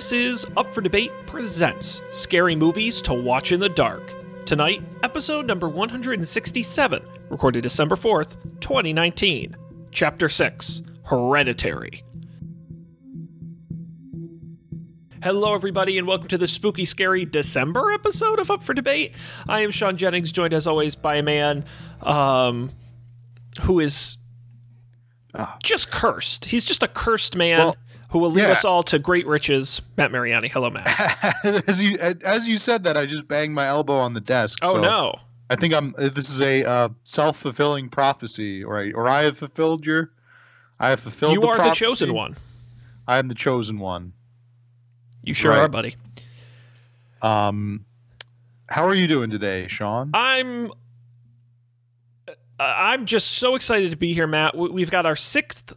This 0.00 0.12
is 0.12 0.46
Up 0.56 0.72
for 0.72 0.80
Debate 0.80 1.12
Presents 1.26 2.00
Scary 2.10 2.56
Movies 2.56 3.02
to 3.02 3.12
Watch 3.12 3.52
in 3.52 3.60
the 3.60 3.68
Dark. 3.68 4.14
Tonight, 4.46 4.82
episode 5.02 5.46
number 5.46 5.68
167, 5.68 7.02
recorded 7.28 7.62
December 7.62 7.96
4th, 7.96 8.38
2019. 8.60 9.54
Chapter 9.90 10.30
6 10.30 10.80
Hereditary. 11.04 12.02
Hello, 15.22 15.52
everybody, 15.54 15.98
and 15.98 16.06
welcome 16.06 16.28
to 16.28 16.38
the 16.38 16.46
spooky, 16.46 16.86
scary 16.86 17.26
December 17.26 17.92
episode 17.92 18.38
of 18.38 18.50
Up 18.50 18.62
for 18.62 18.72
Debate. 18.72 19.14
I 19.46 19.60
am 19.60 19.70
Sean 19.70 19.98
Jennings, 19.98 20.32
joined 20.32 20.54
as 20.54 20.66
always 20.66 20.94
by 20.94 21.16
a 21.16 21.22
man 21.22 21.66
um, 22.00 22.70
who 23.60 23.80
is 23.80 24.16
just 25.62 25.90
cursed. 25.90 26.46
He's 26.46 26.64
just 26.64 26.82
a 26.82 26.88
cursed 26.88 27.36
man 27.36 27.58
Well, 27.58 27.76
who 28.10 28.18
will 28.18 28.30
lead 28.30 28.42
yeah. 28.42 28.50
us 28.50 28.64
all 28.64 28.82
to 28.84 28.98
great 28.98 29.26
riches. 29.26 29.80
Matt 29.96 30.12
Mariani. 30.12 30.48
Hello, 30.48 30.68
Matt. 30.68 30.88
as 31.68 31.80
you 31.80 31.96
as 31.98 32.48
you 32.48 32.58
said 32.58 32.84
that, 32.84 32.96
I 32.96 33.06
just 33.06 33.28
banged 33.28 33.54
my 33.54 33.66
elbow 33.66 33.94
on 33.94 34.14
the 34.14 34.20
desk. 34.20 34.58
Oh, 34.62 34.72
so 34.72 34.80
no. 34.80 35.20
I 35.48 35.56
think 35.56 35.74
I'm. 35.74 35.94
This 35.96 36.28
is 36.28 36.40
a 36.40 36.64
uh, 36.64 36.88
self 37.04 37.36
fulfilling 37.38 37.88
prophecy, 37.88 38.62
or 38.62 38.80
I, 38.80 38.92
or 38.92 39.08
I 39.08 39.22
have 39.22 39.38
fulfilled 39.38 39.86
your. 39.86 40.12
I 40.78 40.90
have 40.90 41.00
fulfilled. 41.00 41.34
You 41.34 41.40
the 41.40 41.48
are 41.48 41.58
the 41.58 41.74
chosen 41.74 42.12
one. 42.12 42.36
I 43.06 43.18
am 43.18 43.28
the 43.28 43.34
chosen 43.34 43.78
one. 43.78 44.12
You 45.22 45.34
sure 45.34 45.52
right. 45.52 45.60
are, 45.60 45.68
buddy. 45.68 45.96
Um, 47.22 47.84
how 48.68 48.86
are 48.86 48.94
you 48.94 49.06
doing 49.06 49.30
today, 49.30 49.66
Sean? 49.68 50.10
I'm. 50.14 50.70
uh, 52.28 52.34
I'm 52.58 53.06
just 53.06 53.32
so 53.32 53.54
excited 53.54 53.90
to 53.90 53.96
be 53.96 54.14
here, 54.14 54.26
Matt. 54.26 54.56
We've 54.56 54.90
got 54.90 55.06
our 55.06 55.16
sixth 55.16 55.74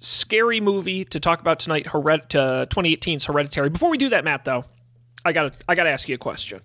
scary 0.00 0.60
movie 0.60 1.04
to 1.06 1.20
talk 1.20 1.40
about 1.40 1.60
tonight, 1.60 1.86
Hered- 1.86 2.34
uh, 2.34 2.66
2018's 2.66 3.24
Hereditary. 3.26 3.70
Before 3.70 3.90
we 3.90 3.98
do 3.98 4.08
that, 4.10 4.24
Matt, 4.24 4.44
though, 4.44 4.64
I 5.24 5.32
gotta 5.32 5.52
I 5.68 5.74
gotta 5.74 5.90
ask 5.90 6.08
you 6.08 6.14
a 6.14 6.18
question. 6.18 6.60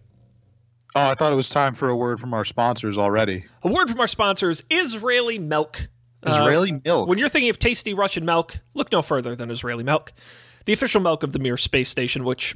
Oh, 0.95 1.01
I 1.01 1.13
thought 1.13 1.33
it 1.33 1.35
was 1.35 1.49
time 1.49 1.73
for 1.73 1.89
a 1.89 1.95
word 1.95 2.19
from 2.19 2.33
our 2.33 2.45
sponsors 2.45 2.97
already. 2.97 3.45
A 3.63 3.67
word 3.67 3.89
from 3.89 3.99
our 3.99 4.07
sponsors: 4.07 4.63
Israeli 4.69 5.39
Milk. 5.39 5.89
Uh, 6.23 6.29
Israeli 6.29 6.81
milk. 6.83 7.07
When 7.07 7.19
you're 7.19 7.29
thinking 7.29 7.49
of 7.49 7.59
tasty 7.59 7.93
Russian 7.93 8.25
milk, 8.25 8.57
look 8.73 8.91
no 8.91 9.01
further 9.01 9.35
than 9.35 9.51
Israeli 9.51 9.83
milk, 9.83 10.13
the 10.65 10.73
official 10.73 11.01
milk 11.01 11.21
of 11.21 11.33
the 11.33 11.39
Mir 11.39 11.57
space 11.57 11.89
station, 11.89 12.23
which 12.23 12.55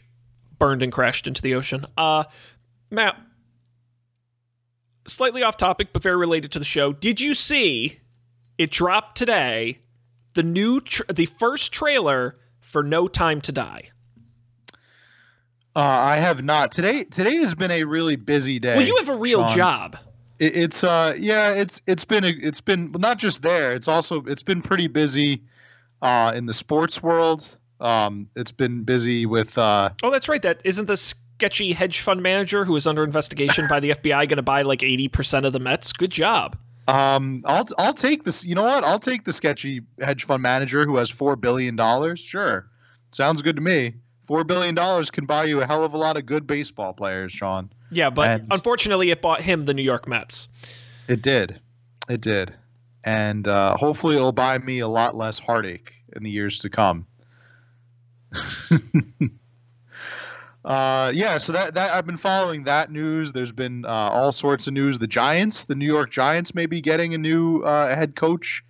burned 0.58 0.82
and 0.82 0.92
crashed 0.92 1.28
into 1.28 1.42
the 1.42 1.54
ocean. 1.54 1.86
Uh, 1.98 2.24
Matt, 2.90 3.18
slightly 5.06 5.44
off 5.44 5.58
topic, 5.58 5.90
but 5.94 6.02
very 6.02 6.18
related 6.18 6.52
to 6.54 6.60
the 6.60 6.66
show. 6.66 6.94
Did 6.94 7.20
you 7.22 7.34
see 7.34 8.00
it 8.58 8.72
dropped 8.72 9.18
today? 9.18 9.80
The 10.34 10.44
new, 10.44 10.80
tr- 10.82 11.04
the 11.12 11.26
first 11.26 11.72
trailer 11.74 12.38
for 12.60 12.84
No 12.84 13.08
Time 13.08 13.42
to 13.42 13.52
Die. 13.52 13.90
uh, 15.76 15.80
I 15.80 16.18
have 16.18 16.44
not 16.44 16.72
today. 16.72 17.04
Today 17.04 17.38
has 17.38 17.56
been 17.56 17.72
a 17.72 17.84
really 17.84 18.16
busy 18.16 18.60
day. 18.60 18.76
Well, 18.76 18.86
you 18.86 18.98
have 18.98 19.10
a 19.10 19.16
real 19.16 19.48
Sean. 19.48 19.58
job. 19.58 19.98
It, 20.40 20.56
it's 20.56 20.84
uh 20.84 21.16
yeah 21.18 21.54
it's 21.54 21.82
it's 21.86 22.06
been 22.06 22.24
a, 22.24 22.30
it's 22.30 22.62
been 22.62 22.92
not 22.98 23.18
just 23.18 23.42
there 23.42 23.74
it's 23.74 23.90
also 23.90 24.24
it's 24.26 24.42
been 24.44 24.62
pretty 24.62 24.88
busy 24.88 25.44
uh 26.02 26.32
in 26.34 26.46
the 26.46 26.54
sports 26.54 27.04
world 27.04 27.58
um 27.82 28.30
it's 28.38 28.54
been 28.54 28.84
busy 28.84 29.26
with 29.26 29.58
uh 29.58 29.90
Oh, 30.02 30.10
that's 30.12 30.30
right. 30.30 30.42
That 30.42 30.62
isn't 30.64 30.86
the 30.86 30.96
sketchy 30.96 31.74
hedge 31.74 32.00
fund 32.00 32.24
manager 32.24 32.64
who 32.66 32.76
is 32.78 32.88
under 32.88 33.04
investigation 33.04 33.68
by 33.68 33.80
the 33.82 33.90
FBI 33.92 34.30
going 34.30 34.38
to 34.38 34.42
buy 34.42 34.62
like 34.62 34.82
eighty 34.84 35.08
percent 35.10 35.46
of 35.46 35.54
the 35.54 35.60
Mets? 35.60 35.92
Good 35.92 36.12
job. 36.12 36.58
Um 36.90 37.44
I'll 37.46 37.66
I'll 37.78 37.94
take 37.94 38.24
this 38.24 38.46
you 38.46 38.56
know 38.56 38.64
what? 38.64 38.84
I'll 38.84 39.00
take 39.00 39.24
the 39.24 39.34
sketchy 39.34 39.82
hedge 40.02 40.24
fund 40.26 40.42
manager 40.42 40.86
who 40.86 40.98
has 40.98 41.10
4 41.10 41.36
billion 41.36 41.76
dollars. 41.76 42.20
Sure. 42.20 42.68
Sounds 43.12 43.42
good 43.42 43.56
to 43.56 43.62
me. 43.62 43.96
4 44.28 44.44
billion 44.44 44.76
dollars 44.76 45.10
can 45.12 45.26
buy 45.26 45.46
you 45.46 45.62
a 45.62 45.66
hell 45.66 45.84
of 45.84 45.94
a 45.94 45.98
lot 45.98 46.18
of 46.18 46.26
good 46.26 46.46
baseball 46.48 46.94
players 46.94 47.32
Sean. 47.32 47.72
Yeah, 47.92 48.10
but 48.10 48.28
And- 48.28 48.48
unfortunately, 48.52 49.10
it 49.12 49.22
bought 49.22 49.42
him 49.42 49.64
the 49.64 49.74
New 49.74 49.84
York 49.84 50.08
Mets. 50.08 50.48
it 51.08 51.22
did. 51.22 51.60
It 52.08 52.22
did. 52.22 52.54
And 53.04 53.48
uh 53.48 53.76
hopefully 53.78 54.16
it'll 54.16 54.32
buy 54.32 54.58
me 54.58 54.80
a 54.80 54.88
lot 54.88 55.16
less 55.16 55.40
heartache 55.40 55.94
in 56.16 56.24
the 56.24 56.30
years 56.32 56.60
to 56.60 56.70
come 56.70 57.06
Uh, 60.64 61.12
yeah, 61.16 61.38
so 61.38 61.54
that 61.54 61.74
that 61.76 61.94
I've 61.94 62.06
been 62.06 62.18
following 62.18 62.66
that 62.66 62.92
news. 62.92 63.32
There's 63.32 63.52
been 63.52 63.86
uh, 63.86 63.90
all 63.90 64.32
sorts 64.32 64.68
of 64.68 64.74
news. 64.74 65.00
The 65.00 65.08
Giants, 65.08 65.66
the 65.66 65.76
New 65.76 65.86
York 65.86 66.10
Giants, 66.12 66.54
may 66.54 66.66
be 66.66 66.82
getting 66.82 67.14
a 67.14 67.18
new 67.18 67.62
uh, 67.62 67.96
head 67.96 68.16
coach 68.16 68.64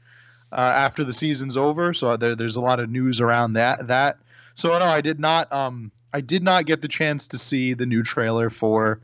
uh, 0.52 0.56
after 0.56 1.04
the 1.04 1.14
season's 1.14 1.58
over. 1.58 1.94
So 1.94 2.16
there, 2.16 2.36
there's 2.36 2.58
a 2.58 2.62
lot 2.62 2.80
of 2.80 2.90
news 2.90 3.22
around 3.22 3.54
that. 3.54 3.88
That 3.88 4.18
so 4.54 4.70
no, 4.78 4.86
I 4.86 5.02
did 5.02 5.20
not. 5.20 5.52
Um, 5.52 5.92
I 6.14 6.22
did 6.22 6.44
not 6.44 6.66
get 6.66 6.82
the 6.82 6.88
chance 6.88 7.28
to 7.28 7.40
see 7.40 7.74
the 7.74 7.86
new 7.86 8.04
trailer 8.04 8.50
for 8.50 9.00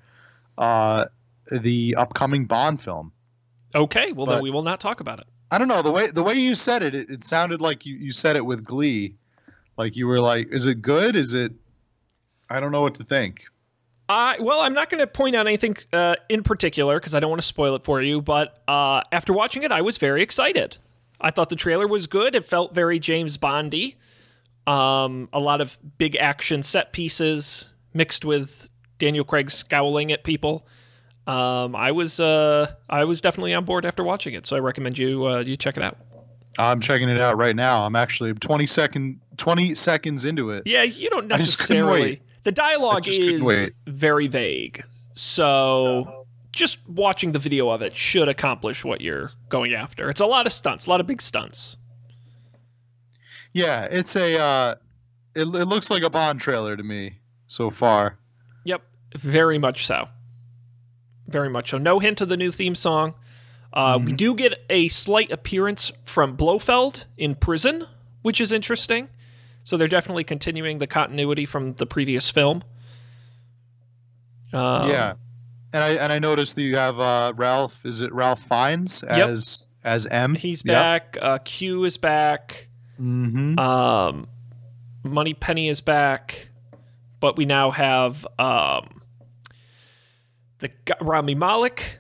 uh, 0.58 1.06
the 1.52 1.96
upcoming 1.98 2.46
Bond 2.46 2.82
film. 2.82 3.12
Okay, 3.74 4.12
well 4.14 4.28
then 4.28 4.42
we 4.42 4.52
will 4.52 4.64
not 4.64 4.80
talk 4.80 5.00
about 5.00 5.20
it. 5.20 5.26
I 5.50 5.58
don't 5.58 5.68
know 5.68 5.82
the 5.82 5.92
way 5.92 6.08
the 6.08 6.24
way 6.24 6.36
you 6.36 6.54
said 6.54 6.84
it. 6.84 6.94
It, 6.94 7.10
it 7.10 7.24
sounded 7.24 7.62
like 7.62 7.86
you, 7.86 7.96
you 7.96 8.12
said 8.12 8.36
it 8.36 8.46
with 8.46 8.64
glee, 8.64 9.16
like 9.78 9.96
you 9.96 10.08
were 10.08 10.20
like, 10.20 10.50
"Is 10.52 10.68
it 10.68 10.82
good? 10.82 11.16
Is 11.16 11.34
it?" 11.34 11.52
I 12.50 12.60
don't 12.60 12.72
know 12.72 12.82
what 12.82 12.96
to 12.96 13.04
think. 13.04 13.46
I 14.08 14.38
well, 14.40 14.62
I'm 14.62 14.74
not 14.74 14.90
going 14.90 15.00
to 15.00 15.08
point 15.08 15.36
out 15.36 15.48
anything 15.48 15.78
uh, 15.92 16.16
in 16.30 16.44
particular 16.44 17.00
because 17.00 17.16
I 17.16 17.20
don't 17.20 17.30
want 17.30 17.42
to 17.42 17.48
spoil 17.48 17.76
it 17.76 17.84
for 17.84 18.02
you. 18.02 18.22
But 18.22 18.62
uh, 18.68 19.02
after 19.12 19.34
watching 19.34 19.64
it, 19.64 19.72
I 19.72 19.82
was 19.82 19.98
very 19.98 20.22
excited. 20.22 20.78
I 21.20 21.32
thought 21.32 21.50
the 21.50 21.56
trailer 21.56 21.88
was 21.88 22.08
good. 22.08 22.36
It 22.36 22.46
felt 22.46 22.76
very 22.76 23.00
James 23.00 23.38
Bondy. 23.38 23.96
Um, 24.68 25.30
a 25.32 25.40
lot 25.40 25.62
of 25.62 25.78
big 25.98 26.16
action 26.16 26.64
set 26.64 26.92
pieces 26.92 27.68
mixed 27.94 28.26
with 28.26 28.70
Daniel 29.00 29.24
Craig 29.24 29.50
scowling 29.50 30.12
at 30.12 30.24
people. 30.24 30.68
Um, 31.28 31.76
I 31.76 31.92
was 31.92 32.20
uh, 32.20 32.72
I 32.90 33.06
was 33.06 33.22
definitely 33.22 33.54
on 33.56 33.66
board 33.66 33.86
after 33.86 34.04
watching 34.04 34.36
it, 34.36 34.46
so 34.46 34.56
I 34.56 34.60
recommend 34.60 34.98
you 34.98 35.26
uh, 35.26 35.40
you 35.40 35.56
check 35.56 35.78
it 35.78 35.84
out. 35.84 35.98
I'm 36.58 36.80
checking 36.80 37.10
it 37.10 37.20
out 37.20 37.38
right 37.38 37.56
now. 37.56 37.86
I'm 37.86 37.96
actually 37.96 38.34
20 38.34 38.66
second 38.68 39.20
20 39.38 39.76
seconds 39.76 40.26
into 40.26 40.52
it. 40.52 40.64
Yeah, 40.66 40.84
you 40.84 41.10
don't 41.10 41.32
I 41.32 41.38
just 41.38 41.60
couldn't 41.60 41.86
necessarily. 41.86 42.22
Wait. 42.46 42.52
The 42.52 42.52
dialogue 42.52 43.08
is 43.08 43.72
very 43.88 44.28
vague. 44.28 44.84
So 45.16 46.26
just 46.52 46.88
watching 46.88 47.32
the 47.32 47.40
video 47.40 47.70
of 47.70 47.82
it 47.82 47.96
should 47.96 48.30
accomplish 48.30 48.86
what 48.86 49.02
you're 49.02 49.32
going 49.50 49.74
after. 49.74 50.10
It's 50.10 50.22
a 50.22 50.26
lot 50.26 50.46
of 50.46 50.54
stunts, 50.54 50.88
a 50.88 50.90
lot 50.90 51.00
of 51.02 51.08
big 51.08 51.22
stunts. 51.22 51.78
Yeah, 53.54 53.86
it's 53.86 54.16
a 54.16 54.38
uh 54.40 54.76
it, 55.36 55.42
it 55.42 55.66
looks 55.66 55.90
like 55.90 56.04
a 56.04 56.10
Bond 56.10 56.40
trailer 56.40 56.78
to 56.78 56.84
me 56.84 57.20
so 57.48 57.70
far. 57.70 58.18
Yep, 58.64 58.82
very 59.18 59.58
much 59.58 59.86
so. 59.86 60.08
Very 61.28 61.50
much 61.50 61.72
so. 61.72 61.78
No 61.78 62.00
hint 62.00 62.22
of 62.22 62.30
the 62.30 62.38
new 62.38 62.52
theme 62.52 62.76
song. 62.76 63.14
Uh, 63.74 64.00
We 64.02 64.14
do 64.14 64.36
get 64.36 64.64
a 64.70 64.88
slight 64.88 65.32
appearance 65.32 65.92
from 66.04 66.38
Blofeld 66.38 67.06
in 67.18 67.36
prison, 67.36 67.86
which 68.22 68.40
is 68.40 68.54
interesting. 68.54 69.10
So 69.66 69.76
they're 69.76 69.88
definitely 69.90 70.24
continuing 70.24 70.78
the 70.78 70.88
continuity 70.88 71.46
from 71.46 71.74
the 71.74 71.86
previous 71.86 72.30
film. 72.30 72.64
Um, 74.54 74.90
yeah. 74.90 75.16
And 75.74 75.84
I 75.84 75.90
and 75.96 76.14
I 76.14 76.20
noticed 76.20 76.56
that 76.56 76.62
you 76.62 76.78
have 76.78 77.00
uh 77.00 77.34
Ralph 77.36 77.86
is 77.86 78.00
it 78.00 78.14
Ralph 78.14 78.42
Fiennes 78.42 79.04
as 79.04 79.68
as 79.84 80.06
M? 80.08 80.36
He's 80.36 80.62
back. 80.62 81.18
Uh, 81.22 81.40
Q 81.44 81.84
is 81.84 81.98
back. 81.98 82.70
Mm-hmm. 83.02 83.60
Um, 83.60 84.28
Moneypenny 85.04 85.68
is 85.68 85.82
back, 85.82 86.50
but 87.20 87.38
we 87.38 87.46
now 87.46 87.72
have 87.72 88.26
um, 88.40 89.02
the 90.60 90.72
Rami 91.02 91.36
Malek 91.36 92.00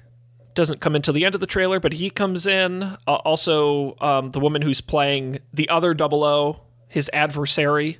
doesn't 0.53 0.79
come 0.79 0.95
until 0.95 1.13
the 1.13 1.25
end 1.25 1.35
of 1.35 1.41
the 1.41 1.47
trailer, 1.47 1.79
but 1.79 1.94
he 1.94 2.09
comes 2.09 2.47
in. 2.47 2.81
Uh, 2.81 2.97
also, 3.07 3.95
um, 4.00 4.31
the 4.31 4.39
woman 4.39 4.62
who's 4.62 4.81
playing 4.81 5.39
the 5.53 5.67
other 5.69 5.94
Double 5.94 6.23
O, 6.23 6.62
his 6.87 7.09
adversary, 7.13 7.99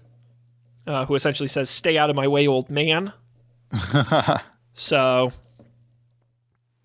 uh, 0.88 1.06
who 1.06 1.16
essentially 1.16 1.48
says, 1.50 1.70
"Stay 1.70 1.98
out 1.98 2.10
of 2.10 2.16
my 2.16 2.28
way, 2.28 2.48
old 2.48 2.70
man." 2.70 3.12
So 4.78 5.32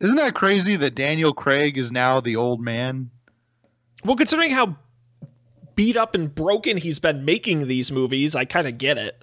Isn't 0.00 0.16
that 0.16 0.34
crazy 0.34 0.76
that 0.76 0.94
Daniel 0.94 1.34
Craig 1.34 1.76
is 1.76 1.90
now 1.90 2.20
the 2.20 2.36
old 2.36 2.60
man? 2.60 3.10
Well, 4.04 4.16
considering 4.16 4.52
how 4.52 4.76
beat 5.74 5.96
up 5.96 6.14
and 6.14 6.32
broken 6.34 6.76
he's 6.76 6.98
been 7.00 7.24
making 7.24 7.66
these 7.66 7.90
movies, 7.90 8.36
I 8.36 8.44
kind 8.44 8.68
of 8.68 8.78
get 8.78 8.96
it. 8.96 9.20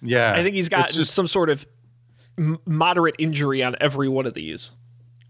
Yeah. 0.00 0.32
I 0.32 0.42
think 0.42 0.54
he's 0.54 0.68
got 0.70 0.88
just- 0.88 1.12
some 1.14 1.28
sort 1.28 1.50
of 1.50 1.66
moderate 2.64 3.16
injury 3.18 3.62
on 3.62 3.74
every 3.80 4.08
one 4.08 4.24
of 4.24 4.32
these. 4.34 4.70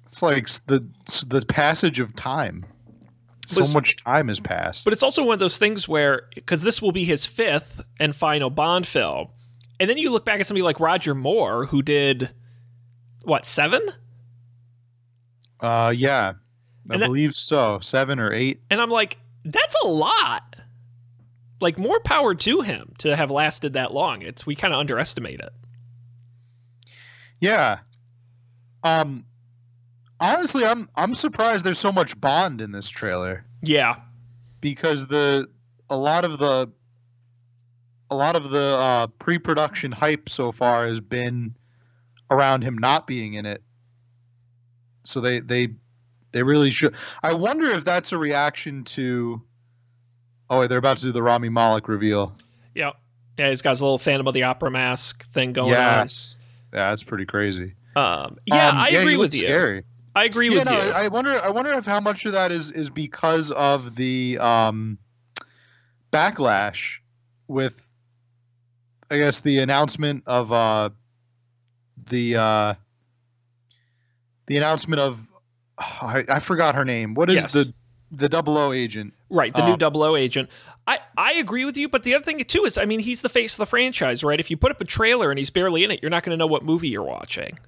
It's 0.06 0.23
like 0.23 0.49
the 0.67 0.87
the 1.26 1.44
passage 1.49 2.00
of 2.00 2.14
time. 2.14 2.64
So 3.50 3.65
much 3.75 3.97
time 4.05 4.29
has 4.29 4.41
passed. 4.41 4.85
But 4.85 4.93
it's 4.93 5.03
also 5.03 5.25
one 5.25 5.33
of 5.35 5.39
those 5.41 5.59
things 5.59 5.89
where, 5.89 6.23
because 6.35 6.62
this 6.62 6.83
will 6.83 6.93
be 6.93 7.05
his 7.05 7.25
fifth 7.27 7.81
and 7.99 8.15
final 8.15 8.50
Bond 8.50 8.87
film, 8.87 9.29
and 9.81 9.89
then 9.89 9.97
you 9.99 10.11
look 10.11 10.25
back 10.25 10.39
at 10.41 10.47
somebody 10.47 10.62
like 10.62 10.81
Roger 10.81 11.15
Moore, 11.15 11.65
who 11.67 11.81
did 11.83 12.33
what 13.23 13.45
seven, 13.47 13.81
uh, 15.61 15.93
yeah, 15.97 16.35
I 16.91 16.97
that- 16.99 17.06
believe 17.06 17.35
so. 17.35 17.79
Seven 17.81 18.21
or 18.21 18.33
eight. 18.33 18.61
and 18.71 18.81
I'm 18.81 18.91
like, 18.91 19.19
that's 19.45 19.75
a 19.85 19.89
lot. 19.89 20.56
like 21.61 21.77
more 21.79 21.99
power 22.01 22.35
to 22.37 22.61
him 22.61 22.93
to 22.99 23.17
have 23.17 23.31
lasted 23.31 23.73
that 23.73 23.93
long. 23.93 24.23
It's 24.23 24.47
we 24.47 24.55
kind 24.55 24.73
of 24.73 24.79
underestimate 24.79 25.41
it. 25.41 25.53
Yeah. 27.41 27.79
Um 28.85 29.25
honestly, 30.20 30.65
I'm 30.65 30.88
I'm 30.97 31.15
surprised 31.15 31.65
there's 31.65 31.79
so 31.79 31.93
much 31.93 32.19
Bond 32.20 32.61
in 32.61 32.73
this 32.73 32.88
trailer 32.88 33.44
Yeah. 33.62 33.94
because 34.61 35.06
the 35.06 35.47
a 35.91 35.97
lot 35.97 36.25
of 36.25 36.38
the 36.38 36.70
a 38.11 38.15
lot 38.17 38.37
of 38.37 38.50
the 38.50 38.62
uh, 38.79 39.06
pre-production 39.19 39.93
hype 39.93 40.29
so 40.29 40.50
far 40.50 40.87
has 40.87 40.99
been 41.00 41.55
around 42.31 42.62
him 42.62 42.76
not 42.79 43.06
being 43.06 43.35
in 43.35 43.44
it. 43.47 43.62
So 45.05 45.20
they 45.20 45.41
they 45.41 45.69
they 46.32 46.43
really 46.43 46.70
should. 46.70 46.94
I 47.23 47.32
wonder 47.32 47.70
if 47.70 47.85
that's 47.85 48.12
a 48.12 48.19
reaction 48.19 48.85
to. 48.85 49.43
Oh, 50.50 50.61
wait, 50.61 50.69
they're 50.69 50.79
about 50.79 50.97
to 50.99 51.03
do 51.03 51.12
the 51.12 51.23
Rami 51.23 51.50
Malek 51.50 51.88
reveal. 51.88 52.32
Yeah. 52.75 52.93
Yeah, 53.38 53.50
he's 53.50 53.61
got 53.62 53.70
his 53.70 53.82
little 53.82 53.99
Phantom 53.99 54.26
of 54.26 54.32
the 54.35 54.43
Opera 54.44 54.70
mask 54.70 55.31
thing 55.32 55.53
going 55.53 55.69
yes, 55.70 56.38
yeah, 56.73 56.88
that's 56.91 57.05
pretty 57.05 57.25
crazy. 57.26 57.75
Um, 57.94 58.37
yeah, 58.47 58.70
Um, 58.70 58.79
I 58.79 58.91
he 58.91 58.97
agree 58.97 59.17
with 59.17 59.32
you. 59.35 59.41
Scary. 59.41 59.85
I 60.19 60.25
agree 60.25 60.49
yeah, 60.50 60.59
with 60.59 60.65
no, 60.67 60.73
you. 60.73 60.91
I 60.91 61.09
wonder. 61.09 61.41
I 61.43 61.50
wonder 61.50 61.73
if 61.73 61.87
how 61.87 62.00
much 62.00 62.26
of 62.26 62.32
that 62.32 62.50
is 62.50 62.73
is 62.73 62.91
because 62.91 63.53
of 63.53 63.94
the 63.94 64.38
um, 64.38 64.99
backlash 66.12 66.99
with, 67.47 67.87
I 69.11 69.19
guess, 69.19 69.43
the 69.43 69.59
announcement 69.61 70.25
of 70.26 70.53
uh, 70.53 70.91
the 72.06 72.37
uh, 72.37 72.75
the 74.47 74.56
announcement 74.56 75.00
of 75.00 75.25
I, 75.79 76.25
I 76.29 76.38
forgot 76.41 76.75
her 76.75 76.85
name. 76.85 77.15
What 77.15 77.31
is 77.31 77.43
Yes. 77.43 77.53
the 77.53 77.73
the 78.11 78.29
double 78.29 78.59
O 78.59 78.73
agent? 78.73 79.15
Right, 79.31 79.55
the 79.55 79.62
Um, 79.62 79.70
new 79.70 79.76
Double 79.76 80.03
O 80.03 80.17
agent. 80.17 80.49
I, 80.87 80.99
I 81.17 81.35
agree 81.35 81.65
with 81.67 81.76
you, 81.76 81.88
but 81.88 82.03
the 82.03 82.15
other 82.15 82.25
thing 82.25 82.43
too 82.44 82.65
is, 82.65 82.79
I 82.79 82.87
mean, 82.87 83.00
he's 83.00 83.20
the 83.20 83.29
face 83.29 83.55
of 83.55 83.59
the 83.59 83.67
franchise, 83.67 84.25
right? 84.25 84.41
If 84.41 84.50
you 84.50 84.56
put 84.56 84.70
up 84.73 84.81
a 84.81 84.87
trailer 84.87 85.31
and 85.31 85.38
he's 85.38 85.50
barely 85.50 85.85
in 85.85 85.91
it, 85.91 86.00
you're 86.03 86.11
not 86.11 86.23
going 86.23 86.31
to 86.31 86.38
know 86.38 86.47
what 86.47 86.65
movie 86.65 86.88
you're 86.88 87.03
watching. 87.05 87.59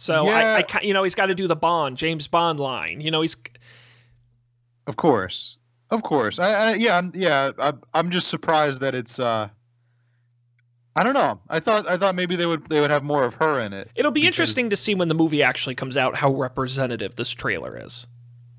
So 0.00 0.26
I, 0.26 0.40
Yeah. 0.40 0.54
I, 0.54 0.62
ki- 0.62 0.86
you 0.88 0.94
know, 0.94 1.02
he's 1.02 1.14
got 1.14 1.26
to 1.26 1.34
do 1.34 1.46
the 1.46 1.56
Bond, 1.56 1.98
James 1.98 2.26
Bond 2.26 2.58
line. 2.58 3.00
You 3.02 3.10
know, 3.10 3.20
he's 3.20 3.36
Of 4.86 4.96
course, 4.96 5.58
of 5.90 6.02
course. 6.02 6.38
I, 6.38 6.52
I 6.70 6.74
yeah, 6.76 6.96
I'm, 6.96 7.12
yeah. 7.14 7.50
I, 7.58 7.74
I'm 7.92 8.10
just 8.10 8.28
surprised 8.28 8.80
that 8.80 8.94
it's. 8.94 9.20
uh 9.20 9.48
I 10.96 11.04
don't 11.04 11.14
know. 11.14 11.40
I 11.48 11.60
thought 11.60 11.86
I 11.88 11.96
thought 11.98 12.14
maybe 12.14 12.34
they 12.34 12.46
would 12.46 12.66
they 12.66 12.80
would 12.80 12.90
have 12.90 13.04
more 13.04 13.24
of 13.24 13.34
her 13.36 13.60
in 13.60 13.72
it. 13.72 13.90
it'll 13.94 14.10
be 14.10 14.22
Because- 14.22 14.26
interesting 14.38 14.70
to 14.70 14.76
see 14.76 14.94
when 14.94 15.08
the 15.08 15.14
movie 15.14 15.42
actually 15.42 15.74
comes 15.74 15.96
out 15.96 16.16
how 16.16 16.32
representative 16.32 17.16
this 17.16 17.30
trailer 17.30 17.78
is. 17.84 18.06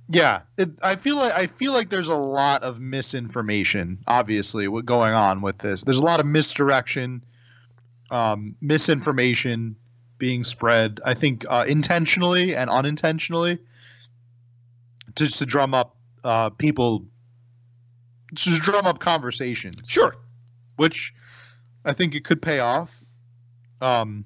Yeah, 0.10 0.42
it, 0.58 0.70
I 0.84 0.96
feel 0.96 1.16
like 1.16 1.34
I 1.34 1.48
feel 1.48 1.74
like 1.74 1.90
there's 1.90 2.08
a 2.10 2.16
lot 2.16 2.64
of 2.64 2.80
misinformation, 2.80 3.98
obviously, 4.08 4.68
what 4.68 4.86
going 4.86 5.14
on 5.14 5.42
with 5.42 5.58
this. 5.58 5.84
There's 5.84 6.00
a 6.00 6.04
lot 6.06 6.20
of 6.20 6.26
misdirection, 6.26 7.24
um, 8.12 8.56
misinformation 8.62 9.76
being 10.22 10.44
spread. 10.44 11.00
I 11.04 11.16
think 11.16 11.46
uh, 11.50 11.66
intentionally 11.68 12.56
and 12.56 12.70
unintentionally, 12.70 13.58
just 15.16 15.40
to 15.40 15.48
drum 15.48 15.74
up 15.74 15.96
uh, 16.24 16.52
people, 16.52 17.06
just 18.36 18.58
to 18.58 18.62
drum 18.62 18.86
up 18.86 19.00
conversations 19.00 19.90
Sure. 19.90 20.16
which 20.76 21.12
I 21.84 21.94
think 21.94 22.14
it 22.14 22.24
could 22.24 22.40
pay 22.40 22.60
off. 22.60 23.04
Um, 23.82 24.26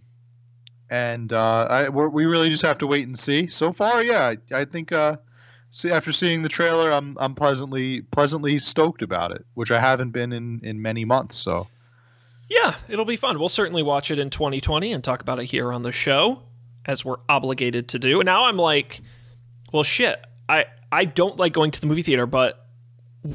and 0.89 1.31
uh, 1.31 1.68
I 1.69 1.88
we're, 1.89 2.09
we 2.09 2.25
really 2.25 2.50
just 2.50 2.63
have 2.63 2.77
to 2.80 2.88
wait 2.88 3.07
and 3.07 3.18
see. 3.18 3.47
So 3.47 3.71
far, 3.71 4.03
yeah, 4.03 4.33
I, 4.51 4.62
I 4.62 4.65
think 4.65 4.92
uh, 4.92 5.15
see 5.69 5.92
after 5.92 6.12
seeing 6.12 6.42
the 6.42 6.50
trailer, 6.50 6.92
I'm 6.92 7.15
I'm 7.21 7.36
pleasantly 7.36 8.01
pleasantly 8.01 8.59
stoked 8.59 9.01
about 9.01 9.31
it, 9.31 9.45
which 9.53 9.71
I 9.71 9.80
haven't 9.80 10.12
been 10.12 10.33
in 10.33 10.59
in 10.62 10.81
many 10.81 11.06
months. 11.06 11.38
So 11.38 11.68
Yeah, 12.50 12.75
it'll 12.89 13.06
be 13.06 13.15
fun. 13.15 13.39
We'll 13.39 13.50
certainly 13.50 13.81
watch 13.83 14.12
it 14.12 14.19
in 14.19 14.30
2020 14.30 14.94
and 14.94 15.03
talk 15.03 15.21
about 15.21 15.39
it 15.39 15.45
here 15.45 15.74
on 15.74 15.81
the 15.81 15.92
show, 15.92 16.44
as 16.86 17.03
we're 17.03 17.18
obligated 17.27 17.88
to 17.89 18.00
do. 18.00 18.19
And 18.19 18.25
now 18.27 18.45
I'm 18.45 18.57
like, 18.57 19.01
well, 19.74 19.83
shit. 19.83 20.24
I 20.47 20.65
I 20.92 21.06
don't 21.06 21.38
like 21.39 21.53
going 21.53 21.71
to 21.71 21.81
the 21.81 21.88
movie 21.88 22.03
theater, 22.03 22.25
but 22.27 22.62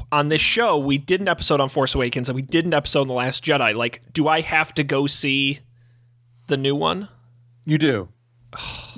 on 0.09 0.29
this 0.29 0.39
show 0.39 0.77
we 0.77 0.97
did 0.97 1.19
an 1.19 1.27
episode 1.27 1.59
on 1.59 1.67
Force 1.67 1.93
Awakens 1.93 2.29
and 2.29 2.35
we 2.37 2.41
did 2.41 2.65
an 2.65 2.73
episode 2.73 3.01
on 3.01 3.07
the 3.09 3.13
Last 3.13 3.43
Jedi. 3.43 3.75
Like, 3.75 4.01
do 4.13 4.29
I 4.29 4.39
have 4.39 4.73
to 4.75 4.83
go 4.85 5.07
see 5.07 5.59
the 6.47 6.55
new 6.57 6.75
one? 6.75 7.09
you 7.65 7.77
do. 7.77 8.07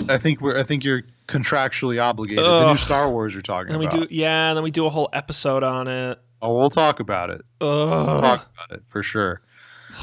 I 0.07 0.18
think 0.19 0.39
we're 0.42 0.57
I 0.60 0.63
think 0.63 0.83
you're 0.83 1.01
contractually 1.27 2.01
obligated. 2.01 2.45
The 2.45 2.68
new 2.69 2.75
Star 2.75 3.10
Wars 3.10 3.33
you're 3.33 3.42
talking 3.42 3.71
And 3.71 3.80
we 3.80 3.88
about. 3.88 4.07
do, 4.10 4.15
yeah, 4.15 4.50
and 4.50 4.57
then 4.57 4.63
we 4.63 4.71
do 4.71 4.86
a 4.86 4.89
whole 4.89 5.10
episode 5.13 5.63
on 5.63 5.88
it. 5.88 6.19
oh, 6.42 6.57
we'll 6.57 6.69
talk 6.69 7.00
about 7.00 7.30
it. 7.31 7.42
Ugh. 7.62 8.19
talk 8.19 8.48
about 8.54 8.77
it 8.77 8.83
for 8.86 9.01
sure. 9.01 9.42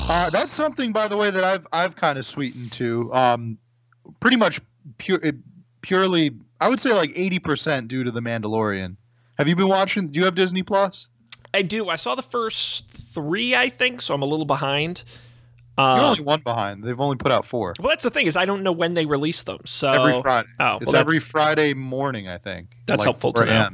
Uh, 0.09 0.31
that's 0.31 0.55
something, 0.55 0.93
by 0.93 1.09
the 1.09 1.17
way, 1.17 1.31
that 1.31 1.45
I've 1.45 1.67
I've 1.73 1.97
kind 1.97 2.19
of 2.19 2.25
sweetened 2.27 2.73
to. 2.73 3.13
Um, 3.13 3.59
pretty 4.21 4.37
much 4.37 4.61
pure, 4.99 5.21
purely, 5.83 6.31
I 6.61 6.69
would 6.69 6.81
say 6.81 6.93
like 6.93 7.13
eighty 7.17 7.39
percent 7.39 7.89
due 7.89 8.05
to 8.05 8.11
the 8.11 8.21
Mandalorian. 8.21 8.97
Have 9.39 9.49
you 9.49 9.57
been 9.57 9.69
watching? 9.69 10.07
Do 10.07 10.21
you 10.21 10.25
have 10.27 10.35
Disney 10.35 10.63
Plus? 10.63 11.09
I 11.53 11.63
do. 11.63 11.89
I 11.89 11.97
saw 11.97 12.15
the 12.15 12.23
first 12.23 12.91
three, 12.91 13.57
I 13.57 13.71
think, 13.71 14.01
so 14.03 14.15
I'm 14.15 14.23
a 14.23 14.27
little 14.27 14.45
behind. 14.47 15.03
You're 15.79 15.87
Uh, 15.89 16.11
only 16.11 16.23
one 16.23 16.41
behind. 16.41 16.85
They've 16.85 17.01
only 17.01 17.17
put 17.17 17.33
out 17.33 17.45
four 17.47 17.75
well, 17.79 17.89
that's 17.89 18.05
the 18.05 18.11
thing 18.11 18.27
is 18.27 18.37
I 18.37 18.45
don't 18.45 18.63
know 18.63 18.73
when 18.73 18.95
they 18.95 19.07
release 19.07 19.43
them. 19.43 19.61
So 19.65 19.91
every 19.91 20.21
Friday. 20.21 20.49
Oh, 20.61 20.79
it's 20.81 20.93
every 20.95 21.19
Friday 21.19 21.73
morning, 21.75 22.29
I 22.29 22.37
think. 22.39 22.77
That's 22.87 23.01
like 23.01 23.07
helpful 23.07 23.33
to 23.33 23.39
4 23.41 23.47
know. 23.47 23.71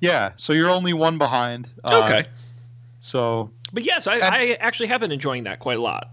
Yeah, 0.00 0.32
so 0.36 0.52
you're 0.52 0.70
only 0.70 0.92
one 0.92 1.18
behind. 1.18 1.72
Uh, 1.82 2.02
okay. 2.04 2.28
So 3.00 3.50
But 3.74 3.84
yes, 3.84 4.06
I, 4.06 4.18
I 4.18 4.56
actually 4.60 4.86
have 4.86 5.00
been 5.00 5.12
enjoying 5.12 5.44
that 5.44 5.58
quite 5.58 5.78
a 5.78 5.82
lot. 5.82 6.08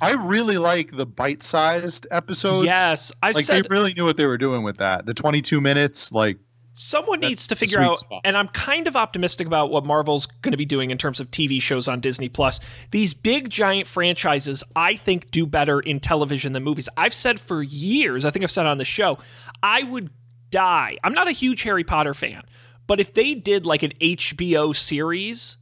I 0.00 0.12
really 0.12 0.58
like 0.58 0.94
the 0.94 1.06
bite-sized 1.06 2.06
episodes. 2.10 2.66
yes, 2.66 3.10
I've 3.22 3.34
like 3.34 3.44
said 3.44 3.64
they 3.64 3.68
really 3.68 3.94
knew 3.94 4.04
what 4.04 4.16
they 4.16 4.26
were 4.26 4.38
doing 4.38 4.62
with 4.62 4.76
that. 4.76 5.06
The 5.06 5.14
22 5.14 5.60
minutes, 5.60 6.12
like 6.12 6.38
someone 6.72 7.18
needs 7.20 7.48
to 7.48 7.56
figure 7.56 7.80
out, 7.80 7.98
spot. 7.98 8.20
and 8.24 8.36
I'm 8.36 8.48
kind 8.48 8.86
of 8.86 8.94
optimistic 8.94 9.46
about 9.46 9.70
what 9.70 9.84
Marvel's 9.84 10.26
going 10.26 10.52
to 10.52 10.58
be 10.58 10.64
doing 10.64 10.90
in 10.90 10.98
terms 10.98 11.18
of 11.18 11.30
TV 11.30 11.60
shows 11.60 11.88
on 11.88 12.00
Disney 12.00 12.28
Plus. 12.28 12.60
These 12.92 13.14
big 13.14 13.50
giant 13.50 13.88
franchises, 13.88 14.62
I 14.76 14.94
think, 14.94 15.30
do 15.32 15.46
better 15.46 15.80
in 15.80 15.98
television 15.98 16.52
than 16.52 16.62
movies. 16.62 16.88
I've 16.96 17.14
said 17.14 17.40
for 17.40 17.62
years, 17.62 18.24
I 18.24 18.30
think 18.30 18.44
I've 18.44 18.52
said 18.52 18.66
on 18.66 18.78
the 18.78 18.84
show, 18.84 19.18
I 19.62 19.82
would 19.82 20.10
die. 20.50 20.98
I'm 21.02 21.14
not 21.14 21.26
a 21.26 21.32
huge 21.32 21.62
Harry 21.62 21.84
Potter 21.84 22.14
fan, 22.14 22.42
but 22.86 23.00
if 23.00 23.14
they 23.14 23.34
did 23.34 23.66
like 23.66 23.82
an 23.82 23.92
HBO 24.00 24.76
series 24.76 25.57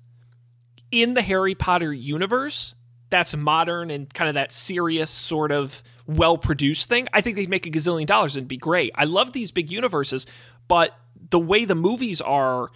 in 0.90 1.14
the 1.14 1.22
Harry 1.22 1.54
Potter 1.54 1.92
universe, 1.92 2.74
that's 3.10 3.36
modern 3.36 3.90
and 3.90 4.12
kind 4.12 4.28
of 4.28 4.34
that 4.34 4.52
serious 4.52 5.10
sort 5.10 5.52
of 5.52 5.82
well 6.06 6.38
produced 6.38 6.88
thing, 6.88 7.08
I 7.12 7.20
think 7.20 7.36
they'd 7.36 7.48
make 7.48 7.66
a 7.66 7.70
gazillion 7.70 8.06
dollars 8.06 8.36
and 8.36 8.48
be 8.48 8.56
great. 8.56 8.92
I 8.94 9.04
love 9.04 9.32
these 9.32 9.50
big 9.52 9.70
universes, 9.70 10.26
but 10.68 10.98
the 11.30 11.38
way 11.38 11.64
the 11.64 11.74
movies 11.74 12.20
are 12.20 12.70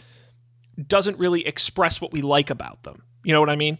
doesn't 0.86 1.18
really 1.18 1.46
express 1.46 2.00
what 2.00 2.12
we 2.12 2.22
like 2.22 2.50
about 2.50 2.82
them. 2.84 3.02
You 3.24 3.32
know 3.32 3.40
what 3.40 3.50
I 3.50 3.56
mean? 3.56 3.78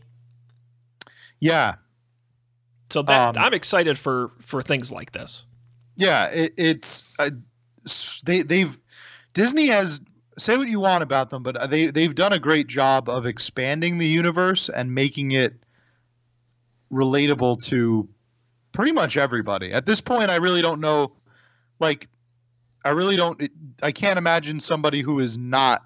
yeah, 1.40 1.76
So 2.90 3.02
that 3.02 3.36
Um, 3.36 3.42
I'm 3.44 3.54
excited 3.54 3.98
for 3.98 4.32
for 4.40 4.62
things 4.62 4.92
like 4.92 5.12
this. 5.12 5.44
Yeah, 5.96 6.26
it, 6.26 6.54
it's 6.56 7.04
uh, 7.18 7.30
they 8.24 8.42
they've 8.42 8.78
Disney 9.32 9.68
has 9.68 10.00
say 10.40 10.56
what 10.56 10.68
you 10.68 10.80
want 10.80 11.02
about 11.02 11.30
them, 11.30 11.42
but 11.42 11.70
they 11.70 11.90
they've 11.90 12.14
done 12.14 12.32
a 12.32 12.38
great 12.38 12.66
job 12.66 13.08
of 13.08 13.26
expanding 13.26 13.98
the 13.98 14.06
universe 14.06 14.68
and 14.68 14.94
making 14.94 15.32
it 15.32 15.54
relatable 16.92 17.62
to 17.64 18.08
pretty 18.72 18.92
much 18.92 19.16
everybody. 19.16 19.72
At 19.72 19.86
this 19.86 20.00
point, 20.00 20.30
I 20.30 20.36
really 20.36 20.62
don't 20.62 20.80
know, 20.80 21.12
like, 21.78 22.08
I 22.84 22.90
really 22.90 23.16
don't, 23.16 23.50
I 23.82 23.92
can't 23.92 24.18
imagine 24.18 24.60
somebody 24.60 25.02
who 25.02 25.20
is 25.20 25.36
not 25.36 25.82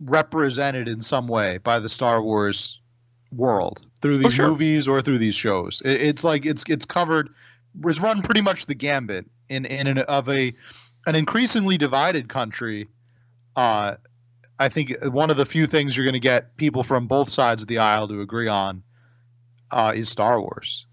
represented 0.00 0.88
in 0.88 1.00
some 1.00 1.26
way 1.26 1.58
by 1.58 1.78
the 1.78 1.88
Star 1.88 2.22
Wars 2.22 2.80
world 3.32 3.86
through 4.02 4.18
these 4.18 4.34
sure. 4.34 4.48
movies 4.48 4.88
or 4.88 5.00
through 5.00 5.18
these 5.18 5.34
shows. 5.34 5.82
It, 5.84 6.02
it's 6.02 6.24
like 6.24 6.44
it's 6.44 6.64
it's 6.68 6.84
covered, 6.84 7.30
it's 7.84 8.00
run 8.00 8.22
pretty 8.22 8.42
much 8.42 8.66
the 8.66 8.74
gambit 8.74 9.26
in 9.48 9.64
in 9.64 9.86
an, 9.86 9.98
of 9.98 10.28
a 10.28 10.54
an 11.06 11.14
increasingly 11.14 11.78
divided 11.78 12.28
country. 12.28 12.88
Uh, 13.54 13.96
I 14.58 14.68
think 14.68 14.94
one 15.04 15.30
of 15.30 15.36
the 15.36 15.44
few 15.46 15.66
things 15.66 15.96
you're 15.96 16.04
going 16.04 16.14
to 16.14 16.18
get 16.20 16.56
people 16.56 16.82
from 16.82 17.06
both 17.06 17.28
sides 17.28 17.62
of 17.62 17.68
the 17.68 17.78
aisle 17.78 18.08
to 18.08 18.20
agree 18.20 18.48
on 18.48 18.82
uh, 19.70 19.92
is 19.94 20.08
Star 20.08 20.40
Wars. 20.40 20.86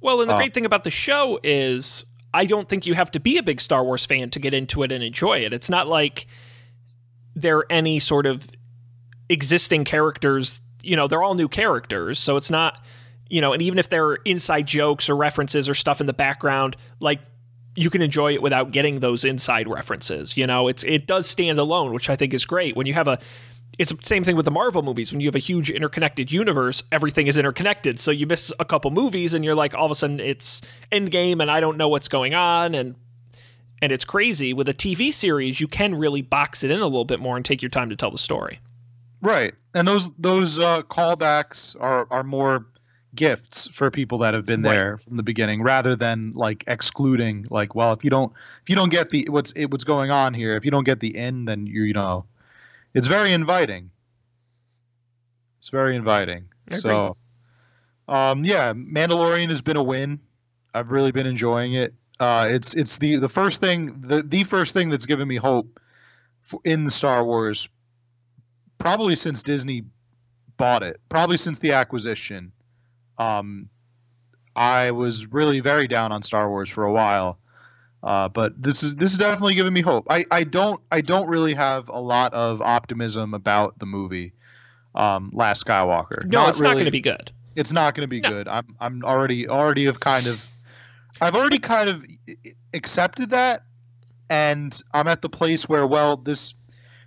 Well, 0.00 0.20
and 0.20 0.30
the 0.30 0.34
Oh. 0.34 0.38
great 0.38 0.54
thing 0.54 0.64
about 0.66 0.84
the 0.84 0.90
show 0.90 1.38
is 1.42 2.04
I 2.34 2.44
don't 2.44 2.68
think 2.68 2.86
you 2.86 2.94
have 2.94 3.10
to 3.12 3.20
be 3.20 3.36
a 3.38 3.42
big 3.42 3.60
Star 3.60 3.82
Wars 3.84 4.04
fan 4.06 4.30
to 4.30 4.38
get 4.38 4.54
into 4.54 4.82
it 4.82 4.92
and 4.92 5.02
enjoy 5.02 5.38
it. 5.38 5.52
It's 5.52 5.70
not 5.70 5.88
like 5.88 6.26
there 7.34 7.58
are 7.58 7.66
any 7.70 7.98
sort 7.98 8.26
of 8.26 8.46
existing 9.28 9.84
characters, 9.84 10.60
you 10.82 10.94
know, 10.96 11.06
they're 11.08 11.22
all 11.22 11.34
new 11.34 11.48
characters, 11.48 12.18
so 12.18 12.36
it's 12.36 12.50
not, 12.50 12.84
you 13.28 13.40
know, 13.40 13.52
and 13.52 13.62
even 13.62 13.78
if 13.78 13.88
there 13.88 14.06
are 14.06 14.16
inside 14.24 14.66
jokes 14.66 15.08
or 15.08 15.16
references 15.16 15.68
or 15.68 15.74
stuff 15.74 16.00
in 16.00 16.06
the 16.06 16.12
background, 16.12 16.76
like 17.00 17.20
you 17.78 17.90
can 17.90 18.02
enjoy 18.02 18.34
it 18.34 18.42
without 18.42 18.72
getting 18.72 19.00
those 19.00 19.24
inside 19.24 19.68
references. 19.68 20.36
You 20.36 20.46
know, 20.46 20.68
it's 20.68 20.82
it 20.84 21.06
does 21.06 21.28
stand 21.28 21.58
alone, 21.58 21.92
which 21.92 22.10
I 22.10 22.16
think 22.16 22.34
is 22.34 22.44
great. 22.44 22.76
When 22.76 22.86
you 22.86 22.94
have 22.94 23.08
a 23.08 23.18
it's 23.78 23.92
the 23.92 23.98
same 24.02 24.24
thing 24.24 24.34
with 24.34 24.44
the 24.44 24.50
Marvel 24.50 24.82
movies. 24.82 25.12
When 25.12 25.20
you 25.20 25.28
have 25.28 25.36
a 25.36 25.40
huge 25.40 25.70
interconnected 25.70 26.32
universe, 26.32 26.82
everything 26.90 27.28
is 27.28 27.38
interconnected. 27.38 28.00
So 28.00 28.10
you 28.10 28.26
miss 28.26 28.52
a 28.58 28.64
couple 28.64 28.90
movies, 28.90 29.34
and 29.34 29.44
you're 29.44 29.54
like, 29.54 29.74
all 29.74 29.84
of 29.84 29.90
a 29.92 29.94
sudden 29.94 30.18
it's 30.18 30.60
Endgame, 30.90 31.40
and 31.40 31.50
I 31.50 31.60
don't 31.60 31.76
know 31.76 31.88
what's 31.88 32.08
going 32.08 32.34
on, 32.34 32.74
and 32.74 32.96
and 33.80 33.92
it's 33.92 34.04
crazy. 34.04 34.52
With 34.52 34.68
a 34.68 34.74
TV 34.74 35.12
series, 35.12 35.60
you 35.60 35.68
can 35.68 35.94
really 35.94 36.22
box 36.22 36.64
it 36.64 36.72
in 36.72 36.80
a 36.80 36.86
little 36.86 37.04
bit 37.04 37.20
more 37.20 37.36
and 37.36 37.44
take 37.44 37.62
your 37.62 37.68
time 37.68 37.90
to 37.90 37.96
tell 37.96 38.10
the 38.10 38.18
story. 38.18 38.58
Right, 39.22 39.54
and 39.74 39.86
those 39.86 40.10
those 40.18 40.58
uh, 40.58 40.82
callbacks 40.82 41.76
are 41.78 42.08
are 42.10 42.24
more 42.24 42.66
gifts 43.18 43.66
for 43.66 43.90
people 43.90 44.18
that 44.18 44.32
have 44.32 44.46
been 44.46 44.62
there 44.62 44.92
right. 44.92 45.00
from 45.00 45.16
the 45.16 45.24
beginning, 45.24 45.62
rather 45.62 45.96
than 45.96 46.32
like 46.34 46.62
excluding. 46.68 47.46
Like, 47.50 47.74
well, 47.74 47.92
if 47.92 48.04
you 48.04 48.10
don't 48.10 48.32
if 48.62 48.70
you 48.70 48.76
don't 48.76 48.90
get 48.90 49.10
the 49.10 49.26
what's 49.28 49.50
it, 49.52 49.72
what's 49.72 49.82
going 49.82 50.12
on 50.12 50.34
here, 50.34 50.54
if 50.54 50.64
you 50.64 50.70
don't 50.70 50.84
get 50.84 51.00
the 51.00 51.18
end, 51.18 51.48
then 51.48 51.66
you 51.66 51.82
you 51.82 51.92
know, 51.92 52.24
it's 52.94 53.08
very 53.08 53.32
inviting. 53.32 53.90
It's 55.58 55.70
very 55.70 55.96
inviting. 55.96 56.44
So, 56.72 57.16
um, 58.06 58.44
yeah, 58.44 58.72
Mandalorian 58.72 59.48
has 59.48 59.60
been 59.60 59.76
a 59.76 59.82
win. 59.82 60.20
I've 60.72 60.92
really 60.92 61.10
been 61.10 61.26
enjoying 61.26 61.72
it. 61.72 61.94
Uh, 62.20 62.48
it's 62.48 62.74
it's 62.74 62.98
the 62.98 63.16
the 63.16 63.28
first 63.28 63.60
thing 63.60 64.00
the 64.00 64.22
the 64.22 64.44
first 64.44 64.74
thing 64.74 64.90
that's 64.90 65.06
given 65.06 65.26
me 65.26 65.36
hope 65.36 65.80
in 66.64 66.84
the 66.84 66.90
Star 66.90 67.24
Wars 67.24 67.68
probably 68.78 69.16
since 69.16 69.42
Disney 69.42 69.82
bought 70.56 70.82
it, 70.82 71.00
probably 71.08 71.36
since 71.36 71.58
the 71.58 71.72
acquisition. 71.72 72.52
Um, 73.18 73.68
I 74.56 74.90
was 74.90 75.26
really 75.26 75.60
very 75.60 75.86
down 75.86 76.12
on 76.12 76.22
Star 76.22 76.48
Wars 76.48 76.68
for 76.68 76.84
a 76.84 76.92
while, 76.92 77.38
uh, 78.02 78.28
but 78.28 78.60
this 78.60 78.82
is 78.82 78.96
this 78.96 79.12
is 79.12 79.18
definitely 79.18 79.54
giving 79.54 79.72
me 79.72 79.80
hope. 79.80 80.06
I, 80.10 80.24
I 80.30 80.44
don't 80.44 80.80
I 80.90 81.00
don't 81.00 81.28
really 81.28 81.54
have 81.54 81.88
a 81.88 82.00
lot 82.00 82.34
of 82.34 82.60
optimism 82.60 83.34
about 83.34 83.78
the 83.78 83.86
movie, 83.86 84.32
um, 84.94 85.30
Last 85.32 85.64
Skywalker. 85.64 86.24
No, 86.24 86.40
not 86.40 86.48
it's 86.48 86.60
really, 86.60 86.70
not 86.70 86.74
going 86.74 86.84
to 86.86 86.90
be 86.90 87.00
good. 87.00 87.30
It's 87.54 87.72
not 87.72 87.94
going 87.94 88.06
to 88.06 88.10
be 88.10 88.20
no. 88.20 88.30
good. 88.30 88.48
I'm 88.48 88.76
I'm 88.80 89.04
already 89.04 89.48
already 89.48 89.84
have 89.84 90.00
kind 90.00 90.26
of, 90.26 90.44
I've 91.20 91.34
already 91.34 91.58
kind 91.58 91.88
of 91.88 92.04
accepted 92.74 93.30
that, 93.30 93.62
and 94.28 94.80
I'm 94.92 95.06
at 95.06 95.22
the 95.22 95.28
place 95.28 95.68
where 95.68 95.86
well 95.86 96.16
this 96.16 96.54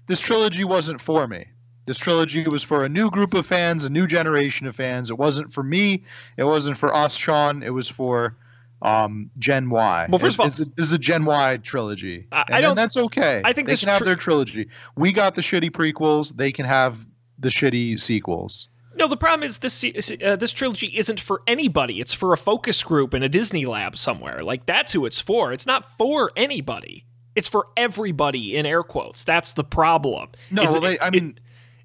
this 0.08 0.22
trilogy 0.22 0.64
wasn't 0.64 1.02
for 1.02 1.28
me. 1.28 1.48
This 1.86 1.98
trilogy 1.98 2.46
was 2.48 2.62
for 2.62 2.86
a 2.86 2.90
new 2.90 3.10
group 3.10 3.34
of 3.34 3.46
fans, 3.46 3.86
a 3.86 3.90
new 3.90 4.06
generation 4.06 4.68
of 4.68 4.76
fans. 4.76 5.10
It 5.10 5.18
wasn't 5.18 5.52
for 5.52 5.64
me. 5.64 6.04
It 6.38 6.44
wasn't 6.44 6.78
for 6.78 6.94
us, 6.94 7.16
Sean. 7.16 7.64
It 7.64 7.72
was 7.72 7.88
for 7.88 8.36
um, 8.82 9.32
Gen 9.40 9.70
Y. 9.70 10.08
Well, 10.10 10.20
first 10.20 10.36
of 10.36 10.42
all, 10.42 10.46
this 10.46 10.60
is 10.60 10.94
a 10.94 11.00
Gen 11.00 11.26
Y 11.26 11.58
trilogy. 11.58 12.28
I, 12.32 12.46
I 12.50 12.62
don't. 12.62 12.76
That's 12.76 12.98
okay. 12.98 13.42
I 13.44 13.54
think 13.54 13.68
they 13.68 13.76
can 13.76 13.90
have 13.90 14.06
their 14.06 14.16
trilogy. 14.16 14.70
We 14.96 15.12
got 15.12 15.36
the 15.36 15.42
shitty 15.42 15.72
prequels. 15.72 16.36
They 16.36 16.52
can 16.52 16.66
have 16.66 17.06
the 17.40 17.50
shitty 17.50 18.00
sequels. 18.00 18.70
No, 18.96 19.08
the 19.08 19.18
problem 19.18 19.44
is 19.44 19.60
this 19.60 19.84
uh, 20.24 20.36
this 20.36 20.52
trilogy 20.52 20.88
isn't 20.96 21.20
for 21.20 21.42
anybody. 21.48 22.00
It's 22.00 22.14
for 22.14 22.34
a 22.34 22.38
focus 22.38 22.84
group 22.84 23.14
in 23.14 23.24
a 23.24 23.30
Disney 23.30 23.66
lab 23.66 23.98
somewhere. 23.98 24.40
Like 24.40 24.66
that's 24.66 24.92
who 24.94 25.06
it's 25.06 25.20
for. 25.20 25.52
It's 25.52 25.66
not 25.66 25.98
for 25.98 26.32
anybody. 26.36 27.06
It's 27.36 27.48
for 27.48 27.70
everybody 27.78 28.56
in 28.58 28.66
air 28.66 28.84
quotes. 28.84 29.24
That's 29.24 29.54
the 29.54 29.64
problem. 29.64 30.30
No, 30.52 30.64
well, 30.66 30.82
they, 30.82 31.00
I 31.00 31.10
mean. 31.10 31.36
It, 31.38 31.40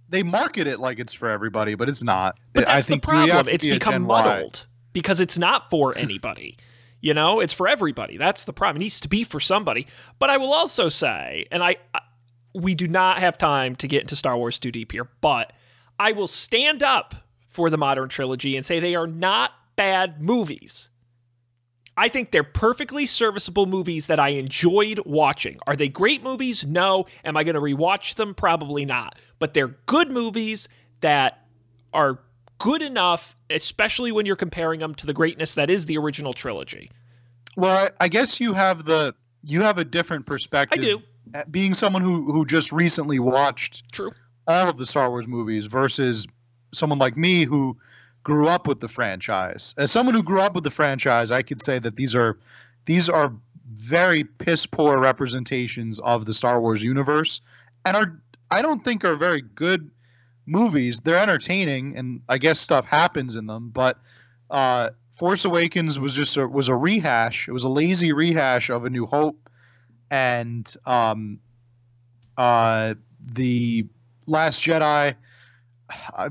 they 0.08 0.22
market 0.22 0.66
it 0.66 0.80
like 0.80 0.98
it's 0.98 1.12
for 1.12 1.28
everybody, 1.28 1.74
but 1.74 1.88
it's 1.88 2.02
not. 2.02 2.38
But 2.52 2.66
that's 2.66 2.86
I 2.86 2.88
think 2.88 3.02
the 3.02 3.08
problem. 3.08 3.48
It's 3.48 3.64
be 3.64 3.72
become 3.72 4.02
muddled 4.02 4.66
y. 4.68 4.72
because 4.92 5.20
it's 5.20 5.38
not 5.38 5.70
for 5.70 5.96
anybody. 5.96 6.56
you 7.00 7.14
know, 7.14 7.40
it's 7.40 7.52
for 7.52 7.68
everybody. 7.68 8.16
That's 8.16 8.44
the 8.44 8.52
problem. 8.52 8.80
It 8.80 8.84
needs 8.84 9.00
to 9.00 9.08
be 9.08 9.22
for 9.24 9.38
somebody. 9.40 9.86
But 10.18 10.30
I 10.30 10.38
will 10.38 10.52
also 10.52 10.88
say, 10.88 11.46
and 11.50 11.62
I, 11.62 11.76
I 11.94 12.00
we 12.54 12.74
do 12.74 12.88
not 12.88 13.18
have 13.18 13.36
time 13.36 13.76
to 13.76 13.86
get 13.86 14.00
into 14.00 14.16
Star 14.16 14.36
Wars 14.36 14.58
too 14.58 14.72
deep 14.72 14.92
here, 14.92 15.08
but 15.20 15.52
I 15.98 16.12
will 16.12 16.26
stand 16.26 16.82
up 16.82 17.14
for 17.46 17.68
the 17.68 17.78
modern 17.78 18.08
trilogy 18.08 18.56
and 18.56 18.64
say 18.64 18.80
they 18.80 18.94
are 18.94 19.06
not 19.06 19.52
bad 19.76 20.22
movies. 20.22 20.90
I 21.96 22.08
think 22.08 22.30
they're 22.30 22.44
perfectly 22.44 23.06
serviceable 23.06 23.66
movies 23.66 24.06
that 24.06 24.20
I 24.20 24.30
enjoyed 24.30 25.00
watching. 25.06 25.58
Are 25.66 25.76
they 25.76 25.88
great 25.88 26.22
movies? 26.22 26.64
No. 26.66 27.06
Am 27.24 27.36
I 27.36 27.44
going 27.44 27.54
to 27.54 27.60
rewatch 27.60 28.16
them? 28.16 28.34
Probably 28.34 28.84
not. 28.84 29.18
But 29.38 29.54
they're 29.54 29.68
good 29.86 30.10
movies 30.10 30.68
that 31.00 31.46
are 31.94 32.20
good 32.58 32.82
enough, 32.82 33.34
especially 33.48 34.12
when 34.12 34.26
you're 34.26 34.36
comparing 34.36 34.80
them 34.80 34.94
to 34.96 35.06
the 35.06 35.14
greatness 35.14 35.54
that 35.54 35.70
is 35.70 35.86
the 35.86 35.96
original 35.96 36.32
trilogy. 36.32 36.90
Well, 37.56 37.88
I 38.00 38.08
guess 38.08 38.40
you 38.40 38.52
have 38.52 38.84
the 38.84 39.14
you 39.42 39.62
have 39.62 39.78
a 39.78 39.84
different 39.84 40.26
perspective. 40.26 40.78
I 40.78 40.82
do. 40.82 41.02
Being 41.50 41.74
someone 41.74 42.02
who 42.02 42.30
who 42.30 42.44
just 42.44 42.72
recently 42.72 43.18
watched 43.18 43.90
True. 43.92 44.12
all 44.46 44.68
of 44.68 44.76
the 44.76 44.86
Star 44.86 45.08
Wars 45.10 45.26
movies 45.26 45.64
versus 45.66 46.26
someone 46.72 46.98
like 46.98 47.16
me 47.16 47.44
who 47.44 47.76
grew 48.26 48.48
up 48.48 48.66
with 48.66 48.80
the 48.80 48.88
franchise. 48.88 49.72
As 49.78 49.92
someone 49.92 50.12
who 50.12 50.22
grew 50.24 50.40
up 50.40 50.56
with 50.56 50.64
the 50.64 50.70
franchise, 50.70 51.30
I 51.30 51.42
could 51.42 51.62
say 51.62 51.78
that 51.78 51.94
these 51.94 52.12
are 52.12 52.36
these 52.84 53.08
are 53.08 53.32
very 53.72 54.24
piss 54.24 54.66
poor 54.66 54.98
representations 54.98 56.00
of 56.00 56.24
the 56.24 56.34
Star 56.34 56.60
Wars 56.60 56.82
universe 56.82 57.40
and 57.84 57.96
are 57.96 58.20
I 58.50 58.62
don't 58.62 58.82
think 58.82 59.04
are 59.04 59.14
very 59.14 59.42
good 59.42 59.92
movies. 60.44 60.98
They're 60.98 61.22
entertaining 61.22 61.96
and 61.96 62.20
I 62.28 62.38
guess 62.38 62.58
stuff 62.58 62.84
happens 62.84 63.36
in 63.36 63.46
them, 63.46 63.70
but 63.70 63.96
uh, 64.50 64.90
Force 65.12 65.44
Awakens 65.44 66.00
was 66.00 66.16
just 66.16 66.36
a, 66.36 66.48
was 66.48 66.66
a 66.66 66.74
rehash. 66.74 67.46
It 67.46 67.52
was 67.52 67.62
a 67.62 67.68
lazy 67.68 68.12
rehash 68.12 68.70
of 68.70 68.84
A 68.84 68.90
New 68.90 69.06
Hope 69.06 69.48
and 70.10 70.66
um, 70.84 71.38
uh, 72.36 72.96
the 73.24 73.86
Last 74.26 74.64
Jedi 74.64 75.14
I, 75.88 76.30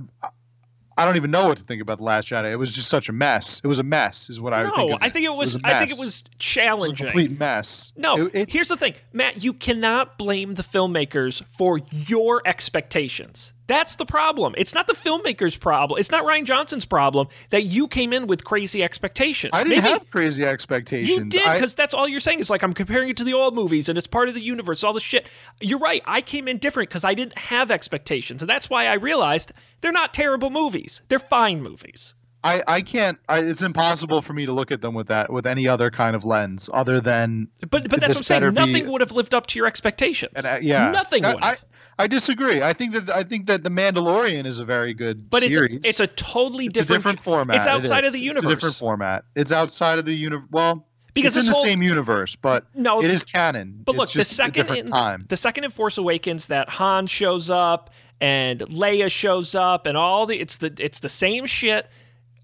I 0.97 1.05
don't 1.05 1.17
even 1.17 1.31
know 1.31 1.49
what 1.49 1.57
to 1.57 1.63
think 1.63 1.81
about 1.81 1.97
the 1.97 2.05
Last 2.05 2.29
Jedi. 2.29 2.51
It 2.51 2.55
was 2.55 2.73
just 2.73 2.87
such 2.87 3.09
a 3.09 3.13
mess. 3.13 3.59
It 3.63 3.67
was 3.67 3.79
a 3.79 3.83
mess, 3.83 4.29
is 4.29 4.39
what 4.39 4.53
I 4.53 4.63
no, 4.63 4.75
think. 4.75 4.89
No, 4.91 4.97
I 5.01 5.09
think 5.09 5.25
it 5.25 5.33
was. 5.33 5.55
was 5.55 5.61
I 5.63 5.77
think 5.79 5.91
it 5.91 5.99
was 5.99 6.23
challenging. 6.39 7.07
It 7.07 7.13
was 7.13 7.13
complete 7.13 7.39
mess. 7.39 7.91
No, 7.97 8.27
it, 8.27 8.35
it, 8.35 8.51
here's 8.51 8.69
the 8.69 8.77
thing, 8.77 8.93
Matt. 9.11 9.43
You 9.43 9.51
cannot 9.53 10.17
blame 10.17 10.53
the 10.53 10.63
filmmakers 10.63 11.43
for 11.57 11.79
your 11.91 12.41
expectations. 12.45 13.51
That's 13.67 13.95
the 13.95 14.05
problem. 14.05 14.53
It's 14.57 14.73
not 14.73 14.87
the 14.87 14.93
filmmaker's 14.93 15.57
problem. 15.57 15.99
It's 15.99 16.11
not 16.11 16.23
Rian 16.23 16.45
Johnson's 16.45 16.85
problem 16.85 17.27
that 17.49 17.63
you 17.63 17.87
came 17.87 18.13
in 18.13 18.27
with 18.27 18.43
crazy 18.43 18.83
expectations. 18.83 19.51
I 19.53 19.63
didn't 19.63 19.77
Maybe 19.77 19.87
have 19.87 20.09
crazy 20.11 20.43
expectations. 20.43 21.09
You 21.09 21.25
did 21.25 21.43
because 21.53 21.73
that's 21.73 21.93
all 21.93 22.07
you're 22.07 22.19
saying 22.19 22.39
is 22.39 22.49
like 22.49 22.63
I'm 22.63 22.73
comparing 22.73 23.09
it 23.09 23.17
to 23.17 23.23
the 23.23 23.33
old 23.33 23.55
movies 23.55 23.89
and 23.89 23.97
it's 23.97 24.07
part 24.07 24.29
of 24.29 24.35
the 24.35 24.41
universe, 24.41 24.83
all 24.83 24.93
the 24.93 24.99
shit. 24.99 25.29
You're 25.61 25.79
right. 25.79 26.01
I 26.05 26.21
came 26.21 26.47
in 26.47 26.57
different 26.59 26.89
because 26.89 27.03
I 27.03 27.13
didn't 27.13 27.37
have 27.37 27.71
expectations, 27.71 28.41
and 28.41 28.49
that's 28.49 28.69
why 28.69 28.85
I 28.87 28.93
realized 28.93 29.51
they're 29.81 29.91
not 29.91 30.13
terrible 30.13 30.49
movies. 30.49 31.01
They're 31.07 31.19
fine 31.19 31.61
movies. 31.61 32.13
I, 32.45 32.61
I 32.67 32.81
can't. 32.81 33.17
I, 33.27 33.39
it's 33.39 33.63
impossible 33.63 34.21
for 34.21 34.33
me 34.33 34.45
to 34.45 34.53
look 34.53 34.69
at 34.71 34.79
them 34.79 34.93
with 34.93 35.07
that 35.07 35.33
with 35.33 35.47
any 35.47 35.67
other 35.67 35.89
kind 35.89 36.15
of 36.15 36.23
lens 36.23 36.69
other 36.71 37.01
than. 37.01 37.47
But 37.61 37.89
but 37.89 37.99
that's 37.99 38.09
what 38.09 38.17
I'm 38.17 38.23
saying. 38.23 38.53
Nothing 38.53 38.83
be, 38.85 38.89
would 38.91 39.01
have 39.01 39.11
lived 39.11 39.33
up 39.33 39.47
to 39.47 39.59
your 39.59 39.65
expectations. 39.65 40.33
And, 40.35 40.45
uh, 40.45 40.59
yeah, 40.61 40.91
nothing 40.91 41.23
would. 41.23 41.43
I, 41.43 41.55
I 41.97 42.07
disagree. 42.07 42.61
I 42.61 42.73
think 42.73 42.93
that 42.93 43.09
I 43.09 43.23
think 43.23 43.45
that 43.47 43.63
the 43.63 43.69
Mandalorian 43.69 44.45
is 44.45 44.59
a 44.59 44.65
very 44.65 44.93
good 44.93 45.29
but 45.29 45.43
series. 45.43 45.77
it's 45.77 45.85
a, 45.85 45.89
it's 45.89 45.99
a 46.01 46.07
totally 46.07 46.65
it's 46.65 46.73
different, 46.73 46.91
a 46.91 46.99
different 46.99 47.19
format. 47.21 47.55
It's 47.57 47.67
outside 47.67 48.03
of 48.03 48.13
the 48.13 48.19
universe. 48.19 48.43
It's 48.43 48.51
a 48.51 48.55
different 48.55 48.75
format. 48.75 49.25
It's 49.35 49.51
outside 49.51 49.99
of 49.99 50.05
the 50.05 50.13
universe. 50.13 50.47
Well, 50.51 50.85
because 51.13 51.37
it's 51.37 51.45
in 51.45 51.51
the 51.51 51.55
whole, 51.55 51.63
same 51.63 51.81
universe, 51.81 52.35
but 52.35 52.65
no, 52.75 53.01
it 53.01 53.09
is 53.09 53.23
canon. 53.23 53.81
But 53.85 53.95
look, 53.95 54.11
the 54.11 54.25
second 54.25 54.69
in, 54.69 54.87
time. 54.87 55.25
the 55.29 55.37
second 55.37 55.63
in 55.63 55.71
Force 55.71 55.97
Awakens 55.97 56.47
that 56.47 56.67
Han 56.69 57.07
shows 57.07 57.49
up 57.49 57.89
and 58.19 58.59
Leia 58.59 59.09
shows 59.09 59.55
up 59.55 59.85
and 59.85 59.97
all 59.97 60.25
the 60.25 60.39
it's 60.39 60.57
the 60.57 60.75
it's 60.77 60.99
the 60.99 61.09
same 61.09 61.45
shit. 61.45 61.89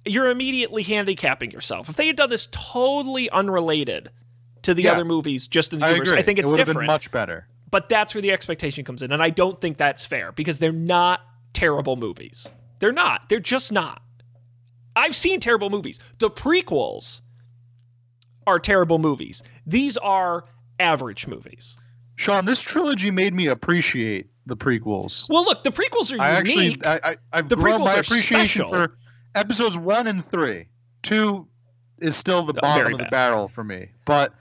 You're 0.06 0.30
immediately 0.30 0.84
handicapping 0.84 1.52
yourself. 1.52 1.90
If 1.90 1.98
they 1.98 2.08
had 2.08 2.16
done 2.16 2.30
this 2.30 2.48
totally 2.52 3.30
unrelated 3.30 4.10
to 4.64 4.74
the 4.74 4.84
yes. 4.84 4.96
other 4.96 5.06
movies, 5.06 5.48
just 5.48 5.74
in 5.74 5.80
the 5.80 5.86
I 5.86 5.90
universe, 5.90 6.10
agree. 6.10 6.20
I 6.20 6.24
think 6.24 6.40
it's 6.40 6.52
it 6.52 6.56
different. 6.56 6.80
Been 6.80 6.88
much 6.88 7.12
better. 7.12 7.48
But 7.72 7.90
that's 7.90 8.14
where 8.14 8.22
the 8.22 8.32
expectation 8.32 8.84
comes 8.84 9.02
in. 9.02 9.12
And 9.12 9.24
I 9.24 9.30
don't 9.30 9.60
think 9.60 9.78
that's 9.78 10.06
fair 10.06 10.32
because 10.34 10.60
they're 10.60 10.72
not 10.72 11.22
terrible 11.54 11.96
movies. 11.96 12.52
They're 12.80 12.92
not. 12.92 13.30
They're 13.30 13.40
just 13.40 13.72
not. 13.72 14.02
I've 14.96 15.16
seen 15.16 15.40
terrible 15.40 15.70
movies. 15.70 16.00
The 16.20 16.30
prequels 16.30 17.22
are 18.46 18.60
terrible 18.60 19.00
movies. 19.00 19.42
These 19.66 19.98
are 19.98 20.46
average 20.80 21.28
movies. 21.28 21.78
Sean, 22.16 22.46
this 22.46 22.62
trilogy 22.62 23.10
made 23.10 23.34
me 23.34 23.48
appreciate 23.48 24.28
the 24.46 24.58
prequels. 24.58 25.30
Well, 25.30 25.44
look, 25.46 25.64
the 25.64 25.72
prequels 25.72 26.16
are 26.16 26.22
I 26.22 26.40
unique. 26.40 26.86
actually, 26.86 26.86
I, 26.86 27.18
I, 27.32 27.38
have 27.38 27.50
the 27.50 27.56
grown 27.56 27.82
prequels 27.82 27.86
my 27.86 27.94
appreciation 27.94 28.68
special. 28.68 28.68
for 28.68 28.98
episodes 29.36 29.78
one 29.78 30.08
and 30.08 30.24
three. 30.24 30.68
Two 31.04 31.48
is 32.00 32.16
still 32.16 32.44
the 32.44 32.54
bottom 32.54 32.94
of 32.94 33.00
the 33.00 33.06
barrel 33.06 33.48
for 33.48 33.64
me, 33.64 33.90
but 34.06 34.34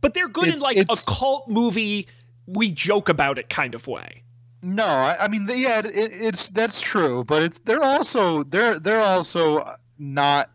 but 0.00 0.14
they're 0.14 0.28
good 0.28 0.48
in 0.48 0.60
like 0.60 0.76
a 0.76 0.86
cult 1.06 1.48
movie, 1.48 2.08
we 2.46 2.72
joke 2.72 3.08
about 3.08 3.38
it 3.38 3.48
kind 3.48 3.74
of 3.74 3.86
way. 3.86 4.22
No, 4.62 4.86
I, 4.86 5.24
I 5.24 5.28
mean, 5.28 5.48
yeah, 5.52 5.80
it, 5.80 5.92
it's 5.94 6.50
that's 6.50 6.80
true, 6.80 7.24
but 7.24 7.42
it's 7.42 7.58
they're 7.60 7.82
also 7.82 8.42
they're 8.44 8.78
they're 8.78 9.02
also 9.02 9.76
not 9.98 10.50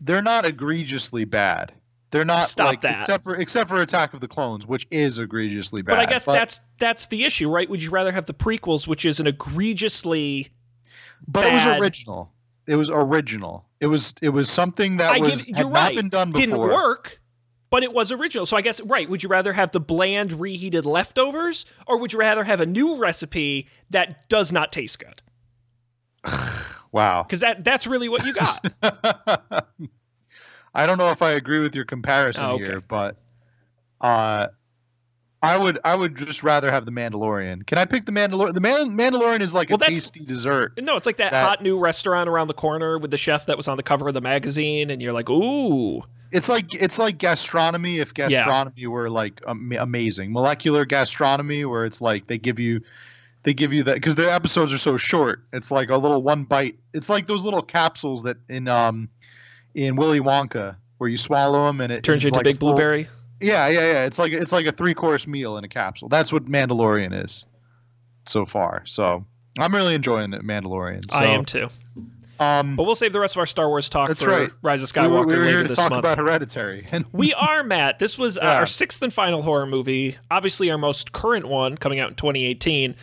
they're 0.00 0.22
not 0.22 0.44
egregiously 0.44 1.24
bad. 1.24 1.72
They're 2.10 2.24
not 2.24 2.48
Stop 2.48 2.66
like 2.66 2.80
that. 2.82 3.00
except 3.00 3.24
for 3.24 3.34
except 3.34 3.70
for 3.70 3.80
Attack 3.80 4.14
of 4.14 4.20
the 4.20 4.28
Clones, 4.28 4.66
which 4.66 4.86
is 4.90 5.18
egregiously 5.18 5.82
bad. 5.82 5.96
But 5.96 5.98
I 6.00 6.06
guess 6.06 6.24
that's 6.24 6.60
that's 6.78 7.06
the 7.06 7.24
issue, 7.24 7.50
right? 7.50 7.68
Would 7.68 7.82
you 7.82 7.90
rather 7.90 8.12
have 8.12 8.26
the 8.26 8.34
prequels, 8.34 8.86
which 8.86 9.04
is 9.04 9.20
an 9.20 9.26
egregiously 9.26 10.50
but 11.26 11.46
it 11.46 11.52
was 11.52 11.66
original. 11.66 12.32
It 12.66 12.76
was 12.76 12.90
original. 12.90 13.66
It 13.80 13.86
was 13.86 14.14
it 14.22 14.30
was 14.30 14.48
something 14.48 14.96
that 14.98 15.14
I 15.14 15.18
was 15.18 15.46
had 15.46 15.58
you're 15.58 15.70
not 15.70 15.80
right. 15.80 15.96
been 15.96 16.08
done 16.08 16.30
before. 16.30 16.46
Didn't 16.46 16.58
work, 16.58 17.20
but 17.74 17.82
it 17.82 17.92
was 17.92 18.12
original. 18.12 18.46
So 18.46 18.56
I 18.56 18.60
guess 18.60 18.80
right. 18.82 19.10
Would 19.10 19.24
you 19.24 19.28
rather 19.28 19.52
have 19.52 19.72
the 19.72 19.80
bland 19.80 20.32
reheated 20.32 20.86
leftovers, 20.86 21.66
or 21.88 21.98
would 21.98 22.12
you 22.12 22.20
rather 22.20 22.44
have 22.44 22.60
a 22.60 22.66
new 22.66 22.98
recipe 22.98 23.68
that 23.90 24.28
does 24.28 24.52
not 24.52 24.70
taste 24.70 25.00
good? 25.00 25.22
Wow. 26.92 27.24
Because 27.24 27.40
that 27.40 27.64
that's 27.64 27.88
really 27.88 28.08
what 28.08 28.24
you 28.24 28.32
got. 28.32 28.64
I 30.72 30.86
don't 30.86 30.96
know 30.96 31.10
if 31.10 31.22
I 31.22 31.32
agree 31.32 31.58
with 31.58 31.74
your 31.74 31.84
comparison 31.84 32.44
Oh, 32.44 32.50
okay. 32.52 32.64
here, 32.66 32.80
but 32.80 33.16
uh, 34.00 34.46
I 35.44 35.56
would 35.56 35.78
I 35.84 35.94
would 35.94 36.16
just 36.16 36.42
rather 36.42 36.70
have 36.70 36.84
the 36.86 36.92
Mandalorian. 36.92 37.66
Can 37.66 37.78
I 37.78 37.84
pick 37.84 38.04
the 38.04 38.12
Mandalorian? 38.12 38.54
The 38.54 38.60
Man- 38.60 38.96
Mandalorian 38.96 39.40
is 39.40 39.54
like 39.54 39.68
Well, 39.70 39.78
a 39.82 39.86
tasty 39.86 40.24
dessert. 40.24 40.72
no, 40.82 40.96
it's 40.96 41.06
like 41.06 41.18
that, 41.18 41.32
That- 41.32 41.44
hot 41.46 41.60
new 41.62 41.78
restaurant 41.78 42.28
around 42.28 42.48
the 42.48 42.54
corner 42.54 42.98
with 42.98 43.10
the 43.10 43.16
chef 43.16 43.46
that 43.46 43.56
was 43.56 43.68
on 43.68 43.76
the 43.76 43.82
cover 43.82 44.08
of 44.08 44.14
the 44.14 44.20
magazine, 44.20 44.90
and 44.90 45.00
you're 45.02 45.12
like, 45.12 45.28
ooh, 45.30 46.02
It's 46.32 46.48
like 46.48 46.74
it's 46.74 46.98
like 46.98 47.18
gastronomy 47.18 47.98
if 48.00 48.12
Yeah. 48.16 48.28
gastronomy 48.28 48.86
were 48.86 49.08
like 49.10 49.40
am- 49.46 49.72
amazing. 49.78 50.32
Molecular 50.32 50.84
gastronomy 50.84 51.64
where 51.64 51.84
it's 51.84 52.00
like 52.00 52.26
they 52.26 52.38
give 52.38 52.58
you 52.58 52.80
they 53.44 53.52
give 53.54 53.72
you 53.74 53.82
that 53.84 53.94
because 53.94 54.14
the 54.14 54.32
episodes 54.32 54.72
are 54.72 54.78
so 54.78 54.96
short. 54.96 55.42
It's 55.52 55.70
like 55.70 55.90
a 55.90 55.96
little 55.98 56.22
one 56.22 56.44
bite. 56.44 56.78
It's 56.94 57.08
like 57.10 57.26
those 57.26 57.44
little 57.44 57.62
capsules 57.62 58.22
that 58.22 58.38
in 58.48 58.66
um 58.68 59.08
in 59.74 59.96
Willy 59.96 60.20
Wonka 60.20 60.76
where 60.98 61.10
you 61.10 61.18
swallow 61.18 61.66
them 61.66 61.80
and 61.80 61.92
it 61.92 62.02
turns 62.04 62.22
you 62.22 62.28
into 62.28 62.38
like 62.38 62.46
a 62.46 62.50
big 62.50 62.58
full- 62.58 62.70
blueberry. 62.70 63.08
Yeah, 63.44 63.68
yeah, 63.68 63.92
yeah. 63.92 64.04
It's 64.06 64.18
like 64.18 64.32
it's 64.32 64.52
like 64.52 64.66
a 64.66 64.72
three 64.72 64.94
course 64.94 65.26
meal 65.26 65.56
in 65.58 65.64
a 65.64 65.68
capsule. 65.68 66.08
That's 66.08 66.32
what 66.32 66.46
Mandalorian 66.46 67.24
is 67.24 67.46
so 68.26 68.46
far. 68.46 68.82
So 68.86 69.24
I'm 69.58 69.74
really 69.74 69.94
enjoying 69.94 70.32
it, 70.32 70.42
Mandalorian. 70.42 71.10
So, 71.10 71.18
I 71.18 71.24
am 71.26 71.44
too. 71.44 71.68
Um, 72.40 72.74
But 72.74 72.82
we'll 72.84 72.96
save 72.96 73.12
the 73.12 73.20
rest 73.20 73.36
of 73.36 73.38
our 73.40 73.46
Star 73.46 73.68
Wars 73.68 73.88
talk 73.88 74.16
for 74.16 74.28
right. 74.28 74.50
Rise 74.62 74.82
of 74.82 74.90
we 74.96 75.00
Skywalker 75.02 75.10
were, 75.10 75.26
we 75.26 75.38
were 75.38 75.44
later 75.44 75.68
this 75.68 75.76
talk 75.76 75.90
month. 75.90 76.00
about 76.00 76.18
Hereditary, 76.18 76.84
and 76.90 77.04
We 77.12 77.32
are, 77.32 77.62
Matt. 77.62 78.00
This 78.00 78.18
was 78.18 78.36
uh, 78.38 78.40
Yeah. 78.42 78.56
our 78.58 78.66
sixth 78.66 79.00
and 79.02 79.12
final 79.12 79.40
horror 79.42 79.66
movie, 79.66 80.16
obviously 80.32 80.68
our 80.70 80.78
most 80.78 81.12
current 81.12 81.46
one 81.46 81.76
coming 81.76 82.00
out 82.00 82.08
in 82.08 82.14
2018. 82.16 82.96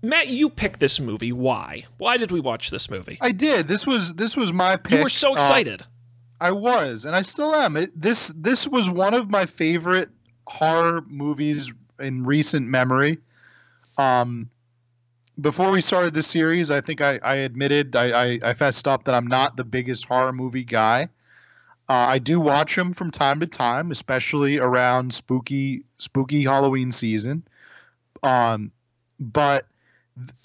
Matt, 0.00 0.28
you 0.28 0.48
picked 0.48 0.80
this 0.80 1.00
movie. 1.00 1.32
Why? 1.32 1.84
Why 1.98 2.16
did 2.16 2.30
we 2.30 2.40
watch 2.40 2.70
this 2.70 2.88
movie? 2.88 3.18
I 3.20 3.32
did. 3.32 3.66
This 3.68 3.86
was 3.86 4.14
this 4.14 4.36
was 4.36 4.52
my 4.52 4.76
pick. 4.76 4.98
You 4.98 5.02
were 5.02 5.08
so 5.08 5.32
Uh, 5.32 5.34
excited. 5.34 5.84
I 6.40 6.52
was, 6.52 7.04
and 7.04 7.16
I 7.16 7.22
still 7.22 7.54
am. 7.54 7.76
It, 7.76 7.90
this 8.00 8.32
this 8.36 8.66
was 8.66 8.88
one 8.88 9.14
of 9.14 9.30
my 9.30 9.46
favorite 9.46 10.10
horror 10.46 11.04
movies 11.08 11.72
in 11.98 12.24
recent 12.24 12.66
memory. 12.66 13.18
Um, 13.96 14.48
before 15.40 15.70
we 15.70 15.80
started 15.80 16.14
this 16.14 16.26
series, 16.26 16.70
I 16.70 16.80
think 16.80 17.00
I, 17.00 17.18
I 17.22 17.34
admitted 17.36 17.96
I, 17.96 18.10
I, 18.10 18.40
I 18.42 18.54
fessed 18.54 18.86
up 18.86 19.04
that 19.04 19.14
I'm 19.14 19.26
not 19.26 19.56
the 19.56 19.64
biggest 19.64 20.04
horror 20.06 20.32
movie 20.32 20.64
guy. 20.64 21.08
Uh, 21.88 21.92
I 21.92 22.18
do 22.18 22.38
watch 22.38 22.76
them 22.76 22.92
from 22.92 23.10
time 23.10 23.40
to 23.40 23.46
time, 23.46 23.90
especially 23.90 24.58
around 24.58 25.12
spooky 25.12 25.82
spooky 25.96 26.44
Halloween 26.44 26.92
season. 26.92 27.42
Um, 28.22 28.70
but 29.18 29.66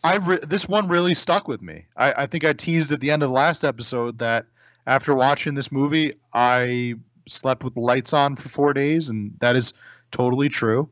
I 0.03 0.17
re- 0.17 0.39
this 0.43 0.67
one 0.67 0.87
really 0.87 1.13
stuck 1.13 1.47
with 1.47 1.61
me. 1.61 1.85
I, 1.97 2.23
I 2.23 2.27
think 2.27 2.45
I 2.45 2.53
teased 2.53 2.91
at 2.91 2.99
the 2.99 3.11
end 3.11 3.23
of 3.23 3.29
the 3.29 3.35
last 3.35 3.63
episode 3.63 4.19
that 4.19 4.45
after 4.85 5.15
watching 5.15 5.53
this 5.55 5.71
movie, 5.71 6.13
I 6.33 6.95
slept 7.27 7.63
with 7.63 7.73
the 7.75 7.79
lights 7.79 8.13
on 8.13 8.35
for 8.35 8.49
four 8.49 8.73
days, 8.73 9.09
and 9.09 9.33
that 9.39 9.55
is 9.55 9.73
totally 10.11 10.49
true. 10.49 10.89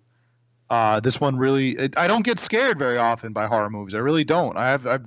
Uh, 0.70 1.00
this 1.02 1.20
one 1.20 1.38
really, 1.38 1.72
it, 1.72 1.98
I 1.98 2.08
don't 2.08 2.24
get 2.24 2.40
scared 2.40 2.80
very 2.80 2.98
often 2.98 3.34
by 3.34 3.48
horror 3.48 3.70
movies. 3.70 3.94
I 3.94 3.98
really 4.00 4.24
don't. 4.24 4.56
I 4.56 4.72
have, 4.72 4.88
I 4.88 5.00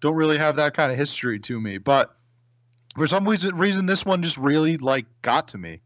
don't 0.00 0.14
really 0.14 0.38
have 0.38 0.56
that 0.56 0.74
kind 0.74 0.92
of 0.92 0.98
history 0.98 1.40
to 1.40 1.60
me. 1.60 1.78
But 1.78 2.14
for 2.96 3.06
some 3.06 3.26
reason, 3.26 3.56
reason 3.56 3.86
this 3.86 4.04
one 4.06 4.22
just 4.22 4.38
really 4.38 4.76
like 4.76 5.06
got 5.22 5.48
to 5.48 5.58
me. 5.58 5.80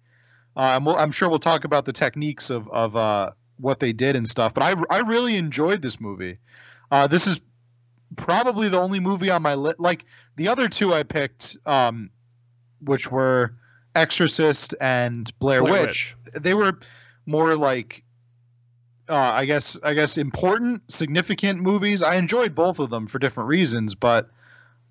Uh, 0.54 0.78
we'll, 0.84 0.96
I'm 0.96 1.12
sure 1.12 1.28
we'll 1.28 1.38
talk 1.38 1.64
about 1.64 1.84
the 1.84 1.92
techniques 1.92 2.50
of 2.50 2.68
of 2.70 2.96
uh, 2.96 3.30
what 3.58 3.80
they 3.80 3.92
did 3.92 4.16
and 4.16 4.28
stuff. 4.28 4.52
But 4.52 4.64
I, 4.64 4.74
I 4.90 4.98
really 4.98 5.36
enjoyed 5.36 5.82
this 5.82 6.00
movie. 6.00 6.38
Uh, 6.90 7.06
this 7.06 7.26
is 7.26 7.40
probably 8.16 8.68
the 8.68 8.78
only 8.78 9.00
movie 9.00 9.30
on 9.30 9.42
my 9.42 9.54
list. 9.54 9.80
Like 9.80 10.04
the 10.36 10.48
other 10.48 10.68
two 10.68 10.94
I 10.94 11.02
picked, 11.02 11.56
um, 11.66 12.10
which 12.86 13.10
were 13.10 13.54
Exorcist 13.94 14.74
and 14.80 15.30
Blair, 15.38 15.62
Blair 15.62 15.86
Witch. 15.86 16.16
They 16.34 16.54
were 16.54 16.78
more 17.26 17.56
like, 17.56 18.02
uh, 19.08 19.14
I 19.14 19.44
guess, 19.44 19.76
I 19.82 19.94
guess 19.94 20.16
important, 20.16 20.90
significant 20.90 21.60
movies. 21.60 22.02
I 22.02 22.16
enjoyed 22.16 22.54
both 22.54 22.78
of 22.78 22.90
them 22.90 23.06
for 23.06 23.18
different 23.18 23.48
reasons, 23.48 23.94
but 23.94 24.30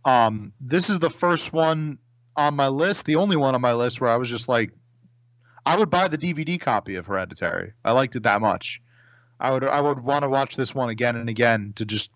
um, 0.04 0.54
this 0.62 0.90
is 0.90 1.00
the 1.00 1.10
first 1.10 1.54
one 1.54 1.98
on 2.36 2.56
my 2.56 2.68
list, 2.68 3.06
the 3.06 3.16
only 3.16 3.36
one 3.36 3.56
on 3.56 3.62
my 3.62 3.74
list 3.74 4.02
where 4.02 4.10
I 4.10 4.18
was 4.18 4.30
just 4.30 4.48
like, 4.50 4.72
I 5.66 5.78
would 5.78 5.90
buy 5.90 6.08
the 6.08 6.18
DVD 6.18 6.60
copy 6.60 6.96
of 6.96 7.08
Hereditary. 7.08 7.74
I 7.84 7.92
liked 7.92 8.16
it 8.16 8.24
that 8.24 8.42
much. 8.42 8.82
I 9.40 9.52
would, 9.52 9.64
I 9.64 9.82
would 9.82 10.00
want 10.00 10.24
to 10.24 10.30
watch 10.30 10.56
this 10.56 10.76
one 10.76 10.90
again 10.90 11.16
and 11.16 11.28
again 11.28 11.74
to 11.78 11.86
just 11.86 12.12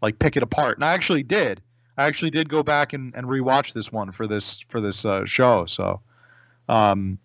like 0.00 0.18
pick 0.18 0.36
it 0.36 0.42
apart. 0.42 0.78
And 0.78 0.84
I 0.84 0.92
actually 0.92 1.22
did. 1.22 1.60
I 1.98 2.06
actually 2.06 2.30
did 2.30 2.48
go 2.48 2.62
back 2.62 2.94
and, 2.94 3.14
and 3.14 3.26
rewatch 3.26 3.74
this 3.74 3.92
one 3.92 4.12
for 4.12 4.26
this 4.26 4.60
for 4.68 4.80
this 4.80 5.04
uh, 5.04 5.26
show. 5.26 5.66
So, 5.66 6.00
um, 6.68 7.18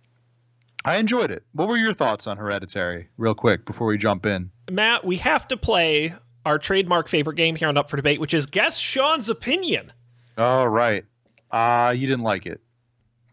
I 0.83 0.97
enjoyed 0.97 1.31
it. 1.31 1.43
What 1.53 1.69
were 1.69 1.77
your 1.77 1.93
thoughts 1.93 2.27
on 2.27 2.37
Hereditary, 2.37 3.07
real 3.17 3.35
quick, 3.35 3.65
before 3.65 3.87
we 3.87 3.97
jump 3.97 4.25
in? 4.25 4.51
Matt, 4.69 5.05
we 5.05 5.17
have 5.17 5.47
to 5.49 5.57
play 5.57 6.15
our 6.45 6.57
trademark 6.59 7.07
favorite 7.07 7.35
game 7.35 7.55
here 7.55 7.69
on 7.69 7.77
Up 7.77 7.89
for 7.89 7.95
Debate, 7.95 8.19
which 8.19 8.33
is 8.33 8.45
Guess 8.45 8.79
Sean's 8.79 9.29
Opinion. 9.29 9.93
All 10.37 10.67
right. 10.67 11.05
Uh, 11.51 11.93
you 11.95 12.07
didn't 12.07 12.23
like 12.23 12.45
it. 12.45 12.59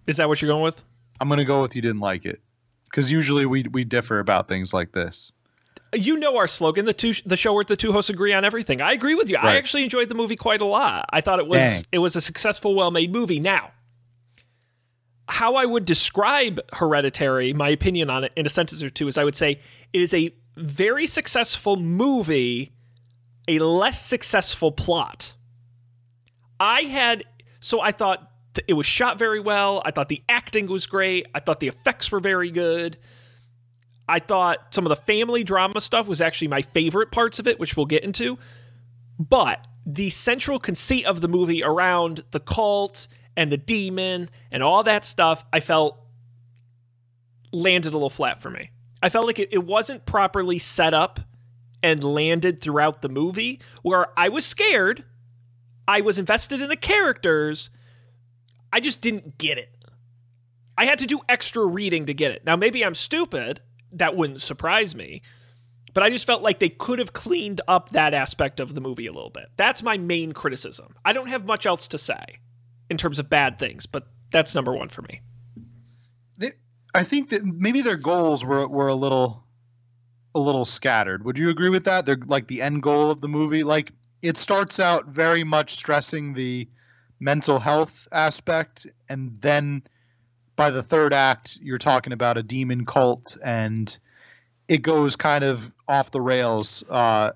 Is 0.07 0.19
that 0.19 0.29
what 0.29 0.41
you're 0.41 0.51
going 0.51 0.63
with? 0.63 0.85
I'm 1.21 1.29
gonna 1.29 1.45
go 1.45 1.63
with 1.63 1.75
you 1.75 1.83
didn't 1.83 2.01
like 2.01 2.25
it, 2.27 2.41
because 2.85 3.11
usually 3.11 3.47
we 3.47 3.65
we 3.73 3.83
differ 3.85 4.21
about 4.21 4.47
things 4.47 4.75
like 4.75 4.93
this. 4.93 5.33
You 5.95 6.17
know 6.19 6.37
our 6.37 6.47
slogan, 6.47 6.85
the 6.85 6.95
two, 6.95 7.15
the 7.27 7.37
show 7.37 7.53
where 7.53 7.65
the 7.65 7.77
two 7.77 7.93
hosts 7.93 8.11
agree 8.11 8.33
on 8.33 8.45
everything. 8.45 8.81
I 8.81 8.93
agree 8.93 9.15
with 9.15 9.29
you. 9.29 9.37
I 9.37 9.57
actually 9.57 9.83
enjoyed 9.83 10.09
the 10.09 10.15
movie 10.15 10.37
quite 10.37 10.61
a 10.61 10.65
lot. 10.65 11.07
I 11.11 11.21
thought 11.21 11.41
it 11.41 11.49
was 11.49 11.83
Dang. 11.83 11.83
it 11.93 11.99
was 11.99 12.15
a 12.15 12.21
successful, 12.21 12.75
well-made 12.75 13.13
movie. 13.13 13.41
Now, 13.41 13.73
how 15.29 15.57
I 15.57 15.65
would 15.65 15.85
describe 15.85 16.61
Hereditary, 16.73 17.53
my 17.53 17.69
opinion 17.71 18.09
on 18.11 18.25
it 18.25 18.33
in 18.37 18.47
a 18.47 18.49
sentence 18.49 18.83
or 18.83 18.91
two 18.91 19.09
is 19.09 19.19
I 19.19 19.25
would 19.25 19.37
say 19.37 19.61
it 19.93 20.01
is 20.01 20.15
a 20.15 20.33
very 20.57 21.07
successful 21.07 21.77
movie, 21.77 22.73
a 23.49 23.59
less 23.59 24.01
successful 24.05 24.71
plot. 24.71 25.35
I 26.59 26.83
had 26.83 27.25
so 27.61 27.81
I 27.81 27.93
thought 27.93 28.31
it 28.67 28.75
was 28.75 28.87
shot 28.87 29.19
very 29.19 29.41
well. 29.41 29.83
I 29.85 29.91
thought 29.91 30.09
the 30.09 30.23
acting 30.29 30.67
was 30.67 30.87
great. 30.87 31.27
I 31.35 31.41
thought 31.41 31.61
the 31.61 31.69
effects 31.69 32.11
were 32.11 32.21
very 32.21 32.51
good. 32.51 32.97
I 34.11 34.19
thought 34.19 34.75
some 34.75 34.85
of 34.85 34.91
the 34.91 34.97
family 34.97 35.45
drama 35.45 35.81
stuff 35.81 36.09
was 36.09 36.21
actually 36.21 36.49
my 36.49 36.63
favorite 36.63 37.13
parts 37.13 37.39
of 37.39 37.47
it, 37.47 37.61
which 37.61 37.77
we'll 37.77 37.87
get 37.87 38.03
into. 38.03 38.39
But 39.19 39.67
the 39.87 40.11
central 40.11 40.59
conceit 40.59 41.07
of 41.07 41.21
the 41.21 41.29
movie 41.29 41.63
around 41.63 42.25
the 42.33 42.41
cult 42.41 43.07
and 43.37 43.53
the 43.53 43.57
demon 43.57 44.29
and 44.51 44.63
all 44.63 44.83
that 44.83 45.05
stuff, 45.05 45.45
I 45.53 45.61
felt 45.61 46.03
landed 47.53 47.91
a 47.91 47.97
little 47.97 48.11
flat 48.11 48.43
for 48.43 48.51
me. 48.51 48.71
I 49.01 49.11
felt 49.11 49.27
like 49.27 49.39
it, 49.39 49.51
it 49.53 49.65
wasn't 49.65 50.07
properly 50.07 50.59
set 50.59 50.93
up 50.93 51.21
and 51.83 52.03
landed 52.03 52.61
throughout 52.61 53.03
the 53.03 53.09
movie, 53.09 53.61
where 53.83 54.09
I 54.19 54.29
was 54.29 54.45
scared, 54.45 55.05
I 55.89 56.01
was 56.01 56.19
invested 56.19 56.61
in 56.61 56.69
the 56.69 56.77
characters, 56.77 57.71
I 58.73 58.81
just 58.81 59.01
didn't 59.01 59.39
get 59.39 59.57
it. 59.57 59.71
I 60.77 60.85
had 60.85 60.99
to 60.99 61.07
do 61.07 61.21
extra 61.29 61.65
reading 61.65 62.07
to 62.07 62.15
get 62.15 62.33
it. 62.33 62.45
Now, 62.45 62.57
maybe 62.57 62.85
I'm 62.85 62.95
stupid. 62.95 63.61
That 63.93 64.17
wouldn't 64.17 64.41
surprise 64.41 64.95
me. 64.95 65.23
But 65.93 66.05
I 66.05 66.11
just 66.11 66.27
felt 66.27 66.43
like 66.43 66.61
they 66.61 66.69
could 66.69 67.01
have 67.01 67.13
cleaned 67.13 67.61
up 67.67 67.91
that 67.91 68.15
aspect 68.15 68.61
of 68.61 68.75
the 68.75 68.81
movie 68.81 69.07
a 69.07 69.13
little 69.13 69.31
bit. 69.31 69.47
That's 69.57 69.83
my 69.83 69.99
main 69.99 70.33
criticism. 70.33 70.95
I 71.05 71.13
don't 71.13 71.29
have 71.29 71.45
much 71.45 71.67
else 71.67 71.89
to 71.89 71.99
say 71.99 72.39
in 72.89 72.97
terms 72.97 73.19
of 73.19 73.29
bad 73.29 73.59
things, 73.59 73.87
but 73.87 74.07
that's 74.31 74.55
number 74.55 74.73
one 74.73 74.89
for 74.89 75.03
me. 75.03 75.21
I 76.95 77.05
think 77.05 77.29
that 77.31 77.45
maybe 77.45 77.83
their 77.83 77.97
goals 77.97 78.45
were 78.45 78.67
were 78.67 78.89
a 78.89 78.95
little 78.95 79.45
a 80.35 80.41
little 80.41 80.65
scattered. 80.65 81.25
Would 81.25 81.39
you 81.39 81.51
agree 81.51 81.69
with 81.69 81.85
that? 81.85 82.07
They're 82.07 82.19
like 82.27 82.49
the 82.49 82.63
end 82.63 82.83
goal 82.83 83.11
of 83.11 83.21
the 83.21 83.29
movie. 83.29 83.63
Like 83.63 83.93
it 84.23 84.37
starts 84.37 84.81
out 84.81 85.07
very 85.07 85.45
much 85.45 85.75
stressing 85.75 86.35
the 86.35 86.69
mental 87.21 87.59
health 87.59 88.09
aspect, 88.13 88.87
and 89.09 89.37
then 89.41 89.83
by 90.61 90.69
the 90.69 90.83
third 90.83 91.15
act, 91.15 91.59
you're 91.63 91.79
talking 91.79 92.13
about 92.13 92.37
a 92.37 92.43
demon 92.43 92.85
cult, 92.85 93.35
and 93.43 93.99
it 94.69 94.83
goes 94.83 95.17
kind 95.17 95.43
of 95.43 95.73
off 95.89 96.11
the 96.11 96.21
rails 96.21 96.85
uh, 96.91 97.33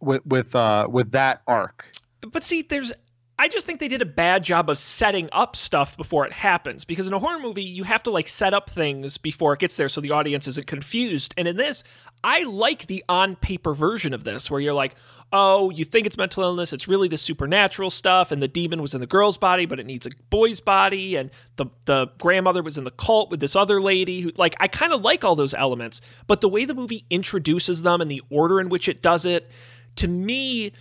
with 0.00 0.24
with 0.24 0.56
uh, 0.56 0.88
with 0.90 1.10
that 1.12 1.42
arc. 1.46 1.86
But 2.22 2.42
see, 2.42 2.62
there's 2.62 2.90
I 3.38 3.48
just 3.48 3.66
think 3.66 3.80
they 3.80 3.88
did 3.88 4.02
a 4.02 4.06
bad 4.06 4.44
job 4.44 4.68
of 4.68 4.78
setting 4.78 5.28
up 5.32 5.56
stuff 5.56 5.96
before 5.96 6.26
it 6.26 6.32
happens 6.32 6.84
because 6.84 7.06
in 7.06 7.14
a 7.14 7.18
horror 7.18 7.40
movie 7.40 7.62
you 7.62 7.82
have 7.82 8.02
to 8.04 8.10
like 8.10 8.28
set 8.28 8.54
up 8.54 8.68
things 8.68 9.16
before 9.18 9.54
it 9.54 9.58
gets 9.58 9.76
there 9.76 9.88
so 9.88 10.00
the 10.00 10.10
audience 10.10 10.46
isn't 10.46 10.66
confused. 10.66 11.34
And 11.36 11.48
in 11.48 11.56
this, 11.56 11.82
I 12.22 12.44
like 12.44 12.86
the 12.86 13.02
on 13.08 13.36
paper 13.36 13.74
version 13.74 14.12
of 14.12 14.24
this 14.24 14.50
where 14.50 14.60
you're 14.60 14.74
like, 14.74 14.94
"Oh, 15.32 15.70
you 15.70 15.84
think 15.84 16.06
it's 16.06 16.16
mental 16.16 16.42
illness, 16.42 16.72
it's 16.72 16.86
really 16.86 17.08
the 17.08 17.16
supernatural 17.16 17.90
stuff 17.90 18.32
and 18.32 18.40
the 18.40 18.48
demon 18.48 18.82
was 18.82 18.94
in 18.94 19.00
the 19.00 19.06
girl's 19.06 19.38
body, 19.38 19.66
but 19.66 19.80
it 19.80 19.86
needs 19.86 20.06
a 20.06 20.10
boy's 20.30 20.60
body 20.60 21.16
and 21.16 21.30
the 21.56 21.66
the 21.86 22.08
grandmother 22.18 22.62
was 22.62 22.78
in 22.78 22.84
the 22.84 22.90
cult 22.92 23.30
with 23.30 23.40
this 23.40 23.56
other 23.56 23.80
lady 23.80 24.20
who 24.20 24.30
like 24.36 24.54
I 24.60 24.68
kind 24.68 24.92
of 24.92 25.00
like 25.00 25.24
all 25.24 25.34
those 25.34 25.54
elements, 25.54 26.00
but 26.26 26.42
the 26.42 26.48
way 26.48 26.64
the 26.64 26.74
movie 26.74 27.06
introduces 27.10 27.82
them 27.82 28.00
and 28.00 28.10
the 28.10 28.22
order 28.30 28.60
in 28.60 28.68
which 28.68 28.88
it 28.88 29.02
does 29.02 29.24
it 29.24 29.50
to 29.96 30.06
me 30.06 30.72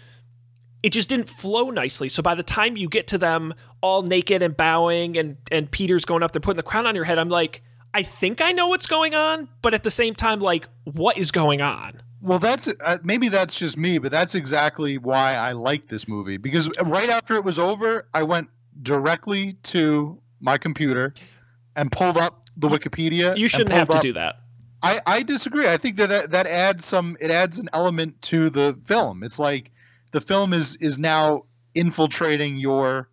it 0.84 0.92
just 0.92 1.10
didn't 1.10 1.30
flow 1.30 1.70
nicely. 1.70 2.10
So 2.10 2.24
by 2.24 2.36
the 2.36 2.44
time 2.44 2.76
you 2.76 2.90
get 2.90 3.08
to 3.08 3.18
them 3.18 3.54
all 3.82 4.02
naked 4.02 4.42
and 4.42 4.56
bowing 4.56 5.18
and 5.18 5.38
and 5.52 5.70
Peter's 5.70 6.06
going 6.06 6.24
up 6.24 6.32
there 6.32 6.40
putting 6.40 6.58
the 6.58 6.64
crown 6.64 6.88
on 6.88 6.96
your 6.96 7.04
head, 7.04 7.20
I'm 7.20 7.30
like, 7.30 7.62
I 7.94 8.04
think 8.04 8.42
I 8.42 8.52
know 8.52 8.68
what's 8.68 8.88
going 8.88 9.14
on, 9.14 9.50
but 9.62 9.74
at 9.74 9.84
the 9.84 9.92
same 9.92 10.16
time 10.16 10.40
like 10.40 10.68
what 10.86 11.18
is 11.18 11.32
going 11.32 11.62
on? 11.62 12.02
Well, 12.22 12.40
that's 12.40 12.68
uh, 12.68 12.98
maybe 13.04 13.30
that's 13.30 13.58
just 13.58 13.78
me, 13.78 13.98
but 13.98 14.12
that's 14.12 14.36
exactly 14.36 14.98
why 14.98 15.34
I 15.34 15.54
like 15.54 15.88
this 15.88 16.08
movie 16.08 16.38
because 16.38 16.70
right 16.84 17.10
after 17.10 17.36
it 17.36 17.44
was 17.44 17.58
over, 17.60 18.08
I 18.14 18.24
went 18.24 18.50
directly 18.82 19.54
to 19.64 20.20
my 20.40 20.58
computer 20.58 21.14
and 21.76 21.92
pulled 21.92 22.18
up 22.18 22.44
the 22.58 22.68
Wikipedia. 22.68 23.38
You 23.38 23.48
shouldn't 23.48 23.72
have 23.72 23.88
to 23.90 23.96
up, 23.96 24.02
do 24.02 24.14
that. 24.14 24.38
I, 24.84 25.00
I 25.06 25.24
disagree. 25.24 25.68
I 25.68 25.78
think 25.78 25.98
that, 25.98 26.10
that 26.10 26.32
that 26.32 26.48
adds 26.48 26.86
some 26.86 27.18
it 27.20 27.32
adds 27.32 27.60
an 27.60 27.70
element 27.74 28.22
to 28.24 28.50
the 28.50 28.78
film. 28.86 29.24
It's 29.24 29.40
like 29.40 29.72
the 30.12 30.22
film 30.22 30.54
is 30.54 30.76
is 30.78 31.00
now 31.00 31.46
infiltrating 31.74 32.58
your 32.58 33.10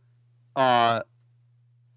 uh 0.57 1.03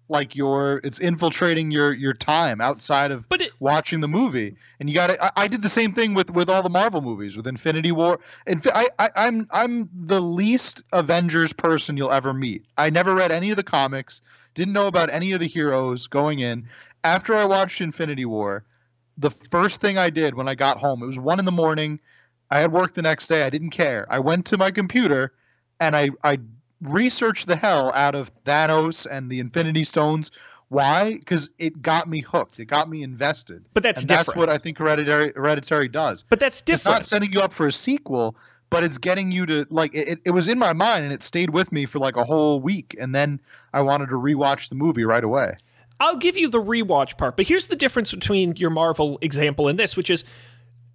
like 0.08 0.36
your 0.36 0.80
it's 0.84 0.98
infiltrating 0.98 1.70
your 1.70 1.92
your 1.92 2.12
time 2.12 2.60
outside 2.60 3.10
of 3.10 3.28
but 3.28 3.40
it, 3.40 3.52
watching 3.60 4.00
the 4.00 4.08
movie. 4.08 4.54
And 4.78 4.88
you 4.88 4.94
got 4.94 5.10
I, 5.10 5.30
I, 5.36 5.48
did 5.48 5.62
the 5.62 5.68
same 5.68 5.92
thing 5.92 6.12
with 6.12 6.30
with 6.30 6.50
all 6.50 6.62
the 6.62 6.68
marvel 6.68 7.00
movies 7.00 7.36
with 7.36 7.46
infinity 7.46 7.92
war. 7.92 8.20
And 8.46 8.64
I, 8.74 8.88
I 8.98 9.10
i'm 9.16 9.48
i'm 9.50 9.88
the 9.92 10.20
least 10.20 10.82
avengers 10.92 11.52
person 11.52 11.96
you'll 11.96 12.12
ever 12.12 12.34
meet. 12.34 12.64
I 12.76 12.90
never 12.90 13.14
read 13.14 13.32
any 13.32 13.50
of 13.50 13.56
the 13.56 13.62
comics 13.62 14.20
didn't 14.54 14.74
know 14.74 14.86
about 14.86 15.08
any 15.08 15.32
of 15.32 15.40
the 15.40 15.46
heroes 15.46 16.06
going 16.06 16.40
in. 16.40 16.68
After 17.02 17.34
i 17.34 17.44
watched 17.44 17.80
infinity 17.80 18.26
war 18.26 18.64
the 19.18 19.30
first 19.30 19.80
thing 19.80 19.98
i 19.98 20.10
did 20.10 20.34
when 20.34 20.48
i 20.48 20.54
got 20.54 20.78
home 20.78 21.02
it 21.02 21.06
was 21.06 21.18
one 21.18 21.38
in 21.38 21.44
the 21.44 21.52
morning 21.52 22.00
I 22.52 22.60
had 22.60 22.70
work 22.70 22.92
the 22.92 23.00
next 23.00 23.28
day. 23.28 23.44
I 23.44 23.50
didn't 23.50 23.70
care. 23.70 24.06
I 24.10 24.18
went 24.18 24.44
to 24.46 24.58
my 24.58 24.70
computer 24.70 25.32
and 25.80 25.96
I, 25.96 26.10
I 26.22 26.38
researched 26.82 27.46
the 27.46 27.56
hell 27.56 27.90
out 27.94 28.14
of 28.14 28.30
Thanos 28.44 29.06
and 29.10 29.30
the 29.30 29.40
Infinity 29.40 29.84
Stones. 29.84 30.30
Why? 30.68 31.14
Because 31.14 31.48
it 31.58 31.80
got 31.80 32.08
me 32.08 32.20
hooked. 32.20 32.60
It 32.60 32.66
got 32.66 32.90
me 32.90 33.02
invested. 33.02 33.64
But 33.72 33.82
that's 33.82 34.02
and 34.02 34.08
different. 34.08 34.26
That's 34.26 34.36
what 34.36 34.50
I 34.50 34.58
think 34.58 34.76
Hereditary, 34.76 35.32
Hereditary 35.34 35.88
does. 35.88 36.24
But 36.24 36.40
that's 36.40 36.60
different. 36.60 36.80
It's 36.80 36.84
not 36.84 37.04
setting 37.06 37.32
you 37.32 37.40
up 37.40 37.54
for 37.54 37.66
a 37.66 37.72
sequel, 37.72 38.36
but 38.68 38.84
it's 38.84 38.98
getting 38.98 39.32
you 39.32 39.46
to 39.46 39.66
like 39.70 39.94
it, 39.94 40.18
it 40.22 40.32
was 40.32 40.48
in 40.48 40.58
my 40.58 40.74
mind 40.74 41.04
and 41.04 41.12
it 41.12 41.22
stayed 41.22 41.50
with 41.50 41.72
me 41.72 41.86
for 41.86 42.00
like 42.00 42.16
a 42.16 42.24
whole 42.24 42.60
week 42.60 42.94
and 43.00 43.14
then 43.14 43.40
I 43.72 43.80
wanted 43.80 44.10
to 44.10 44.16
rewatch 44.16 44.68
the 44.68 44.74
movie 44.74 45.04
right 45.04 45.24
away. 45.24 45.56
I'll 46.00 46.16
give 46.16 46.36
you 46.36 46.50
the 46.50 46.62
rewatch 46.62 47.16
part, 47.16 47.38
but 47.38 47.46
here's 47.46 47.68
the 47.68 47.76
difference 47.76 48.12
between 48.12 48.56
your 48.56 48.70
Marvel 48.70 49.18
example 49.22 49.68
and 49.68 49.78
this, 49.78 49.96
which 49.96 50.10
is 50.10 50.24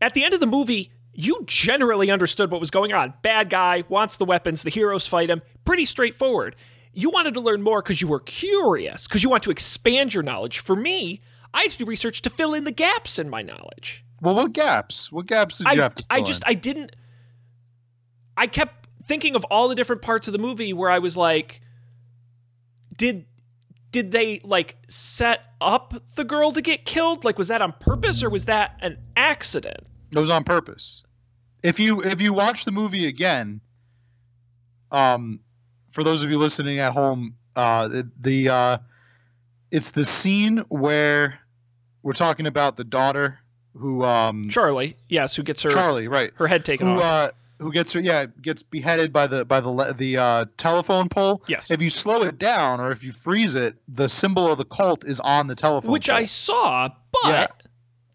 at 0.01 0.13
the 0.13 0.23
end 0.23 0.33
of 0.35 0.39
the 0.39 0.47
movie, 0.47 0.91
you 1.19 1.43
generally 1.47 2.11
understood 2.11 2.51
what 2.51 2.59
was 2.59 2.69
going 2.69 2.93
on. 2.93 3.11
Bad 3.23 3.49
guy 3.49 3.83
wants 3.89 4.17
the 4.17 4.25
weapons, 4.25 4.61
the 4.61 4.69
heroes 4.69 5.07
fight 5.07 5.31
him. 5.31 5.41
Pretty 5.65 5.83
straightforward. 5.83 6.55
You 6.93 7.09
wanted 7.09 7.33
to 7.33 7.39
learn 7.39 7.63
more 7.63 7.81
because 7.81 7.99
you 7.99 8.07
were 8.07 8.19
curious, 8.19 9.07
because 9.07 9.23
you 9.23 9.29
want 9.29 9.41
to 9.43 9.51
expand 9.51 10.13
your 10.13 10.21
knowledge. 10.21 10.59
For 10.59 10.75
me, 10.75 11.21
I 11.55 11.63
had 11.63 11.71
to 11.71 11.77
do 11.79 11.85
research 11.85 12.21
to 12.21 12.29
fill 12.29 12.53
in 12.53 12.65
the 12.65 12.71
gaps 12.71 13.17
in 13.17 13.31
my 13.31 13.41
knowledge. 13.41 14.05
Well, 14.21 14.35
what 14.35 14.53
gaps? 14.53 15.11
What 15.11 15.25
gaps 15.25 15.57
did 15.57 15.65
you 15.65 15.79
I, 15.79 15.83
have 15.83 15.95
to 15.95 16.03
I 16.11 16.21
just, 16.21 16.43
in? 16.43 16.49
I 16.49 16.53
didn't. 16.53 16.95
I 18.37 18.45
kept 18.45 18.87
thinking 19.05 19.35
of 19.35 19.43
all 19.45 19.69
the 19.69 19.75
different 19.75 20.03
parts 20.03 20.27
of 20.27 20.33
the 20.33 20.39
movie 20.39 20.71
where 20.71 20.91
I 20.91 20.99
was 20.99 21.17
like, 21.17 21.61
did 22.95 23.25
did 23.89 24.11
they 24.11 24.39
like 24.43 24.75
set 24.87 25.41
up 25.61 25.95
the 26.13 26.23
girl 26.23 26.51
to 26.51 26.61
get 26.61 26.85
killed? 26.85 27.25
Like, 27.25 27.39
was 27.39 27.47
that 27.47 27.63
on 27.63 27.73
purpose 27.79 28.21
or 28.21 28.29
was 28.29 28.45
that 28.45 28.77
an 28.81 28.99
accident? 29.15 29.79
It 30.11 30.19
was 30.19 30.29
on 30.29 30.43
purpose 30.43 31.03
if 31.63 31.79
you 31.79 32.03
if 32.03 32.21
you 32.21 32.33
watch 32.33 32.65
the 32.65 32.71
movie 32.71 33.07
again, 33.07 33.61
um, 34.91 35.39
for 35.91 36.03
those 36.03 36.23
of 36.23 36.29
you 36.29 36.37
listening 36.37 36.79
at 36.79 36.93
home, 36.93 37.35
uh, 37.55 37.87
the, 37.87 38.09
the 38.19 38.49
uh, 38.49 38.77
it's 39.71 39.91
the 39.91 40.03
scene 40.03 40.59
where 40.69 41.39
we're 42.03 42.13
talking 42.13 42.47
about 42.47 42.77
the 42.77 42.83
daughter 42.83 43.39
who 43.75 44.03
um 44.03 44.49
Charlie, 44.49 44.97
yes, 45.09 45.35
who 45.35 45.43
gets 45.43 45.61
her 45.63 45.69
Charlie, 45.69 46.07
right, 46.07 46.31
her 46.35 46.47
head 46.47 46.65
taken 46.65 46.87
who, 46.87 46.97
off. 46.97 47.03
Uh, 47.03 47.31
who 47.59 47.71
gets 47.71 47.91
her? 47.93 47.99
Yeah, 47.99 48.27
gets 48.41 48.61
beheaded 48.61 49.11
by 49.11 49.25
the 49.25 49.43
by 49.43 49.59
the 49.59 49.95
the 49.97 50.17
uh, 50.17 50.45
telephone 50.57 51.09
pole. 51.09 51.43
Yes. 51.47 51.71
If 51.71 51.81
you 51.81 51.89
slow 51.89 52.21
it 52.21 52.37
down 52.37 52.79
or 52.79 52.91
if 52.91 53.03
you 53.03 53.11
freeze 53.11 53.55
it, 53.55 53.75
the 53.87 54.07
symbol 54.07 54.51
of 54.51 54.59
the 54.59 54.65
cult 54.65 55.05
is 55.05 55.19
on 55.19 55.47
the 55.47 55.55
telephone. 55.55 55.91
Which 55.91 56.07
pole. 56.07 56.17
I 56.17 56.25
saw, 56.25 56.89
but 57.11 57.29
yeah 57.29 57.47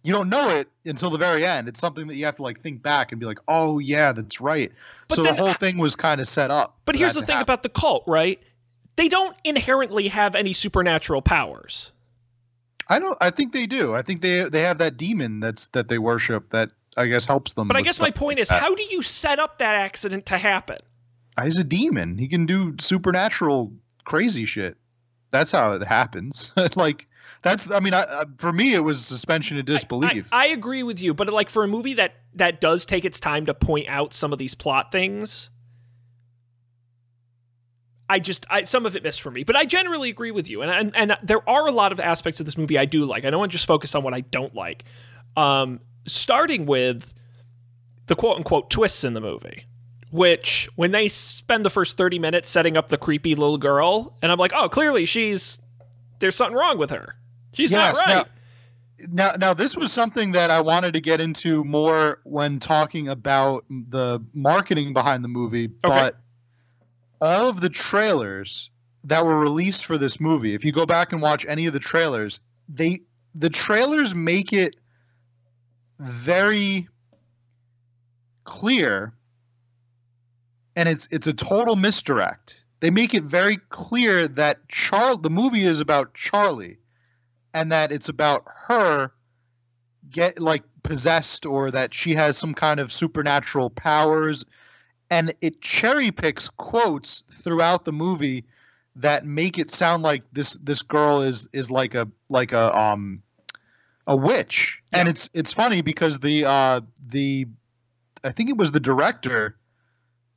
you 0.03 0.13
don't 0.13 0.29
know 0.29 0.49
it 0.49 0.69
until 0.85 1.11
the 1.11 1.19
very 1.19 1.47
end. 1.47 1.69
It's 1.69 1.79
something 1.79 2.07
that 2.09 2.17
you 2.17 2.25
have 2.25 2.37
to 2.37 2.43
like 2.43 2.61
think 2.61 2.83
back 2.83 3.13
and 3.13 3.21
be 3.21 3.27
like, 3.27 3.39
"Oh 3.47 3.79
yeah, 3.79 4.13
that's 4.13 4.41
right." 4.41 4.73
But 5.09 5.17
so 5.17 5.23
then, 5.23 5.37
the 5.37 5.43
whole 5.43 5.53
thing 5.53 5.79
was 5.79 5.95
kind 5.97 6.21
of 6.21 6.29
set 6.29 6.51
up. 6.51 6.77
But 6.85 6.97
here's 6.97 7.15
the 7.15 7.21
thing 7.21 7.37
happen. 7.37 7.43
about 7.43 7.63
the 7.63 7.69
cult, 7.69 8.05
right? 8.07 8.43
They 8.97 9.09
don't 9.09 9.37
inherently 9.45 10.09
have 10.09 10.35
any 10.35 10.53
supernatural 10.53 11.23
powers. 11.23 11.93
I 12.89 12.99
don't. 12.99 13.17
I 13.21 13.31
think 13.31 13.53
they 13.53 13.67
do. 13.67 13.95
I 13.95 14.03
think 14.03 14.21
they 14.21 14.49
they 14.49 14.63
have 14.63 14.79
that 14.79 14.97
demon 14.97 15.41
that's 15.41 15.69
that 15.69 15.89
they 15.89 15.99
worship 15.99 16.51
that 16.51 16.71
I 16.97 17.07
guess 17.07 17.25
helps 17.25 17.55
them. 17.55 17.69
But 17.69 17.77
I 17.77 17.83
guess 17.83 18.01
my 18.01 18.11
point 18.11 18.39
like 18.39 18.43
is, 18.43 18.49
that. 18.49 18.61
how 18.61 18.75
do 18.75 18.83
you 18.83 19.03
set 19.03 19.39
up 19.39 19.59
that 19.59 19.77
accident 19.77 20.27
to 20.27 20.39
happen? 20.39 20.79
Uh, 21.37 21.45
he's 21.45 21.59
a 21.59 21.65
demon. 21.65 22.19
He 22.19 22.29
can 22.29 22.47
do 22.47 22.75
supernatural 22.79 23.73
crazy 24.05 24.45
shit. 24.45 24.77
That's 25.31 25.51
how 25.51 25.73
it 25.73 25.83
happens. 25.83 26.53
like 26.77 27.07
that's 27.43 27.71
I 27.71 27.81
mean, 27.81 27.93
I, 27.93 28.25
for 28.39 28.53
me, 28.53 28.73
it 28.73 28.81
was 28.81 29.05
suspension 29.05 29.59
of 29.59 29.65
disbelief. 29.65 30.29
I, 30.33 30.45
I, 30.45 30.47
agree 30.49 30.85
with 30.85 31.01
you, 31.01 31.13
but 31.13 31.29
like 31.33 31.51
for 31.51 31.65
a 31.65 31.69
movie 31.69 31.95
that 31.95 32.15
that 32.35 32.61
does 32.61 32.87
take 32.87 33.05
its 33.05 33.19
time 33.19 33.47
to 33.47 33.55
point 33.55 33.89
out 33.89 34.15
some 34.15 34.33
of 34.33 34.39
these 34.39 34.55
plot 34.55 34.93
things, 34.93 35.51
I 38.09 38.21
just 38.21 38.47
I, 38.49 38.63
some 38.63 38.87
of 38.87 38.95
it 38.95 39.03
missed 39.03 39.21
for 39.21 39.33
me. 39.33 39.43
But 39.43 39.57
I 39.57 39.65
generally 39.65 40.09
agree 40.09 40.31
with 40.31 40.49
you, 40.49 40.63
and, 40.63 40.71
and 40.71 40.97
and 40.97 41.19
there 41.25 41.47
are 41.49 41.67
a 41.67 41.73
lot 41.73 41.91
of 41.91 41.99
aspects 41.99 42.39
of 42.39 42.47
this 42.47 42.57
movie 42.57 42.79
I 42.79 42.85
do 42.85 43.05
like. 43.05 43.25
I 43.25 43.31
don't 43.31 43.41
want 43.41 43.51
to 43.51 43.57
just 43.57 43.67
focus 43.67 43.97
on 43.97 44.05
what 44.05 44.15
I 44.15 44.21
don't 44.21 44.55
like. 44.55 44.85
Um, 45.37 45.81
starting 46.07 46.65
with 46.67 47.13
the 48.07 48.15
quote 48.15 48.37
unquote 48.37 48.71
twists 48.71 49.03
in 49.05 49.15
the 49.15 49.21
movie 49.21 49.65
which 50.11 50.69
when 50.77 50.91
they 50.91 51.09
spend 51.09 51.65
the 51.65 51.71
first 51.71 51.97
30 51.97 52.19
minutes 52.19 52.47
setting 52.47 52.77
up 52.77 52.89
the 52.89 52.99
creepy 52.99 53.35
little 53.35 53.57
girl 53.57 54.19
and 54.21 54.31
i'm 54.31 54.39
like 54.39 54.53
oh 54.55 54.69
clearly 54.69 55.07
she's 55.07 55.59
there's 56.19 56.37
something 56.37 56.57
wrong 56.57 56.77
with 56.77 56.91
her 56.91 57.15
She's 57.53 57.73
yes, 57.73 57.97
not 57.97 58.07
right. 58.07 58.17
Now, 58.17 58.33
now, 59.09 59.33
now, 59.37 59.55
this 59.55 59.77
was 59.77 59.93
something 59.93 60.33
that 60.33 60.51
I 60.51 60.61
wanted 60.61 60.95
to 60.95 61.01
get 61.01 61.21
into 61.21 61.65
more 61.65 62.21
when 62.25 62.61
talking 62.61 63.09
about 63.09 63.65
the 63.69 64.21
marketing 64.33 64.93
behind 64.93 65.25
the 65.25 65.29
movie, 65.29 65.65
okay. 65.65 65.73
but 65.83 66.17
all 67.21 67.49
of 67.49 67.61
the 67.61 67.69
trailers 67.69 68.71
that 69.05 69.25
were 69.25 69.39
released 69.39 69.87
for 69.87 69.99
this 69.99 70.21
movie, 70.21 70.55
if 70.55 70.65
you 70.65 70.73
go 70.73 70.87
back 70.87 71.13
and 71.13 71.21
watch 71.21 71.45
any 71.49 71.67
of 71.67 71.73
the 71.73 71.81
trailers, 71.81 72.41
they 72.69 73.01
the 73.35 73.51
trailers 73.51 74.15
make 74.15 74.53
it 74.53 74.77
very 75.99 76.89
clear 78.45 79.15
and 80.77 80.89
it's 80.89 81.09
it's 81.11 81.27
a 81.27 81.33
total 81.33 81.77
misdirect. 81.77 82.65
They 82.81 82.91
make 82.91 83.15
it 83.15 83.25
very 83.25 83.59
clear 83.69 84.27
that 84.29 84.69
Char 84.69 85.17
the 85.17 85.31
movie 85.31 85.65
is 85.65 85.81
about 85.81 86.15
Charlie 86.15 86.79
and 87.55 87.73
that 87.73 87.93
it's 87.93 88.09
about 88.09 88.45
her 88.67 89.13
get 90.11 90.41
like 90.41 90.63
possessed 90.83 91.47
or 91.47 91.71
that 91.71 91.95
she 91.95 92.15
has 92.15 92.37
some 92.37 92.55
kind 92.55 92.81
of 92.81 92.93
supernatural 92.93 93.71
powers. 93.71 94.45
And 95.11 95.35
it 95.41 95.61
cherry 95.61 96.11
picks 96.11 96.49
quotes 96.49 97.25
throughout 97.31 97.85
the 97.85 97.93
movie 97.93 98.45
that 98.97 99.25
make 99.25 99.59
it 99.59 99.71
sound 99.71 100.03
like 100.03 100.23
this 100.33 100.55
this 100.59 100.83
girl 100.83 101.23
is 101.23 101.49
is 101.53 101.71
like 101.71 101.95
a 101.95 102.09
like 102.29 102.53
a 102.53 102.77
um 102.77 103.23
a 104.07 104.17
witch. 104.17 104.83
Yeah. 104.93 105.01
and 105.01 105.09
it's 105.09 105.31
it's 105.33 105.53
funny 105.53 105.81
because 105.81 106.19
the 106.19 106.45
uh 106.45 106.81
the 107.07 107.47
i 108.25 108.33
think 108.33 108.51
it 108.51 108.57
was 108.57 108.73
the 108.73 108.81
director 108.81 109.57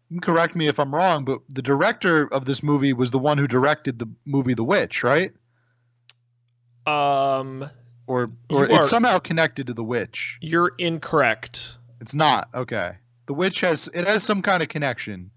you 0.10 0.20
can 0.20 0.34
correct 0.34 0.56
me 0.56 0.68
if 0.68 0.80
i'm 0.80 0.94
wrong 0.94 1.26
but 1.26 1.40
the 1.50 1.62
director 1.62 2.32
of 2.34 2.46
this 2.46 2.64
movie 2.64 2.94
was 2.94 3.12
the 3.12 3.20
one 3.20 3.38
who 3.38 3.48
directed 3.48 4.00
the 4.00 4.08
movie 4.26 4.54
the 4.54 4.64
witch 4.64 5.04
right 5.04 5.34
um, 6.88 7.70
or 8.08 8.32
or 8.50 8.66
it's 8.66 8.74
are, 8.74 8.82
somehow 8.82 9.20
connected 9.20 9.68
to 9.68 9.74
the 9.74 9.84
witch. 9.84 10.38
You're 10.42 10.74
incorrect. 10.78 11.78
It's 12.02 12.14
not 12.14 12.50
okay. 12.54 12.94
The 13.26 13.34
witch 13.34 13.62
has 13.62 13.90
it 13.94 14.08
has 14.08 14.24
some 14.24 14.42
kind 14.42 14.62
of 14.62 14.70
connection. 14.70 15.32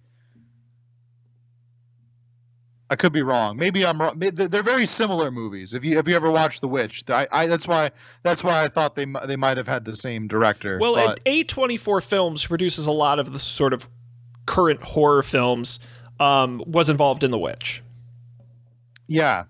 I 2.90 2.96
could 2.96 3.12
be 3.12 3.22
wrong. 3.22 3.56
Maybe 3.58 3.84
I'm 3.84 4.00
wrong. 4.00 4.18
They're 4.18 4.62
very 4.62 4.86
similar 4.86 5.30
movies. 5.30 5.74
If 5.74 5.84
you 5.84 5.96
have 5.96 6.08
you 6.08 6.16
ever 6.16 6.30
watched 6.30 6.62
The 6.62 6.68
Witch, 6.68 7.04
I, 7.10 7.28
I 7.30 7.46
that's 7.46 7.68
why 7.68 7.90
that's 8.22 8.42
why 8.42 8.62
I 8.62 8.68
thought 8.68 8.94
they 8.94 9.06
they 9.26 9.36
might 9.36 9.58
have 9.58 9.68
had 9.68 9.84
the 9.84 9.94
same 9.94 10.26
director. 10.26 10.78
Well, 10.80 10.94
but... 10.94 11.22
A24 11.24 12.02
Films 12.02 12.46
produces 12.46 12.86
a 12.86 12.92
lot 12.92 13.18
of 13.18 13.32
the 13.32 13.38
sort 13.38 13.74
of 13.74 13.86
current 14.46 14.82
horror 14.82 15.22
films. 15.22 15.80
Um, 16.20 16.64
was 16.66 16.90
involved 16.90 17.22
in 17.22 17.30
The 17.30 17.38
Witch. 17.38 17.80
Yeah. 19.06 19.44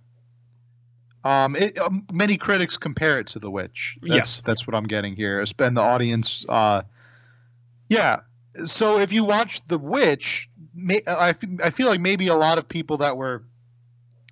Um, 1.29 1.57
it, 1.57 1.79
um, 1.79 2.07
many 2.11 2.39
critics 2.39 2.79
compare 2.79 3.21
it 3.21 3.27
to 3.29 3.39
The 3.39 3.51
Witch. 3.51 3.99
That's, 4.01 4.15
yes, 4.15 4.41
that's 4.41 4.67
what 4.67 4.75
I'm 4.75 4.87
getting 4.87 5.15
here. 5.15 5.45
Spend 5.45 5.77
the 5.77 5.83
audience. 5.83 6.47
Uh, 6.49 6.83
yeah. 7.91 8.21
So 8.65 8.99
if 8.99 9.13
you 9.13 9.25
watch 9.25 9.65
The 9.67 9.79
Witch, 9.79 10.49
may, 10.75 11.03
I, 11.07 11.35
I 11.63 11.71
feel 11.71 11.87
like 11.87 12.01
maybe 12.01 12.29
a 12.29 12.35
lot 12.35 12.57
of 12.57 12.67
people 12.67 12.97
that 12.99 13.19
were 13.19 13.45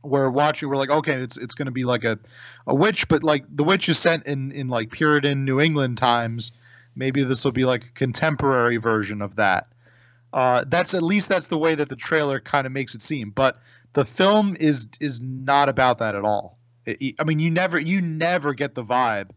were 0.02 0.30
watching 0.30 0.70
were 0.70 0.76
like, 0.76 0.88
okay, 0.88 1.14
it's 1.14 1.36
it's 1.36 1.54
going 1.54 1.66
to 1.66 1.72
be 1.72 1.84
like 1.84 2.04
a 2.04 2.18
a 2.66 2.74
witch, 2.74 3.08
but 3.08 3.22
like 3.22 3.44
the 3.54 3.64
witch 3.64 3.90
is 3.90 3.98
set 3.98 4.26
in 4.26 4.52
in 4.52 4.68
like 4.68 4.90
Puritan 4.90 5.44
New 5.44 5.60
England 5.60 5.98
times. 5.98 6.52
Maybe 6.94 7.24
this 7.24 7.44
will 7.44 7.52
be 7.52 7.64
like 7.64 7.84
a 7.84 7.90
contemporary 7.90 8.78
version 8.78 9.20
of 9.20 9.36
that. 9.36 9.66
Uh, 10.32 10.64
that's 10.66 10.94
at 10.94 11.02
least 11.02 11.28
that's 11.28 11.48
the 11.48 11.58
way 11.58 11.74
that 11.74 11.90
the 11.90 11.96
trailer 11.96 12.40
kind 12.40 12.66
of 12.66 12.72
makes 12.72 12.94
it 12.94 13.02
seem. 13.02 13.30
But 13.30 13.60
the 13.92 14.04
film 14.04 14.56
is 14.58 14.88
is 14.98 15.20
not 15.20 15.68
about 15.68 15.98
that 15.98 16.14
at 16.14 16.24
all. 16.24 16.55
I 16.86 17.24
mean, 17.24 17.38
you 17.38 17.50
never 17.50 17.78
you 17.78 18.00
never 18.00 18.54
get 18.54 18.74
the 18.74 18.84
vibe 18.84 19.30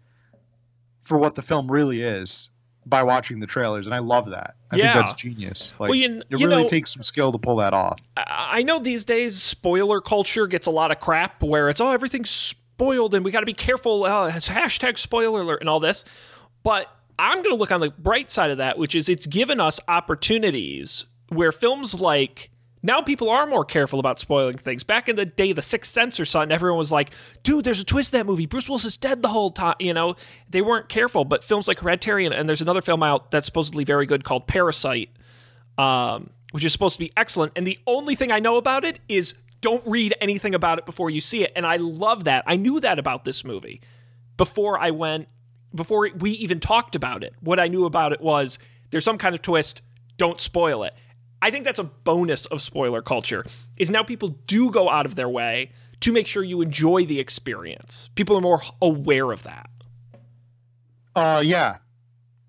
for 1.03 1.17
what 1.17 1.35
the 1.35 1.41
film 1.41 1.71
really 1.71 2.01
is 2.01 2.49
by 2.85 3.03
watching 3.03 3.39
the 3.39 3.47
trailers, 3.47 3.88
and 3.88 3.93
I 3.93 3.99
love 3.99 4.29
that. 4.29 4.55
I 4.71 4.77
yeah. 4.77 4.93
think 4.93 4.95
that's 4.95 5.13
genius. 5.13 5.73
Like, 5.79 5.89
well, 5.89 5.95
you, 5.95 6.21
it 6.29 6.35
really 6.35 6.63
know, 6.63 6.67
takes 6.67 6.93
some 6.93 7.03
skill 7.03 7.31
to 7.31 7.38
pull 7.38 7.57
that 7.57 7.73
off. 7.73 7.99
I 8.17 8.63
know 8.63 8.79
these 8.79 9.05
days 9.05 9.41
spoiler 9.41 10.01
culture 10.01 10.47
gets 10.47 10.67
a 10.67 10.71
lot 10.71 10.91
of 10.91 10.99
crap 10.99 11.41
where 11.41 11.69
it's 11.69 11.81
oh 11.81 11.91
everything's 11.91 12.29
spoiled 12.29 13.13
and 13.13 13.25
we 13.25 13.31
got 13.31 13.41
to 13.41 13.45
be 13.45 13.53
careful. 13.53 14.05
Uh, 14.05 14.31
hashtag 14.31 14.97
spoiler 14.97 15.41
alert 15.41 15.62
and 15.62 15.69
all 15.69 15.79
this, 15.79 16.05
but 16.63 16.88
I'm 17.17 17.38
going 17.38 17.55
to 17.55 17.55
look 17.55 17.71
on 17.71 17.81
the 17.81 17.89
bright 17.89 18.31
side 18.31 18.51
of 18.51 18.59
that, 18.59 18.77
which 18.77 18.95
is 18.95 19.09
it's 19.09 19.25
given 19.25 19.59
us 19.59 19.79
opportunities 19.88 21.05
where 21.29 21.51
films 21.51 21.99
like 21.99 22.49
now 22.82 23.02
people 23.02 23.30
are 23.30 23.46
more 23.46 23.65
careful 23.65 24.00
about 24.00 24.20
spoiling 24.20 24.58
things. 24.58 24.84
Back 24.84 25.10
in 25.10 25.15
the 25.15 25.26
day, 25.26 25.52
The 25.52 25.62
Sixth 25.62 25.92
Sense 25.92 26.20
or 26.20 26.26
something, 26.26 26.52
everyone 26.52 26.78
was 26.78 26.92
like, 26.92 27.13
dude, 27.44 27.65
there's 27.65 27.82
a 27.82 27.86
twist 27.86 28.13
in 28.13 28.20
that 28.20 28.26
movie. 28.26 28.46
Bruce 28.46 28.70
Willis 28.70 28.86
is 28.86 28.98
dead 28.98 29.22
the 29.22 29.28
whole 29.28 29.52
time. 29.52 29.76
You 29.80 29.94
know, 29.94 30.15
they 30.50 30.62
weren't 30.62 30.88
careful. 30.88 31.26
But 31.26 31.44
films 31.44 31.68
like 31.68 31.80
Hereditary, 31.80 32.26
and, 32.26 32.34
and 32.34 32.48
there's 32.48 32.62
another 32.62 32.82
film 32.82 33.04
out 33.04 33.32
that's 33.32 33.46
supposedly 33.46 33.84
very 33.84 34.06
good 34.06 34.24
called 34.24 34.48
Parasite, 34.48 35.10
um, 35.78 36.30
which 36.52 36.63
is 36.63 36.72
supposed 36.72 36.96
to 36.96 37.00
be 37.00 37.12
excellent. 37.18 37.54
And 37.56 37.68
the 37.68 37.80
only 37.86 38.15
thing 38.15 38.32
I 38.32 38.39
know 38.39 38.58
about 38.58 38.86
it 38.86 39.00
is 39.10 39.34
don't 39.62 39.86
read 39.86 40.15
anything 40.22 40.56
about 40.56 40.80
it 40.80 40.86
before 40.86 41.10
you 41.10 41.20
see 41.20 41.44
it. 41.44 41.52
And 41.56 41.65
I 41.65 41.76
love 41.78 42.24
that. 42.24 42.44
I 42.48 42.56
knew 42.56 42.80
that 42.80 42.98
about 42.98 43.26
this 43.26 43.44
movie 43.44 43.82
before 44.38 44.80
I 44.80 44.92
went, 44.92 45.28
before 45.76 46.10
we 46.18 46.32
even 46.32 46.62
talked 46.62 46.96
about 46.96 47.26
it. 47.26 47.34
What 47.42 47.60
I 47.60 47.68
knew 47.68 47.84
about 47.84 48.13
it 48.13 48.22
was 48.22 48.58
there's 48.89 49.04
some 49.04 49.18
kind 49.18 49.36
of 49.36 49.42
twist, 49.42 49.82
don't 50.18 50.39
spoil 50.39 50.84
it. 50.84 50.94
I 51.41 51.52
think 51.52 51.63
that's 51.63 51.80
a 51.80 51.84
bonus 51.84 52.45
of 52.47 52.62
spoiler 52.62 53.02
culture. 53.02 53.45
Is 53.78 53.89
now 53.89 54.04
people 54.04 54.30
do 54.47 54.71
go 54.71 54.89
out 54.89 55.06
of 55.06 55.15
their 55.15 55.30
way 55.30 55.71
to 56.02 56.12
make 56.12 56.28
sure 56.28 56.43
you 56.43 56.62
enjoy 56.62 57.06
the 57.06 57.19
experience. 57.19 58.10
People 58.15 58.38
are 58.38 58.41
more 58.41 58.62
aware 58.82 59.32
of 59.32 59.43
that. 59.43 59.69
Uh, 61.15 61.41
yeah, 61.43 61.78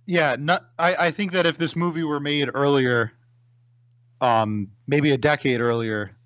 yeah. 0.07 0.37
Not, 0.39 0.65
I, 0.79 1.07
I 1.07 1.11
think 1.11 1.33
that 1.33 1.47
if 1.47 1.59
this 1.59 1.75
movie 1.75 2.05
were 2.05 2.21
made 2.21 2.49
earlier, 2.53 3.13
um, 4.21 4.69
maybe 4.87 5.11
a 5.11 5.19
decade 5.19 5.61
earlier, 5.61 6.17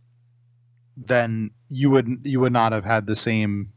then 0.97 1.51
you 1.69 1.91
would 1.91 2.09
you 2.25 2.41
would 2.41 2.53
not 2.53 2.73
have 2.73 2.85
had 2.85 3.07
the 3.07 3.15
same. 3.15 3.73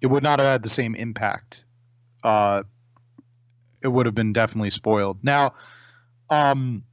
It 0.00 0.06
would 0.08 0.22
not 0.22 0.38
have 0.38 0.48
had 0.48 0.62
the 0.62 0.68
same 0.68 0.94
impact. 0.94 1.64
Uh, 2.24 2.62
it 3.82 3.88
would 3.88 4.06
have 4.06 4.14
been 4.14 4.32
definitely 4.32 4.70
spoiled. 4.70 5.22
Now, 5.22 5.54
um, 6.30 6.84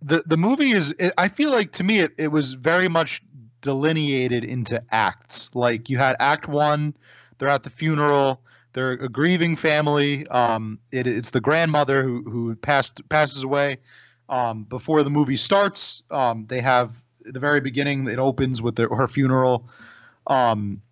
the 0.00 0.22
the 0.26 0.36
movie 0.36 0.70
is 0.70 0.94
i 1.16 1.28
feel 1.28 1.50
like 1.50 1.72
to 1.72 1.84
me 1.84 2.00
it, 2.00 2.12
it 2.18 2.28
was 2.28 2.54
very 2.54 2.88
much 2.88 3.22
delineated 3.60 4.44
into 4.44 4.80
acts. 4.90 5.54
Like 5.54 5.90
you 5.90 5.98
had 5.98 6.16
act 6.18 6.48
one 6.48 6.94
they're 7.38 7.48
at 7.48 7.62
the 7.62 7.70
funeral 7.70 8.40
they're 8.72 8.92
a 8.92 9.08
grieving 9.08 9.56
family 9.56 10.26
um, 10.28 10.78
it, 10.92 11.06
it's 11.06 11.30
the 11.30 11.40
grandmother 11.40 12.02
who 12.02 12.22
who 12.22 12.54
passed 12.56 13.06
passes 13.08 13.44
away. 13.44 13.78
Um, 14.28 14.64
before 14.64 15.02
the 15.02 15.10
movie 15.10 15.36
starts 15.36 16.02
um, 16.10 16.46
they 16.48 16.60
have 16.60 17.02
the 17.22 17.40
very 17.40 17.60
beginning 17.60 18.08
it 18.08 18.18
opens 18.18 18.62
with 18.62 18.76
the, 18.76 18.88
her 18.88 19.08
funeral. 19.08 19.68
Um, 20.26 20.82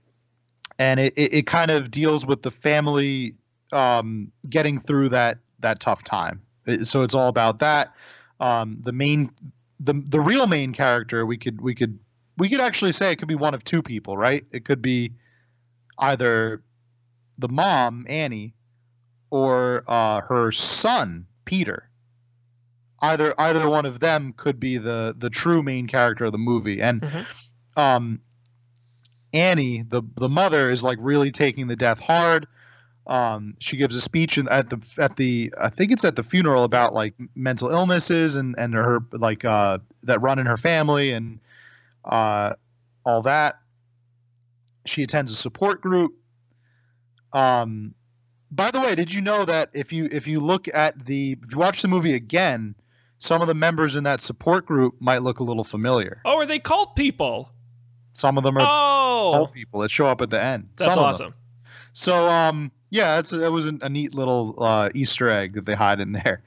and 0.79 1.01
it, 1.01 1.15
it, 1.17 1.33
it, 1.33 1.47
kind 1.47 1.71
of 1.71 1.91
deals 1.91 2.27
with 2.27 2.43
the 2.43 2.51
family 2.51 3.35
um, 3.73 4.33
getting 4.49 4.79
through 4.79 5.11
that 5.11 5.39
that 5.61 5.81
tough 5.81 6.03
time. 6.05 6.43
So 6.83 7.03
it's 7.03 7.15
all 7.15 7.29
about 7.29 7.61
that 7.61 7.95
um, 8.41 8.79
the 8.81 8.93
main 8.93 9.31
the 9.81 9.95
the 10.07 10.21
real 10.21 10.47
main 10.47 10.73
character 10.73 11.27
we 11.27 11.37
could 11.37 11.61
we 11.61 11.75
could 11.75 11.99
we 12.39 12.49
could 12.49 12.61
actually 12.61 12.93
say 12.93 13.13
it 13.13 13.17
could 13.17 13.29
be 13.29 13.35
one 13.35 13.55
of 13.55 13.65
two 13.65 13.83
people 13.83 14.17
right? 14.17 14.45
It 14.53 14.65
could 14.65 14.83
be 14.83 15.13
either 15.99 16.63
the 17.39 17.49
mom 17.49 18.07
annie 18.09 18.55
or 19.31 19.85
uh, 19.87 20.21
her 20.23 20.53
son 20.53 21.27
peter. 21.45 21.89
Either 23.03 23.35
either 23.39 23.69
one 23.69 23.85
of 23.85 24.01
them 24.01 24.33
could 24.37 24.59
be 24.59 24.79
the 24.79 25.15
the 25.17 25.31
true 25.31 25.63
main 25.63 25.87
character 25.87 26.25
of 26.25 26.33
the 26.33 26.39
movie. 26.39 26.81
And 26.81 27.03
mm-hmm. 27.03 27.81
um 27.81 28.21
annie 29.33 29.83
the 29.83 30.03
the 30.17 30.29
mother 30.29 30.71
is 30.71 30.83
like 30.83 30.99
really 31.01 31.31
taking 31.31 31.67
the 31.67 31.77
death 31.77 32.01
hard 32.01 32.47
um, 33.07 33.55
she 33.61 33.77
gives 33.77 33.95
a 33.95 34.01
speech 34.01 34.37
at 34.39 34.71
the 34.71 34.95
at 34.99 35.17
the 35.17 35.53
I 35.61 35.71
think 35.71 35.93
it's 35.93 36.05
at 36.05 36.17
the 36.17 36.23
funeral 36.23 36.65
about 36.65 36.93
like 36.93 37.15
mental 37.35 37.71
illnesses 37.71 38.37
and 38.37 38.55
and 38.59 38.75
her 38.75 39.01
like 39.13 39.45
uh, 39.45 39.79
that 40.03 40.21
run 40.21 40.39
in 40.39 40.47
her 40.47 40.57
family 40.57 41.13
and 41.13 41.39
uh, 42.05 42.55
all 43.05 43.23
that. 43.23 43.57
She 44.87 45.03
attends 45.03 45.33
a 45.33 45.37
support 45.37 45.81
group. 45.81 46.15
Um, 47.33 47.95
by 48.51 48.71
the 48.71 48.81
way, 48.81 48.95
did 48.95 49.13
you 49.13 49.21
know 49.21 49.45
that 49.45 49.71
if 49.73 49.93
you 49.93 50.09
if 50.11 50.27
you 50.27 50.41
look 50.41 50.69
at 50.75 51.07
the 51.07 51.37
if 51.45 51.53
you 51.53 51.59
watch 51.59 51.83
the 51.83 51.89
movie 51.89 52.15
again, 52.15 52.75
some 53.19 53.41
of 53.41 53.47
the 53.47 53.55
members 53.55 53.95
in 53.95 54.05
that 54.05 54.21
support 54.21 54.67
group 54.67 55.01
might 55.01 55.23
look 55.23 55.39
a 55.39 55.45
little 55.45 55.65
familiar. 55.65 56.21
Oh, 56.25 56.39
are 56.39 56.47
they 56.47 56.59
cult 56.59 56.97
people? 56.97 57.51
Some 58.15 58.37
of 58.39 58.45
them 58.45 58.57
are 58.57 58.67
oh. 58.67 59.31
cult 59.33 59.53
people 59.53 59.81
that 59.81 59.91
show 59.91 60.07
up 60.07 60.23
at 60.23 60.31
the 60.31 60.43
end. 60.43 60.71
That's 60.77 60.95
some 60.95 61.05
awesome. 61.05 61.35
So 61.93 62.29
um, 62.29 62.71
yeah, 62.91 63.17
that's 63.17 63.31
that 63.31 63.53
was 63.53 63.67
a, 63.67 63.79
a 63.83 63.89
neat 63.89 64.15
little 64.15 64.63
uh, 64.63 64.91
Easter 64.95 65.31
egg 65.31 65.55
that 65.55 65.67
they 65.67 65.75
hide 65.75 66.01
in 66.01 66.13
there. 66.13 66.43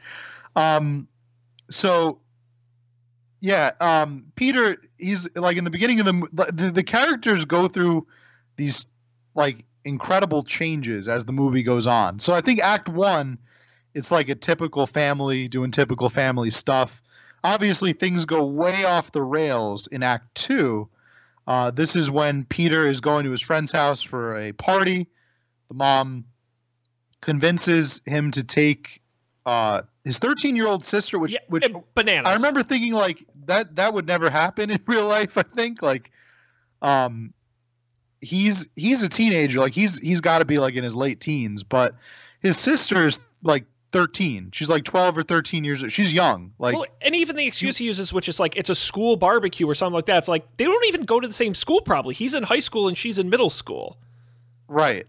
Um, 0.55 1.07
so 1.69 2.19
yeah, 3.41 3.71
um, 3.79 4.25
Peter, 4.35 4.77
he's 4.97 5.33
like 5.35 5.57
in 5.57 5.63
the 5.63 5.69
beginning 5.69 5.99
of 5.99 6.05
the, 6.05 6.51
the 6.51 6.71
the 6.71 6.83
characters 6.83 7.45
go 7.45 7.67
through 7.67 8.07
these 8.57 8.87
like 9.35 9.63
incredible 9.85 10.43
changes 10.43 11.07
as 11.07 11.25
the 11.25 11.33
movie 11.33 11.63
goes 11.63 11.87
on. 11.87 12.19
So 12.19 12.33
I 12.33 12.41
think 12.41 12.61
Act 12.61 12.89
One, 12.89 13.37
it's 13.93 14.11
like 14.11 14.29
a 14.29 14.35
typical 14.35 14.85
family 14.85 15.47
doing 15.47 15.71
typical 15.71 16.09
family 16.09 16.49
stuff. 16.49 17.01
Obviously, 17.43 17.93
things 17.93 18.25
go 18.25 18.43
way 18.45 18.83
off 18.83 19.13
the 19.13 19.21
rails 19.21 19.87
in 19.87 20.03
Act 20.03 20.35
Two. 20.35 20.89
Uh, 21.47 21.71
this 21.71 21.95
is 21.95 22.11
when 22.11 22.45
Peter 22.45 22.85
is 22.85 23.01
going 23.01 23.23
to 23.23 23.31
his 23.31 23.41
friend's 23.41 23.71
house 23.71 24.01
for 24.01 24.37
a 24.37 24.51
party. 24.53 25.07
The 25.69 25.75
mom 25.75 26.25
convinces 27.21 28.01
him 28.05 28.31
to 28.31 28.43
take 28.43 29.01
uh, 29.45 29.81
his 30.03 30.19
13 30.19 30.55
year 30.55 30.67
old 30.67 30.83
sister, 30.83 31.17
which 31.17 31.33
yeah, 31.33 31.39
which 31.47 31.67
bananas. 31.95 32.29
I 32.29 32.33
remember 32.33 32.63
thinking 32.63 32.93
like 32.93 33.25
that 33.45 33.75
that 33.77 33.93
would 33.93 34.05
never 34.05 34.29
happen 34.29 34.69
in 34.69 34.79
real 34.87 35.07
life. 35.07 35.37
I 35.37 35.43
think 35.43 35.81
like, 35.81 36.11
um, 36.81 37.33
he's 38.21 38.67
he's 38.75 39.03
a 39.03 39.09
teenager, 39.09 39.59
like 39.59 39.73
he's 39.73 39.97
he's 39.99 40.21
got 40.21 40.39
to 40.39 40.45
be 40.45 40.59
like 40.59 40.75
in 40.75 40.83
his 40.83 40.95
late 40.95 41.19
teens, 41.19 41.63
but 41.63 41.95
his 42.41 42.57
sister's 42.57 43.19
like 43.43 43.65
13. 43.91 44.51
She's 44.53 44.69
like 44.69 44.83
12 44.83 45.17
or 45.17 45.23
13 45.23 45.63
years 45.63 45.83
old. 45.83 45.91
She's 45.91 46.13
young. 46.13 46.53
Like 46.59 46.75
well, 46.75 46.85
and 47.01 47.15
even 47.15 47.35
the 47.35 47.45
excuse 47.45 47.77
he 47.77 47.85
uses 47.85 48.13
which 48.13 48.29
is 48.29 48.39
like 48.39 48.55
it's 48.55 48.69
a 48.69 48.75
school 48.75 49.17
barbecue 49.17 49.67
or 49.67 49.75
something 49.75 49.95
like 49.95 50.05
that. 50.07 50.17
It's 50.19 50.27
like 50.27 50.57
they 50.57 50.65
don't 50.65 50.85
even 50.85 51.03
go 51.03 51.19
to 51.19 51.27
the 51.27 51.33
same 51.33 51.53
school 51.53 51.81
probably. 51.81 52.13
He's 52.13 52.33
in 52.33 52.43
high 52.43 52.59
school 52.59 52.87
and 52.87 52.97
she's 52.97 53.19
in 53.19 53.29
middle 53.29 53.49
school. 53.49 53.97
Right. 54.67 55.07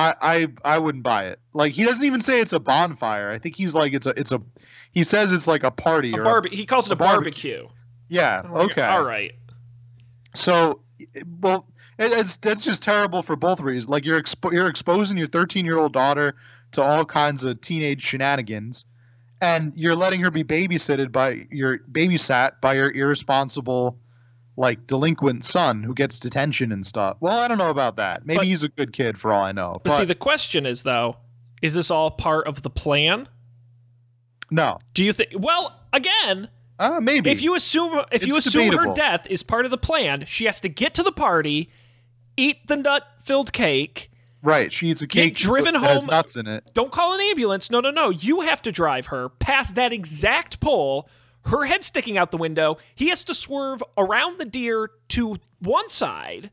I, 0.00 0.14
I 0.22 0.48
I 0.64 0.78
wouldn't 0.78 1.04
buy 1.04 1.26
it. 1.26 1.40
Like 1.52 1.72
he 1.72 1.84
doesn't 1.84 2.04
even 2.04 2.20
say 2.22 2.40
it's 2.40 2.54
a 2.54 2.60
bonfire. 2.60 3.30
I 3.30 3.38
think 3.38 3.56
he's 3.56 3.74
like 3.74 3.92
it's 3.92 4.06
a 4.06 4.10
it's 4.10 4.32
a 4.32 4.40
he 4.92 5.04
says 5.04 5.32
it's 5.32 5.46
like 5.46 5.62
a 5.62 5.70
party 5.70 6.12
a 6.12 6.16
or 6.16 6.24
barbe- 6.24 6.52
he 6.52 6.64
calls 6.64 6.86
it 6.86 6.92
a, 6.92 6.94
a 6.94 6.96
barbecue. 6.96 7.58
barbecue. 7.58 7.68
Oh, 7.68 7.74
yeah. 8.08 8.42
Okay. 8.44 8.82
All 8.82 9.04
right. 9.04 9.32
So, 10.34 10.80
well, 11.40 11.66
it, 11.98 12.12
it's 12.12 12.38
that's 12.38 12.64
just 12.64 12.82
terrible 12.82 13.20
for 13.20 13.36
both 13.36 13.60
reasons. 13.60 13.90
Like 13.90 14.06
you're 14.06 14.20
expo- 14.20 14.52
you're 14.52 14.68
exposing 14.68 15.18
your 15.18 15.26
13 15.26 15.66
year 15.66 15.78
old 15.78 15.92
daughter 15.92 16.34
to 16.72 16.82
all 16.82 17.04
kinds 17.04 17.44
of 17.44 17.60
teenage 17.60 18.00
shenanigans, 18.00 18.86
and 19.42 19.72
you're 19.76 19.96
letting 19.96 20.20
her 20.22 20.30
be 20.30 20.44
babysitted 20.44 21.12
by 21.12 21.46
your 21.50 21.78
babysat 21.78 22.60
by 22.62 22.74
your 22.74 22.90
irresponsible 22.90 23.98
like 24.60 24.86
delinquent 24.86 25.42
son 25.42 25.82
who 25.82 25.94
gets 25.94 26.18
detention 26.18 26.70
and 26.70 26.84
stuff. 26.84 27.16
Well, 27.20 27.38
I 27.38 27.48
don't 27.48 27.56
know 27.56 27.70
about 27.70 27.96
that. 27.96 28.26
Maybe 28.26 28.36
But- 28.36 28.46
he's 28.46 28.62
a 28.62 28.68
good 28.68 28.92
kid 28.92 29.18
for 29.18 29.32
all 29.32 29.42
I 29.42 29.52
know. 29.52 29.80
But, 29.82 29.94
see, 29.94 30.04
the 30.04 30.14
question 30.14 30.66
is 30.66 30.82
though, 30.82 31.16
is 31.62 31.74
this 31.74 31.90
all 31.90 32.10
part 32.10 32.46
of 32.46 32.60
the 32.62 32.68
plan? 32.70 33.26
no, 34.50 34.78
Do 34.94 35.02
you 35.04 35.12
think? 35.12 35.30
Well, 35.34 35.74
again, 35.92 36.48
uh, 36.78 37.00
maybe 37.00 37.30
if 37.30 37.40
you 37.42 37.54
assume 37.54 38.02
if 38.12 38.26
you 38.26 38.36
It's 38.36 38.46
assume 38.46 38.72
her 38.76 38.92
death 38.94 39.26
is 39.28 39.42
part 39.42 39.64
of 39.64 39.70
the 39.70 39.78
plan, 39.78 40.24
she 40.26 40.44
has 40.46 40.60
to 40.62 40.68
get 40.68 40.94
to 40.94 41.02
the 41.02 41.12
party, 41.12 41.70
eat 42.36 42.66
the 42.66 42.76
nut-filled 42.76 43.52
cake. 43.52 44.10
right, 44.42 44.72
she 44.72 44.88
eats 44.88 45.02
a 45.02 45.06
cake. 45.06 45.34
Get 45.36 45.42
driven 45.42 45.74
that 45.74 45.82
has 45.82 46.02
home- 46.02 46.10
nuts 46.10 46.36
in 46.36 46.46
it. 46.46 46.64
Don't 46.74 46.90
call 46.90 47.14
an 47.14 47.20
ambulance. 47.20 47.70
No, 47.70 47.80
no, 47.80 47.90
no. 47.90 48.10
You 48.10 48.40
have 48.40 48.60
to 48.62 48.72
drive 48.72 49.06
her 49.06 49.28
past 49.28 49.74
that 49.76 49.92
exact 49.92 50.60
pole. 50.60 51.08
Her 51.46 51.64
head 51.64 51.84
sticking 51.84 52.18
out 52.18 52.30
the 52.30 52.36
window. 52.36 52.78
He 52.94 53.08
has 53.08 53.24
to 53.24 53.34
swerve 53.34 53.82
around 53.96 54.38
the 54.38 54.44
deer 54.44 54.90
to 55.08 55.36
one 55.60 55.88
side 55.88 56.50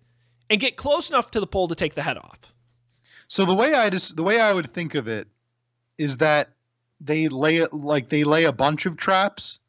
and 0.49 0.59
get 0.59 0.77
close 0.77 1.09
enough 1.09 1.31
to 1.31 1.39
the 1.39 1.47
pole 1.47 1.67
to 1.67 1.75
take 1.75 1.95
the 1.95 2.03
head 2.03 2.17
off. 2.17 2.53
So 3.27 3.45
the 3.45 3.53
way 3.53 3.73
I 3.73 3.89
just 3.89 4.15
the 4.15 4.23
way 4.23 4.39
I 4.39 4.53
would 4.53 4.69
think 4.69 4.95
of 4.95 5.07
it 5.07 5.27
is 5.97 6.17
that 6.17 6.49
they 7.01 7.27
lay 7.27 7.57
it 7.57 7.73
like 7.73 8.09
they 8.09 8.23
lay 8.23 8.45
a 8.45 8.53
bunch 8.53 8.85
of 8.85 8.95
traps, 8.97 9.59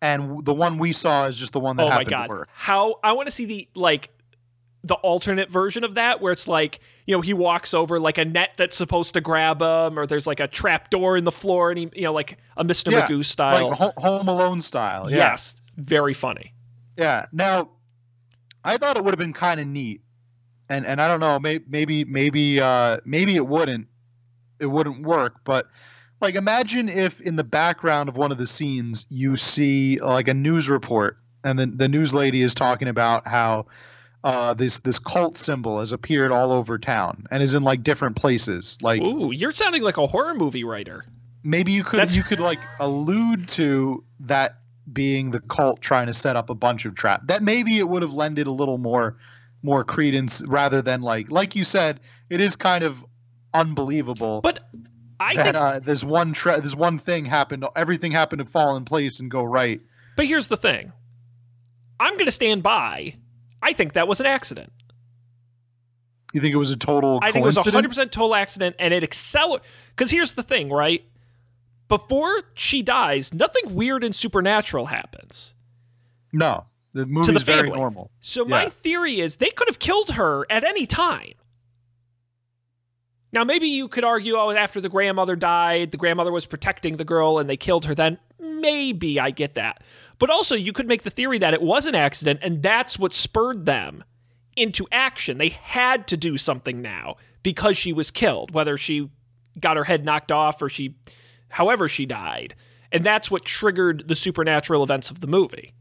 and 0.00 0.44
the 0.44 0.54
one 0.54 0.78
we 0.78 0.92
saw 0.92 1.26
is 1.26 1.36
just 1.36 1.54
the 1.54 1.60
one 1.60 1.76
that 1.76 1.84
oh 1.84 1.88
my 1.88 1.92
happened 1.92 2.10
god! 2.10 2.22
to 2.24 2.28
work. 2.28 2.48
How 2.52 3.00
I 3.02 3.12
want 3.12 3.28
to 3.28 3.30
see 3.30 3.46
the 3.46 3.68
like 3.74 4.10
the 4.84 4.94
alternate 4.96 5.48
version 5.48 5.84
of 5.84 5.94
that, 5.94 6.20
where 6.20 6.32
it's 6.32 6.48
like 6.48 6.80
you 7.06 7.14
know 7.14 7.20
he 7.20 7.32
walks 7.32 7.72
over 7.72 8.00
like 8.00 8.18
a 8.18 8.24
net 8.24 8.54
that's 8.56 8.76
supposed 8.76 9.14
to 9.14 9.20
grab 9.20 9.62
him, 9.62 9.98
or 9.98 10.06
there's 10.06 10.26
like 10.26 10.40
a 10.40 10.48
trap 10.48 10.90
door 10.90 11.16
in 11.16 11.24
the 11.24 11.32
floor, 11.32 11.70
and 11.70 11.78
he 11.78 11.90
you 11.94 12.02
know 12.02 12.12
like 12.12 12.38
a 12.56 12.64
Mr. 12.64 12.90
Yeah, 12.90 13.06
Magoo 13.06 13.24
style. 13.24 13.70
like 13.70 13.94
Home 13.98 14.28
Alone 14.28 14.60
style. 14.60 15.10
Yeah. 15.10 15.18
Yes, 15.18 15.56
very 15.76 16.14
funny. 16.14 16.52
Yeah. 16.96 17.26
Now, 17.32 17.70
I 18.64 18.76
thought 18.76 18.96
it 18.96 19.04
would 19.04 19.12
have 19.12 19.18
been 19.18 19.32
kind 19.32 19.60
of 19.60 19.66
neat, 19.66 20.00
and 20.68 20.84
and 20.84 21.00
I 21.00 21.08
don't 21.08 21.20
know, 21.20 21.38
maybe 21.38 21.64
maybe 21.68 22.04
maybe 22.04 22.60
uh, 22.60 22.98
maybe 23.04 23.36
it 23.36 23.46
wouldn't, 23.46 23.86
it 24.58 24.66
wouldn't 24.66 25.06
work. 25.06 25.36
But 25.44 25.66
like, 26.20 26.34
imagine 26.34 26.88
if 26.88 27.20
in 27.20 27.36
the 27.36 27.44
background 27.44 28.08
of 28.08 28.16
one 28.16 28.32
of 28.32 28.38
the 28.38 28.46
scenes 28.46 29.06
you 29.10 29.36
see 29.36 30.00
like 30.00 30.26
a 30.26 30.34
news 30.34 30.68
report, 30.68 31.18
and 31.44 31.56
then 31.58 31.76
the 31.76 31.88
news 31.88 32.12
lady 32.12 32.42
is 32.42 32.52
talking 32.54 32.88
about 32.88 33.28
how. 33.28 33.66
Uh, 34.24 34.54
this 34.54 34.80
this 34.80 34.98
cult 35.00 35.36
symbol 35.36 35.80
has 35.80 35.90
appeared 35.92 36.30
all 36.30 36.52
over 36.52 36.78
town 36.78 37.26
and 37.30 37.42
is 37.42 37.54
in 37.54 37.62
like 37.64 37.82
different 37.82 38.14
places. 38.16 38.78
Like 38.80 39.02
Ooh, 39.02 39.32
you're 39.32 39.52
sounding 39.52 39.82
like 39.82 39.96
a 39.96 40.06
horror 40.06 40.34
movie 40.34 40.62
writer. 40.64 41.04
maybe 41.42 41.72
you 41.72 41.82
could 41.82 41.98
That's- 41.98 42.16
you 42.16 42.22
could 42.22 42.38
like 42.40 42.58
allude 42.80 43.48
to 43.48 44.04
that 44.20 44.58
being 44.92 45.30
the 45.32 45.40
cult 45.40 45.80
trying 45.80 46.06
to 46.06 46.12
set 46.14 46.36
up 46.36 46.50
a 46.50 46.54
bunch 46.54 46.84
of 46.84 46.94
trap 46.94 47.22
that 47.26 47.42
maybe 47.42 47.78
it 47.78 47.88
would 47.88 48.02
have 48.02 48.12
lended 48.12 48.46
a 48.46 48.50
little 48.52 48.78
more 48.78 49.16
more 49.62 49.84
credence 49.84 50.42
rather 50.46 50.82
than 50.82 51.02
like 51.02 51.30
like 51.30 51.54
you 51.56 51.64
said 51.64 52.00
it 52.30 52.40
is 52.40 52.56
kind 52.56 52.82
of 52.84 53.04
unbelievable 53.54 54.40
But 54.40 54.58
I 55.20 55.34
that 55.36 55.42
think 55.44 55.56
uh, 55.56 55.78
this 55.78 56.02
one 56.04 56.32
tra- 56.32 56.60
this 56.60 56.74
one 56.74 56.98
thing 56.98 57.24
happened 57.24 57.64
everything 57.76 58.10
happened 58.12 58.40
to 58.40 58.44
fall 58.50 58.76
in 58.76 58.84
place 58.84 59.20
and 59.20 59.30
go 59.30 59.42
right 59.44 59.80
But 60.16 60.26
here's 60.26 60.48
the 60.48 60.56
thing. 60.56 60.92
I'm 62.00 62.14
going 62.14 62.26
to 62.26 62.32
stand 62.32 62.62
by. 62.64 63.14
I 63.62 63.72
think 63.72 63.92
that 63.94 64.08
was 64.08 64.20
an 64.20 64.26
accident. 64.26 64.72
you 66.32 66.40
think 66.40 66.52
it 66.52 66.58
was 66.58 66.70
a 66.70 66.76
total 66.76 67.20
I 67.22 67.30
think 67.30 67.44
it 67.44 67.46
was 67.46 67.56
a 67.56 67.70
100% 67.70 68.10
total 68.10 68.34
accident 68.34 68.76
and 68.78 68.92
it 68.92 69.02
accelerated. 69.02 69.66
Because 69.90 70.10
here's 70.10 70.34
the 70.34 70.42
thing, 70.42 70.70
right? 70.70 71.04
Before 71.88 72.42
she 72.54 72.82
dies, 72.82 73.34
nothing 73.34 73.74
weird 73.74 74.02
and 74.02 74.14
supernatural 74.14 74.86
happens. 74.86 75.54
no 76.32 76.66
the 76.94 77.06
movie's 77.06 77.42
very 77.42 77.68
family. 77.68 77.78
normal 77.78 78.10
So 78.20 78.44
my 78.44 78.68
theory 78.68 79.20
is 79.20 79.36
they 79.36 79.50
could 79.50 79.68
have 79.68 79.78
killed 79.78 80.10
her 80.10 80.46
at 80.50 80.64
any 80.64 80.86
time. 80.86 81.34
Now, 83.32 83.44
maybe 83.44 83.66
you 83.66 83.88
could 83.88 84.04
argue, 84.04 84.34
oh, 84.36 84.50
after 84.50 84.80
the 84.80 84.90
grandmother 84.90 85.36
died, 85.36 85.90
the 85.90 85.96
grandmother 85.96 86.32
was 86.32 86.44
protecting 86.44 86.96
the 86.96 87.04
girl 87.04 87.38
and 87.38 87.48
they 87.48 87.56
killed 87.56 87.86
her 87.86 87.94
then. 87.94 88.18
Maybe 88.38 89.18
I 89.18 89.30
get 89.30 89.54
that. 89.54 89.82
But 90.18 90.28
also, 90.28 90.54
you 90.54 90.72
could 90.72 90.86
make 90.86 91.02
the 91.02 91.10
theory 91.10 91.38
that 91.38 91.54
it 91.54 91.62
was 91.62 91.86
an 91.86 91.94
accident 91.94 92.40
and 92.42 92.62
that's 92.62 92.98
what 92.98 93.12
spurred 93.12 93.64
them 93.64 94.04
into 94.54 94.86
action. 94.92 95.38
They 95.38 95.48
had 95.48 96.06
to 96.08 96.16
do 96.16 96.36
something 96.36 96.82
now 96.82 97.16
because 97.42 97.76
she 97.76 97.92
was 97.92 98.10
killed, 98.10 98.52
whether 98.52 98.76
she 98.76 99.10
got 99.58 99.78
her 99.78 99.84
head 99.84 100.04
knocked 100.04 100.30
off 100.30 100.60
or 100.60 100.68
she, 100.68 100.96
however, 101.48 101.88
she 101.88 102.04
died. 102.04 102.54
And 102.90 103.04
that's 103.04 103.30
what 103.30 103.46
triggered 103.46 104.08
the 104.08 104.14
supernatural 104.14 104.82
events 104.82 105.10
of 105.10 105.20
the 105.20 105.26
movie. 105.26 105.72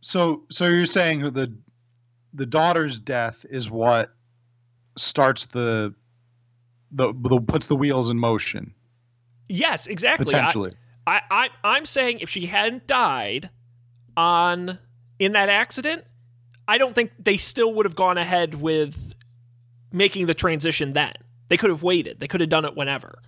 So 0.00 0.42
so 0.50 0.66
you're 0.66 0.86
saying 0.86 1.20
the 1.32 1.56
the 2.34 2.46
daughter's 2.46 2.98
death 2.98 3.44
is 3.48 3.70
what 3.70 4.10
starts 4.96 5.46
the 5.46 5.94
the, 6.90 7.12
the 7.14 7.40
puts 7.40 7.66
the 7.68 7.76
wheels 7.76 8.10
in 8.10 8.18
motion 8.18 8.74
Yes, 9.48 9.86
exactly. 9.86 10.24
I- 10.24 10.24
potentially. 10.24 10.72
I, 11.06 11.20
I 11.30 11.48
I'm 11.64 11.84
saying 11.84 12.20
if 12.20 12.30
she 12.30 12.46
hadn't 12.46 12.86
died 12.86 13.50
on 14.16 14.78
in 15.18 15.32
that 15.32 15.48
accident, 15.48 16.04
I 16.68 16.78
don't 16.78 16.94
think 16.94 17.10
they 17.18 17.36
still 17.36 17.74
would 17.74 17.86
have 17.86 17.96
gone 17.96 18.18
ahead 18.18 18.54
with 18.54 19.12
making 19.92 20.26
the 20.26 20.34
transition 20.34 20.92
then. 20.92 21.12
They 21.48 21.56
could 21.56 21.70
have 21.70 21.82
waited. 21.82 22.20
They 22.20 22.28
could 22.28 22.40
have 22.40 22.48
done 22.50 22.64
it 22.64 22.76
whenever. 22.76 23.18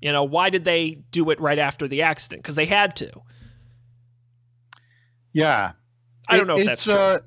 You 0.00 0.12
know, 0.12 0.22
why 0.24 0.48
did 0.48 0.64
they 0.64 1.02
do 1.10 1.28
it 1.30 1.40
right 1.40 1.58
after 1.58 1.88
the 1.88 2.02
accident? 2.02 2.42
Because 2.42 2.54
they 2.54 2.66
had 2.66 2.94
to. 2.96 3.10
yeah, 5.32 5.72
I 6.28 6.36
don't 6.36 6.44
It- 6.44 6.48
know 6.48 6.54
if 6.54 6.60
it's 6.60 6.68
that's 6.68 6.84
true. 6.84 6.94
uh 6.94 7.18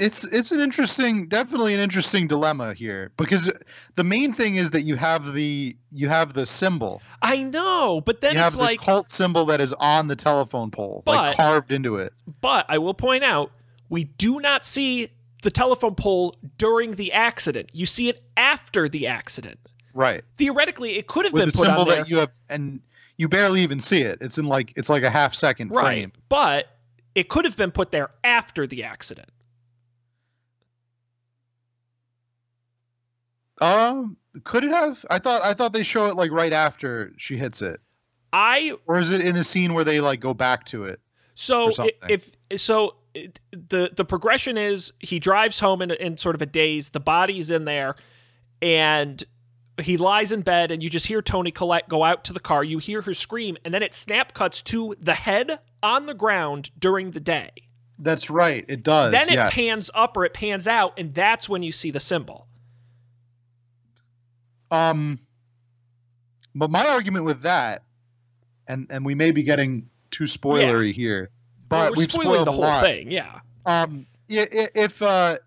it's 0.00 0.24
it's 0.24 0.50
an 0.50 0.60
interesting 0.60 1.28
definitely 1.28 1.74
an 1.74 1.80
interesting 1.80 2.26
dilemma 2.26 2.72
here 2.72 3.12
because 3.18 3.50
the 3.96 4.02
main 4.02 4.32
thing 4.32 4.56
is 4.56 4.70
that 4.70 4.82
you 4.82 4.96
have 4.96 5.34
the 5.34 5.76
you 5.90 6.08
have 6.08 6.32
the 6.32 6.46
symbol 6.46 7.02
I 7.22 7.42
know, 7.42 8.00
but 8.00 8.22
then 8.22 8.32
you 8.32 8.38
it's 8.38 8.44
have 8.44 8.52
the 8.54 8.58
like 8.58 8.80
cult 8.80 9.08
symbol 9.08 9.44
that 9.46 9.60
is 9.60 9.74
on 9.74 10.08
the 10.08 10.16
telephone 10.16 10.70
pole 10.70 11.02
like 11.06 11.36
carved 11.36 11.70
into 11.70 11.96
it 11.96 12.14
But 12.40 12.64
I 12.68 12.78
will 12.78 12.94
point 12.94 13.24
out, 13.24 13.52
we 13.90 14.04
do 14.04 14.40
not 14.40 14.64
see 14.64 15.10
the 15.42 15.50
telephone 15.50 15.94
pole 15.94 16.34
during 16.56 16.92
the 16.92 17.12
accident. 17.12 17.70
You 17.74 17.84
see 17.84 18.08
it 18.08 18.22
after 18.36 18.88
the 18.88 19.06
accident. 19.06 19.58
right 19.92 20.24
Theoretically, 20.38 20.96
it 20.96 21.06
could 21.06 21.26
have 21.26 21.34
with 21.34 21.42
been 21.42 21.48
the 21.50 21.52
put 21.52 21.66
symbol 21.66 21.82
on 21.82 21.88
there. 21.88 21.96
that 21.98 22.08
you 22.08 22.16
have 22.16 22.30
and 22.48 22.80
you 23.18 23.28
barely 23.28 23.60
even 23.60 23.80
see 23.80 24.00
it 24.00 24.16
it's 24.22 24.38
in 24.38 24.46
like 24.46 24.72
it's 24.76 24.88
like 24.88 25.02
a 25.02 25.10
half 25.10 25.34
second 25.34 25.68
right. 25.72 25.82
frame 25.82 26.12
But 26.30 26.68
it 27.14 27.28
could 27.28 27.44
have 27.44 27.56
been 27.56 27.70
put 27.72 27.90
there 27.90 28.10
after 28.24 28.66
the 28.66 28.84
accident. 28.84 29.28
Um, 33.60 34.16
could 34.44 34.64
it 34.64 34.70
have? 34.70 35.04
I 35.10 35.18
thought 35.18 35.42
I 35.42 35.54
thought 35.54 35.72
they 35.72 35.82
show 35.82 36.06
it 36.06 36.16
like 36.16 36.30
right 36.30 36.52
after 36.52 37.12
she 37.16 37.36
hits 37.36 37.62
it, 37.62 37.80
I 38.32 38.72
or 38.86 38.98
is 38.98 39.10
it 39.10 39.22
in 39.22 39.36
a 39.36 39.44
scene 39.44 39.74
where 39.74 39.84
they 39.84 40.00
like 40.00 40.20
go 40.20 40.34
back 40.34 40.64
to 40.66 40.84
it? 40.84 41.00
so 41.34 41.64
Or 41.64 41.68
i- 41.68 41.72
something. 41.72 41.94
if 42.08 42.30
so 42.60 42.96
it, 43.14 43.40
the 43.52 43.90
the 43.94 44.04
progression 44.04 44.56
is 44.56 44.92
he 45.00 45.18
drives 45.18 45.58
home 45.60 45.82
in, 45.82 45.90
in 45.90 46.16
sort 46.16 46.34
of 46.34 46.42
a 46.42 46.46
daze. 46.46 46.90
The 46.90 47.00
body's 47.00 47.50
in 47.50 47.64
there, 47.64 47.96
and 48.62 49.22
he 49.80 49.96
lies 49.96 50.32
in 50.32 50.42
bed, 50.42 50.70
and 50.70 50.82
you 50.82 50.90
just 50.90 51.06
hear 51.06 51.22
Toni 51.22 51.50
Collette 51.50 51.88
go 51.88 52.04
out 52.04 52.24
to 52.24 52.32
the 52.32 52.40
car. 52.40 52.62
You 52.62 52.78
hear 52.78 53.02
her 53.02 53.14
scream, 53.14 53.56
and 53.64 53.72
then 53.74 53.82
it 53.82 53.94
snap 53.94 54.32
cuts 54.34 54.62
to 54.62 54.94
the 55.00 55.14
head 55.14 55.58
on 55.82 56.06
the 56.06 56.14
ground 56.14 56.70
during 56.78 57.10
the 57.12 57.20
day. 57.20 57.50
That's 57.98 58.30
right. 58.30 58.64
It 58.68 58.82
does. 58.82 59.12
then 59.12 59.28
it 59.28 59.34
yes. 59.34 59.52
pans 59.52 59.90
up 59.94 60.16
or 60.16 60.24
it 60.24 60.32
pans 60.34 60.66
out, 60.68 60.94
and 60.98 61.12
that's 61.14 61.48
when 61.48 61.62
you 61.62 61.72
see 61.72 61.90
the 61.90 62.00
symbol. 62.00 62.46
Um, 64.70 65.18
but 66.54 66.70
my 66.70 66.86
argument 66.88 67.24
with 67.24 67.42
that, 67.42 67.82
and 68.68 68.86
and 68.90 69.04
we 69.04 69.14
may 69.14 69.30
be 69.32 69.42
getting 69.42 69.88
too 70.10 70.24
spoilery 70.24 70.92
here, 70.92 71.30
but 71.68 71.96
we've 71.96 72.10
spoiling 72.10 72.32
spoiled 72.34 72.46
the 72.46 72.52
whole 72.52 72.60
lot. 72.62 72.82
thing. 72.82 73.10
Yeah. 73.10 73.40
Um, 73.66 74.06
if 74.28 75.02
uh, 75.02 75.38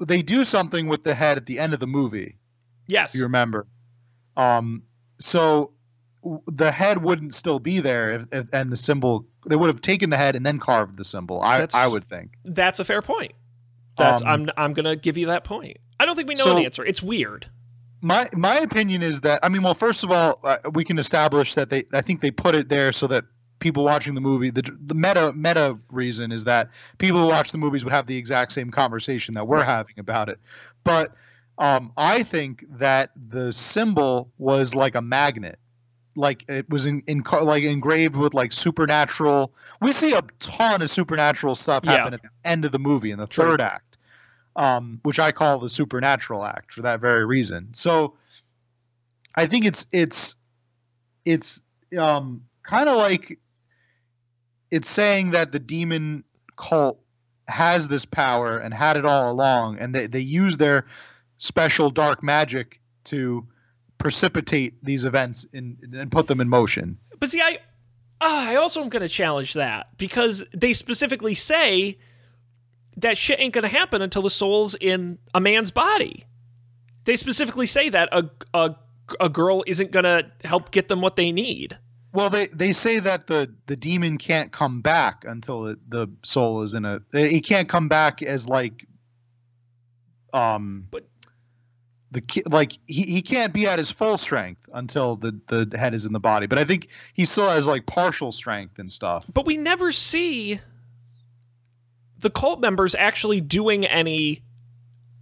they 0.00 0.22
do 0.22 0.44
something 0.44 0.88
with 0.88 1.02
the 1.02 1.14
head 1.14 1.36
at 1.36 1.46
the 1.46 1.58
end 1.58 1.74
of 1.74 1.80
the 1.80 1.86
movie, 1.86 2.36
Yes. 2.86 3.14
if 3.14 3.18
you 3.18 3.24
remember, 3.24 3.66
um, 4.36 4.82
so 5.18 5.72
the 6.46 6.70
head 6.70 7.02
wouldn't 7.02 7.34
still 7.34 7.58
be 7.58 7.80
there, 7.80 8.12
if, 8.12 8.26
if, 8.32 8.46
and 8.52 8.70
the 8.70 8.76
symbol 8.76 9.26
they 9.46 9.56
would 9.56 9.66
have 9.66 9.80
taken 9.80 10.08
the 10.10 10.16
head 10.16 10.36
and 10.36 10.46
then 10.46 10.58
carved 10.60 10.96
the 10.96 11.04
symbol. 11.04 11.40
I 11.42 11.58
That's- 11.58 11.74
I 11.74 11.88
would 11.88 12.04
think. 12.04 12.34
That's 12.44 12.78
a 12.78 12.84
fair 12.84 13.02
point. 13.02 13.32
That's 13.98 14.22
Um, 14.22 14.28
I'm 14.28 14.50
I'm 14.56 14.72
gonna 14.72 14.94
give 14.96 15.18
you 15.18 15.26
that 15.26 15.42
point. 15.44 15.78
I 16.00 16.06
don't 16.06 16.14
think 16.16 16.28
we 16.28 16.34
know 16.36 16.44
So- 16.44 16.56
an 16.56 16.64
answer. 16.64 16.84
It's 16.84 17.02
weird. 17.02 17.46
My 18.02 18.28
my 18.32 18.58
opinion 18.58 19.02
is 19.02 19.20
that 19.20 19.40
I 19.42 19.48
mean, 19.48 19.62
well, 19.62 19.74
first 19.74 20.02
of 20.04 20.10
all, 20.10 20.40
uh, 20.42 20.58
we 20.74 20.84
can 20.84 20.98
establish 20.98 21.54
that 21.54 21.70
they 21.70 21.84
I 21.92 22.02
think 22.02 22.20
they 22.20 22.30
put 22.30 22.54
it 22.54 22.68
there 22.68 22.92
so 22.92 23.06
that 23.06 23.24
people 23.60 23.84
watching 23.84 24.14
the 24.14 24.20
movie 24.20 24.50
the 24.50 24.62
the 24.84 24.94
meta 24.94 25.32
meta 25.34 25.78
reason 25.90 26.32
is 26.32 26.42
that 26.44 26.68
people 26.98 27.20
who 27.20 27.28
watch 27.28 27.52
the 27.52 27.58
movies 27.58 27.84
would 27.84 27.92
have 27.92 28.06
the 28.06 28.16
exact 28.16 28.52
same 28.52 28.70
conversation 28.72 29.34
that 29.34 29.46
we're 29.46 29.62
having 29.62 29.94
about 29.98 30.28
it. 30.28 30.40
But 30.82 31.14
um, 31.58 31.92
I 31.96 32.24
think 32.24 32.64
that 32.70 33.10
the 33.14 33.52
symbol 33.52 34.32
was 34.38 34.74
like 34.74 34.96
a 34.96 35.02
magnet 35.02 35.58
like 36.16 36.44
it 36.48 36.68
was 36.68 36.86
in, 36.86 37.02
in 37.06 37.22
like 37.42 37.62
engraved 37.62 38.16
with 38.16 38.34
like 38.34 38.52
supernatural. 38.52 39.52
We 39.80 39.92
see 39.92 40.12
a 40.12 40.22
ton 40.40 40.82
of 40.82 40.90
supernatural 40.90 41.54
stuff 41.54 41.84
Yeah. 41.84 41.92
happen 41.92 42.14
at 42.14 42.22
the 42.22 42.28
end 42.44 42.64
of 42.64 42.72
the 42.72 42.78
movie 42.78 43.10
in 43.12 43.18
the 43.18 43.26
True. 43.26 43.44
third 43.46 43.60
act, 43.60 43.91
um, 44.56 45.00
which 45.02 45.18
I 45.18 45.32
call 45.32 45.58
the 45.58 45.68
supernatural 45.68 46.44
act 46.44 46.72
for 46.72 46.82
that 46.82 47.00
very 47.00 47.24
reason. 47.24 47.68
So 47.72 48.14
I 49.34 49.46
think 49.46 49.64
it's 49.64 49.86
it's 49.92 50.36
it's 51.24 51.62
um, 51.98 52.44
kind 52.62 52.88
of 52.88 52.96
like 52.96 53.38
it's 54.70 54.88
saying 54.88 55.30
that 55.30 55.52
the 55.52 55.58
demon 55.58 56.24
cult 56.56 56.98
has 57.48 57.88
this 57.88 58.04
power 58.04 58.58
and 58.58 58.72
had 58.72 58.96
it 58.96 59.04
all 59.04 59.30
along, 59.30 59.78
and 59.78 59.94
they, 59.94 60.06
they 60.06 60.20
use 60.20 60.56
their 60.58 60.86
special 61.36 61.90
dark 61.90 62.22
magic 62.22 62.80
to 63.04 63.46
precipitate 63.98 64.82
these 64.84 65.04
events 65.04 65.44
in, 65.52 65.76
and 65.92 66.10
put 66.10 66.26
them 66.26 66.40
in 66.40 66.48
motion. 66.48 66.98
But 67.18 67.30
see, 67.30 67.40
I 67.40 67.58
ah, 68.20 68.48
I 68.50 68.56
also 68.56 68.82
am 68.82 68.88
going 68.88 69.02
to 69.02 69.08
challenge 69.08 69.54
that 69.54 69.96
because 69.96 70.44
they 70.54 70.72
specifically 70.72 71.34
say 71.34 71.98
that 72.96 73.16
shit 73.16 73.40
ain't 73.40 73.54
going 73.54 73.62
to 73.62 73.68
happen 73.68 74.02
until 74.02 74.22
the 74.22 74.30
soul's 74.30 74.74
in 74.74 75.18
a 75.34 75.40
man's 75.40 75.70
body. 75.70 76.24
They 77.04 77.16
specifically 77.16 77.66
say 77.66 77.88
that 77.88 78.08
a 78.12 78.30
a, 78.54 78.76
a 79.20 79.28
girl 79.28 79.64
isn't 79.66 79.90
going 79.90 80.04
to 80.04 80.30
help 80.44 80.70
get 80.70 80.88
them 80.88 81.00
what 81.00 81.16
they 81.16 81.32
need. 81.32 81.78
Well, 82.12 82.28
they, 82.28 82.48
they 82.48 82.74
say 82.74 82.98
that 82.98 83.26
the, 83.26 83.50
the 83.66 83.74
demon 83.74 84.18
can't 84.18 84.52
come 84.52 84.82
back 84.82 85.24
until 85.26 85.68
it, 85.68 85.78
the 85.88 86.08
soul 86.22 86.62
is 86.62 86.74
in 86.74 86.84
a. 86.84 87.00
He 87.12 87.40
can't 87.40 87.68
come 87.68 87.88
back 87.88 88.22
as 88.22 88.48
like. 88.48 88.86
Um. 90.32 90.88
But- 90.90 91.06
the 92.12 92.22
like 92.50 92.78
he, 92.86 93.02
he 93.04 93.22
can't 93.22 93.54
be 93.54 93.66
at 93.66 93.78
his 93.78 93.90
full 93.90 94.18
strength 94.18 94.68
until 94.74 95.16
the 95.16 95.40
the 95.46 95.78
head 95.78 95.94
is 95.94 96.04
in 96.04 96.12
the 96.12 96.20
body. 96.20 96.46
But 96.46 96.58
I 96.58 96.64
think 96.64 96.88
he 97.14 97.24
still 97.24 97.48
has 97.48 97.66
like 97.66 97.86
partial 97.86 98.32
strength 98.32 98.78
and 98.78 98.92
stuff. 98.92 99.24
But 99.32 99.46
we 99.46 99.56
never 99.56 99.92
see 99.92 100.60
the 102.22 102.30
cult 102.30 102.60
members 102.60 102.94
actually 102.94 103.40
doing 103.40 103.84
any 103.86 104.42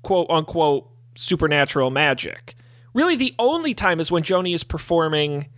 quote 0.03 0.29
unquote 0.31 0.89
supernatural 1.17 1.91
magic. 1.91 2.55
Really, 2.95 3.17
the 3.17 3.35
only 3.39 3.75
time 3.75 4.01
is 4.01 4.11
when 4.11 4.23
Joni 4.23 4.55
is 4.55 4.65
performing 4.65 5.49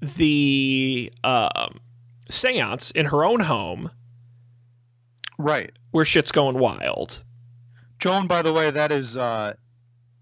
the 0.00 1.12
um, 1.24 1.80
seance 2.30 2.90
in 2.90 3.06
her 3.06 3.24
own 3.24 3.40
home 3.40 3.90
Right. 5.38 5.72
where 5.90 6.04
shit's 6.04 6.32
going 6.32 6.58
wild. 6.58 7.22
Joan, 7.98 8.26
by 8.26 8.42
the 8.42 8.52
way, 8.52 8.70
that 8.70 8.90
is 8.92 9.16
uh, 9.16 9.54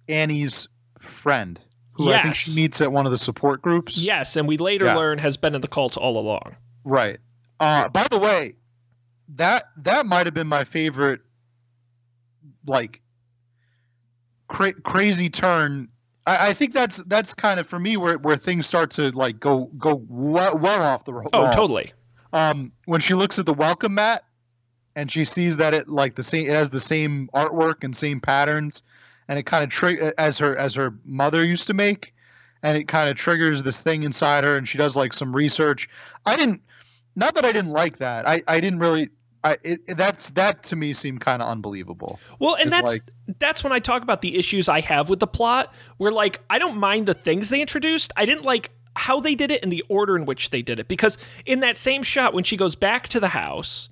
Annie's 0.08 0.68
friend, 1.00 1.58
who 1.92 2.12
I 2.12 2.22
think 2.22 2.34
she 2.34 2.54
meets 2.54 2.80
at 2.80 2.92
one 2.92 3.06
of 3.06 3.12
the 3.12 3.18
support 3.18 3.62
groups. 3.62 3.96
Yes, 3.98 4.36
and 4.36 4.46
we 4.46 4.56
later 4.58 4.86
Yeah. 4.86 4.96
learn 4.96 5.18
has 5.18 5.36
been 5.36 5.54
in 5.54 5.60
the 5.62 5.68
cult 5.68 5.96
all 5.96 6.18
along. 6.18 6.56
Right. 6.84 7.18
Uh, 7.58 7.88
by 7.88 8.06
the 8.10 8.18
way, 8.18 8.54
that 9.36 9.64
that 9.78 10.06
might 10.06 10.26
have 10.26 10.34
been 10.34 10.46
my 10.46 10.64
favorite, 10.64 11.20
like, 12.66 13.00
cra- 14.48 14.80
crazy 14.80 15.30
turn. 15.30 15.88
I, 16.26 16.48
I 16.48 16.52
think 16.52 16.74
that's 16.74 16.98
that's 17.04 17.34
kind 17.34 17.60
of 17.60 17.66
for 17.66 17.78
me 17.78 17.96
where 17.96 18.18
where 18.18 18.36
things 18.36 18.66
start 18.66 18.90
to 18.92 19.10
like 19.10 19.40
go 19.40 19.70
go 19.78 20.02
well, 20.08 20.58
well 20.58 20.82
off 20.82 21.04
the 21.04 21.14
road. 21.14 21.30
Oh, 21.32 21.42
walls. 21.42 21.54
totally. 21.54 21.92
Um, 22.32 22.72
when 22.84 23.00
she 23.00 23.14
looks 23.14 23.38
at 23.38 23.46
the 23.46 23.54
welcome 23.54 23.94
mat 23.94 24.24
and 24.94 25.10
she 25.10 25.24
sees 25.24 25.58
that 25.58 25.74
it 25.74 25.88
like 25.88 26.14
the 26.14 26.22
same 26.22 26.46
it 26.46 26.52
has 26.52 26.70
the 26.70 26.80
same 26.80 27.28
artwork 27.34 27.84
and 27.84 27.96
same 27.96 28.20
patterns 28.20 28.82
and 29.28 29.38
it 29.38 29.44
kind 29.44 29.64
of 29.64 29.70
tri- 29.70 30.12
as 30.18 30.38
her 30.38 30.56
as 30.56 30.74
her 30.74 30.94
mother 31.04 31.44
used 31.44 31.68
to 31.68 31.74
make 31.74 32.14
and 32.62 32.76
it 32.76 32.84
kind 32.84 33.08
of 33.08 33.16
triggers 33.16 33.62
this 33.62 33.80
thing 33.80 34.02
inside 34.02 34.44
her 34.44 34.56
and 34.56 34.68
she 34.68 34.78
does 34.78 34.96
like 34.96 35.12
some 35.12 35.34
research 35.34 35.88
i 36.26 36.36
didn't 36.36 36.62
not 37.16 37.34
that 37.34 37.44
i 37.44 37.52
didn't 37.52 37.72
like 37.72 37.98
that 37.98 38.26
i 38.26 38.42
i 38.46 38.60
didn't 38.60 38.78
really 38.78 39.08
i 39.44 39.56
it, 39.62 39.96
that's 39.96 40.30
that 40.32 40.62
to 40.62 40.76
me 40.76 40.92
seemed 40.92 41.20
kind 41.20 41.40
of 41.42 41.48
unbelievable 41.48 42.18
Well, 42.38 42.56
and 42.56 42.70
that's 42.70 42.86
like- 42.86 43.02
that's 43.38 43.62
when 43.62 43.72
I 43.72 43.78
talk 43.78 44.02
about 44.02 44.22
the 44.22 44.36
issues 44.36 44.68
I 44.68 44.80
have 44.80 45.08
with 45.08 45.20
the 45.20 45.26
plot, 45.26 45.72
where 45.98 46.10
like 46.10 46.40
I 46.50 46.58
don't 46.58 46.76
mind 46.78 47.06
the 47.06 47.14
things 47.14 47.48
they 47.48 47.60
introduced. 47.60 48.12
I 48.16 48.26
didn't 48.26 48.44
like 48.44 48.70
how 48.96 49.20
they 49.20 49.36
did 49.36 49.52
it 49.52 49.62
and 49.62 49.70
the 49.70 49.84
order 49.88 50.16
in 50.16 50.24
which 50.24 50.50
they 50.50 50.62
did 50.62 50.80
it 50.80 50.88
because 50.88 51.16
in 51.46 51.60
that 51.60 51.76
same 51.76 52.02
shot 52.02 52.34
when 52.34 52.42
she 52.42 52.56
goes 52.56 52.74
back 52.74 53.06
to 53.08 53.20
the 53.20 53.28
house 53.28 53.88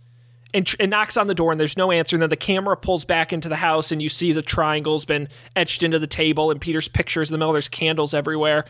and, 0.53 0.67
tr- 0.67 0.77
and 0.81 0.91
knocks 0.91 1.17
on 1.17 1.29
the 1.29 1.35
door 1.37 1.53
and 1.53 1.61
there's 1.61 1.77
no 1.77 1.93
answer 1.93 2.17
and 2.17 2.23
then 2.23 2.31
the 2.31 2.37
camera 2.37 2.77
pulls 2.77 3.05
back 3.05 3.33
into 3.33 3.49
the 3.49 3.57
house 3.57 3.93
and 3.93 4.03
you 4.03 4.09
see 4.09 4.33
the 4.33 4.43
triangle's 4.43 5.05
been 5.05 5.29
etched 5.55 5.85
into 5.85 6.01
the 6.01 6.07
table 6.09 6.51
and 6.51 6.61
Peter's 6.61 6.89
pictures 6.89 7.31
in 7.31 7.35
the 7.35 7.39
middle 7.39 7.53
there's 7.53 7.69
candles 7.69 8.13
everywhere. 8.13 8.65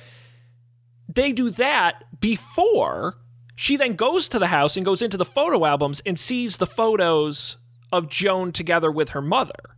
They 1.09 1.33
do 1.33 1.49
that 1.51 2.21
before 2.21 3.17
she 3.61 3.77
then 3.77 3.97
goes 3.97 4.29
to 4.29 4.39
the 4.39 4.47
house 4.47 4.77
and 4.77 4.87
goes 4.87 5.03
into 5.03 5.17
the 5.17 5.25
photo 5.25 5.65
albums 5.67 6.01
and 6.07 6.17
sees 6.17 6.59
the 6.59 6.67
photos 6.67 7.57
of 7.91 8.09
Joan 8.09 8.53
together 8.53 8.89
with 8.93 9.09
her 9.11 9.21
mother. 9.21 9.75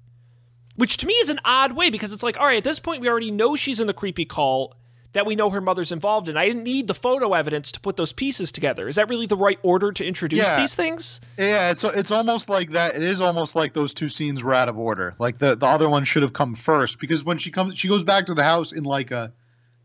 Which 0.77 0.99
to 0.99 1.07
me 1.07 1.15
is 1.15 1.31
an 1.31 1.41
odd 1.47 1.73
way 1.75 1.89
because 1.89 2.13
it's 2.13 2.23
like, 2.23 2.39
all 2.39 2.45
right, 2.45 2.59
at 2.59 2.65
this 2.65 2.79
point 2.79 3.01
we 3.01 3.09
already 3.09 3.31
know 3.31 3.57
she's 3.57 3.81
in 3.81 3.87
the 3.87 3.95
creepy 3.95 4.27
cult 4.27 4.77
that 5.13 5.25
we 5.25 5.35
know 5.35 5.49
her 5.49 5.63
mother's 5.63 5.93
involved 5.93 6.29
in. 6.29 6.37
I 6.37 6.47
didn't 6.47 6.63
need 6.63 6.89
the 6.89 6.95
photo 6.95 7.33
evidence 7.33 7.73
to 7.73 7.81
put 7.81 7.97
those 7.97 8.13
pieces 8.13 8.53
together. 8.53 8.87
Is 8.87 8.97
that 8.97 9.09
really 9.09 9.27
the 9.27 9.37
right 9.37 9.59
order 9.63 9.93
to 9.93 10.05
introduce 10.05 10.41
Yeah. 10.41 10.61
these 10.61 10.75
things? 10.75 11.21
yeah 11.39 11.71
it's 11.71 11.83
it's 11.83 12.11
almost 12.11 12.51
like 12.51 12.73
that 12.73 12.95
it 12.95 13.03
is 13.03 13.23
almost 13.23 13.57
like 13.57 13.73
those 13.73 13.95
two 13.95 14.09
scenes 14.11 14.45
were 14.45 14.53
out 14.55 14.69
of 14.69 14.79
order 14.79 15.15
like 15.19 15.39
the 15.39 15.57
the 15.57 15.65
other 15.67 15.89
one 15.89 16.05
should 16.05 16.23
have 16.23 16.35
come 16.35 16.55
first 16.55 17.01
because 17.01 17.25
when 17.25 17.39
she 17.39 17.51
comes 17.51 17.79
she 17.79 17.89
goes 17.89 18.05
back 18.05 18.27
to 18.27 18.35
the 18.35 18.45
house 18.45 18.73
in 18.73 18.85
like 18.85 19.11
a 19.11 19.33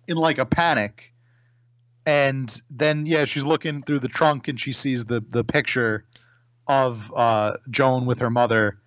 in 0.07 0.17
like 0.17 0.37
a 0.37 0.45
panic 0.45 1.13
and 2.05 2.61
then 2.69 3.05
yeah 3.05 3.25
she's 3.25 3.45
looking 3.45 3.81
through 3.81 3.99
the 3.99 4.07
trunk 4.07 4.47
and 4.47 4.59
she 4.59 4.73
sees 4.73 5.05
the 5.05 5.21
the 5.29 5.43
picture 5.43 6.05
of 6.67 7.11
uh 7.15 7.53
joan 7.69 8.05
with 8.05 8.19
her 8.19 8.29
mother 8.29 8.77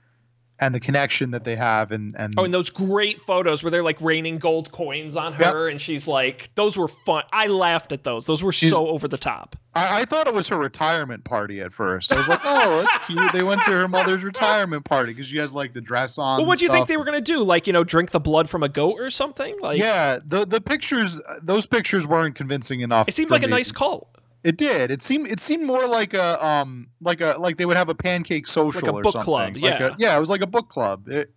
and 0.60 0.74
the 0.74 0.80
connection 0.80 1.30
that 1.30 1.44
they 1.44 1.56
have 1.56 1.92
and 1.92 2.14
and 2.16 2.34
Oh, 2.36 2.44
and 2.44 2.52
those 2.52 2.70
great 2.70 3.20
photos 3.20 3.62
where 3.62 3.70
they're 3.70 3.82
like 3.82 4.00
raining 4.00 4.38
gold 4.38 4.72
coins 4.72 5.16
on 5.16 5.32
her 5.34 5.68
and 5.68 5.80
she's 5.80 6.08
like, 6.08 6.50
those 6.54 6.76
were 6.76 6.88
fun. 6.88 7.22
I 7.32 7.46
laughed 7.46 7.92
at 7.92 8.04
those. 8.04 8.26
Those 8.26 8.42
were 8.42 8.52
She's- 8.52 8.72
so 8.72 8.88
over 8.88 9.06
the 9.08 9.18
top. 9.18 9.56
I, 9.74 10.00
I 10.00 10.04
thought 10.06 10.26
it 10.26 10.34
was 10.34 10.48
her 10.48 10.58
retirement 10.58 11.24
party 11.24 11.60
at 11.60 11.74
first 11.74 12.10
i 12.10 12.16
was 12.16 12.26
like 12.26 12.40
oh 12.42 12.78
that's 12.80 13.06
cute 13.06 13.32
they 13.32 13.42
went 13.42 13.60
to 13.62 13.70
her 13.70 13.86
mother's 13.86 14.24
retirement 14.24 14.82
party 14.84 15.12
because 15.12 15.26
she 15.26 15.36
has 15.36 15.52
like 15.52 15.74
the 15.74 15.80
dress 15.82 16.16
on 16.16 16.38
Well, 16.38 16.46
what 16.46 16.58
do 16.58 16.64
you 16.64 16.72
think 16.72 16.88
they 16.88 16.96
were 16.96 17.04
going 17.04 17.22
to 17.22 17.32
do? 17.32 17.42
Like, 17.44 17.66
you 17.66 17.72
know, 17.74 17.84
drink 17.84 18.10
the 18.10 18.18
blood 18.18 18.48
from 18.48 18.62
a 18.62 18.68
goat 18.68 18.98
or 18.98 19.10
something? 19.10 19.54
Like, 19.60 19.78
yeah 19.78 20.18
the 20.26 20.46
the 20.46 20.60
pictures 20.60 21.20
those 21.42 21.66
pictures 21.66 22.06
weren't 22.06 22.34
convincing 22.34 22.80
enough 22.80 23.08
it 23.08 23.14
seemed 23.14 23.30
like 23.30 23.42
a 23.42 23.46
nice 23.46 23.70
cult. 23.70 24.08
It 24.44 24.56
did. 24.56 24.90
It 24.90 25.02
seemed 25.02 25.28
it 25.28 25.40
seemed 25.40 25.64
more 25.64 25.86
like 25.86 26.14
a 26.14 26.44
um 26.44 26.88
like 27.00 27.20
a 27.20 27.36
like 27.38 27.56
they 27.56 27.66
would 27.66 27.76
have 27.76 27.88
a 27.88 27.94
pancake 27.94 28.46
social 28.46 28.80
Like 28.80 28.88
a 28.88 28.92
or 28.94 29.02
book 29.02 29.12
something. 29.12 29.24
club, 29.24 29.56
Like 29.56 29.80
yeah. 29.80 29.86
a, 29.88 29.94
yeah, 29.98 30.16
it 30.16 30.20
was 30.20 30.30
like 30.30 30.42
a 30.42 30.46
book 30.46 30.68
club. 30.68 31.08
It, 31.08 31.32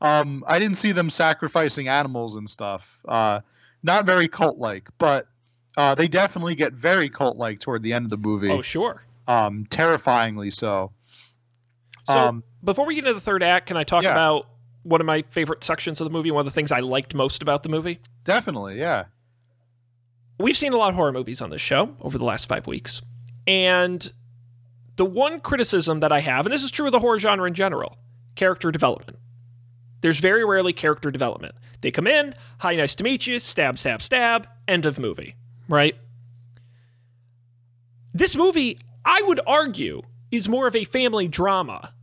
um, 0.00 0.44
I 0.46 0.58
didn't 0.58 0.76
see 0.76 0.92
them 0.92 1.10
sacrificing 1.10 1.88
animals 1.88 2.36
and 2.36 2.48
stuff. 2.48 2.98
Uh, 3.08 3.40
not 3.82 4.04
very 4.06 4.28
cult 4.28 4.58
like, 4.58 4.88
but 4.98 5.26
uh, 5.76 5.94
they 5.94 6.08
definitely 6.08 6.54
get 6.54 6.72
very 6.72 7.08
cult 7.08 7.36
like 7.36 7.58
toward 7.60 7.82
the 7.82 7.92
end 7.92 8.04
of 8.06 8.10
the 8.10 8.16
movie. 8.16 8.50
Oh, 8.50 8.62
sure. 8.62 9.02
Um, 9.26 9.66
terrifyingly 9.70 10.50
so. 10.50 10.92
So 12.06 12.18
Um, 12.18 12.44
before 12.62 12.86
we 12.86 12.94
get 12.94 13.04
into 13.04 13.14
the 13.14 13.20
third 13.20 13.42
act, 13.42 13.66
can 13.66 13.76
I 13.76 13.84
talk 13.84 14.02
Yeah. 14.04 14.12
about 14.12 14.46
one 14.82 15.00
of 15.00 15.06
my 15.06 15.22
favorite 15.30 15.64
sections 15.64 16.00
of 16.00 16.04
the 16.04 16.10
movie? 16.10 16.30
One 16.30 16.40
of 16.40 16.44
the 16.46 16.54
things 16.54 16.70
I 16.70 16.80
liked 16.80 17.14
most 17.14 17.40
about 17.42 17.62
the 17.62 17.68
movie? 17.70 18.00
Definitely, 18.24 18.78
yeah. 18.78 19.04
We've 20.38 20.56
seen 20.56 20.72
a 20.72 20.76
lot 20.76 20.88
of 20.88 20.94
horror 20.96 21.12
movies 21.12 21.40
on 21.40 21.50
this 21.50 21.60
show 21.60 21.94
over 22.00 22.18
the 22.18 22.24
last 22.24 22.48
five 22.48 22.66
weeks. 22.66 23.02
And 23.46 24.10
the 24.96 25.04
one 25.04 25.40
criticism 25.40 26.00
that 26.00 26.12
I 26.12 26.20
have, 26.20 26.46
and 26.46 26.52
this 26.52 26.62
is 26.62 26.70
true 26.70 26.86
of 26.86 26.92
the 26.92 27.00
horror 27.00 27.18
genre 27.18 27.46
in 27.46 27.54
general 27.54 27.98
character 28.34 28.70
development. 28.70 29.18
There's 30.00 30.18
very 30.18 30.44
rarely 30.44 30.72
character 30.72 31.10
development. 31.10 31.54
They 31.80 31.90
come 31.90 32.06
in, 32.06 32.34
hi, 32.58 32.76
nice 32.76 32.94
to 32.96 33.04
meet 33.04 33.26
you, 33.26 33.38
stab, 33.38 33.78
stab, 33.78 34.02
stab, 34.02 34.48
end 34.66 34.86
of 34.86 34.98
movie, 34.98 35.36
right? 35.68 35.96
This 38.12 38.36
movie, 38.36 38.78
I 39.04 39.22
would 39.22 39.40
argue, 39.46 40.02
is 40.30 40.48
more 40.48 40.66
of 40.66 40.76
a 40.76 40.84
family 40.84 41.28
drama 41.28 41.94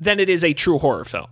than 0.00 0.20
it 0.20 0.28
is 0.28 0.44
a 0.44 0.52
true 0.52 0.78
horror 0.78 1.04
film. 1.04 1.28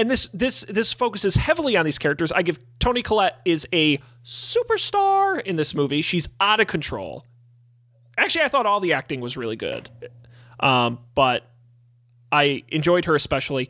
And 0.00 0.10
this 0.10 0.28
this 0.28 0.62
this 0.62 0.94
focuses 0.94 1.34
heavily 1.34 1.76
on 1.76 1.84
these 1.84 1.98
characters. 1.98 2.32
I 2.32 2.40
give 2.40 2.58
Toni 2.78 3.02
Collette 3.02 3.38
is 3.44 3.68
a 3.70 3.98
superstar 4.24 5.42
in 5.42 5.56
this 5.56 5.74
movie. 5.74 6.00
She's 6.00 6.26
out 6.40 6.58
of 6.58 6.68
control. 6.68 7.26
Actually, 8.16 8.46
I 8.46 8.48
thought 8.48 8.64
all 8.64 8.80
the 8.80 8.94
acting 8.94 9.20
was 9.20 9.36
really 9.36 9.56
good, 9.56 9.90
um, 10.58 11.00
but 11.14 11.46
I 12.32 12.62
enjoyed 12.68 13.04
her 13.04 13.14
especially. 13.14 13.68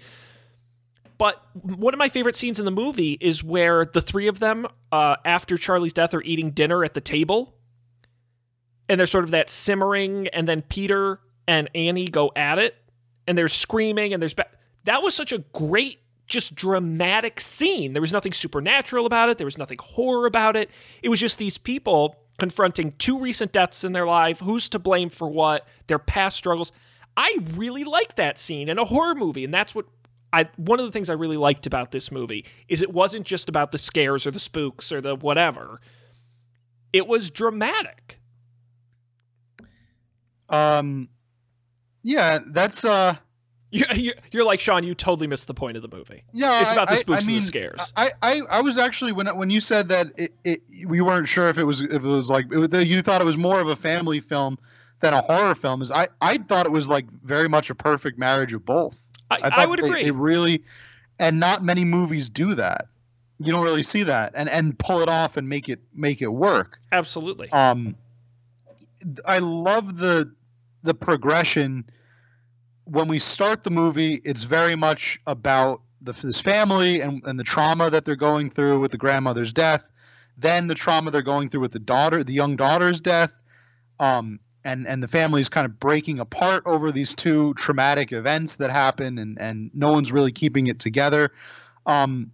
But 1.19 1.45
one 1.65 1.95
of 1.95 1.99
my 1.99 2.09
favorite 2.09 2.37
scenes 2.37 2.61
in 2.61 2.65
the 2.65 2.71
movie 2.71 3.19
is 3.21 3.43
where 3.43 3.85
the 3.85 4.01
three 4.01 4.29
of 4.29 4.39
them, 4.39 4.69
uh, 4.93 5.17
after 5.25 5.59
Charlie's 5.59 5.95
death, 5.95 6.15
are 6.15 6.23
eating 6.23 6.53
dinner 6.53 6.85
at 6.85 6.95
the 6.95 7.01
table, 7.01 7.57
and 8.89 9.01
there's 9.01 9.11
sort 9.11 9.25
of 9.25 9.33
that 9.33 9.51
simmering, 9.51 10.29
and 10.29 10.47
then 10.47 10.63
Peter 10.63 11.19
and 11.49 11.69
Annie 11.75 12.07
go 12.07 12.31
at 12.37 12.61
it, 12.61 12.77
and 13.27 13.37
they're 13.37 13.49
screaming, 13.49 14.13
and 14.15 14.23
there's 14.23 14.35
ba- 14.35 14.47
that 14.85 15.03
was 15.03 15.13
such 15.13 15.33
a 15.33 15.39
great 15.39 15.99
just 16.31 16.55
dramatic 16.55 17.41
scene. 17.41 17.93
There 17.93 18.01
was 18.01 18.13
nothing 18.13 18.33
supernatural 18.33 19.05
about 19.05 19.29
it, 19.29 19.39
there 19.39 19.45
was 19.45 19.59
nothing 19.59 19.79
horror 19.81 20.27
about 20.27 20.57
it. 20.57 20.71
It 21.03 21.11
was 21.11 21.21
just 21.21 21.39
these 21.39 21.59
people 21.59 22.17
confronting 22.39 22.93
two 22.93 23.19
recent 23.19 23.53
deaths 23.53 23.85
in 23.85 23.93
their 23.93 24.07
life, 24.07 24.41
who's 24.41 24.71
to 24.71 24.79
blame 24.79 25.11
for 25.11 25.29
what, 25.29 25.69
their 25.89 25.99
past 25.99 26.39
struggles. 26.39 26.73
I 27.17 27.37
really 27.55 27.85
liked 27.85 28.17
that 28.17 28.39
scene 28.39 28.69
in 28.69 28.79
a 28.79 28.85
horror 28.85 29.15
movie, 29.15 29.45
and 29.45 29.53
that's 29.53 29.75
what 29.75 29.85
I 30.33 30.49
one 30.57 30.79
of 30.81 30.87
the 30.87 30.93
things 30.93 31.11
I 31.11 31.15
really 31.15 31.37
liked 31.37 31.67
about 31.67 31.91
this 31.91 32.11
movie 32.11 32.47
is 32.69 32.83
it 32.83 32.93
wasn't 32.93 33.27
just 33.27 33.49
about 33.49 33.73
the 33.73 33.79
scares 33.79 34.27
or 34.27 34.31
the 34.31 34.39
spooks 34.39 34.93
or 34.93 35.01
the 35.01 35.17
whatever. 35.17 35.81
It 36.93 37.07
was 37.07 37.31
dramatic. 37.31 38.21
Um, 40.49 41.09
yeah, 42.03 42.41
that's 42.47 42.85
uh, 42.85 43.17
You're, 43.73 44.15
you're 44.33 44.45
like 44.45 44.59
Sean. 44.59 44.83
You 44.83 44.95
totally 44.97 45.29
missed 45.29 45.47
the 45.47 45.55
point 45.55 45.77
of 45.77 45.83
the 45.89 45.97
movie. 45.97 46.25
yeah. 46.33 46.61
It's 46.63 46.73
about 46.73 46.89
the 46.89 46.95
I- 46.95 46.97
I- 46.97 46.99
spooks 46.99 47.29
I 47.29 47.31
and 47.33 47.41
the 47.41 47.45
scares. 47.47 47.93
I, 47.97 48.11
I, 48.21 48.41
I 48.51 48.61
was 48.63 48.79
actually 48.79 49.13
when 49.13 49.29
when 49.37 49.49
you 49.51 49.61
said 49.61 49.89
that 49.91 50.09
it, 50.17 50.33
it 50.43 50.63
we 50.87 51.01
weren't 51.01 51.29
sure 51.29 51.49
if 51.49 51.57
it 51.57 51.63
was 51.65 51.81
if 51.81 51.93
it 51.93 52.01
was 52.03 52.31
like 52.31 52.47
it, 52.51 52.57
was- 52.57 52.85
you 52.85 53.01
thought 53.01 53.21
it 53.21 53.25
was 53.25 53.37
more 53.37 53.61
of 53.61 53.69
a 53.69 53.77
family 53.77 54.19
film 54.21 54.59
than 55.01 55.15
a 55.15 55.21
horror 55.23 55.55
film. 55.55 55.83
Is 55.83 55.93
I 55.93 56.09
I 56.21 56.39
thought 56.39 56.67
it 56.67 56.73
was 56.73 56.89
like 56.89 57.07
very 57.23 57.49
much 57.49 57.71
a 57.71 57.75
perfect 57.77 58.19
marriage 58.19 58.53
of 58.53 58.65
both. 58.65 59.01
I, 59.31 59.37
I, 59.37 59.51
I, 59.63 59.67
would 59.67 59.79
they, 59.81 59.87
agree. 59.89 60.03
They 60.03 60.11
really, 60.11 60.65
and 61.21 61.39
not 61.39 61.63
many 61.63 61.85
movies 61.85 62.29
do 62.29 62.57
that. 62.57 62.87
You 63.39 63.53
don't 63.53 63.63
really 63.65 63.85
see 63.85 64.03
that, 64.03 64.33
and 64.35 64.49
and 64.51 64.77
pull 64.81 65.01
it 65.01 65.09
off 65.09 65.37
and 65.37 65.49
make 65.49 65.69
it 65.69 65.79
make 65.95 66.21
it 66.21 66.27
work. 66.33 66.81
Absolutely. 66.91 67.49
Um, 67.53 67.95
I 69.25 69.39
love 69.39 69.97
the 69.99 70.35
the 70.83 70.95
progression. 70.95 71.85
When 72.85 73.09
we 73.09 73.19
start 73.19 73.63
the 73.63 73.71
movie, 73.71 74.21
it's 74.25 74.45
very 74.45 74.75
much 74.75 75.21
about 75.27 75.83
the, 76.01 76.13
this 76.13 76.41
family 76.41 77.01
and, 77.01 77.23
and 77.25 77.39
the 77.39 77.45
trauma 77.45 77.91
that 77.91 78.05
they're 78.05 78.17
going 78.17 78.51
through 78.51 78.81
with 78.81 78.91
the 78.91 78.99
grandmother's 78.99 79.53
death. 79.53 79.83
Then 80.37 80.67
the 80.67 80.75
trauma 80.75 81.11
they're 81.11 81.23
going 81.23 81.51
through 81.51 81.61
with 81.61 81.73
the 81.73 81.79
daughter, 81.79 82.25
the 82.25 82.33
young 82.33 82.57
daughter's 82.57 83.01
death. 83.01 83.33
Um, 83.99 84.41
and 84.65 84.87
and 84.87 85.03
the 85.03 85.09
family 85.09 85.41
is 85.41 85.49
kind 85.49 85.65
of 85.65 85.79
breaking 85.79 86.19
apart 86.19 86.63
over 86.67 86.93
these 86.93 87.15
two 87.15 87.55
traumatic 87.55 88.13
events 88.13 88.57
that 88.57 88.71
happen, 88.71 89.19
and 89.19 89.41
and 89.41 89.71
no 89.75 89.91
one's 89.93 90.13
really 90.13 90.33
keeping 90.33 90.67
it 90.67 90.79
together. 90.79 91.33
Um, 91.87 92.33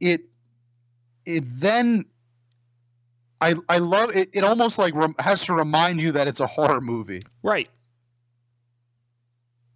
it 0.00 0.22
it 1.24 1.44
then 1.46 2.04
I 3.40 3.54
I 3.68 3.78
love 3.78 4.14
it. 4.14 4.30
It 4.32 4.44
almost 4.44 4.78
like 4.78 4.94
rem- 4.94 5.14
has 5.18 5.44
to 5.46 5.54
remind 5.54 6.00
you 6.00 6.12
that 6.12 6.28
it's 6.28 6.40
a 6.40 6.46
horror 6.46 6.80
movie. 6.80 7.22
right. 7.42 7.68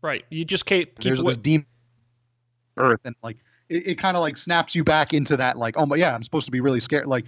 Right. 0.05 0.23
You 0.29 0.45
just 0.45 0.67
keep 0.67 0.99
keep 0.99 1.05
There's 1.05 1.25
this 1.25 1.39
demon 1.39 1.65
Earth, 2.77 3.01
and 3.07 3.17
like 3.23 3.39
it, 3.71 3.89
it 3.89 3.95
kind 3.95 4.19
of 4.19 4.21
like 4.21 4.37
snaps 4.37 4.75
you 4.75 4.85
back 4.85 5.15
into 5.15 5.35
that. 5.39 5.57
Like, 5.57 5.79
oh 5.79 5.87
my, 5.87 5.97
yeah, 5.97 6.15
I'm 6.15 6.23
supposed 6.23 6.45
to 6.45 6.53
be 6.53 6.61
really 6.61 6.81
scared. 6.81 7.07
Like, 7.07 7.25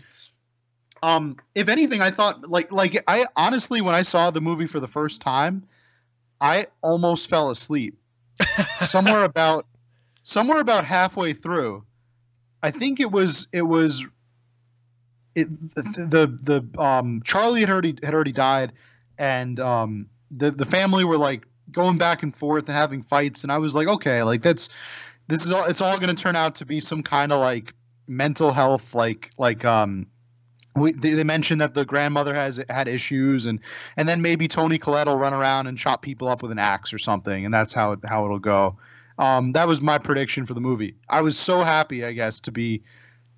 um, 1.03 1.39
if 1.55 1.71
anything, 1.71 2.03
I 2.03 2.11
thought 2.11 2.51
like 2.51 2.71
like 2.71 3.03
I 3.09 3.25
honestly 3.35 3.81
when 3.81 3.95
I 3.95 4.03
saw 4.03 4.31
the 4.31 4.43
movie 4.43 4.67
for 4.67 4.79
the 4.79 4.89
first 4.89 5.23
time, 5.23 5.67
I 6.39 6.67
almost 6.83 7.31
fell 7.31 7.49
asleep. 7.49 7.97
somewhere 8.85 9.25
about 9.25 9.67
somewhere 10.23 10.61
about 10.61 10.85
halfway 10.85 11.33
through, 11.33 11.83
I 12.63 12.73
think 12.73 13.01
it 13.01 13.11
was 13.11 13.49
it 13.55 13.63
was 13.63 14.05
it 15.35 15.49
the 15.77 16.37
the, 16.43 16.63
the 16.75 16.83
um 16.83 17.23
Charlie 17.25 17.61
had 17.61 17.71
already 17.71 17.97
had 18.03 18.13
already 18.13 18.33
died, 18.33 18.75
and 19.19 19.59
um 19.61 20.11
the 20.31 20.51
the 20.51 20.67
family 20.67 21.03
were 21.03 21.17
like 21.17 21.47
going 21.71 21.99
back 21.99 22.23
and 22.23 22.35
forth 22.35 22.69
and 22.69 22.77
having 22.77 23.03
fights, 23.03 23.43
and 23.43 23.53
I 23.53 23.59
was 23.59 23.75
like, 23.75 23.89
okay, 23.89 24.23
like 24.23 24.43
that's 24.43 24.69
this 25.29 25.45
is 25.45 25.53
all 25.53 25.65
it's 25.65 25.81
all 25.81 25.99
going 25.99 26.15
to 26.15 26.23
turn 26.23 26.37
out 26.37 26.57
to 26.57 26.67
be 26.67 26.81
some 26.81 27.03
kind 27.03 27.33
of 27.33 27.41
like 27.41 27.75
mental 28.07 28.53
health 28.53 28.95
like 28.95 29.31
like 29.37 29.65
um 29.65 30.07
we, 30.77 30.93
they, 30.93 31.13
they 31.13 31.25
mentioned 31.25 31.61
that 31.61 31.75
the 31.75 31.85
grandmother 31.85 32.35
has 32.35 32.63
had 32.69 32.87
issues 32.87 33.47
and 33.47 33.61
and 33.97 34.09
then 34.09 34.23
maybe 34.23 34.47
Toni 34.47 34.79
Collette 34.79 35.07
will 35.07 35.19
run 35.19 35.35
around 35.35 35.67
and 35.67 35.77
chop 35.79 36.03
people 36.03 36.29
up 36.29 36.43
with 36.43 36.51
an 36.51 36.59
axe 36.59 36.93
or 36.93 36.99
something 36.99 37.45
and 37.45 37.53
that's 37.53 37.73
how 37.73 37.93
it, 37.93 38.01
how 38.05 38.25
it'll 38.25 38.39
go. 38.39 38.77
Um, 39.19 39.53
that 39.53 39.67
was 39.67 39.81
my 39.81 39.97
prediction 39.97 40.45
for 40.45 40.53
the 40.53 40.61
movie. 40.61 40.95
I 41.09 41.23
was 41.23 41.39
so 41.39 41.63
happy, 41.63 42.05
I 42.05 42.13
guess, 42.13 42.41
to 42.41 42.53
be 42.53 42.83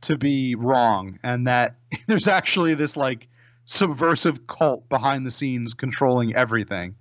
to 0.03 0.19
be 0.19 0.55
wrong 0.57 1.19
and 1.23 1.47
that 1.47 1.77
there's 2.09 2.29
actually 2.29 2.75
this 2.75 2.97
like 2.97 3.29
subversive 3.65 4.47
cult 4.47 4.89
behind 4.89 5.25
the 5.25 5.31
scenes 5.31 5.75
controlling 5.75 6.35
everything. 6.35 6.97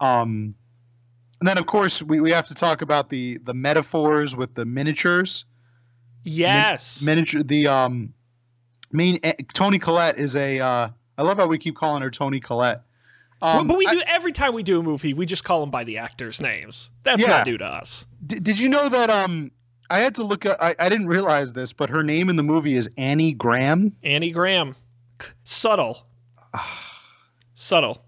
Um, 0.00 0.54
and 1.40 1.48
then 1.48 1.58
of 1.58 1.66
course 1.66 2.02
we, 2.02 2.20
we 2.20 2.30
have 2.30 2.46
to 2.46 2.54
talk 2.54 2.82
about 2.82 3.08
the 3.10 3.38
the 3.44 3.54
metaphors 3.54 4.34
with 4.34 4.54
the 4.54 4.64
miniatures 4.64 5.44
yes. 6.24 7.02
miniature 7.02 7.42
the 7.42 7.66
um 7.68 8.14
main 8.92 9.18
eh, 9.22 9.34
Toni 9.52 9.78
Collette 9.78 10.18
is 10.18 10.34
a 10.36 10.60
uh 10.60 10.88
I 11.18 11.22
love 11.22 11.38
how 11.38 11.46
we 11.46 11.58
keep 11.58 11.76
calling 11.76 12.02
her 12.02 12.10
Toni 12.10 12.40
Collette. 12.40 12.82
Um, 13.42 13.68
but 13.68 13.76
we 13.78 13.86
I- 13.86 13.92
do 13.94 14.02
every 14.06 14.32
time 14.32 14.54
we 14.54 14.62
do 14.62 14.80
a 14.80 14.82
movie, 14.82 15.12
we 15.14 15.24
just 15.26 15.44
call 15.44 15.60
them 15.60 15.70
by 15.70 15.84
the 15.84 15.98
actors' 15.98 16.40
names. 16.40 16.90
That's 17.02 17.22
Yeah. 17.22 17.28
not 17.28 17.46
new 17.46 17.58
to 17.58 17.64
us. 17.66 18.06
d- 18.26 18.40
did 18.40 18.58
you 18.58 18.68
know 18.70 18.88
that 18.88 19.10
um 19.10 19.50
I 19.90 19.98
had 20.00 20.14
to 20.16 20.24
look 20.24 20.46
at 20.46 20.60
I, 20.62 20.74
I 20.78 20.88
didn't 20.88 21.06
realize 21.08 21.52
this, 21.52 21.72
but 21.72 21.90
her 21.90 22.02
name 22.02 22.28
in 22.30 22.36
the 22.36 22.42
movie 22.42 22.76
is 22.76 22.88
Annie 22.96 23.32
Graham. 23.34 23.94
Annie 24.02 24.30
Graham, 24.30 24.74
subtle, 25.44 26.06
subtle. 27.54 28.02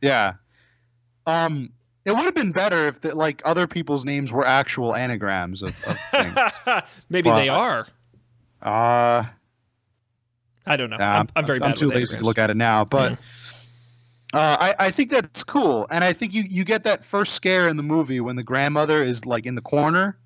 Yeah. 0.00 0.34
Um 1.26 1.72
it 2.04 2.12
would 2.12 2.22
have 2.24 2.34
been 2.34 2.52
better 2.52 2.86
if 2.86 3.00
the, 3.02 3.14
like 3.14 3.42
other 3.44 3.66
people's 3.66 4.04
names 4.06 4.32
were 4.32 4.46
actual 4.46 4.94
anagrams 4.94 5.62
of, 5.62 5.68
of 5.86 5.98
things. 6.10 6.82
Maybe 7.10 7.28
Well, 7.28 7.38
they 7.38 7.48
are. 7.48 7.86
uh 8.62 9.24
I 10.66 10.76
don't 10.76 10.90
know. 10.90 10.96
Nah, 10.96 11.18
I'm, 11.20 11.28
I'm 11.36 11.46
very 11.46 11.58
bad. 11.58 11.76
too 11.76 11.88
lazy 11.88 12.16
to 12.18 12.24
look 12.24 12.38
at 12.38 12.50
it 12.50 12.56
now, 12.56 12.84
but 12.84 13.12
uh, 14.32 14.56
I, 14.60 14.74
I 14.86 14.90
think 14.92 15.10
that's 15.10 15.42
cool, 15.42 15.88
and 15.90 16.04
I 16.04 16.12
think 16.12 16.32
you 16.34 16.44
you 16.48 16.64
get 16.64 16.84
that 16.84 17.02
first 17.04 17.34
scare 17.34 17.66
in 17.68 17.76
the 17.76 17.82
movie 17.82 18.20
when 18.20 18.36
the 18.36 18.44
grandmother 18.44 19.02
is 19.02 19.26
like 19.26 19.44
in 19.44 19.56
the 19.56 19.60
corner, 19.60 20.16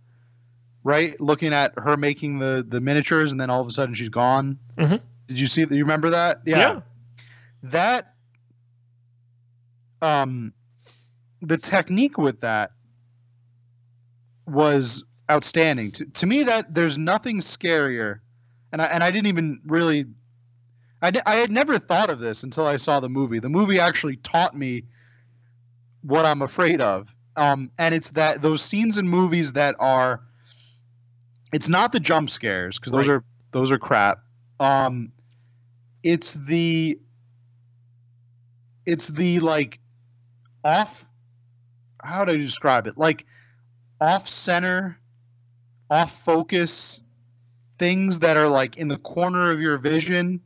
right, 0.82 1.18
looking 1.20 1.55
at 1.55 1.72
her 1.78 1.97
making 1.97 2.38
the 2.40 2.62
the 2.68 2.80
miniatures, 2.80 3.32
and 3.32 3.40
then 3.40 3.49
all 3.49 3.62
of 3.62 3.66
a 3.66 3.70
sudden 3.70 3.95
she's 3.95 4.11
gone. 4.11 4.59
Mhm. 4.76 5.01
Did 5.26 5.40
you 5.40 5.47
see? 5.47 5.62
You 5.62 5.68
remember 5.84 6.11
that? 6.11 6.42
Yeah. 6.45 6.80
That 7.62 8.12
um, 10.03 10.53
the 11.45 11.59
technique 11.59 12.18
with 12.18 12.40
that 12.40 12.70
was 14.47 15.05
outstanding. 15.30 15.90
To, 15.92 16.05
to 16.07 16.26
me, 16.26 16.42
that 16.45 16.74
there's 16.74 16.99
nothing 16.99 17.40
scarier, 17.40 18.20
and 18.72 18.82
I 18.82 18.86
and 18.86 19.03
I 19.03 19.11
didn't 19.11 19.28
even 19.28 19.61
really, 19.66 20.07
I 21.03 21.11
di- 21.11 21.22
I 21.26 21.36
had 21.36 21.51
never 21.51 21.78
thought 21.78 22.11
of 22.11 22.18
this 22.18 22.42
until 22.42 22.66
I 22.66 22.76
saw 22.76 23.01
the 23.01 23.09
movie. 23.09 23.38
The 23.38 23.49
movie 23.49 23.78
actually 23.78 24.16
taught 24.16 24.57
me 24.57 24.84
what 26.03 26.24
I'm 26.26 26.42
afraid 26.42 26.80
of, 26.80 27.14
um, 27.36 27.70
and 27.78 27.95
it's 27.95 28.11
that 28.11 28.42
those 28.42 28.62
scenes 28.62 28.99
in 28.99 29.09
movies 29.09 29.53
that 29.55 29.74
are, 29.78 30.22
it's 31.53 31.68
not 31.68 31.92
the 31.92 32.01
jump 32.01 32.30
scares 32.30 32.78
because 32.78 32.92
those 32.92 33.09
Right. 33.09 33.14
are 33.16 33.24
those 33.53 33.70
are 33.70 33.78
crap. 33.78 34.18
Um, 34.61 35.12
it's 36.03 36.34
the 36.34 36.99
it's 38.86 39.09
the 39.09 39.40
like 39.40 39.80
off 40.64 41.07
how 42.05 42.25
do 42.25 42.33
I 42.33 42.37
describe 42.37 42.87
it? 42.87 42.97
Like 42.99 43.27
off 44.01 44.29
center, 44.29 44.99
off 45.91 46.23
focus 46.25 47.01
things 47.79 48.21
that 48.21 48.37
are 48.37 48.49
like 48.49 48.77
in 48.77 48.89
the 48.89 48.99
corner 48.99 49.51
of 49.51 49.61
your 49.61 49.79
vision 49.79 50.41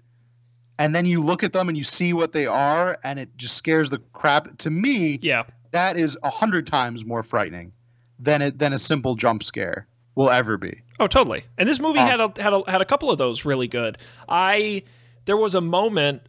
and 0.78 0.94
then 0.94 1.04
you 1.04 1.20
look 1.22 1.42
at 1.42 1.52
them 1.52 1.68
and 1.68 1.76
you 1.76 1.84
see 1.84 2.12
what 2.12 2.32
they 2.32 2.46
are 2.46 2.98
and 3.04 3.18
it 3.18 3.28
just 3.36 3.56
scares 3.56 3.90
the 3.90 3.98
crap 4.12 4.56
to 4.58 4.70
me 4.70 5.18
Yeah. 5.22 5.42
that 5.72 5.96
is 5.98 6.16
a 6.22 6.30
hundred 6.30 6.66
times 6.66 7.04
more 7.04 7.22
frightening 7.22 7.72
than 8.18 8.40
it 8.42 8.58
than 8.58 8.72
a 8.72 8.78
simple 8.78 9.14
jump 9.14 9.42
scare 9.42 9.86
will 10.14 10.30
ever 10.30 10.56
be 10.56 10.80
Oh, 11.00 11.06
totally. 11.06 11.44
And 11.58 11.68
this 11.68 11.78
movie 11.80 11.98
Um, 12.00 12.08
had 12.08 12.20
a, 12.20 12.42
had 12.42 12.52
a, 12.52 12.62
had 12.70 12.80
a 12.80 12.84
couple 12.84 13.10
of 13.10 13.18
those 13.18 13.44
really 13.44 13.68
good. 13.68 13.98
I 14.28 14.82
there 15.26 15.36
was 15.36 15.54
a 15.54 15.60
moment 15.60 16.22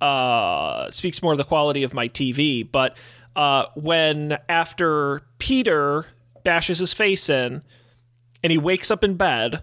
uh 0.00 0.90
speaks 0.90 1.22
more 1.22 1.32
of 1.32 1.38
the 1.38 1.44
quality 1.44 1.82
of 1.82 1.92
my 1.92 2.08
TV, 2.08 2.66
but 2.70 2.96
uh 3.36 3.66
when 3.74 4.38
after 4.48 5.22
Peter 5.38 6.06
bashes 6.44 6.78
his 6.78 6.92
face 6.92 7.28
in 7.28 7.62
and 8.42 8.50
he 8.50 8.58
wakes 8.58 8.90
up 8.90 9.04
in 9.04 9.16
bed 9.16 9.62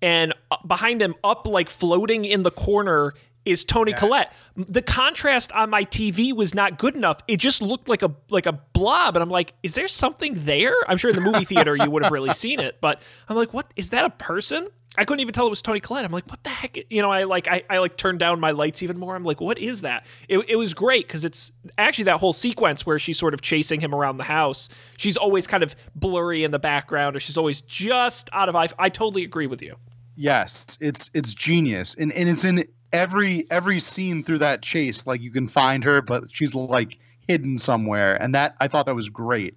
and 0.00 0.32
uh, 0.50 0.56
behind 0.66 1.02
him 1.02 1.14
up 1.24 1.46
like 1.46 1.68
floating 1.68 2.24
in 2.24 2.42
the 2.42 2.50
corner 2.50 3.14
is 3.44 3.64
Toni 3.64 3.92
Collette. 3.94 4.34
The 4.56 4.82
contrast 4.82 5.52
on 5.52 5.70
my 5.70 5.84
TV 5.84 6.34
was 6.34 6.54
not 6.54 6.78
good 6.78 6.94
enough. 6.94 7.18
It 7.26 7.38
just 7.38 7.62
looked 7.62 7.88
like 7.88 8.02
a 8.02 8.14
like 8.28 8.46
a 8.46 8.52
blob 8.52 9.16
and 9.16 9.22
I'm 9.22 9.30
like, 9.30 9.54
is 9.62 9.74
there 9.74 9.88
something 9.88 10.34
there? 10.40 10.74
I'm 10.86 10.98
sure 10.98 11.10
in 11.10 11.16
the 11.16 11.22
movie 11.22 11.44
theater 11.44 11.74
you 11.74 11.90
would 11.90 12.02
have 12.02 12.12
really 12.12 12.32
seen 12.32 12.60
it, 12.60 12.78
but 12.80 13.00
I'm 13.28 13.36
like, 13.36 13.54
what 13.54 13.72
is 13.76 13.90
that 13.90 14.04
a 14.04 14.10
person? 14.10 14.68
I 14.98 15.04
couldn't 15.04 15.20
even 15.20 15.32
tell 15.32 15.46
it 15.46 15.50
was 15.50 15.62
Toni 15.62 15.78
Collette. 15.78 16.04
I'm 16.04 16.10
like, 16.10 16.28
what 16.28 16.42
the 16.42 16.50
heck? 16.50 16.76
You 16.90 17.02
know, 17.02 17.10
I 17.10 17.22
like 17.22 17.46
I, 17.46 17.62
I 17.70 17.78
like 17.78 17.96
turned 17.96 18.18
down 18.18 18.40
my 18.40 18.50
lights 18.50 18.82
even 18.82 18.98
more. 18.98 19.14
I'm 19.14 19.22
like, 19.22 19.40
what 19.40 19.56
is 19.56 19.82
that? 19.82 20.04
It, 20.28 20.44
it 20.48 20.56
was 20.56 20.74
great 20.74 21.06
because 21.06 21.24
it's 21.24 21.52
actually 21.78 22.04
that 22.04 22.18
whole 22.18 22.32
sequence 22.32 22.84
where 22.84 22.98
she's 22.98 23.16
sort 23.16 23.32
of 23.32 23.40
chasing 23.40 23.80
him 23.80 23.94
around 23.94 24.16
the 24.16 24.24
house. 24.24 24.68
She's 24.96 25.16
always 25.16 25.46
kind 25.46 25.62
of 25.62 25.76
blurry 25.94 26.42
in 26.42 26.50
the 26.50 26.58
background, 26.58 27.14
or 27.14 27.20
she's 27.20 27.38
always 27.38 27.62
just 27.62 28.28
out 28.32 28.48
of 28.48 28.56
eye. 28.56 28.68
I 28.78 28.88
totally 28.88 29.22
agree 29.22 29.46
with 29.46 29.62
you. 29.62 29.76
Yes, 30.16 30.76
it's 30.80 31.10
it's 31.14 31.32
genius, 31.32 31.94
and 31.94 32.12
and 32.12 32.28
it's 32.28 32.44
in 32.44 32.64
every 32.92 33.48
every 33.52 33.78
scene 33.78 34.24
through 34.24 34.38
that 34.38 34.62
chase. 34.62 35.06
Like 35.06 35.20
you 35.20 35.30
can 35.30 35.46
find 35.46 35.84
her, 35.84 36.02
but 36.02 36.24
she's 36.32 36.56
like 36.56 36.98
hidden 37.20 37.58
somewhere, 37.58 38.20
and 38.20 38.34
that 38.34 38.56
I 38.58 38.66
thought 38.66 38.86
that 38.86 38.96
was 38.96 39.08
great. 39.08 39.56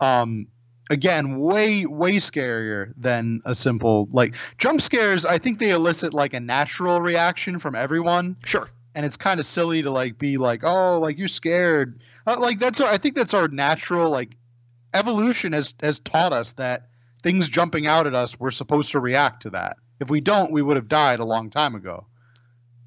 Um, 0.00 0.46
again 0.90 1.36
way 1.38 1.84
way 1.84 2.16
scarier 2.16 2.92
than 2.96 3.40
a 3.44 3.54
simple 3.54 4.08
like 4.12 4.36
jump 4.58 4.80
scares 4.80 5.24
i 5.24 5.38
think 5.38 5.58
they 5.58 5.70
elicit 5.70 6.14
like 6.14 6.34
a 6.34 6.40
natural 6.40 7.00
reaction 7.00 7.58
from 7.58 7.74
everyone. 7.74 8.36
Sure. 8.44 8.68
and 8.94 9.04
it's 9.04 9.16
kind 9.16 9.40
of 9.40 9.46
silly 9.46 9.82
to 9.82 9.90
like 9.90 10.18
be 10.18 10.36
like 10.38 10.62
oh 10.64 10.98
like 11.00 11.18
you're 11.18 11.28
scared. 11.28 12.00
Uh, 12.26 12.36
like 12.38 12.58
that's 12.58 12.80
our, 12.80 12.88
i 12.88 12.96
think 12.96 13.14
that's 13.14 13.34
our 13.34 13.48
natural 13.48 14.10
like 14.10 14.36
evolution 14.94 15.52
has 15.52 15.74
has 15.80 16.00
taught 16.00 16.32
us 16.32 16.52
that 16.52 16.88
things 17.22 17.48
jumping 17.48 17.86
out 17.86 18.06
at 18.06 18.14
us 18.14 18.38
we're 18.38 18.50
supposed 18.50 18.92
to 18.92 19.00
react 19.00 19.42
to 19.42 19.50
that. 19.50 19.76
If 20.00 20.10
we 20.10 20.20
don't 20.20 20.52
we 20.52 20.62
would 20.62 20.76
have 20.76 20.88
died 20.88 21.20
a 21.20 21.24
long 21.24 21.50
time 21.50 21.74
ago. 21.74 22.06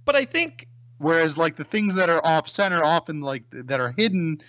But 0.06 0.16
I 0.16 0.26
think 0.26 0.68
whereas 0.98 1.38
like 1.38 1.56
the 1.56 1.64
things 1.64 1.96
that 1.96 2.10
are 2.10 2.26
off 2.26 2.48
center 2.48 2.84
often 2.84 3.22
like 3.22 3.44
that 3.52 3.80
are 3.80 3.92
hidden 3.92 4.42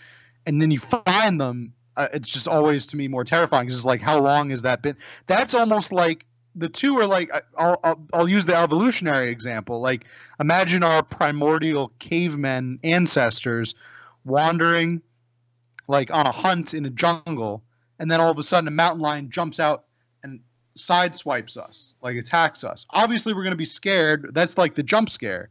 and 0.47 0.63
then 0.63 0.71
you 0.71 0.79
find 0.79 1.41
them 1.41 1.73
uh, 1.97 2.09
it's 2.13 2.29
just 2.29 2.49
always 2.49 2.87
to 2.87 2.97
me 2.97 3.09
more 3.09 3.25
terrifying 3.25 3.67
because 3.67 3.77
it's 3.77 3.87
like 3.87 4.03
how 4.03 4.19
long 4.19 4.51
has 4.51 4.63
that 4.63 4.83
been? 4.83 4.97
That's 5.27 5.55
almost 5.55 5.93
like 5.93 6.25
the 6.55 6.69
two 6.69 6.99
are 6.99 7.07
like 7.07 7.31
I'll, 7.57 7.81
I'll, 7.83 8.07
I'll 8.13 8.29
use 8.29 8.47
the 8.47 8.57
evolutionary 8.57 9.31
example 9.31 9.81
like 9.81 10.05
imagine 10.39 10.83
our 10.83 11.03
primordial 11.03 11.93
cavemen 11.99 12.81
ancestors 12.83 13.75
wandering 14.25 15.03
like 15.89 16.11
on 16.11 16.27
a 16.27 16.33
hunt 16.33 16.75
in 16.75 16.87
a 16.87 16.91
jungle 16.91 17.63
and 17.99 18.11
then 18.11 18.21
all 18.21 18.31
of 18.31 18.39
a 18.39 18.43
sudden 18.43 18.69
a 18.69 18.73
mountain 18.73 19.01
lion 19.01 19.31
jumps 19.31 19.61
out 19.61 19.85
and 20.23 20.41
sideswipes 20.77 21.57
us 21.57 21.97
like 22.03 22.17
attacks 22.17 22.65
us. 22.65 22.87
Obviously 22.91 23.33
we're 23.33 23.45
going 23.45 23.53
to 23.53 23.57
be 23.57 23.65
scared. 23.65 24.31
That's 24.33 24.59
like 24.59 24.75
the 24.75 24.83
jump 24.83 25.11
scare. 25.11 25.51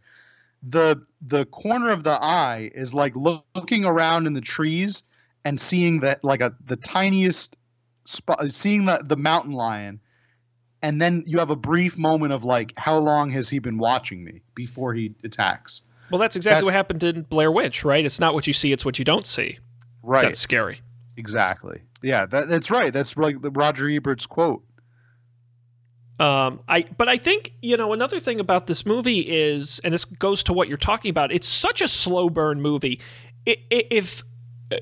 The 0.63 1.01
the 1.21 1.45
corner 1.45 1.91
of 1.91 2.03
the 2.03 2.11
eye 2.21 2.71
is 2.73 2.93
like 2.93 3.15
look, 3.15 3.45
looking 3.55 3.85
around 3.85 4.27
in 4.27 4.33
the 4.33 4.41
trees 4.41 5.03
and 5.45 5.59
seeing 5.59 5.99
that 6.01 6.23
like 6.23 6.41
a 6.41 6.53
the 6.65 6.75
tiniest 6.75 7.57
spot 8.05 8.49
seeing 8.49 8.85
the 8.85 9.01
the 9.03 9.15
mountain 9.17 9.53
lion 9.53 9.99
and 10.81 11.01
then 11.01 11.23
you 11.25 11.37
have 11.39 11.49
a 11.49 11.55
brief 11.55 11.97
moment 11.97 12.31
of 12.33 12.43
like 12.43 12.73
how 12.77 12.97
long 12.97 13.29
has 13.31 13.49
he 13.49 13.59
been 13.59 13.77
watching 13.77 14.23
me 14.23 14.41
before 14.55 14.93
he 14.93 15.13
attacks 15.23 15.81
well, 16.11 16.17
that's 16.19 16.35
exactly 16.35 16.55
That's- 16.61 16.65
what 16.65 16.73
happened 16.73 17.03
in 17.03 17.21
Blair 17.21 17.51
Witch, 17.51 17.83
right? 17.85 18.03
It's 18.03 18.19
not 18.19 18.33
what 18.33 18.47
you 18.47 18.53
see; 18.53 18.71
it's 18.71 18.83
what 18.83 18.97
you 18.97 19.05
don't 19.05 19.27
see. 19.27 19.59
right 20.01 20.23
That's 20.23 20.39
scary. 20.39 20.81
exactly 21.17 21.81
yeah 22.01 22.25
that, 22.25 22.47
that's 22.47 22.71
right 22.71 22.91
that's 22.93 23.15
like 23.17 23.41
the 23.41 23.51
roger 23.51 23.87
ebert's 23.89 24.25
quote 24.25 24.63
Um, 26.19 26.59
I 26.67 26.85
but 26.97 27.07
I 27.07 27.17
think 27.17 27.53
you 27.61 27.77
know 27.77 27.93
another 27.93 28.19
thing 28.19 28.39
about 28.39 28.67
this 28.67 28.85
movie 28.85 29.19
is, 29.19 29.79
and 29.83 29.93
this 29.93 30.03
goes 30.05 30.43
to 30.43 30.53
what 30.53 30.67
you're 30.67 30.77
talking 30.77 31.09
about. 31.11 31.31
It's 31.31 31.47
such 31.47 31.81
a 31.81 31.87
slow 31.87 32.29
burn 32.29 32.61
movie. 32.61 32.99
I- 33.47 33.57
i- 33.71 33.85
If 33.89 34.23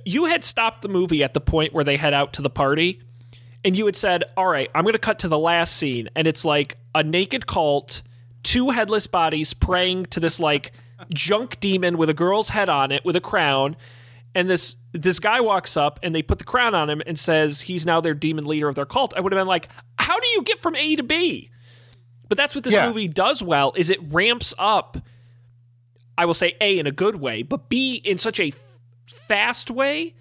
you 0.06 0.26
had 0.26 0.44
stopped 0.44 0.82
the 0.82 0.90
movie 0.90 1.24
at 1.24 1.34
the 1.34 1.42
point 1.42 1.74
where 1.74 1.84
they 1.84 1.98
head 1.98 2.14
out 2.14 2.34
to 2.34 2.42
the 2.42 2.50
party, 2.50 3.02
and 3.64 3.76
you 3.78 3.86
had 3.86 3.96
said, 3.96 4.24
"All 4.36 4.48
right, 4.48 4.70
I'm 4.76 4.84
going 4.84 4.94
to 4.94 5.00
cut 5.00 5.20
to 5.20 5.28
the 5.28 5.40
last 5.40 5.76
scene," 5.78 6.10
and 6.16 6.28
it's 6.28 6.44
like 6.46 6.78
a 6.94 7.04
naked 7.04 7.48
cult, 7.48 8.02
two 8.44 8.70
headless 8.72 9.08
bodies 9.08 9.54
praying 9.54 10.08
to 10.08 10.20
this 10.20 10.40
like 10.40 10.72
junk 11.14 11.60
demon 11.60 11.98
with 11.98 12.10
a 12.10 12.14
girl's 12.14 12.50
head 12.50 12.70
on 12.70 12.92
it 12.92 13.06
with 13.06 13.16
a 13.16 13.22
crown. 13.22 13.76
And 14.36 14.50
this 14.50 14.76
this 14.94 15.20
guy 15.20 15.42
walks 15.42 15.78
up 15.78 16.00
and 16.04 16.14
they 16.14 16.22
put 16.22 16.38
the 16.40 16.46
crown 16.46 16.76
on 16.76 16.90
him 16.90 17.02
and 17.08 17.18
says 17.18 17.62
he's 17.62 17.86
now 17.86 18.02
their 18.02 18.14
demon 18.14 18.46
leader 18.46 18.68
of 18.68 18.76
their 18.76 18.86
cult. 18.86 19.14
I 19.16 19.20
would 19.20 19.32
have 19.32 19.40
been 19.40 19.48
like, 19.48 19.70
how 19.98 20.20
do 20.20 20.28
you 20.28 20.44
get 20.44 20.62
from 20.62 20.76
A 20.76 20.96
to 20.96 21.04
B? 21.04 21.50
But 22.30 22.38
that's 22.38 22.54
what 22.54 22.64
this 22.64 22.74
Yeah. 22.74 22.88
movie 22.88 23.08
does 23.08 23.42
well 23.42 23.74
is 23.76 23.90
it 23.90 24.00
ramps 24.12 24.54
up 24.60 24.98
I 26.20 26.26
will 26.26 26.34
say 26.34 26.56
A 26.62 26.78
in 26.80 26.88
a 26.88 26.92
good 26.92 27.16
way, 27.16 27.44
but 27.44 27.70
B 27.70 27.96
in 27.96 28.18
such 28.18 28.40
a 28.40 28.52
fast 29.28 29.70
way 29.72 30.16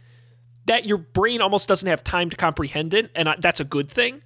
that 0.67 0.85
your 0.87 0.99
brain 0.99 1.41
almost 1.41 1.69
doesn't 1.69 1.89
have 1.89 2.03
time 2.03 2.31
to 2.31 2.37
comprehend 2.37 2.95
it 2.95 3.11
and 3.15 3.29
that's 3.41 3.61
a 3.61 3.65
good 3.65 3.91
thing. 3.91 4.23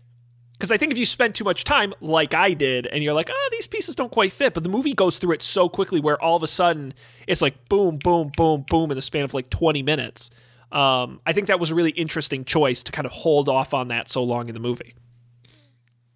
Because 0.53 0.71
I 0.71 0.77
think 0.77 0.93
if 0.93 0.99
you 0.99 1.07
spend 1.07 1.35
too 1.35 1.45
much 1.45 1.65
time, 1.65 1.95
like 2.03 2.35
I 2.35 2.53
did, 2.53 2.87
and 2.87 3.03
you're 3.03 3.15
like, 3.15 3.31
ah, 3.31 3.49
these 3.51 3.67
pieces 3.67 3.97
don't 3.97 4.13
quite 4.13 4.31
fit, 4.31 4.53
but 4.53 4.63
the 4.63 4.69
movie 4.69 4.93
goes 4.93 5.17
through 5.17 5.33
it 5.33 5.41
so 5.43 5.71
quickly 5.71 6.01
where 6.01 6.23
all 6.23 6.37
of 6.37 6.43
a 6.43 6.47
sudden 6.47 6.93
it's 7.27 7.41
like 7.41 7.69
boom, 7.71 7.97
boom, 7.97 8.31
boom, 8.37 8.67
boom 8.69 8.91
in 8.91 8.95
the 8.95 9.03
span 9.03 9.25
of 9.25 9.33
like 9.33 9.49
20 9.49 9.83
minutes. 9.83 10.31
Um, 10.71 11.21
I 11.27 11.33
think 11.33 11.47
that 11.47 11.59
was 11.59 11.71
a 11.71 11.75
really 11.75 11.93
interesting 11.93 12.45
choice 12.45 12.83
to 12.83 12.93
kind 12.93 13.07
of 13.07 13.13
hold 13.13 13.49
off 13.49 13.73
on 13.73 13.89
that 13.89 14.11
so 14.11 14.23
long 14.23 14.49
in 14.49 14.55
the 14.55 14.61
movie. 14.61 14.95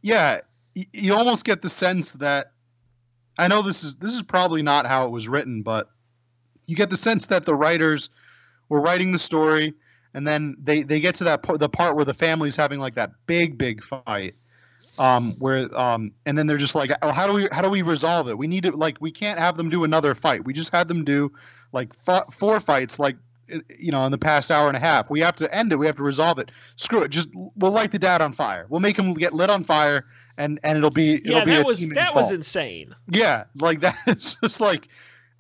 yeah 0.02 0.40
you 0.74 1.14
almost 1.14 1.44
get 1.44 1.62
the 1.62 1.68
sense 1.68 2.14
that 2.14 2.52
i 3.38 3.48
know 3.48 3.62
this 3.62 3.84
is 3.84 3.96
this 3.96 4.12
is 4.12 4.22
probably 4.22 4.62
not 4.62 4.86
how 4.86 5.06
it 5.06 5.10
was 5.10 5.28
written 5.28 5.62
but 5.62 5.88
you 6.66 6.76
get 6.76 6.90
the 6.90 6.96
sense 6.96 7.26
that 7.26 7.44
the 7.44 7.54
writers 7.54 8.10
were 8.68 8.80
writing 8.80 9.12
the 9.12 9.18
story 9.18 9.74
and 10.14 10.26
then 10.26 10.56
they 10.62 10.82
they 10.82 11.00
get 11.00 11.14
to 11.16 11.24
that 11.24 11.42
po- 11.42 11.56
the 11.56 11.68
part 11.68 11.96
where 11.96 12.04
the 12.04 12.14
family's 12.14 12.56
having 12.56 12.80
like 12.80 12.94
that 12.94 13.10
big 13.26 13.58
big 13.58 13.82
fight 13.82 14.34
um 14.98 15.34
where 15.38 15.76
um 15.78 16.12
and 16.24 16.38
then 16.38 16.46
they're 16.46 16.56
just 16.56 16.74
like 16.76 16.90
oh 17.02 17.10
how 17.10 17.26
do 17.26 17.32
we 17.32 17.48
how 17.50 17.60
do 17.60 17.68
we 17.68 17.82
resolve 17.82 18.28
it? 18.28 18.38
We 18.38 18.46
need 18.46 18.62
to 18.62 18.70
like 18.70 18.96
we 19.00 19.10
can't 19.10 19.38
have 19.38 19.56
them 19.56 19.68
do 19.68 19.82
another 19.84 20.14
fight. 20.14 20.44
We 20.44 20.52
just 20.52 20.72
had 20.72 20.86
them 20.88 21.04
do 21.04 21.32
like 21.72 21.92
f- 22.06 22.32
four 22.32 22.60
fights 22.60 22.98
like 23.00 23.16
you 23.76 23.90
know 23.90 24.04
in 24.06 24.12
the 24.12 24.18
past 24.18 24.50
hour 24.52 24.68
and 24.68 24.76
a 24.76 24.80
half. 24.80 25.10
We 25.10 25.20
have 25.20 25.34
to 25.36 25.52
end 25.54 25.72
it. 25.72 25.76
We 25.76 25.86
have 25.86 25.96
to 25.96 26.04
resolve 26.04 26.38
it. 26.38 26.52
Screw 26.76 27.02
it. 27.02 27.08
Just 27.10 27.28
we'll 27.56 27.72
light 27.72 27.90
the 27.90 27.98
dad 27.98 28.20
on 28.20 28.32
fire. 28.32 28.66
We'll 28.68 28.80
make 28.80 28.96
him 28.96 29.14
get 29.14 29.32
lit 29.34 29.50
on 29.50 29.64
fire 29.64 30.06
and 30.38 30.60
and 30.62 30.78
it'll 30.78 30.90
be 30.90 31.14
it'll 31.26 31.44
be 31.44 31.52
that 31.52 31.62
a 31.62 31.64
was 31.66 31.88
that 31.90 32.14
was 32.14 32.26
fault. 32.26 32.34
insane. 32.34 32.94
yeah 33.10 33.44
like 33.56 33.80
that's 34.06 34.34
just 34.40 34.60
like 34.60 34.88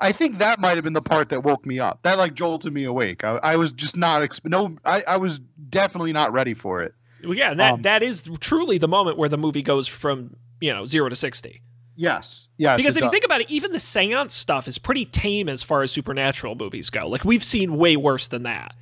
I 0.04 0.12
think 0.12 0.38
that 0.38 0.60
might 0.60 0.74
have 0.76 0.84
been 0.84 0.92
the 0.92 1.02
part 1.02 1.30
that 1.30 1.42
woke 1.42 1.64
me 1.64 1.80
up. 1.80 2.00
That 2.02 2.18
like 2.18 2.34
jolted 2.34 2.72
me 2.72 2.84
awake. 2.84 3.24
I, 3.24 3.36
I 3.42 3.56
was 3.56 3.72
just 3.72 3.96
not 3.96 4.22
exp- 4.22 4.44
no. 4.44 4.76
I, 4.84 5.02
I 5.06 5.16
was 5.16 5.38
definitely 5.70 6.12
not 6.12 6.32
ready 6.32 6.54
for 6.54 6.82
it. 6.82 6.94
Well, 7.22 7.34
yeah, 7.34 7.54
that 7.54 7.72
Um, 7.72 7.82
that 7.82 8.02
is 8.02 8.28
truly 8.40 8.78
the 8.78 8.88
moment 8.88 9.16
where 9.16 9.28
the 9.28 9.38
movie 9.38 9.62
goes 9.62 9.88
from 9.88 10.36
you 10.60 10.72
know 10.72 10.84
zero 10.84 11.08
to 11.08 11.16
sixty. 11.16 11.62
Yes, 11.96 12.48
yes. 12.56 12.78
Because 12.78 12.96
if 12.96 13.04
you 13.04 13.10
think 13.10 13.24
about 13.24 13.40
it, 13.40 13.50
even 13.50 13.72
the 13.72 13.78
seance 13.78 14.34
stuff 14.34 14.66
is 14.68 14.78
pretty 14.78 15.04
tame 15.04 15.48
as 15.48 15.62
far 15.62 15.82
as 15.82 15.92
supernatural 15.92 16.54
movies 16.56 16.90
go. 16.90 17.08
Like 17.08 17.24
we've 17.24 17.44
seen 17.44 17.76
way 17.76 17.96
worse 17.96 18.28
than 18.28 18.42
that. 18.42 18.74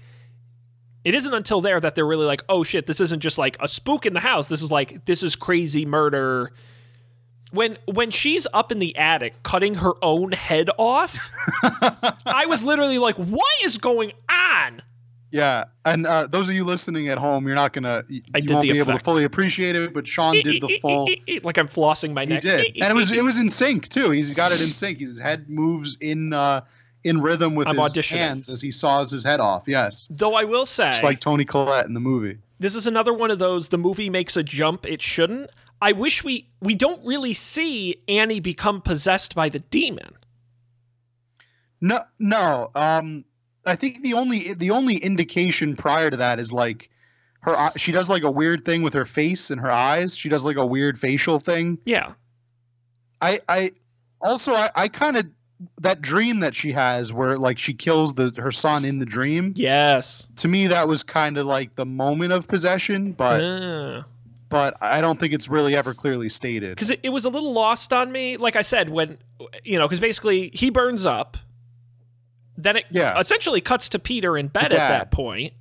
It 1.05 1.15
isn't 1.15 1.35
until 1.35 1.61
there 1.61 1.79
that 1.79 1.95
they're 1.95 2.07
really 2.07 2.27
like, 2.27 2.43
oh 2.49 2.63
shit, 2.63 2.87
this 2.87 3.01
isn't 3.01 3.21
just 3.21 3.37
like 3.37 3.57
a 3.61 3.69
spook 3.69 4.07
in 4.07 4.15
the 4.15 4.21
house. 4.21 4.49
This 4.49 4.63
is 4.63 4.71
like 4.73 5.05
this 5.05 5.23
is 5.23 5.37
crazy 5.37 5.85
murder. 5.85 6.53
When 7.53 7.79
when 7.87 8.11
she's 8.11 8.47
up 8.53 8.73
in 8.73 8.79
the 8.79 8.97
attic 8.97 9.43
cutting 9.43 9.75
her 9.77 9.93
own 10.03 10.33
head 10.33 10.71
off, 10.79 11.31
I 12.27 12.47
was 12.49 12.65
literally 12.65 12.99
like, 12.99 13.17
what 13.17 13.47
is 13.63 13.79
going 13.79 14.13
on? 14.29 14.83
Yeah, 15.31 15.65
and 15.87 16.07
uh, 16.07 16.27
those 16.27 16.49
of 16.51 16.55
you 16.55 16.63
listening 16.65 17.09
at 17.09 17.17
home, 17.17 17.47
you're 17.47 17.57
not 17.57 17.73
gonna 17.73 18.05
you, 18.09 18.21
I 18.35 18.39
you 18.39 18.53
won't 18.55 18.63
be 18.63 18.79
able 18.79 18.93
to 18.93 18.99
fully 18.99 19.25
appreciate 19.25 19.77
it, 19.77 19.95
but 19.95 20.07
Sean 20.07 20.35
did 20.35 20.63
the 20.63 20.79
full. 20.83 21.09
like 21.43 21.57
I'm 21.57 21.69
flossing 21.69 22.13
my 22.13 22.27
neck. 22.27 22.43
He 22.43 22.51
did, 22.51 22.67
and 22.83 22.91
it 22.91 22.95
was 22.95 23.11
it 23.13 23.25
was 23.25 23.39
in 23.39 23.49
sync 23.49 23.89
too. 23.89 24.11
He's 24.11 24.33
got 24.35 24.53
it 24.53 24.61
in 24.61 24.69
sync. 24.73 24.99
His 25.01 25.19
head 25.19 25.49
moves 25.49 25.97
in 26.03 26.35
uh, 26.35 26.63
in 27.05 27.23
rhythm 27.23 27.55
with 27.55 27.67
I'm 27.67 27.77
his 27.79 27.95
auditioning. 27.95 28.17
hands 28.19 28.49
as 28.51 28.61
he 28.61 28.71
saws 28.71 29.11
his 29.11 29.25
head 29.25 29.41
off. 29.41 29.65
Yes, 29.67 30.07
Though 30.11 30.35
I 30.35 30.45
will 30.45 30.67
say, 30.67 30.91
just 30.91 31.03
like 31.03 31.21
Toni 31.21 31.47
Collette 31.47 31.87
in 31.87 31.95
the 31.95 32.01
movie. 32.01 32.39
this 32.61 32.75
is 32.77 32.87
another 32.87 33.15
one 33.15 33.31
of 33.31 33.39
those 33.39 33.71
the 33.71 33.79
movie 33.79 34.11
makes 34.11 34.37
a 34.37 34.43
jump 34.43 34.87
it 34.87 35.01
shouldn't. 35.01 35.51
I 35.83 35.93
wish 35.93 36.23
we 36.23 36.49
we 36.61 36.77
don't 36.77 37.05
really 37.05 37.35
see 37.35 38.01
Annie 38.07 38.39
become 38.39 38.81
possessed 38.81 39.35
by 39.35 39.49
the 39.49 39.59
demon. 39.59 40.15
No, 41.81 41.99
no. 42.21 42.71
Um, 42.77 43.25
I 43.67 43.75
think 43.75 44.01
the 44.01 44.15
only 44.15 44.55
the 44.55 44.71
only 44.71 44.97
indication 44.97 45.75
prior 45.75 46.09
to 46.09 46.17
that 46.19 46.39
is 46.39 46.53
like 46.53 46.89
her. 47.41 47.73
She 47.77 47.91
does 47.91 48.09
like 48.09 48.23
a 48.23 48.31
weird 48.31 48.65
thing 48.65 48.83
with 48.83 48.95
her 48.95 49.05
face 49.05 49.51
and 49.51 49.61
her 49.61 49.73
eyes. 49.73 50.17
She 50.17 50.29
does 50.29 50.47
like 50.47 50.57
a 50.57 50.65
weird 50.65 51.01
facial 51.01 51.41
thing. 51.41 51.79
Yeah. 51.85 52.13
I 53.21 53.41
I 53.49 53.73
also 54.21 54.53
I, 54.53 54.71
I 54.77 54.87
kind 54.89 55.17
of 55.17 55.27
that 55.81 56.01
dream 56.01 56.41
that 56.41 56.55
she 56.55 56.71
has 56.71 57.13
where 57.13 57.37
like 57.39 57.59
she 57.59 57.75
kills 57.75 58.15
the 58.15 58.33
her 58.37 58.53
son 58.53 58.85
in 58.85 59.01
the 59.01 59.07
dream. 59.07 59.53
Yes. 59.57 60.29
To 60.37 60.47
me, 60.47 60.69
that 60.69 60.87
was 60.87 61.03
kind 61.03 61.39
of 61.39 61.47
like 61.47 61.75
the 61.75 61.87
moment 61.87 62.33
of 62.33 62.47
possession, 62.47 63.13
but 63.13 63.43
Uh. 63.43 64.03
But 64.53 64.77
I 64.81 65.01
don't 65.01 65.19
think 65.19 65.33
it's 65.33 65.49
really 65.49 65.75
ever 65.75 65.95
clearly 65.95 66.29
stated. 66.29 66.71
because 66.71 66.91
it, 66.91 67.01
it 67.03 67.09
was 67.09 67.25
a 67.25 67.29
little 67.31 67.53
lost 67.53 67.93
on 67.93 68.13
me. 68.13 68.37
Like 68.37 68.55
I 68.55 68.63
said, 68.63 68.89
when 68.91 69.19
you 69.65 69.79
know, 69.79 69.87
because 69.89 69.99
basically 70.01 70.51
he 70.55 70.71
burns 70.71 71.05
up, 71.07 71.37
then 72.57 72.77
it 72.77 72.85
Yeah. 72.91 73.19
essentially 73.19 73.61
cuts 73.61 73.89
to 73.91 73.99
Peter 73.99 74.37
in 74.37 74.49
bed 74.49 74.67
at 74.73 74.89
that 74.89 75.11
point. 75.11 75.55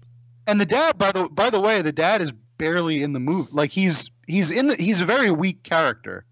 And 0.47 0.59
the 0.59 0.65
dad, 0.65 0.97
by 0.97 1.11
the 1.11 1.27
by 1.29 1.49
the 1.49 1.59
way, 1.59 1.81
the 1.81 1.91
dad 1.91 2.21
is 2.21 2.31
barely 2.57 3.01
in 3.01 3.13
the 3.13 3.19
movie. 3.19 3.49
Like 3.51 3.71
he's 3.71 4.11
he's 4.27 4.51
in 4.51 4.67
the 4.67 4.75
he's 4.75 5.01
a 5.01 5.05
very 5.05 5.31
weak 5.31 5.63
character. 5.63 6.25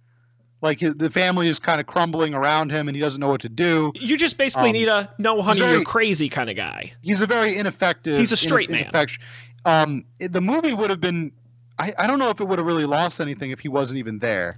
like 0.61 0.81
his 0.81 0.93
the 0.95 1.09
family 1.09 1.47
is 1.47 1.57
kind 1.59 1.79
of 1.79 1.87
crumbling 1.87 2.33
around 2.33 2.69
him 2.71 2.89
and 2.89 2.95
he 2.95 3.01
doesn't 3.01 3.21
know 3.21 3.29
what 3.29 3.39
to 3.41 3.49
do. 3.49 3.93
You 3.95 4.17
just 4.17 4.37
basically 4.37 4.69
Um, 4.69 4.73
need 4.73 4.87
a 4.89 5.09
no, 5.17 5.41
honey, 5.41 5.61
very- 5.61 5.71
you're 5.73 5.83
crazy 5.85 6.27
kind 6.27 6.49
of 6.49 6.57
guy. 6.57 6.91
He's 7.01 7.21
a 7.21 7.27
very 7.27 7.55
ineffective. 7.57 8.19
He's 8.19 8.33
a 8.33 8.37
straight 8.37 8.69
man. 8.69 8.83
ineffect- 8.85 9.19
Um, 9.65 10.03
the 10.19 10.41
movie 10.41 10.73
would 10.73 10.89
have 10.89 10.99
been. 11.01 11.31
I, 11.79 11.93
I 11.97 12.07
don't 12.07 12.19
know 12.19 12.29
if 12.29 12.41
it 12.41 12.43
would 12.45 12.59
have 12.59 12.65
really 12.65 12.85
lost 12.85 13.21
anything 13.21 13.51
if 13.51 13.59
he 13.61 13.69
wasn't 13.69 13.99
even 13.99 14.19
there. 14.19 14.57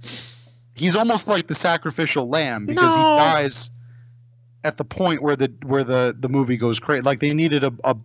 He's 0.74 0.96
almost 0.96 1.28
like 1.28 1.46
the 1.46 1.54
sacrificial 1.54 2.28
lamb 2.28 2.66
because 2.66 2.94
No. 2.96 3.14
he 3.14 3.18
dies 3.18 3.70
at 4.64 4.76
the 4.76 4.84
point 4.84 5.22
where 5.22 5.36
the 5.36 5.52
where 5.64 5.84
the 5.84 6.16
the 6.18 6.28
movie 6.28 6.56
goes 6.56 6.80
crazy. 6.80 7.02
Like 7.02 7.20
they 7.20 7.32
needed 7.32 7.62
a, 7.64 7.72
a 7.84 7.96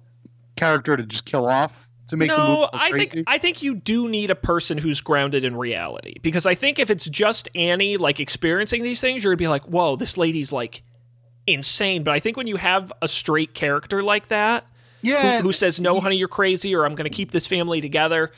character 0.55 0.95
to 0.97 1.03
just 1.03 1.25
kill 1.25 1.45
off 1.47 1.87
to 2.07 2.17
make 2.17 2.29
the 2.29 2.37
movie 2.37 2.49
No, 2.49 2.69
I 2.73 2.91
think 2.91 3.23
I 3.27 3.37
think 3.37 3.61
you 3.63 3.75
do 3.75 4.07
need 4.09 4.29
a 4.29 4.35
person 4.35 4.77
who's 4.77 5.01
grounded 5.01 5.43
in 5.43 5.55
reality 5.55 6.15
because 6.21 6.45
I 6.45 6.55
think 6.55 6.77
if 6.79 6.89
it's 6.89 7.05
just 7.05 7.47
Annie 7.55 7.97
like 7.97 8.19
experiencing 8.19 8.83
these 8.83 9.01
things, 9.01 9.23
you're 9.23 9.33
gonna 9.33 9.37
be 9.37 9.47
like, 9.47 9.63
"Whoa, 9.63 9.95
this 9.95 10.17
lady's 10.17 10.51
like 10.51 10.83
insane." 11.45 12.03
But 12.03 12.13
I 12.13 12.19
think 12.19 12.37
when 12.37 12.47
you 12.47 12.57
have 12.57 12.91
a 13.01 13.07
straight 13.07 13.53
character 13.53 14.03
like 14.03 14.27
that 14.27 14.65
yeah, 15.01 15.37
who, 15.37 15.43
who 15.43 15.51
says, 15.51 15.79
"No, 15.79 15.99
honey, 16.01 16.17
you're 16.17 16.27
crazy," 16.27 16.75
or 16.75 16.85
"I'm 16.85 16.95
gonna 16.95 17.09
keep 17.09 17.31
this 17.31 17.47
family 17.47 17.81
together," 17.81 18.31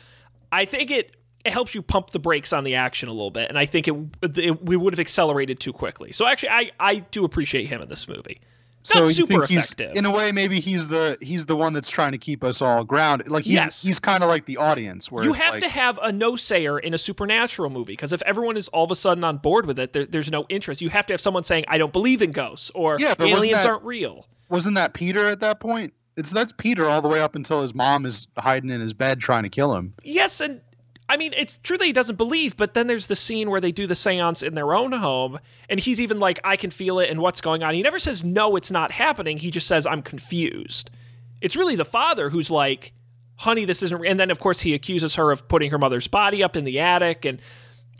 I 0.51 0.65
think 0.65 0.91
it 0.91 1.15
it 1.45 1.53
helps 1.53 1.73
you 1.73 1.81
pump 1.81 2.09
the 2.09 2.19
brakes 2.19 2.51
on 2.51 2.63
the 2.65 2.75
action 2.75 3.07
a 3.07 3.13
little 3.13 3.31
bit, 3.31 3.47
and 3.49 3.57
I 3.57 3.65
think 3.65 3.87
it, 3.87 3.95
it 4.37 4.63
we 4.63 4.75
would 4.75 4.93
have 4.93 4.99
accelerated 4.99 5.59
too 5.59 5.71
quickly. 5.73 6.11
So 6.11 6.27
actually, 6.27 6.49
I 6.49 6.71
I 6.79 6.95
do 6.99 7.23
appreciate 7.25 7.67
him 7.67 7.81
in 7.81 7.87
this 7.89 8.07
movie. 8.07 8.41
so 8.83 8.99
Not 8.99 9.07
you 9.07 9.13
super 9.13 9.33
think 9.33 9.45
he's 9.45 9.71
effective. 9.71 9.95
in 9.95 10.05
a 10.05 10.11
way 10.11 10.31
maybe 10.33 10.59
he's 10.59 10.87
the 10.89 11.17
he's 11.21 11.45
the 11.45 11.55
one 11.55 11.71
that's 11.73 11.89
trying 11.89 12.11
to 12.13 12.17
keep 12.17 12.43
us 12.43 12.61
all 12.61 12.83
grounded. 12.83 13.29
Like 13.29 13.45
he's 13.45 13.53
Yes. 13.53 13.81
he's 13.83 13.99
kind 13.99 14.21
of 14.23 14.29
like 14.29 14.45
the 14.45 14.57
audience 14.57 15.11
where 15.11 15.23
you 15.23 15.33
have 15.33 15.53
like, 15.55 15.63
to 15.63 15.69
have 15.69 15.97
a 16.01 16.11
no 16.11 16.35
sayer 16.35 16.77
in 16.79 16.93
a 16.93 16.97
supernatural 16.97 17.69
movie 17.69 17.93
because 17.93 18.11
if 18.13 18.21
everyone 18.23 18.57
is 18.57 18.67
all 18.69 18.83
of 18.83 18.91
a 18.91 18.95
sudden 18.95 19.23
on 19.23 19.37
board 19.37 19.65
with 19.65 19.79
it, 19.79 19.93
there, 19.93 20.05
there's 20.05 20.31
no 20.31 20.45
interest. 20.49 20.81
You 20.81 20.89
have 20.89 21.05
to 21.07 21.13
have 21.13 21.21
someone 21.21 21.43
saying, 21.43 21.65
"I 21.67 21.77
don't 21.77 21.93
believe 21.93 22.21
in 22.21 22.31
ghosts" 22.31 22.69
or 22.75 22.97
Yeah, 22.99 23.13
"Aliens 23.19 23.63
that- 23.63 23.69
aren't 23.69 23.83
real." 23.83 24.25
wasn't 24.49 24.75
that 24.75 24.93
Peter 24.93 25.27
at 25.27 25.39
that 25.41 25.59
point? 25.59 25.93
It's 26.19 26.31
that's 26.31 26.51
Peter 26.51 26.85
all 26.85 27.01
the 27.01 27.07
way 27.07 27.21
up 27.21 27.35
until 27.35 27.61
his 27.61 27.73
mom 27.73 28.05
is 28.05 28.27
hiding 28.37 28.69
in 28.69 28.81
his 28.81 28.93
bed 28.93 29.21
trying 29.21 29.43
to 29.43 29.49
kill 29.49 29.73
him. 29.73 29.93
Yes, 30.03 30.41
and 30.41 30.59
I 31.07 31.15
mean 31.15 31.33
it's 31.35 31.57
true 31.57 31.77
that 31.77 31.85
he 31.85 31.93
doesn't 31.93 32.17
believe, 32.17 32.57
but 32.57 32.73
then 32.73 32.87
there's 32.87 33.07
the 33.07 33.15
scene 33.15 33.49
where 33.49 33.61
they 33.61 33.71
do 33.71 33.87
the 33.87 33.93
séance 33.93 34.43
in 34.43 34.53
their 34.53 34.73
own 34.73 34.91
home, 34.91 35.39
and 35.69 35.79
he's 35.79 36.01
even 36.01 36.19
like, 36.19 36.37
"I 36.43 36.57
can 36.57 36.71
feel 36.71 36.99
it," 36.99 37.09
and 37.09 37.21
what's 37.21 37.39
going 37.39 37.63
on. 37.63 37.73
He 37.73 37.81
never 37.81 37.99
says, 37.99 38.21
"No, 38.21 38.57
it's 38.57 38.69
not 38.69 38.91
happening." 38.91 39.37
He 39.37 39.49
just 39.49 39.65
says, 39.65 39.87
"I'm 39.87 40.01
confused." 40.01 40.91
It's 41.39 41.55
really 41.55 41.77
the 41.77 41.85
father 41.85 42.29
who's 42.29 42.51
like, 42.51 42.91
"Honey, 43.37 43.63
this 43.63 43.81
isn't," 43.81 43.97
re-" 43.97 44.09
and 44.09 44.19
then 44.19 44.29
of 44.29 44.39
course 44.39 44.59
he 44.59 44.73
accuses 44.73 45.15
her 45.15 45.31
of 45.31 45.47
putting 45.47 45.71
her 45.71 45.77
mother's 45.77 46.09
body 46.09 46.43
up 46.43 46.57
in 46.57 46.65
the 46.65 46.79
attic, 46.79 47.23
and 47.23 47.41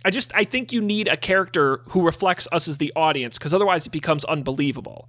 I 0.03 0.11
just 0.11 0.35
I 0.35 0.43
think 0.43 0.73
you 0.73 0.81
need 0.81 1.07
a 1.07 1.15
character 1.15 1.83
who 1.91 2.05
reflects 2.05 2.49
us 2.51 2.67
as 2.67 2.79
the 2.79 2.91
audience 2.97 3.37
because 3.37 3.53
otherwise 3.53 3.87
it 3.87 3.91
becomes 3.91 4.25
unbelievable. 4.25 5.07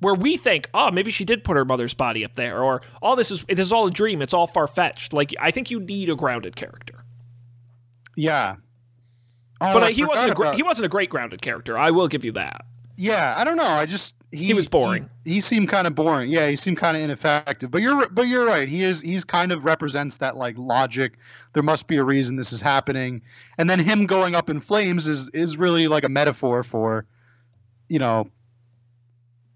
Where 0.00 0.14
we 0.14 0.36
think, 0.36 0.68
oh, 0.74 0.90
maybe 0.90 1.10
she 1.10 1.24
did 1.24 1.44
put 1.44 1.56
her 1.56 1.64
mother's 1.64 1.94
body 1.94 2.24
up 2.24 2.34
there, 2.34 2.62
or 2.62 2.82
all 3.00 3.16
this 3.16 3.30
is 3.30 3.44
this 3.44 3.58
is 3.60 3.72
all 3.72 3.86
a 3.86 3.90
dream. 3.90 4.20
It's 4.20 4.34
all 4.34 4.46
far 4.46 4.66
fetched. 4.66 5.12
Like 5.12 5.34
I 5.40 5.50
think 5.50 5.70
you 5.70 5.80
need 5.80 6.10
a 6.10 6.16
grounded 6.16 6.56
character. 6.56 7.04
Yeah. 8.16 8.56
Oh, 9.60 9.72
but 9.72 9.82
uh, 9.84 9.86
he 9.86 10.04
wasn't 10.04 10.30
a 10.30 10.32
forgot 10.32 10.36
gr- 10.36 10.42
about- 10.44 10.54
he 10.56 10.62
wasn't 10.62 10.86
a 10.86 10.88
great 10.88 11.10
grounded 11.10 11.40
character. 11.40 11.78
I 11.78 11.90
will 11.90 12.08
give 12.08 12.24
you 12.24 12.32
that. 12.32 12.64
Yeah, 12.96 13.34
I 13.36 13.44
don't 13.44 13.56
know. 13.56 13.64
I 13.64 13.86
just 13.86 14.14
he, 14.30 14.46
He 14.46 14.54
was 14.54 14.68
boring. 14.68 15.08
He, 15.24 15.34
he 15.34 15.40
seemed 15.40 15.68
kind 15.68 15.86
of 15.86 15.94
boring. 15.94 16.30
Yeah, 16.30 16.48
he 16.48 16.56
seemed 16.56 16.76
kind 16.76 16.96
of 16.96 17.02
ineffective. 17.02 17.70
But 17.70 17.82
you're 17.82 18.08
but 18.08 18.22
you're 18.28 18.44
right. 18.46 18.68
He 18.68 18.82
is 18.84 19.00
he's 19.00 19.24
kind 19.24 19.52
of 19.52 19.64
represents 19.64 20.18
that 20.18 20.36
like 20.36 20.56
logic. 20.58 21.18
There 21.54 21.62
must 21.62 21.86
be 21.86 21.96
a 21.96 22.04
reason 22.04 22.36
this 22.36 22.52
is 22.52 22.60
happening. 22.60 23.22
And 23.58 23.68
then 23.70 23.78
him 23.80 24.06
going 24.06 24.34
up 24.34 24.50
in 24.50 24.60
flames 24.60 25.08
is 25.08 25.28
is 25.30 25.56
really 25.56 25.88
like 25.88 26.04
a 26.04 26.08
metaphor 26.08 26.62
for, 26.62 27.06
you 27.88 27.98
know, 27.98 28.28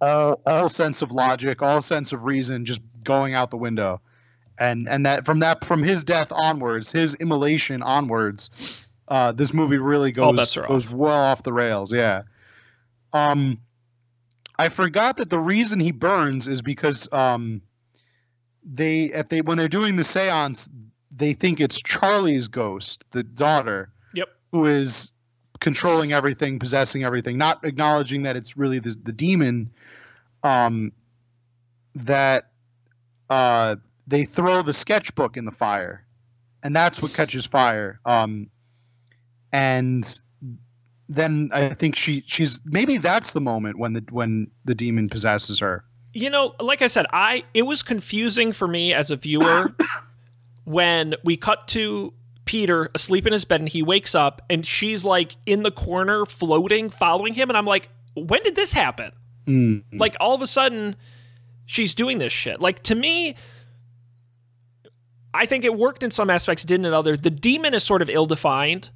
all 0.00 0.40
all 0.46 0.68
sense 0.68 1.02
of 1.02 1.10
logic, 1.12 1.62
all 1.62 1.82
sense 1.82 2.12
of 2.12 2.24
reason 2.24 2.64
just 2.64 2.80
going 3.04 3.34
out 3.34 3.50
the 3.50 3.56
window. 3.56 4.00
And 4.58 4.88
and 4.88 5.06
that 5.06 5.24
from 5.24 5.38
that 5.40 5.64
from 5.64 5.82
his 5.82 6.04
death 6.04 6.32
onwards, 6.32 6.90
his 6.90 7.14
immolation 7.14 7.82
onwards, 7.82 8.50
uh, 9.08 9.32
this 9.32 9.54
movie 9.54 9.78
really 9.78 10.14
All 10.18 10.32
goes 10.32 10.54
goes 10.54 10.90
well 10.90 11.20
off 11.20 11.42
the 11.42 11.52
rails. 11.52 11.92
Yeah. 11.92 12.22
Um, 13.12 13.58
I 14.58 14.68
forgot 14.68 15.16
that 15.18 15.30
the 15.30 15.38
reason 15.38 15.78
he 15.80 15.92
burns 15.92 16.48
is 16.48 16.60
because 16.62 17.08
um, 17.12 17.62
they 18.64 19.04
if 19.04 19.28
they 19.28 19.40
when 19.40 19.56
they're 19.58 19.68
doing 19.68 19.96
the 19.96 20.02
séance, 20.02 20.68
they 21.14 21.32
think 21.32 21.60
it's 21.60 21.80
Charlie's 21.80 22.48
ghost, 22.48 23.04
the 23.12 23.22
daughter, 23.22 23.90
Yep. 24.14 24.28
who 24.52 24.66
is 24.66 25.12
controlling 25.60 26.12
everything, 26.12 26.58
possessing 26.58 27.04
everything, 27.04 27.38
not 27.38 27.64
acknowledging 27.64 28.22
that 28.22 28.36
it's 28.36 28.56
really 28.56 28.78
the, 28.78 28.96
the 29.02 29.12
demon. 29.12 29.70
Um, 30.42 30.92
that 31.94 32.50
uh, 33.30 33.76
they 34.06 34.24
throw 34.24 34.62
the 34.62 34.72
sketchbook 34.72 35.36
in 35.36 35.44
the 35.44 35.50
fire, 35.50 36.04
and 36.62 36.74
that's 36.74 37.02
what 37.02 37.12
catches 37.12 37.44
fire. 37.44 38.00
Um, 38.04 38.48
and 39.52 40.20
then 41.08 41.50
I 41.52 41.74
think 41.74 41.96
she 41.96 42.22
she's 42.26 42.60
maybe 42.64 42.98
that's 42.98 43.32
the 43.32 43.40
moment 43.40 43.78
when 43.78 43.94
the 43.94 44.04
when 44.10 44.50
the 44.64 44.74
demon 44.74 45.08
possesses 45.08 45.58
her. 45.60 45.84
You 46.14 46.30
know, 46.30 46.54
like 46.60 46.82
I 46.82 46.86
said, 46.86 47.06
I 47.12 47.44
it 47.54 47.62
was 47.62 47.82
confusing 47.82 48.52
for 48.52 48.68
me 48.68 48.94
as 48.94 49.10
a 49.10 49.16
viewer 49.16 49.74
when 50.64 51.14
we 51.24 51.36
cut 51.36 51.68
to 51.68 52.12
Peter 52.48 52.90
asleep 52.94 53.26
in 53.26 53.32
his 53.34 53.44
bed 53.44 53.60
and 53.60 53.68
he 53.68 53.82
wakes 53.82 54.14
up 54.14 54.40
and 54.48 54.66
she's 54.66 55.04
like 55.04 55.36
in 55.44 55.62
the 55.62 55.70
corner 55.70 56.24
floating 56.24 56.88
following 56.88 57.34
him 57.34 57.50
and 57.50 57.58
I'm 57.58 57.66
like, 57.66 57.90
"When 58.14 58.42
did 58.42 58.56
this 58.56 58.72
happen?" 58.72 59.12
Mm. 59.46 59.82
Like 59.92 60.16
all 60.18 60.34
of 60.34 60.40
a 60.40 60.46
sudden 60.46 60.96
she's 61.66 61.94
doing 61.94 62.16
this 62.16 62.32
shit. 62.32 62.58
Like 62.58 62.82
to 62.84 62.94
me 62.94 63.36
I 65.34 65.44
think 65.44 65.64
it 65.64 65.76
worked 65.76 66.02
in 66.02 66.10
some 66.10 66.30
aspects, 66.30 66.64
didn't 66.64 66.86
in 66.86 66.94
others. 66.94 67.20
The 67.20 67.30
demon 67.30 67.74
is 67.74 67.84
sort 67.84 68.00
of 68.00 68.08
ill-defined 68.08 68.88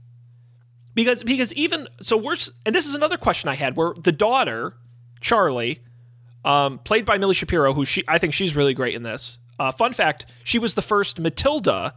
because 0.94 1.22
because 1.22 1.52
even 1.52 1.88
so 2.00 2.16
we're 2.16 2.36
and 2.64 2.74
this 2.74 2.86
is 2.86 2.94
another 2.94 3.18
question 3.18 3.50
I 3.50 3.54
had 3.54 3.76
where 3.76 3.92
the 3.92 4.12
daughter 4.12 4.74
Charlie, 5.20 5.80
um, 6.42 6.78
played 6.78 7.04
by 7.04 7.18
Milly 7.18 7.34
Shapiro, 7.34 7.74
who 7.74 7.84
she 7.84 8.02
I 8.08 8.16
think 8.16 8.32
she's 8.32 8.56
really 8.56 8.72
great 8.72 8.94
in 8.94 9.02
this. 9.02 9.36
Uh, 9.58 9.72
fun 9.72 9.92
fact: 9.92 10.24
she 10.42 10.58
was 10.58 10.72
the 10.72 10.80
first 10.80 11.20
Matilda 11.20 11.94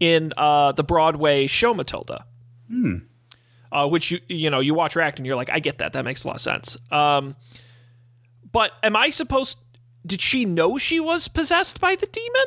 in 0.00 0.32
uh, 0.36 0.72
the 0.72 0.84
Broadway 0.84 1.46
show 1.46 1.74
Matilda. 1.74 2.24
Hmm. 2.68 2.96
Uh, 3.70 3.86
which 3.86 4.10
you 4.10 4.20
you 4.28 4.48
know 4.50 4.60
you 4.60 4.72
watch 4.72 4.94
her 4.94 5.00
act 5.00 5.18
and 5.18 5.26
you're 5.26 5.36
like 5.36 5.50
I 5.50 5.58
get 5.60 5.78
that 5.78 5.92
that 5.92 6.04
makes 6.04 6.24
a 6.24 6.26
lot 6.28 6.36
of 6.36 6.40
sense. 6.40 6.76
Um, 6.90 7.36
but 8.50 8.72
am 8.82 8.96
I 8.96 9.10
supposed? 9.10 9.58
Did 10.06 10.20
she 10.22 10.44
know 10.46 10.78
she 10.78 11.00
was 11.00 11.28
possessed 11.28 11.80
by 11.80 11.94
the 11.96 12.06
demon? 12.06 12.46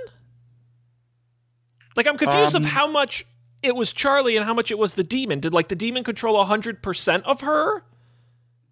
Like 1.96 2.08
I'm 2.08 2.18
confused 2.18 2.56
Um, 2.56 2.64
of 2.64 2.70
how 2.70 2.88
much 2.88 3.26
it 3.62 3.76
was 3.76 3.94
Charlie 3.94 4.36
and 4.36 4.46
how 4.46 4.54
much 4.56 4.72
it 4.72 4.80
was 4.80 4.96
the 4.96 5.04
demon. 5.04 5.40
Did 5.40 5.54
like 5.54 5.68
the 5.68 5.76
demon 5.76 6.04
control 6.04 6.44
hundred 6.44 6.82
percent 6.82 7.24
of 7.26 7.42
her? 7.42 7.84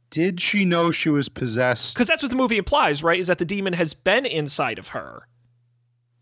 Did 0.09 0.41
she 0.41 0.65
know 0.65 0.89
she 0.89 1.09
was 1.09 1.29
possessed? 1.29 1.93
Because 1.93 2.07
that's 2.07 2.23
what 2.23 2.31
the 2.31 2.35
movie 2.37 2.57
implies, 2.57 3.03
right? 3.03 3.19
Is 3.19 3.27
that 3.27 3.37
the 3.37 3.45
demon 3.45 3.73
has 3.73 3.93
been 3.93 4.25
inside 4.25 4.79
of 4.79 4.87
her 4.89 5.27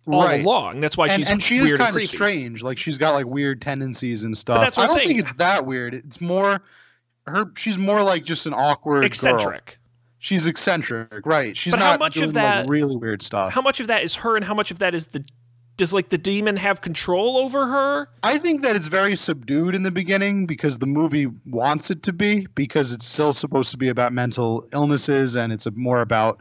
all 0.08 0.24
Right. 0.24 0.42
along. 0.44 0.80
That's 0.82 0.98
why 0.98 1.08
and, 1.08 1.16
she's 1.22 1.30
and 1.30 1.44
she 1.44 1.58
is 1.58 1.74
kind 1.74 1.96
of 1.96 2.02
strange. 2.04 2.64
Like 2.64 2.78
she's 2.78 2.98
got 2.98 3.14
like 3.14 3.26
weird 3.26 3.62
tendencies 3.62 4.24
and 4.24 4.38
stuff. 4.38 4.60
that's 4.62 4.78
what 4.78 4.84
I 4.84 4.86
I'm 4.86 4.88
don't 4.88 4.96
saying. 4.98 5.08
think 5.08 5.20
it's 5.20 5.34
that 5.34 5.66
weird. 5.66 5.94
It's 5.94 6.22
more 6.22 6.62
her. 7.26 7.46
She's 7.56 7.78
more 7.78 8.02
like 8.04 8.24
just 8.24 8.46
an 8.46 8.54
awkward 8.54 9.00
girl. 9.02 9.06
Eccentric. 9.06 9.80
She's 10.20 10.48
eccentric, 10.48 11.26
right? 11.26 11.56
She's 11.56 11.74
But 11.74 11.80
how 11.80 11.92
not 11.92 12.00
much 12.00 12.16
of 12.18 12.22
doing 12.24 12.34
that- 12.34 12.62
like 12.62 12.70
really 12.70 12.96
weird 12.96 13.22
stuff. 13.22 13.54
How 13.54 13.62
much 13.62 13.80
of 13.80 13.88
that 13.88 14.02
is 14.04 14.16
her, 14.16 14.36
and 14.36 14.44
how 14.44 14.54
much 14.54 14.72
of 14.72 14.80
that 14.80 14.96
is 14.96 15.08
the? 15.08 15.24
Does 15.78 15.94
like 15.94 16.10
the 16.10 16.18
demon 16.18 16.56
have 16.58 16.82
control 16.82 17.38
over 17.38 17.68
her? 17.68 18.10
I 18.24 18.40
think 18.40 18.64
that 18.64 18.76
it's 18.76 18.88
very 18.88 19.16
subdued 19.16 19.76
in 19.76 19.84
the 19.84 19.92
beginning 19.92 20.48
because 20.48 20.80
the 20.80 20.88
movie 20.88 21.28
wants 21.46 21.92
it 21.92 22.02
to 22.04 22.14
be 22.14 22.48
because 22.56 22.94
it's 22.94 23.06
still 23.06 23.32
supposed 23.32 23.70
to 23.72 23.78
be 23.78 23.88
about 23.88 24.12
mental 24.12 24.68
illnesses 24.74 25.36
and 25.36 25.54
it's 25.54 25.68
more 25.76 26.02
about 26.02 26.40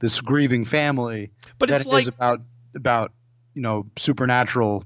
this 0.00 0.20
grieving 0.20 0.64
family 0.64 1.30
But 1.60 1.68
than 1.68 1.76
it's 1.76 1.84
it 1.84 1.88
is 1.90 1.92
like, 1.92 2.06
about 2.08 2.40
about 2.74 3.12
you 3.54 3.62
know 3.62 3.86
supernatural 3.96 4.84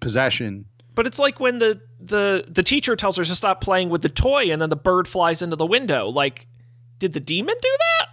possession. 0.00 0.64
but 0.94 1.06
it's 1.06 1.18
like 1.18 1.40
when 1.40 1.58
the 1.58 1.80
the 2.00 2.44
the 2.48 2.62
teacher 2.62 2.96
tells 2.96 3.16
her 3.16 3.24
to 3.24 3.34
stop 3.34 3.60
playing 3.60 3.88
with 3.90 4.02
the 4.02 4.08
toy, 4.08 4.50
and 4.50 4.62
then 4.62 4.70
the 4.70 4.76
bird 4.76 5.08
flies 5.08 5.42
into 5.42 5.56
the 5.56 5.66
window. 5.66 6.08
Like, 6.08 6.46
did 6.98 7.12
the 7.12 7.20
demon 7.20 7.54
do 7.60 7.76
that? 7.78 8.06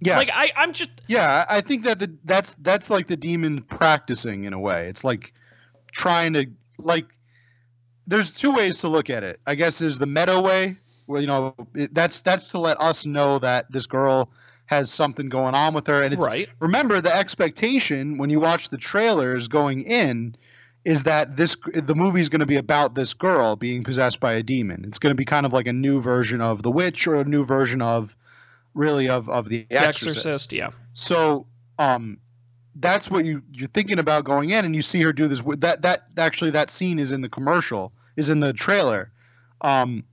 Yeah. 0.00 0.16
Like, 0.18 0.30
I 0.32 0.50
I'm 0.56 0.72
just 0.72 0.90
yeah, 1.06 1.44
I 1.48 1.60
think 1.60 1.84
that 1.84 1.98
the 1.98 2.14
that's 2.24 2.54
that's 2.54 2.90
like 2.90 3.06
the 3.06 3.16
demon 3.16 3.62
practicing 3.62 4.44
in 4.44 4.52
a 4.52 4.58
way. 4.58 4.88
It's 4.88 5.04
like 5.04 5.32
trying 5.92 6.32
to 6.34 6.46
like. 6.78 7.06
There's 8.08 8.32
two 8.32 8.52
ways 8.52 8.78
to 8.78 8.88
look 8.88 9.10
at 9.10 9.24
it. 9.24 9.40
I 9.46 9.56
guess 9.56 9.80
there's 9.80 9.98
the 9.98 10.06
meta 10.06 10.40
way, 10.40 10.76
where 11.06 11.20
you 11.20 11.26
know 11.26 11.54
it, 11.74 11.92
that's 11.92 12.20
that's 12.20 12.50
to 12.52 12.58
let 12.58 12.80
us 12.80 13.04
know 13.04 13.38
that 13.40 13.70
this 13.72 13.86
girl 13.86 14.30
has 14.66 14.90
something 14.92 15.28
going 15.28 15.54
on 15.54 15.74
with 15.74 15.86
her, 15.86 16.02
and 16.02 16.12
it's 16.12 16.26
right. 16.26 16.48
remember 16.60 17.00
the 17.00 17.14
expectation 17.14 18.18
when 18.18 18.30
you 18.30 18.40
watch 18.40 18.68
the 18.68 18.76
trailers 18.76 19.48
going 19.48 19.82
in 19.82 20.36
is 20.84 21.02
that 21.02 21.36
this 21.36 21.56
the 21.74 21.94
movie 21.94 22.20
is 22.20 22.28
going 22.28 22.40
to 22.40 22.46
be 22.46 22.56
about 22.56 22.94
this 22.94 23.12
girl 23.12 23.56
being 23.56 23.82
possessed 23.82 24.20
by 24.20 24.34
a 24.34 24.42
demon. 24.42 24.84
It's 24.86 25.00
going 25.00 25.10
to 25.10 25.16
be 25.16 25.24
kind 25.24 25.44
of 25.44 25.52
like 25.52 25.66
a 25.66 25.72
new 25.72 26.00
version 26.00 26.40
of 26.40 26.62
The 26.62 26.70
Witch 26.70 27.08
or 27.08 27.16
a 27.16 27.24
new 27.24 27.44
version 27.44 27.82
of 27.82 28.16
really 28.72 29.08
of 29.08 29.28
of 29.28 29.48
the 29.48 29.66
Exorcist. 29.70 30.26
Exorcist, 30.26 30.52
yeah. 30.52 30.70
So 30.92 31.46
um, 31.78 32.18
that's 32.76 33.10
what 33.10 33.24
you 33.24 33.42
you're 33.52 33.68
thinking 33.68 33.98
about 33.98 34.24
going 34.24 34.50
in, 34.50 34.64
and 34.64 34.76
you 34.76 34.82
see 34.82 35.02
her 35.02 35.12
do 35.12 35.26
this. 35.26 35.42
That 35.58 35.82
that 35.82 36.04
actually 36.16 36.50
that 36.50 36.70
scene 36.70 36.98
is 36.98 37.10
in 37.10 37.20
the 37.20 37.28
commercial, 37.28 37.92
is 38.16 38.30
in 38.30 38.40
the 38.40 38.52
trailer, 38.52 39.10
um, 39.62 40.04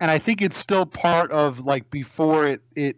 and 0.00 0.10
I 0.10 0.18
think 0.18 0.42
it's 0.42 0.56
still 0.56 0.84
part 0.84 1.30
of 1.30 1.60
like 1.60 1.90
before 1.90 2.46
it 2.46 2.60
it 2.74 2.96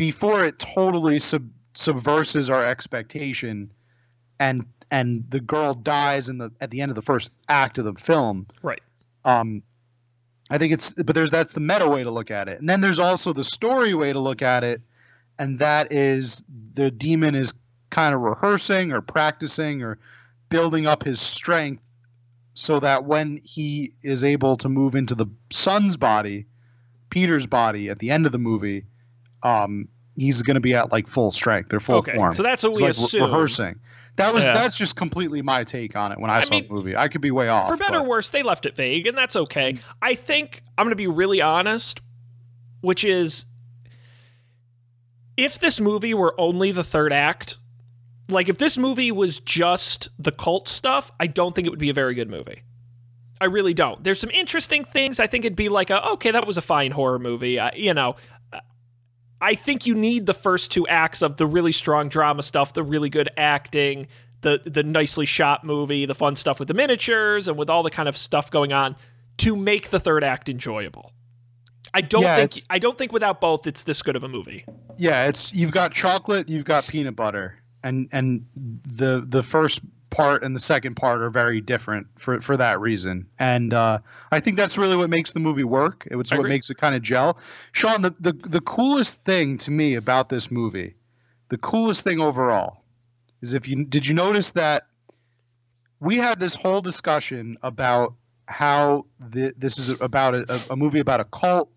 before 0.00 0.42
it 0.44 0.58
totally 0.58 1.18
sub, 1.18 1.46
subverses 1.74 2.50
our 2.50 2.64
expectation, 2.64 3.70
and 4.38 4.64
and 4.90 5.26
the 5.28 5.40
girl 5.40 5.74
dies 5.74 6.30
in 6.30 6.38
the 6.38 6.50
at 6.62 6.70
the 6.70 6.80
end 6.80 6.90
of 6.90 6.94
the 6.94 7.02
first 7.02 7.30
act 7.50 7.76
of 7.76 7.84
the 7.84 7.92
film. 7.92 8.46
Right. 8.62 8.80
Um, 9.26 9.62
I 10.48 10.56
think 10.56 10.72
it's 10.72 10.94
but 10.94 11.14
there's 11.14 11.30
that's 11.30 11.52
the 11.52 11.60
meta 11.60 11.86
way 11.86 12.02
to 12.02 12.10
look 12.10 12.30
at 12.30 12.48
it, 12.48 12.60
and 12.60 12.66
then 12.66 12.80
there's 12.80 12.98
also 12.98 13.34
the 13.34 13.44
story 13.44 13.92
way 13.92 14.10
to 14.10 14.18
look 14.18 14.40
at 14.40 14.64
it, 14.64 14.80
and 15.38 15.58
that 15.58 15.92
is 15.92 16.44
the 16.72 16.90
demon 16.90 17.34
is 17.34 17.52
kind 17.90 18.14
of 18.14 18.22
rehearsing 18.22 18.92
or 18.92 19.02
practicing 19.02 19.82
or 19.82 19.98
building 20.48 20.86
up 20.86 21.02
his 21.02 21.20
strength 21.20 21.84
so 22.54 22.80
that 22.80 23.04
when 23.04 23.38
he 23.44 23.92
is 24.02 24.24
able 24.24 24.56
to 24.56 24.70
move 24.70 24.94
into 24.94 25.14
the 25.14 25.26
son's 25.50 25.98
body, 25.98 26.46
Peter's 27.10 27.46
body 27.46 27.90
at 27.90 27.98
the 27.98 28.10
end 28.10 28.24
of 28.24 28.32
the 28.32 28.38
movie, 28.38 28.86
um, 29.42 29.88
he's 30.16 30.42
going 30.42 30.54
to 30.56 30.60
be 30.60 30.74
at 30.74 30.92
like 30.92 31.06
full 31.06 31.30
strength 31.30 31.72
or 31.72 31.80
full 31.80 31.96
Okay, 31.98 32.12
form. 32.14 32.32
so 32.32 32.42
that's 32.42 32.62
what 32.62 32.70
It's 32.70 32.80
we 32.80 32.86
like 32.88 32.96
re- 32.96 33.04
assume. 33.04 33.22
rehearsing. 33.30 33.80
That 34.16 34.34
was 34.34 34.46
Yeah. 34.46 34.54
that's 34.54 34.76
just 34.76 34.96
completely 34.96 35.40
my 35.40 35.64
take 35.64 35.96
on 35.96 36.12
it 36.12 36.18
when 36.18 36.30
I, 36.30 36.38
I 36.38 36.40
saw 36.40 36.50
mean, 36.50 36.66
the 36.68 36.74
movie. 36.74 36.96
I 36.96 37.08
could 37.08 37.20
be 37.20 37.30
way 37.30 37.48
off. 37.48 37.68
For 37.70 37.76
better 37.76 37.98
but- 37.98 38.04
or 38.04 38.08
worse, 38.08 38.30
they 38.30 38.42
left 38.42 38.66
it 38.66 38.76
vague, 38.76 39.06
and 39.06 39.16
that's 39.16 39.36
okay. 39.36 39.78
I 40.02 40.14
think 40.14 40.62
I'm 40.76 40.84
going 40.84 40.90
to 40.92 40.96
be 40.96 41.06
really 41.06 41.40
honest, 41.40 42.00
which 42.82 43.04
is 43.04 43.46
if 45.36 45.58
this 45.58 45.80
movie 45.80 46.14
were 46.14 46.34
only 46.38 46.72
the 46.72 46.84
third 46.84 47.12
act, 47.12 47.56
like 48.28 48.48
if 48.48 48.58
this 48.58 48.76
movie 48.76 49.10
was 49.12 49.38
just 49.40 50.08
the 50.18 50.32
cult 50.32 50.68
stuff, 50.68 51.10
I 51.18 51.26
don't 51.26 51.54
think 51.54 51.66
it 51.66 51.70
would 51.70 51.78
be 51.78 51.90
a 51.90 51.94
very 51.94 52.14
good 52.14 52.28
movie. 52.28 52.62
I 53.40 53.46
really 53.46 53.72
don't. 53.72 54.02
There's 54.04 54.20
some 54.20 54.30
interesting 54.30 54.84
things. 54.84 55.18
I 55.18 55.26
think 55.26 55.44
it'd 55.46 55.56
be 55.56 55.70
like 55.70 55.88
a 55.88 56.04
okay, 56.10 56.30
that 56.32 56.46
was 56.46 56.58
a 56.58 56.62
fine 56.62 56.90
horror 56.90 57.18
movie. 57.18 57.58
I, 57.58 57.72
you 57.74 57.94
know, 57.94 58.16
I 59.40 59.54
think 59.54 59.86
you 59.86 59.94
need 59.94 60.26
the 60.26 60.34
first 60.34 60.70
two 60.70 60.86
acts 60.88 61.22
of 61.22 61.36
the 61.36 61.46
really 61.46 61.72
strong 61.72 62.08
drama 62.08 62.42
stuff, 62.42 62.72
the 62.72 62.82
really 62.82 63.08
good 63.08 63.28
acting, 63.36 64.06
the 64.42 64.60
the 64.64 64.82
nicely 64.82 65.26
shot 65.26 65.64
movie, 65.64 66.06
the 66.06 66.14
fun 66.14 66.34
stuff 66.36 66.58
with 66.58 66.68
the 66.68 66.74
miniatures 66.74 67.48
and 67.48 67.56
with 67.56 67.70
all 67.70 67.82
the 67.82 67.90
kind 67.90 68.08
of 68.08 68.16
stuff 68.16 68.50
going 68.50 68.72
on 68.72 68.96
to 69.38 69.56
make 69.56 69.90
the 69.90 70.00
third 70.00 70.22
act 70.24 70.48
enjoyable. 70.48 71.12
I 71.92 72.02
don't 72.02 72.22
Yeah, 72.22 72.36
think 72.36 72.64
I 72.70 72.78
don't 72.78 72.96
think 72.96 73.12
without 73.12 73.40
both 73.40 73.66
it's 73.66 73.84
this 73.84 74.02
good 74.02 74.16
of 74.16 74.22
a 74.24 74.28
movie. 74.28 74.64
yeah, 74.96 75.26
it's 75.26 75.52
you've 75.52 75.72
got 75.72 75.92
chocolate, 75.92 76.48
you've 76.48 76.64
got 76.64 76.86
peanut 76.86 77.16
butter, 77.16 77.58
and 77.82 78.08
and 78.12 78.46
the 78.54 79.24
the 79.26 79.42
first 79.42 79.80
part 80.10 80.42
and 80.42 80.54
the 80.54 80.60
second 80.60 80.96
part 80.96 81.22
are 81.22 81.30
very 81.30 81.60
different 81.60 82.06
for 82.16 82.40
for 82.40 82.56
that 82.56 82.80
reason. 82.80 83.26
And 83.38 83.72
uh, 83.72 84.00
I 84.30 84.40
think 84.40 84.56
that's 84.56 84.76
really 84.76 84.96
what 84.96 85.08
makes 85.08 85.32
the 85.32 85.40
movie 85.40 85.64
work. 85.64 86.06
It's 86.10 86.32
what 86.32 86.48
makes 86.48 86.70
it 86.70 86.76
kind 86.76 86.94
of 86.94 87.02
gel. 87.02 87.38
Sean, 87.72 88.02
the, 88.02 88.10
the 88.20 88.32
the 88.32 88.60
coolest 88.60 89.24
thing 89.24 89.56
to 89.58 89.70
me 89.70 89.94
about 89.94 90.28
this 90.28 90.50
movie, 90.50 90.94
the 91.48 91.58
coolest 91.58 92.04
thing 92.04 92.20
overall, 92.20 92.84
is 93.42 93.54
if 93.54 93.68
you 93.68 93.84
did 93.84 94.06
you 94.06 94.14
notice 94.14 94.50
that 94.52 94.86
we 96.00 96.16
had 96.16 96.40
this 96.40 96.54
whole 96.54 96.80
discussion 96.80 97.58
about 97.62 98.14
how 98.46 99.06
the, 99.20 99.52
this 99.56 99.78
is 99.78 99.90
about 100.00 100.34
a, 100.34 100.60
a 100.70 100.76
movie 100.76 100.98
about 100.98 101.20
a 101.20 101.24
cult, 101.24 101.70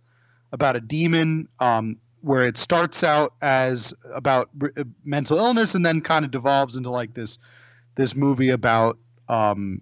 about 0.52 0.76
a 0.76 0.80
demon, 0.80 1.48
um, 1.60 1.98
where 2.22 2.48
it 2.48 2.58
starts 2.58 3.04
out 3.04 3.34
as 3.42 3.94
about 4.14 4.50
r- 4.62 4.72
mental 5.04 5.38
illness 5.38 5.76
and 5.76 5.86
then 5.86 6.02
kind 6.02 6.26
of 6.26 6.32
devolves 6.32 6.78
into 6.78 6.90
like 6.90 7.14
this 7.14 7.38
this 7.96 8.16
movie 8.16 8.50
about 8.50 8.98
um, 9.30 9.82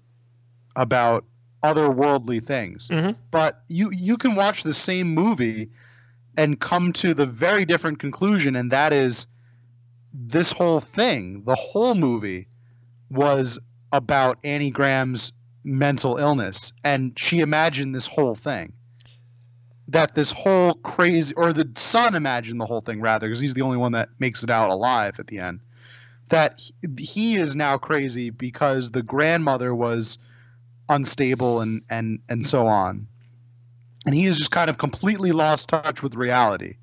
about 0.75 1.25
otherworldly 1.63 2.45
things. 2.45 2.87
Mhm. 2.89 3.15
But 3.31 3.63
you 3.67 3.91
you 3.91 4.17
can 4.17 4.35
watch 4.35 4.63
the 4.63 4.73
same 4.73 5.13
movie 5.13 5.69
and 6.37 6.59
come 6.59 6.93
to 6.93 7.13
the 7.13 7.25
very 7.25 7.65
different 7.65 7.99
conclusion, 7.99 8.55
and 8.55 8.71
that 8.71 8.93
is 8.93 9.27
this 10.13 10.51
whole 10.51 10.79
thing, 10.79 11.43
the 11.45 11.55
whole 11.55 11.95
movie, 11.95 12.47
was 13.09 13.59
about 13.91 14.37
Annie 14.43 14.71
Graham's 14.71 15.31
mental 15.63 16.17
illness, 16.17 16.73
and 16.83 17.17
she 17.17 17.39
imagined 17.39 17.93
this 17.93 18.07
whole 18.07 18.35
thing. 18.35 18.73
That 19.87 20.15
this 20.15 20.31
whole 20.31 20.75
crazy, 20.75 21.33
or 21.35 21.51
the 21.51 21.69
son 21.75 22.15
imagined 22.15 22.59
the 22.61 22.65
whole 22.65 22.81
thing 22.81 23.01
rather, 23.01 23.27
because 23.27 23.41
he's 23.41 23.53
the 23.53 23.61
only 23.61 23.77
one 23.77 23.91
that 23.91 24.09
makes 24.19 24.43
it 24.43 24.49
out 24.49 24.69
alive 24.69 25.19
at 25.19 25.27
the 25.27 25.39
end. 25.39 25.59
That 26.31 26.59
he, 26.97 27.35
is 27.35 27.55
now 27.55 27.77
crazy 27.77 28.29
because 28.29 28.91
the 28.91 29.03
grandmother 29.03 29.75
was 29.75 30.17
unstable 30.89 31.61
and 31.61 31.83
and 31.89 32.19
and 32.29 32.45
so 32.45 32.67
on, 32.67 33.07
and 34.05 34.15
he 34.15 34.25
has 34.25 34.37
just 34.37 34.51
kind 34.51 34.69
of 34.69 34.77
completely 34.77 35.31
lost 35.31 35.69
touch 35.69 36.01
with 36.01 36.15
reality. 36.15 36.77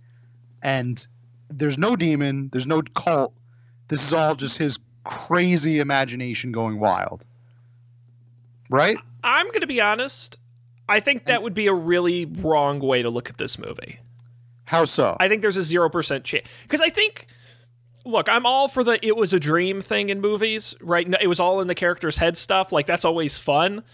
And 0.62 1.04
there's 1.50 1.78
no 1.78 1.96
demon, 1.96 2.50
there's 2.52 2.66
no 2.66 2.82
cult. 2.82 3.32
This 3.88 4.02
is 4.02 4.12
all 4.12 4.34
just 4.34 4.58
his 4.58 4.78
crazy 5.04 5.78
imagination 5.78 6.52
going 6.52 6.78
wild. 6.78 7.26
Right? 8.68 8.98
I'm 9.24 9.46
going 9.46 9.62
to 9.62 9.66
be 9.66 9.80
honest. 9.80 10.38
I 10.88 11.00
think 11.00 11.26
that 11.26 11.42
would 11.42 11.54
be 11.54 11.66
a 11.66 11.74
really 11.74 12.26
wrong 12.26 12.80
way 12.80 13.02
to 13.02 13.10
look 13.10 13.30
at 13.30 13.38
this 13.38 13.58
movie. 13.58 13.98
How 14.64 14.84
so? 14.84 15.16
I 15.18 15.28
think 15.28 15.42
there's 15.42 15.56
a 15.56 15.60
0% 15.60 16.24
chance. 16.24 16.46
Because 16.62 16.80
I 16.80 16.90
think, 16.90 17.26
look, 18.08 18.28
I'm 18.28 18.46
all 18.46 18.68
for 18.68 18.82
the 18.82 19.04
it 19.06 19.16
was 19.16 19.32
a 19.32 19.40
dream 19.40 19.80
thing 19.80 20.08
in 20.08 20.20
movies, 20.20 20.74
right? 20.80 21.06
It 21.20 21.26
was 21.26 21.40
all 21.40 21.60
in 21.60 21.68
the 21.68 21.74
character's 21.74 22.16
head 22.16 22.36
stuff. 22.36 22.72
Like, 22.72 22.86
that's 22.86 23.04
always 23.04 23.38
fun. 23.38 23.84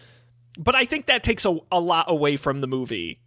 But 0.57 0.75
I 0.75 0.85
think 0.85 1.07
that 1.07 1.23
takes 1.23 1.45
a, 1.45 1.59
a 1.73 1.81
lot 1.81 2.07
away 2.09 2.37
from 2.37 2.61
the 2.61 2.67
movie 2.67 3.21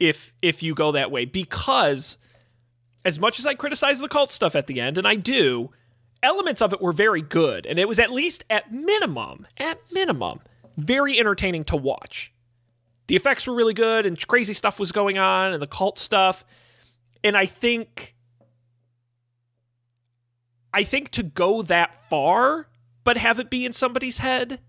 if 0.00 0.34
if 0.42 0.62
you 0.62 0.74
go 0.74 0.92
that 0.92 1.10
way. 1.10 1.24
Because 1.24 2.18
as 3.04 3.18
much 3.18 3.38
as 3.38 3.46
I 3.46 3.54
criticize 3.54 4.00
the 4.00 4.08
cult 4.08 4.30
stuff 4.30 4.56
at 4.56 4.66
the 4.66 4.80
end, 4.80 4.98
and 4.98 5.06
I 5.06 5.14
do, 5.14 5.70
elements 6.22 6.60
of 6.60 6.72
it 6.72 6.80
were 6.82 6.92
very 6.92 7.22
good. 7.22 7.66
And 7.66 7.78
it 7.78 7.88
was 7.88 7.98
at 7.98 8.10
least 8.10 8.44
at 8.50 8.72
minimum, 8.72 9.46
at 9.58 9.80
minimum, 9.92 10.40
very 10.76 11.18
entertaining 11.18 11.64
to 11.64 11.76
watch 11.76 12.34
the 13.06 13.16
effects 13.16 13.46
were 13.46 13.54
really 13.54 13.74
good 13.74 14.06
and 14.06 14.26
crazy 14.26 14.54
stuff 14.54 14.80
was 14.80 14.92
going 14.92 15.18
on 15.18 15.52
and 15.52 15.62
the 15.62 15.66
cult 15.66 15.98
stuff 15.98 16.44
and 17.22 17.36
i 17.36 17.46
think 17.46 18.13
i 20.74 20.82
think 20.82 21.08
to 21.10 21.22
go 21.22 21.62
that 21.62 22.08
far 22.10 22.68
but 23.04 23.16
have 23.18 23.38
it 23.38 23.50
be 23.50 23.64
in 23.66 23.72
somebody's 23.72 24.18
head. 24.18 24.60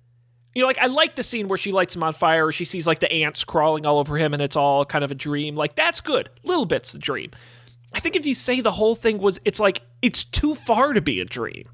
You 0.54 0.62
know 0.62 0.68
like 0.68 0.78
i 0.78 0.86
like 0.86 1.16
the 1.16 1.24
scene 1.24 1.48
where 1.48 1.58
she 1.58 1.72
lights 1.72 1.96
him 1.96 2.04
on 2.04 2.14
fire 2.14 2.48
or 2.48 2.52
she 2.52 2.66
sees 2.66 2.86
like 2.88 3.00
the 3.00 3.12
ants 3.12 3.44
crawling 3.44 3.86
all 3.86 4.00
over 4.00 4.18
him 4.18 4.34
and 4.34 4.42
it's 4.42 4.56
all 4.56 4.86
kind 4.86 5.04
of 5.04 5.12
a 5.12 5.16
dream. 5.16 5.56
Like 5.56 5.76
that's 5.76 6.00
good. 6.02 6.30
Little 6.44 6.66
bits 6.66 6.92
the 6.94 7.00
dream. 7.00 7.32
I 7.94 8.00
think 8.00 8.16
if 8.16 8.26
you 8.26 8.34
say 8.34 8.62
the 8.62 8.72
whole 8.72 8.96
thing 8.96 9.18
was 9.18 9.40
it's 9.44 9.60
like 9.60 9.82
it's 10.02 10.24
too 10.24 10.56
far 10.56 10.94
to 10.94 11.02
be 11.02 11.20
a 11.20 11.26
dream. 11.26 11.70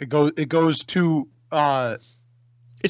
It 0.00 0.08
goes 0.08 0.32
it 0.36 0.48
goes 0.48 0.84
to 0.84 1.28
uh 1.50 1.96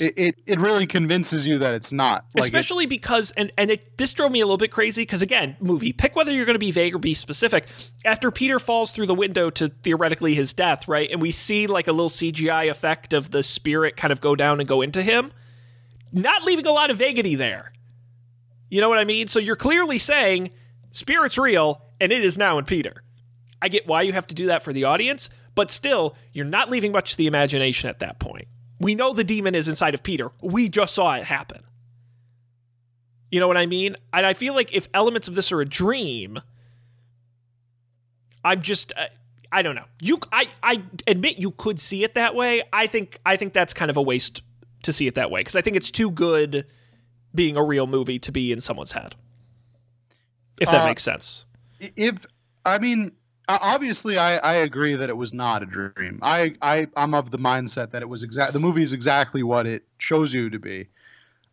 it, 0.03 0.15
it, 0.17 0.35
it 0.47 0.61
really 0.61 0.87
convinces 0.87 1.47
you 1.47 1.59
that 1.59 1.75
it's 1.75 1.93
not. 1.93 2.25
Like 2.35 2.45
it- 2.45 2.47
especially 2.47 2.87
because 2.87 3.31
and 3.33 3.53
and 3.57 3.71
it 3.71 3.97
this 3.97 4.13
drove 4.13 4.33
me 4.33 4.41
a 4.41 4.47
little 4.47 4.57
bit 4.57 4.71
crazy 4.71 5.03
because 5.03 5.23
again 5.23 5.57
movie 5.61 5.93
pick 5.93 6.17
whether 6.17 6.33
you're 6.33 6.47
going 6.47 6.55
to 6.55 6.59
be 6.61 6.71
vague 6.71 6.95
or 6.95 6.99
be 6.99 7.15
specific. 7.15 7.67
After 8.05 8.31
peter 8.31 8.59
falls 8.59 8.93
through 8.93 9.07
the 9.07 9.15
window 9.15 9.51
to 9.51 9.69
theoretically 9.69 10.35
his 10.35 10.53
death 10.53 10.89
right 10.89 11.11
and 11.11 11.21
we 11.21 11.31
see 11.31 11.67
like 11.67 11.89
a 11.89 11.93
little 11.93 12.09
cgi 12.09 12.71
effect 12.71 13.13
of 13.13 13.31
the 13.31 13.43
spirit 13.43 13.97
kind 13.97 14.13
of 14.13 14.21
go 14.21 14.35
down 14.35 14.61
and 14.61 14.69
go 14.69 14.83
into 14.83 15.03
him 15.03 15.33
not 16.13 16.45
leaving 16.45 16.67
a 16.67 16.73
lot 16.73 16.91
of 16.91 16.97
vaguity 16.97 17.35
there. 17.35 17.73
You 18.71 18.81
know 18.81 18.89
what 18.89 18.99
i 18.99 19.05
mean? 19.05 19.27
So 19.29 19.39
you're 19.39 19.57
clearly 19.57 19.99
saying 19.99 20.51
spirit's 20.93 21.39
real 21.39 21.83
and 22.01 22.11
it 22.13 22.25
is 22.25 22.39
now 22.39 22.59
in 22.59 22.65
peter. 22.65 23.03
I 23.63 23.69
get 23.69 23.87
why 23.87 24.03
you 24.03 24.13
have 24.13 24.27
to 24.27 24.35
do 24.35 24.47
that 24.47 24.63
for 24.63 24.73
the 24.73 24.85
audience 24.85 25.31
but 25.55 25.71
still 25.71 26.17
you're 26.33 26.45
not 26.45 26.71
leaving 26.71 26.93
much 26.93 27.13
to 27.13 27.17
the 27.17 27.27
imagination 27.27 27.89
at 27.89 28.01
that 28.01 28.19
point 28.19 28.49
we 28.81 28.95
know 28.95 29.13
the 29.13 29.25
demon 29.25 29.55
is 29.55 29.69
inside 29.69 29.95
of 29.95 30.03
Peter. 30.03 30.31
We 30.41 30.69
just 30.69 30.95
saw 30.95 31.15
it 31.15 31.25
happen. 31.25 31.63
You 33.31 33.41
know 33.41 33.49
what 33.49 33.57
I 33.57 33.67
mean? 33.67 33.97
And 34.13 34.25
I 34.27 34.33
feel 34.33 34.55
like 34.55 34.73
if 34.75 34.89
elements 34.95 35.27
of 35.29 35.35
this 35.35 35.51
are 35.53 35.61
a 35.61 35.65
dream, 35.67 36.41
I'm 38.45 38.63
just 38.63 38.93
uh, 38.97 39.07
I 39.51 39.63
don't 39.63 39.75
know. 39.75 39.87
You 40.03 40.19
I 40.33 40.49
I 40.63 40.83
admit 41.07 41.39
you 41.39 41.51
could 41.53 41.81
see 41.81 42.05
it 42.05 42.15
that 42.15 42.35
way. 42.35 42.63
I 42.73 42.87
think 42.87 43.19
I 43.25 43.37
think 43.37 43.53
that's 43.53 43.73
kind 43.75 43.91
of 43.91 43.97
a 43.97 44.03
waste 44.03 44.43
to 44.83 44.93
see 44.93 45.07
it 45.07 45.15
that 45.15 45.31
way 45.31 45.41
because 45.41 45.57
I 45.57 45.63
think 45.63 45.77
it's 45.77 45.91
too 45.91 46.11
good 46.11 46.67
being 47.35 47.57
a 47.57 47.65
real 47.65 47.87
movie 47.87 48.19
to 48.21 48.31
be 48.31 48.53
in 48.53 48.61
someone's 48.61 48.93
head. 48.93 49.15
If 50.61 50.71
that 50.71 50.83
Uh, 50.83 50.87
makes 50.87 51.03
sense. 51.03 51.47
if 51.81 52.27
I 52.65 52.79
mean 52.79 53.13
obviously, 53.49 54.19
I, 54.19 54.37
I 54.39 54.55
agree 54.55 54.95
that 54.95 55.09
it 55.09 55.17
was 55.17 55.33
not 55.33 55.63
a 55.63 55.67
dream. 55.67 56.19
I, 56.23 56.55
I 56.63 56.87
I'm 56.97 57.15
of 57.15 57.31
the 57.31 57.39
mindset 57.39 57.91
that 57.91 58.03
it 58.03 58.09
was 58.09 58.23
exact. 58.23 58.53
The 58.53 58.61
movie 58.61 58.83
is 58.83 58.93
exactly 58.93 59.43
what 59.43 59.67
it 59.67 59.85
shows 59.99 60.33
you 60.33 60.51
to 60.51 60.59
be. 60.59 60.89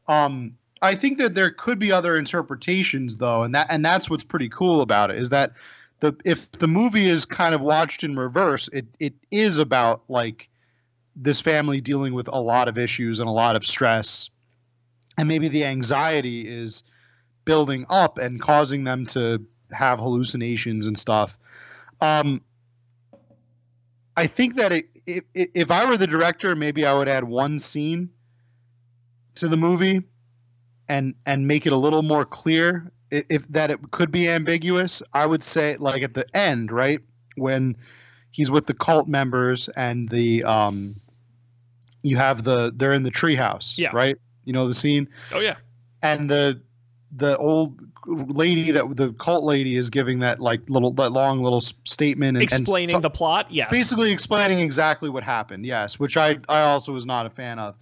Um, 0.07 0.57
I 0.81 0.95
think 0.95 1.19
that 1.19 1.35
there 1.35 1.51
could 1.51 1.79
be 1.79 1.91
other 1.91 2.17
interpretations 2.17 3.17
though, 3.17 3.43
and 3.43 3.53
that 3.55 3.67
and 3.69 3.85
that's 3.85 4.09
what's 4.09 4.23
pretty 4.23 4.49
cool 4.49 4.81
about 4.81 5.11
it 5.11 5.17
is 5.17 5.29
that 5.29 5.53
the 5.99 6.13
if 6.25 6.51
the 6.51 6.67
movie 6.67 7.07
is 7.07 7.25
kind 7.25 7.53
of 7.53 7.61
watched 7.61 8.03
in 8.03 8.15
reverse, 8.15 8.69
it 8.73 8.85
it 8.99 9.13
is 9.29 9.57
about 9.57 10.01
like 10.07 10.49
this 11.15 11.39
family 11.39 11.81
dealing 11.81 12.13
with 12.13 12.27
a 12.27 12.39
lot 12.39 12.67
of 12.67 12.77
issues 12.77 13.19
and 13.19 13.27
a 13.27 13.31
lot 13.31 13.55
of 13.55 13.65
stress, 13.65 14.29
and 15.17 15.27
maybe 15.27 15.47
the 15.47 15.65
anxiety 15.65 16.47
is 16.47 16.83
building 17.45 17.85
up 17.89 18.17
and 18.17 18.41
causing 18.41 18.83
them 18.83 19.05
to 19.05 19.45
have 19.71 19.99
hallucinations 19.99 20.87
and 20.87 20.97
stuff. 20.97 21.37
Um, 22.01 22.41
I 24.17 24.27
think 24.27 24.57
that 24.57 24.71
it, 24.71 24.85
it, 25.05 25.25
if 25.33 25.71
I 25.71 25.85
were 25.85 25.97
the 25.97 26.07
director, 26.07 26.55
maybe 26.55 26.85
I 26.85 26.93
would 26.93 27.07
add 27.07 27.23
one 27.23 27.59
scene 27.59 28.09
to 29.35 29.47
the 29.47 29.57
movie 29.57 30.01
and 30.89 31.15
and 31.25 31.47
make 31.47 31.65
it 31.65 31.71
a 31.71 31.77
little 31.77 32.01
more 32.03 32.25
clear 32.25 32.91
if, 33.09 33.23
if 33.29 33.47
that 33.49 33.71
it 33.71 33.91
could 33.91 34.11
be 34.11 34.27
ambiguous. 34.27 35.01
I 35.13 35.25
would 35.25 35.43
say 35.43 35.77
like 35.77 36.03
at 36.03 36.13
the 36.13 36.25
end, 36.35 36.71
right 36.71 36.99
when 37.35 37.77
he's 38.31 38.51
with 38.51 38.65
the 38.65 38.73
cult 38.73 39.07
members 39.07 39.69
and 39.69 40.09
the 40.09 40.43
um, 40.43 40.95
you 42.03 42.17
have 42.17 42.43
the 42.43 42.73
they're 42.75 42.93
in 42.93 43.03
the 43.03 43.11
treehouse, 43.11 43.77
Yeah. 43.77 43.91
right? 43.93 44.17
You 44.43 44.53
know 44.53 44.67
the 44.67 44.73
scene, 44.73 45.07
Oh 45.31 45.39
yeah. 45.39 45.55
and 46.01 46.29
the 46.29 46.61
the 47.15 47.37
old 47.37 47.83
lady 48.07 48.71
that 48.71 48.95
the 48.95 49.13
cult 49.13 49.43
lady 49.43 49.75
is 49.75 49.89
giving 49.89 50.19
that 50.19 50.39
like 50.39 50.61
little 50.69 50.91
that 50.91 51.11
long 51.11 51.41
little 51.41 51.61
statement 51.61 52.37
and, 52.37 52.51
and 52.51 52.61
Explaining 52.61 52.99
the 52.99 53.09
plot. 53.09 53.47
Yes. 53.51 53.69
basically 53.71 54.11
explaining 54.11 54.59
exactly 54.59 55.09
what 55.09 55.23
happened 55.23 55.65
yes 55.65 55.99
which 55.99 56.17
i 56.17 56.37
i 56.49 56.61
also 56.61 56.93
was 56.93 57.05
not 57.05 57.25
a 57.25 57.29
fan 57.29 57.59
of 57.59 57.75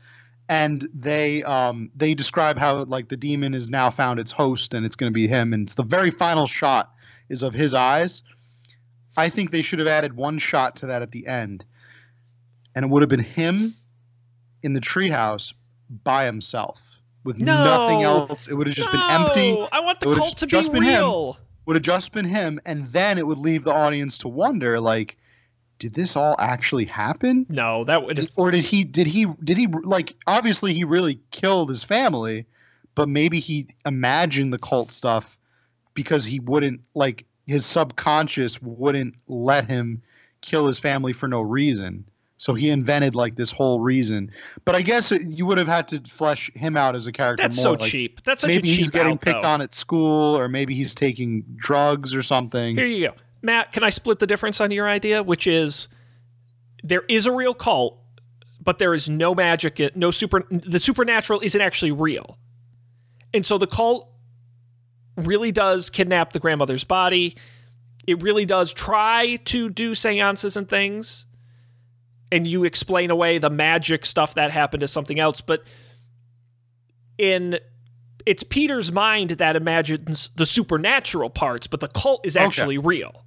and 0.50 0.90
they 0.94 1.44
um 1.44 1.90
they 1.96 2.14
describe 2.14 2.58
how 2.58 2.84
like 2.84 3.08
the 3.08 3.16
demon 3.16 3.54
has 3.54 3.70
now 3.70 3.90
found 3.90 4.20
its 4.20 4.32
host 4.32 4.74
and 4.74 4.86
it's 4.86 4.96
going 4.96 5.12
to 5.12 5.16
be 5.16 5.28
him 5.28 5.54
and 5.54 5.64
it's 5.64 5.76
the 5.76 5.84
very 5.84 6.12
final 6.12 6.46
shot 6.46 6.94
is 7.30 7.42
of 7.44 7.54
his 7.54 7.74
eyes 7.74 8.24
i 9.16 9.30
think 9.30 9.52
they 9.52 9.62
should 9.62 9.80
have 9.80 9.88
added 9.88 10.14
one 10.14 10.38
shot 10.38 10.76
to 10.76 10.88
that 10.88 11.02
at 11.02 11.12
the 11.12 11.28
end 11.28 11.64
and 12.76 12.84
it 12.84 12.90
would 12.90 13.02
have 13.02 13.10
been 13.10 13.24
him 13.24 13.76
in 14.64 14.74
the 14.74 14.82
treehouse 14.82 15.54
by 16.04 16.26
himself 16.26 16.89
with 17.24 17.40
No. 17.40 17.64
nothing 17.64 18.04
else 18.04 18.48
it 18.48 18.54
would 18.54 18.68
have 18.68 18.76
just 18.76 18.92
been 18.92 19.02
empty 19.10 19.58
I 19.72 19.80
want 19.82 20.00
the 20.00 20.14
cult 20.16 20.38
to 20.38 20.46
be 20.46 20.50
just 20.52 20.72
been 20.72 20.84
him. 20.84 21.00
real. 21.02 21.38
would 21.66 21.76
have 21.76 21.84
just 21.84 22.12
been 22.12 22.26
him 22.26 22.60
and 22.66 22.92
then 22.92 23.18
it 23.18 23.28
would 23.28 23.38
leave 23.38 23.64
the 23.64 23.74
audience 23.74 24.18
to 24.20 24.28
wonder 24.28 24.80
like 24.80 25.18
did 25.80 25.94
this 25.94 26.16
all 26.18 26.36
actually 26.40 26.86
happen 26.86 27.46
No, 27.50 27.84
that 27.86 28.04
would. 28.04 28.16
Did- 28.18 28.30
or 28.38 28.52
did 28.52 28.64
he 28.66 28.84
did 28.84 29.08
he 29.08 29.26
did 29.44 29.58
he 29.58 29.68
like 29.68 30.16
obviously 30.28 30.74
he 30.74 30.84
really 30.84 31.20
killed 31.32 31.70
his 31.70 31.84
family 31.84 32.46
but 32.96 33.08
maybe 33.08 33.40
he 33.40 33.68
imagined 33.86 34.52
the 34.52 34.58
cult 34.60 34.92
stuff 34.92 35.38
because 35.94 36.26
he 36.26 36.40
wouldn't 36.40 36.82
like 36.96 37.26
his 37.48 37.66
subconscious 37.66 38.62
wouldn't 38.62 39.16
let 39.28 39.68
him 39.70 40.02
kill 40.42 40.68
his 40.68 40.80
family 40.80 41.12
for 41.14 41.28
no 41.28 41.42
reason 41.42 42.06
so 42.40 42.56
he 42.56 42.70
invented 42.70 43.14
like 43.14 43.36
this 43.36 43.52
whole 43.52 43.80
reason 43.80 44.32
but 44.66 44.76
i 44.76 44.82
guess 44.82 45.12
you 45.12 45.46
would 45.46 45.60
have 45.60 45.68
had 45.68 45.88
to 45.88 46.02
flesh 46.10 46.50
him 46.56 46.76
out 46.76 46.96
as 46.96 47.06
a 47.06 47.12
character 47.12 47.44
That's 47.44 47.58
more 47.58 47.64
so 47.64 47.72
like, 47.74 47.92
cheap. 47.92 48.24
That's 48.24 48.42
such 48.42 48.48
maybe 48.48 48.68
a 48.68 48.72
cheap 48.72 48.78
he's 48.78 48.90
getting 48.90 49.14
out, 49.14 49.22
picked 49.22 49.44
though. 49.44 49.48
on 49.50 49.62
at 49.62 49.74
school 49.74 50.36
or 50.36 50.50
maybe 50.50 50.74
he's 50.74 50.96
taking 50.96 51.44
drugs 51.56 52.16
or 52.16 52.24
something 52.24 52.76
Here 52.76 52.88
you 52.88 53.10
go. 53.10 53.14
Matt, 53.42 53.72
can 53.72 53.84
I 53.84 53.90
split 53.90 54.20
the 54.20 54.28
difference 54.28 54.60
on 54.60 54.72
your 54.72 54.90
idea? 54.90 55.24
Which 55.24 55.48
is 55.48 55.88
there 56.84 57.04
is 57.08 57.26
a 57.26 57.32
real 57.32 57.54
cult, 57.54 57.98
but 58.62 58.80
there 58.80 58.94
is 58.94 59.10
no 59.10 59.34
magic, 59.34 59.96
no 59.96 60.12
super, 60.12 60.46
the 60.50 60.80
supernatural 60.80 61.40
isn't 61.42 61.62
actually 61.62 61.92
real. 61.92 62.38
And 63.34 63.46
so 63.46 63.58
the 63.58 63.68
cult 63.68 64.10
really 65.16 65.52
does 65.52 65.90
kidnap 65.90 66.34
the 66.34 66.40
grandmother's 66.40 66.84
body. 66.84 67.36
It 68.08 68.22
really 68.22 68.46
does 68.46 68.74
try 68.74 69.38
to 69.46 69.70
do 69.70 69.96
seances 69.96 70.58
and 70.58 70.68
things. 70.68 71.26
And 72.32 72.46
you 72.46 72.64
explain 72.64 73.10
away 73.12 73.38
the 73.40 73.50
magic 73.50 74.06
stuff 74.06 74.36
that 74.36 74.52
happened 74.52 74.84
as 74.84 74.92
something 74.92 75.20
else. 75.20 75.42
But 75.42 75.64
in 77.18 77.60
it's 78.26 78.44
Peter's 78.44 78.92
mind 78.92 79.32
that 79.32 79.56
imagines 79.56 80.30
the 80.36 80.46
supernatural 80.46 81.30
parts, 81.30 81.68
but 81.68 81.80
the 81.80 81.88
cult 81.88 82.26
is 82.26 82.36
Okay. 82.38 82.46
actually 82.46 82.78
real. 82.78 83.24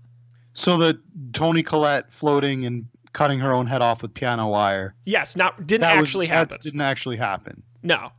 So 0.52 0.76
the 0.76 1.00
Toni 1.32 1.62
Collette 1.62 2.12
floating 2.12 2.64
and 2.66 2.86
cutting 3.12 3.38
her 3.40 3.52
own 3.52 3.66
head 3.66 3.82
off 3.82 4.02
with 4.02 4.14
piano 4.14 4.48
wire. 4.48 4.94
Yes, 5.04 5.34
not 5.36 5.66
didn't 5.66 5.80
That 5.82 5.96
was- 5.96 6.08
actually 6.08 6.26
that 6.28 6.34
happen. 6.34 6.58
didn't 6.60 6.80
actually 6.82 7.16
happen. 7.16 7.62
No, 7.82 8.12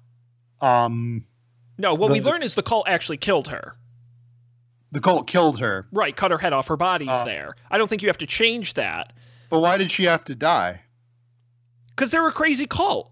Um, 0.62 1.26
no. 1.78 1.94
What 1.94 2.12
we 2.12 2.20
The- 2.20 2.26
learn 2.30 2.44
is 2.44 2.56
the 2.56 2.64
cult 2.64 2.88
actually 2.88 3.18
killed 3.18 3.48
her. 3.50 3.78
the 4.92 5.02
cult 5.02 5.26
killed 5.26 5.60
her, 5.60 5.88
Right, 5.92 6.16
cut 6.16 6.30
her 6.30 6.38
head 6.38 6.54
off. 6.54 6.68
Her 6.68 6.78
body's 6.78 7.10
Oh. 7.12 7.26
there. 7.26 7.56
I 7.72 7.80
don't 7.80 7.88
think 7.88 8.04
you 8.04 8.10
have 8.10 8.18
to 8.20 8.28
change 8.28 8.76
that 8.76 9.12
but 9.54 9.60
why 9.60 9.78
did 9.78 9.91
she 9.91 10.06
have 10.06 10.26
to 10.26 10.34
die? 10.34 10.82
because 11.95 12.12
they're 12.12 12.28
a 12.28 12.32
crazy 12.32 12.66
cult, 12.66 13.12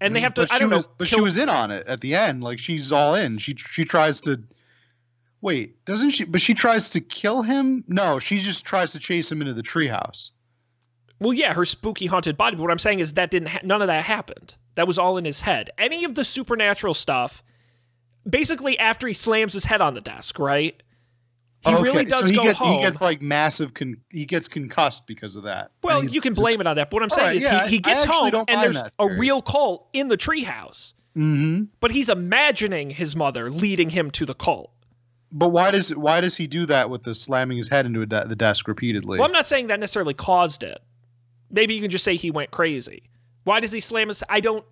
and 0.00 0.14
they 0.14 0.20
mm, 0.20 0.24
have 0.24 0.34
to. 0.34 0.42
But 0.42 0.52
I 0.52 0.58
don't 0.58 0.70
was, 0.70 0.84
know. 0.84 0.90
But 0.98 1.08
kill- 1.08 1.18
she 1.18 1.22
was 1.22 1.38
in 1.38 1.48
on 1.48 1.70
it 1.70 1.86
at 1.86 2.00
the 2.00 2.14
end. 2.14 2.42
Like 2.42 2.58
she's 2.58 2.92
all 2.92 3.14
in. 3.14 3.38
She 3.38 3.54
she 3.56 3.84
tries 3.84 4.20
to. 4.22 4.42
Wait, 5.40 5.84
doesn't 5.84 6.10
she? 6.10 6.24
But 6.24 6.40
she 6.40 6.54
tries 6.54 6.90
to 6.90 7.00
kill 7.00 7.42
him. 7.42 7.84
No, 7.88 8.18
she 8.18 8.38
just 8.38 8.64
tries 8.64 8.92
to 8.92 8.98
chase 8.98 9.30
him 9.30 9.40
into 9.40 9.54
the 9.54 9.62
treehouse. 9.62 10.30
Well, 11.18 11.32
yeah, 11.32 11.52
her 11.54 11.64
spooky 11.64 12.06
haunted 12.06 12.36
body. 12.36 12.56
But 12.56 12.62
what 12.62 12.70
I'm 12.70 12.78
saying 12.78 13.00
is 13.00 13.14
that 13.14 13.30
didn't. 13.30 13.48
Ha- 13.48 13.60
none 13.64 13.82
of 13.82 13.88
that 13.88 14.04
happened. 14.04 14.54
That 14.74 14.86
was 14.86 14.98
all 14.98 15.18
in 15.18 15.24
his 15.24 15.40
head. 15.40 15.70
Any 15.76 16.04
of 16.04 16.14
the 16.14 16.24
supernatural 16.24 16.94
stuff, 16.94 17.42
basically, 18.28 18.78
after 18.78 19.06
he 19.06 19.12
slams 19.12 19.52
his 19.52 19.64
head 19.64 19.80
on 19.80 19.94
the 19.94 20.00
desk, 20.00 20.38
right? 20.38 20.80
He 21.64 21.72
really 21.74 22.04
does 22.04 22.20
so 22.20 22.26
he 22.26 22.34
go 22.34 22.42
gets, 22.42 22.58
home. 22.58 22.72
He 22.78 22.82
gets 22.82 23.00
like 23.00 23.22
massive. 23.22 23.72
Con- 23.74 23.96
he 24.10 24.24
gets 24.24 24.48
concussed 24.48 25.06
because 25.06 25.36
of 25.36 25.44
that. 25.44 25.70
Well, 25.82 26.00
And 26.00 26.12
you 26.12 26.20
can 26.20 26.32
blame 26.32 26.60
it 26.60 26.66
on 26.66 26.76
that. 26.76 26.90
But 26.90 26.96
what 26.96 27.02
I'm 27.04 27.10
saying 27.10 27.20
Alright, 27.22 27.36
is 27.36 27.44
yeah, 27.44 27.64
he, 27.66 27.76
he 27.76 27.78
gets 27.78 28.04
home 28.04 28.44
and 28.48 28.60
there's 28.74 28.82
a 28.98 29.08
real 29.08 29.40
cult 29.42 29.88
in 29.92 30.08
the 30.08 30.16
treehouse. 30.16 30.94
Mhm. 31.16 31.68
But 31.80 31.90
he's 31.92 32.08
imagining 32.08 32.90
his 32.90 33.14
mother 33.14 33.50
leading 33.50 33.90
him 33.90 34.10
to 34.12 34.24
the 34.26 34.34
cult. 34.34 34.70
But 35.30 35.48
why 35.48 35.70
does 35.70 35.94
why 35.94 36.20
does 36.20 36.36
he 36.36 36.46
do 36.46 36.66
that 36.66 36.90
with 36.90 37.04
the 37.04 37.14
slamming 37.14 37.56
his 37.58 37.68
head 37.68 37.86
into 37.86 38.02
a 38.02 38.06
de- 38.06 38.26
the 38.26 38.36
desk 38.36 38.66
repeatedly? 38.66 39.18
Well, 39.18 39.26
I'm 39.26 39.32
not 39.32 39.46
saying 39.46 39.68
that 39.68 39.78
necessarily 39.80 40.14
caused 40.14 40.62
it. 40.62 40.78
Maybe 41.50 41.74
you 41.74 41.80
can 41.80 41.90
just 41.90 42.04
say 42.04 42.16
he 42.16 42.30
went 42.30 42.50
crazy. 42.50 43.04
Why 43.44 43.60
does 43.60 43.72
he 43.72 43.80
slam 43.80 44.08
his? 44.08 44.22
I 44.28 44.40
don't. 44.40 44.64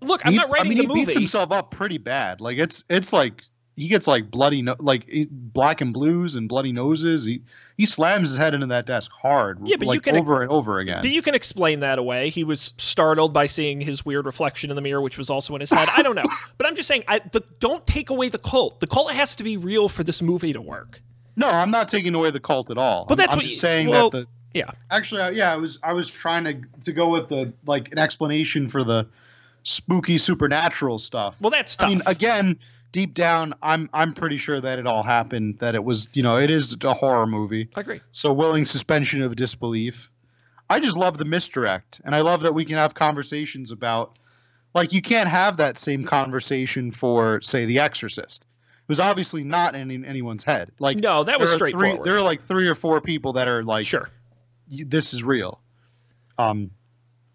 Look, 0.00 0.22
I'm 0.24 0.32
He- 0.32 0.38
not 0.38 0.50
writing 0.50 0.66
I 0.66 0.68
mean, 0.70 0.78
the 0.78 0.82
he 0.82 0.88
movie. 0.88 1.00
beats 1.02 1.14
himself 1.14 1.52
up 1.52 1.70
pretty 1.70 1.98
bad. 1.98 2.40
Like 2.40 2.58
it's 2.58 2.84
it's 2.90 3.12
like 3.12 3.42
he 3.76 3.88
gets 3.88 4.06
like 4.06 4.30
bloody 4.30 4.60
no- 4.62 4.76
like 4.80 5.08
black 5.30 5.80
and 5.80 5.94
blues 5.94 6.36
and 6.36 6.48
bloody 6.48 6.72
noses. 6.72 7.24
He 7.24 7.40
he 7.78 7.86
slams 7.86 8.28
his 8.28 8.36
head 8.38 8.52
into 8.54 8.66
that 8.66 8.84
desk 8.86 9.10
hard. 9.12 9.58
Yeah, 9.64 9.76
but 9.78 9.88
you 9.94 10.00
can- 10.00 10.16
over 10.16 10.42
and 10.42 10.50
over 10.50 10.78
again. 10.78 11.00
But 11.02 11.10
you 11.10 11.22
can 11.22 11.34
explain 11.34 11.80
that 11.80 11.98
away. 11.98 12.28
He 12.30 12.44
was 12.44 12.74
startled 12.76 13.32
by 13.32 13.46
seeing 13.46 13.80
his 13.80 14.04
weird 14.04 14.26
reflection 14.26 14.70
in 14.70 14.76
the 14.76 14.82
mirror, 14.82 15.00
which 15.00 15.16
was 15.16 15.30
also 15.30 15.54
in 15.54 15.60
his 15.60 15.70
head. 15.70 15.88
I 15.96 16.02
don't 16.02 16.14
know, 16.16 16.22
but 16.58 16.66
I'm 16.66 16.76
just 16.76 16.86
saying, 16.88 17.04
I, 17.08 17.20
the, 17.32 17.42
don't 17.60 17.86
take 17.86 18.10
away 18.10 18.28
the 18.28 18.38
cult. 18.38 18.80
The 18.80 18.86
cult 18.86 19.10
has 19.12 19.34
to 19.36 19.44
be 19.44 19.56
real 19.56 19.88
for 19.88 20.04
this 20.04 20.20
movie 20.20 20.52
to 20.52 20.60
work. 20.60 21.00
no, 21.36 21.48
I'm 21.48 21.70
not 21.70 21.88
taking 21.88 22.14
away 22.14 22.30
the 22.30 22.40
cult 22.40 22.70
at 22.70 22.76
all. 22.78 23.06
But 23.06 23.18
I'm- 23.18 23.24
that's 23.24 23.32
I'm 23.34 23.38
what 23.38 23.44
just 23.46 23.54
you- 23.56 23.60
saying 23.60 23.88
well- 23.88 24.10
that 24.10 24.26
the 24.26 24.58
Yeah, 24.58 24.70
actually 24.90 25.34
yeah 25.36 25.50
I 25.50 25.56
was 25.56 25.78
I 25.82 25.94
was 25.94 26.10
trying 26.10 26.44
to 26.44 26.54
to 26.82 26.92
go 26.92 27.08
with 27.08 27.30
the 27.30 27.54
like 27.64 27.90
an 27.90 27.96
explanation 27.98 28.68
for 28.68 28.84
the 28.84 29.06
spooky 29.62 30.18
supernatural 30.18 30.98
stuff. 30.98 31.40
well, 31.40 31.50
that's 31.50 31.74
tough. 31.76 31.86
I 31.88 31.92
mean, 31.92 32.02
again, 32.06 32.58
deep 32.92 33.14
down, 33.14 33.54
I'm 33.62 33.90
I'm 33.92 34.12
pretty 34.14 34.36
sure 34.36 34.60
that 34.60 34.78
it 34.78 34.86
all 34.86 35.02
happened. 35.02 35.58
That 35.58 35.74
it 35.74 35.82
was, 35.82 36.06
you 36.12 36.22
know, 36.22 36.36
it 36.36 36.50
is 36.50 36.76
a 36.84 36.94
horror 36.94 37.26
movie. 37.26 37.68
I 37.76 37.80
agree. 37.80 38.00
So 38.12 38.32
willing 38.32 38.64
suspension 38.66 39.22
of 39.22 39.34
disbelief. 39.34 40.08
I 40.70 40.78
just 40.80 40.96
love 40.96 41.18
the 41.18 41.24
misdirect, 41.24 42.00
and 42.04 42.14
I 42.14 42.20
love 42.20 42.42
that 42.42 42.54
we 42.54 42.64
can 42.64 42.76
have 42.76 42.94
conversations 42.94 43.72
about, 43.72 44.16
like, 44.74 44.92
you 44.94 45.02
can't 45.02 45.28
have 45.28 45.58
that 45.58 45.76
same 45.76 46.04
conversation 46.04 46.90
for, 46.92 47.42
say, 47.42 47.66
The 47.66 47.80
Exorcist. 47.80 48.46
It 48.78 48.88
was 48.88 48.98
obviously 49.00 49.44
not 49.44 49.74
in 49.74 50.04
anyone's 50.06 50.44
head. 50.44 50.70
Like, 50.78 50.96
No, 50.96 51.24
that 51.24 51.38
was 51.38 51.50
there 51.50 51.56
are 51.56 51.58
three- 51.58 51.70
straightforward. 51.72 52.04
there 52.06 52.16
are 52.16 52.22
like 52.22 52.40
three 52.40 52.68
or 52.68 52.74
four 52.74 53.00
people 53.02 53.34
that 53.34 53.48
are 53.48 53.62
like, 53.62 53.84
sure. 53.84 54.08
This 54.70 55.12
is 55.12 55.22
real. 55.22 55.60
Um, 56.38 56.70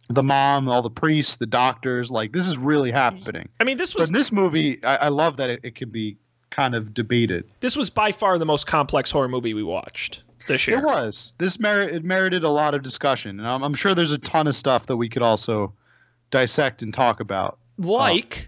the 0.10 0.24
mom, 0.24 0.70
all 0.70 0.82
the 0.82 0.90
priests, 0.90 1.36
the 1.38 1.46
doctors, 1.46 2.10
like, 2.12 2.32
this 2.32 2.48
is 2.48 2.58
really 2.58 2.92
happening. 2.92 3.50
I 3.60 3.64
mean, 3.64 3.78
this 3.78 3.94
But 3.94 4.02
was 4.02 4.10
in 4.10 4.14
this 4.14 4.32
movie, 4.32 4.84
I, 4.84 4.96
I 4.96 5.08
love 5.10 5.38
that 5.38 5.50
it, 5.50 5.60
it 5.64 5.76
can 5.76 5.90
be 5.90 6.18
kind 6.50 6.76
of 6.76 6.94
debated. 6.94 7.44
this 7.60 7.76
was 7.76 7.90
by 7.90 8.12
far 8.12 8.38
the 8.38 8.46
most 8.46 8.68
complex 8.68 9.12
horror 9.12 9.28
movie 9.28 9.54
we 9.54 9.64
watched 9.64 10.24
this 10.48 10.66
year. 10.68 10.80
It 10.80 10.84
was. 10.86 11.34
This 11.40 11.60
merit 11.60 11.94
it 11.94 12.06
merited 12.06 12.44
a 12.44 12.50
lot 12.50 12.74
of 12.74 12.84
discussion, 12.84 13.38
and 13.40 13.48
I'm, 13.48 13.64
I'm 13.64 13.74
sure 13.74 13.94
there's 13.94 14.14
a 14.14 14.18
ton 14.18 14.48
of 14.48 14.56
stuff 14.56 14.86
that 14.86 14.96
we 14.96 15.10
could 15.10 15.22
also 15.24 15.74
dissect 16.32 16.82
and 16.84 16.94
talk 16.94 17.20
about. 17.20 17.58
Like, 17.78 18.38
um, 18.38 18.48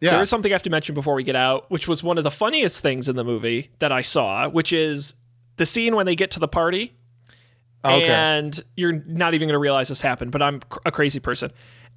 Yeah, 0.00 0.10
there 0.12 0.22
is 0.22 0.28
something 0.28 0.52
I 0.52 0.54
have 0.54 0.62
to 0.64 0.70
mention 0.70 0.94
before 0.94 1.14
we 1.14 1.24
get 1.24 1.36
out, 1.36 1.70
which 1.70 1.88
was 1.88 2.02
one 2.02 2.18
of 2.18 2.24
the 2.24 2.30
funniest 2.30 2.82
things 2.82 3.08
in 3.08 3.16
the 3.16 3.24
movie 3.24 3.70
that 3.78 3.92
I 3.92 4.02
saw, 4.02 4.48
which 4.48 4.72
is 4.72 5.14
the 5.56 5.64
scene 5.66 5.96
when 5.96 6.04
they 6.06 6.14
get 6.16 6.30
to 6.32 6.40
the 6.40 6.48
party 6.48 6.92
Okay. 7.84 8.06
and 8.08 8.62
you're 8.76 8.92
not 9.06 9.34
even 9.34 9.48
going 9.48 9.54
to 9.54 9.58
realize 9.58 9.88
this 9.88 10.00
happened. 10.00 10.30
But 10.32 10.42
I'm 10.42 10.60
cr- 10.60 10.78
a 10.86 10.92
crazy 10.92 11.18
person, 11.20 11.50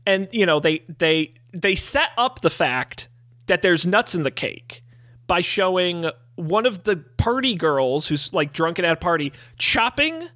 and 0.05 0.27
you 0.31 0.45
know 0.45 0.59
they 0.59 0.83
they 0.97 1.33
they 1.53 1.75
set 1.75 2.09
up 2.17 2.41
the 2.41 2.49
fact 2.49 3.07
that 3.47 3.61
there's 3.61 3.85
nuts 3.85 4.15
in 4.15 4.23
the 4.23 4.31
cake 4.31 4.83
by 5.27 5.41
showing 5.41 6.09
one 6.35 6.65
of 6.65 6.83
the 6.83 6.97
party 7.17 7.55
girls 7.55 8.07
who's 8.07 8.33
like 8.33 8.51
drunken 8.51 8.83
at 8.85 8.93
a 8.93 8.95
party 8.97 9.31
chopping 9.59 10.27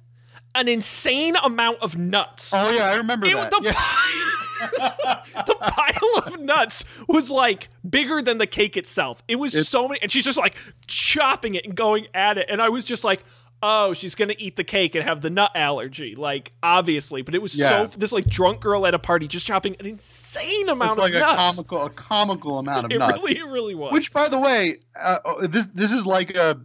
an 0.54 0.66
insane 0.68 1.36
amount 1.36 1.78
of 1.80 1.98
nuts. 1.98 2.52
Oh 2.54 2.70
yeah, 2.70 2.86
I 2.86 2.94
remember 2.96 3.26
It- 3.26 3.34
that. 3.34 3.50
the, 3.50 3.60
Yeah. 3.62 3.72
pile, 3.74 5.44
the 5.46 5.54
pile 5.54 6.22
of 6.26 6.40
nuts 6.40 6.84
was 7.08 7.30
like 7.30 7.68
bigger 7.88 8.20
than 8.22 8.38
the 8.38 8.46
cake 8.46 8.76
itself. 8.76 9.22
It 9.28 9.36
was 9.36 9.54
It's- 9.54 9.68
so 9.68 9.86
many, 9.88 10.00
and 10.02 10.10
she's 10.10 10.24
just 10.24 10.38
like 10.38 10.56
chopping 10.86 11.54
it 11.54 11.64
and 11.64 11.74
going 11.74 12.06
at 12.14 12.38
it. 12.38 12.46
And 12.48 12.60
I 12.60 12.68
was 12.68 12.84
just 12.84 13.04
like, 13.04 13.24
oh, 13.62 13.92
she's 13.94 14.14
gonna 14.14 14.34
eat 14.38 14.56
the 14.56 14.64
cake 14.64 14.94
and 14.94 15.04
have 15.04 15.20
the 15.20 15.30
nut 15.30 15.50
allergy, 15.54 16.14
like 16.14 16.52
obviously. 16.62 17.22
But 17.22 17.34
it 17.34 17.42
was 17.42 17.56
Yeah. 17.56 17.86
so 17.86 17.98
this 17.98 18.12
like 18.12 18.26
drunk 18.26 18.60
girl 18.60 18.86
at 18.86 18.94
a 18.94 18.98
party 18.98 19.28
just 19.28 19.46
chopping 19.46 19.76
an 19.80 19.86
insane 19.86 20.68
amount 20.68 20.92
It's 20.92 20.98
like 20.98 21.12
of 21.12 21.16
a 21.16 21.20
nuts. 21.20 21.36
comical, 21.56 21.82
a 21.86 21.90
comical 21.90 22.58
amount 22.58 22.86
of 22.86 22.92
it 22.92 22.98
nuts. 22.98 23.18
really, 23.18 23.38
it 23.38 23.44
really 23.44 23.74
was. 23.74 23.92
Which, 23.92 24.12
by 24.12 24.28
the 24.28 24.38
way, 24.38 24.80
uh, 24.98 25.46
this 25.46 25.66
this 25.66 25.92
is 25.92 26.06
like 26.06 26.34
a 26.36 26.60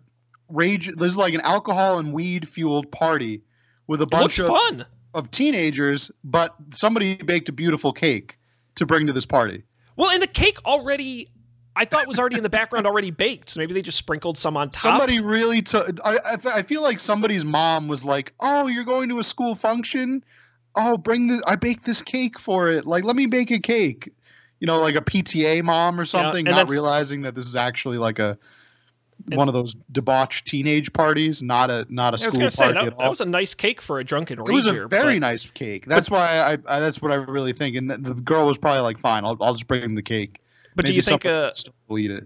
rage. 0.50 0.88
This 0.96 1.12
is 1.14 1.18
like 1.18 1.34
an 1.34 1.42
alcohol 1.42 2.00
and 2.00 2.14
weed 2.14 2.48
fueled 2.48 2.92
party 2.92 3.42
with 3.88 4.02
a 4.02 4.08
bunch 4.08 4.40
of, 4.40 4.48
fun. 4.48 4.86
of 5.14 5.30
teenagers, 5.32 6.12
but 6.24 6.56
somebody 6.72 7.16
baked 7.16 7.50
a 7.50 7.52
beautiful 7.52 7.94
cake 7.94 8.38
to 8.76 8.86
bring 8.86 9.08
to 9.08 9.14
this 9.14 9.26
party. 9.26 9.64
Well, 9.96 10.10
and 10.10 10.22
the 10.22 10.28
cake 10.28 10.58
already. 10.66 11.30
I 11.76 11.86
thought 11.86 12.08
was 12.08 12.20
already 12.20 12.38
in 12.38 12.44
the 12.44 12.50
background, 12.50 12.88
already 12.88 13.12
baked. 13.12 13.50
So 13.50 13.60
maybe 13.60 13.74
they 13.74 13.82
just 13.82 13.98
sprinkled 13.98 14.38
some 14.38 14.56
on 14.56 14.70
top. 14.70 14.82
Somebody 14.82 15.20
really 15.20 15.62
took. 15.62 16.00
I, 16.04 16.18
I 16.18 16.38
I 16.46 16.62
feel 16.62 16.82
like 16.82 17.00
somebody's 17.00 17.44
mom 17.44 17.88
was 17.88 18.06
like, 18.06 18.34
"Oh, 18.40 18.68
you're 18.68 18.86
going 18.86 19.10
to 19.10 19.20
a 19.20 19.24
school 19.24 19.56
function? 19.56 20.24
Oh, 20.76 20.98
bring 20.98 21.28
the. 21.28 21.44
I 21.46 21.56
baked 21.56 21.86
this 21.86 22.02
cake 22.02 22.40
for 22.40 22.70
it. 22.70 22.86
Like, 22.86 23.04
let 23.04 23.16
me 23.16 23.26
bake 23.26 23.52
a 23.52 23.60
cake." 23.60 24.12
You 24.60 24.68
know, 24.68 24.80
like 24.80 24.96
a 24.96 25.02
PTA 25.02 25.64
mom 25.64 26.00
or 26.00 26.06
something, 26.06 26.48
and 26.48 26.56
not 26.56 26.70
realizing 26.70 27.24
that 27.24 27.36
this 27.36 27.46
is 27.46 27.58
actually 27.58 27.98
like 27.98 28.20
a 28.20 28.38
one 29.28 29.48
of 29.48 29.54
those 29.54 29.76
debauched 29.92 30.48
teenage 30.48 30.94
parties, 30.94 31.42
not 31.42 31.70
a 31.70 31.86
not 31.90 32.14
a 32.14 32.16
I 32.16 32.18
school 32.18 32.32
going 32.40 32.50
to 32.50 32.56
say 32.56 32.66
party 32.66 32.80
that, 32.80 32.88
at 32.88 32.94
all. 32.94 33.00
that 33.00 33.10
was 33.10 33.22
a 33.22 33.26
nice 33.26 33.54
cake 33.54 33.82
for 33.82 34.00
a 34.00 34.04
drunken 34.04 34.40
it 34.40 34.52
was 34.52 34.66
a 34.66 34.88
very 34.88 35.16
but- 35.16 35.28
nice 35.28 35.46
cake. 35.46 35.86
That's 35.86 36.10
why 36.10 36.38
I, 36.38 36.58
I. 36.68 36.80
That's 36.80 37.02
what 37.02 37.12
I 37.12 37.16
really 37.16 37.54
think. 37.54 37.76
And 37.76 37.90
the, 37.90 37.98
the 37.98 38.14
girl 38.14 38.48
was 38.48 38.58
probably 38.58 38.82
like, 38.82 38.98
"Fine, 38.98 39.26
I'll, 39.26 39.38
I'll 39.42 39.54
just 39.54 39.68
bring 39.68 39.82
him 39.82 39.96
the 39.96 40.02
cake." 40.02 40.40
But 40.76 40.86
do 40.86 40.94
you 40.94 41.02
think 41.02 41.26
uh, 41.26 41.52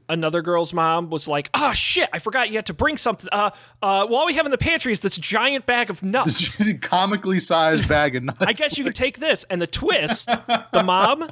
another 0.10 0.42
girl's 0.42 0.74
mom 0.74 1.10
was 1.12 1.28
like, 1.28 1.50
"Ah, 1.54 1.72
shit! 1.74 2.10
I 2.12 2.18
forgot 2.20 2.50
you 2.50 2.56
had 2.56 2.66
to 2.66 2.74
bring 2.74 2.98
something. 2.98 3.30
Uh, 3.32 3.52
uh, 3.82 4.08
well, 4.10 4.16
all 4.22 4.26
we 4.26 4.34
have 4.34 4.46
in 4.46 4.52
the 4.52 4.58
pantry 4.58 4.92
is 4.92 5.02
this 5.02 5.18
giant 5.18 5.68
bag 5.68 5.90
of 5.92 6.02
nuts. 6.02 6.56
This 6.58 6.80
comically 6.82 7.40
sized 7.40 7.88
bag 7.88 8.16
of 8.16 8.24
nuts. 8.24 8.40
I 8.42 8.54
guess 8.54 8.78
you 8.78 8.84
could 8.84 8.96
take 8.96 9.20
this." 9.20 9.44
And 9.52 9.62
the 9.62 9.68
twist, 9.68 10.28
the 10.28 10.84
mom 10.84 11.30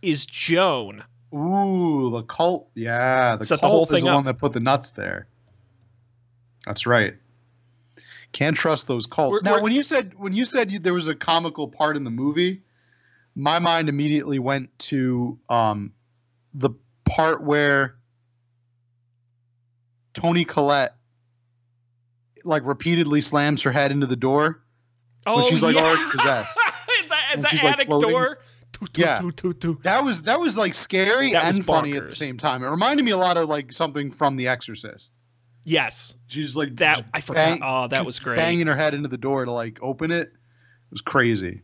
is 0.00 0.26
Joan. 0.26 1.02
Ooh, 1.34 2.10
the 2.10 2.22
cult. 2.22 2.68
Yeah, 2.74 3.36
the 3.36 3.46
Set 3.46 3.56
the 3.56 3.60
cult 3.62 3.72
whole 3.88 3.96
is 3.96 4.02
the 4.04 4.08
up. 4.08 4.14
one 4.14 4.24
that 4.26 4.38
put 4.38 4.52
the 4.52 4.60
nuts 4.60 4.90
there. 4.92 5.26
That's 6.66 6.86
right. 6.86 7.14
Can't 8.32 8.56
trust 8.56 8.86
those 8.86 9.06
cults. 9.06 9.32
We're- 9.32 9.42
now, 9.44 9.52
we're- 9.54 9.62
when 9.64 9.72
you 9.72 9.82
said 9.82 10.12
when 10.16 10.32
you 10.34 10.44
said 10.44 10.70
you, 10.70 10.78
there 10.78 10.94
was 10.94 11.08
a 11.08 11.14
comical 11.16 11.66
part 11.68 11.96
in 11.96 12.04
the 12.04 12.10
movie, 12.10 12.62
my 13.34 13.58
mind 13.58 13.88
immediately 13.88 14.38
went 14.38 14.76
to 14.90 15.38
um, 15.48 15.92
the 16.54 16.70
part 17.04 17.42
where 17.42 17.96
Toni 20.14 20.44
Collette 20.44 20.94
like 22.44 22.64
repeatedly 22.64 23.20
slams 23.20 23.62
her 23.62 23.72
head 23.72 23.90
into 23.92 24.06
the 24.06 24.16
door 24.16 24.62
Oh, 25.26 25.36
when 25.36 25.44
she's 25.44 25.62
like 25.62 25.76
yeah. 25.76 25.82
already 25.82 26.10
possessed. 26.10 26.58
the, 27.08 27.14
And 27.32 27.42
the 27.42 27.48
she's, 27.48 27.62
like, 27.62 27.74
attic 27.74 27.86
floating. 27.86 28.08
door. 28.10 28.38
Toot, 28.72 29.36
toot, 29.36 29.62
Yeah. 29.62 29.74
That 29.82 30.02
was 30.02 30.22
that 30.22 30.40
was 30.40 30.56
like 30.56 30.72
scary 30.72 31.32
That 31.34 31.54
and 31.54 31.64
funny 31.64 31.94
at 31.98 32.06
the 32.06 32.14
same 32.16 32.38
time. 32.38 32.62
It 32.64 32.68
reminded 32.68 33.04
me 33.04 33.10
a 33.10 33.18
lot 33.18 33.36
of 33.36 33.46
like 33.48 33.72
something 33.72 34.10
from 34.10 34.36
The 34.36 34.48
Exorcist. 34.48 35.20
Yes, 35.66 36.16
She's 36.28 36.56
like 36.56 36.74
that 36.76 36.96
just 37.00 37.04
I 37.12 37.20
forgot. 37.20 37.34
bang- 37.34 37.60
oh, 37.62 37.88
that 37.88 38.06
was 38.06 38.18
great. 38.18 38.36
banging 38.36 38.66
her 38.66 38.76
head 38.76 38.94
into 38.94 39.08
the 39.10 39.18
door 39.18 39.44
to 39.44 39.52
like 39.52 39.78
open 39.82 40.10
it. 40.10 40.28
It 40.28 40.90
was 40.90 41.02
crazy. 41.02 41.60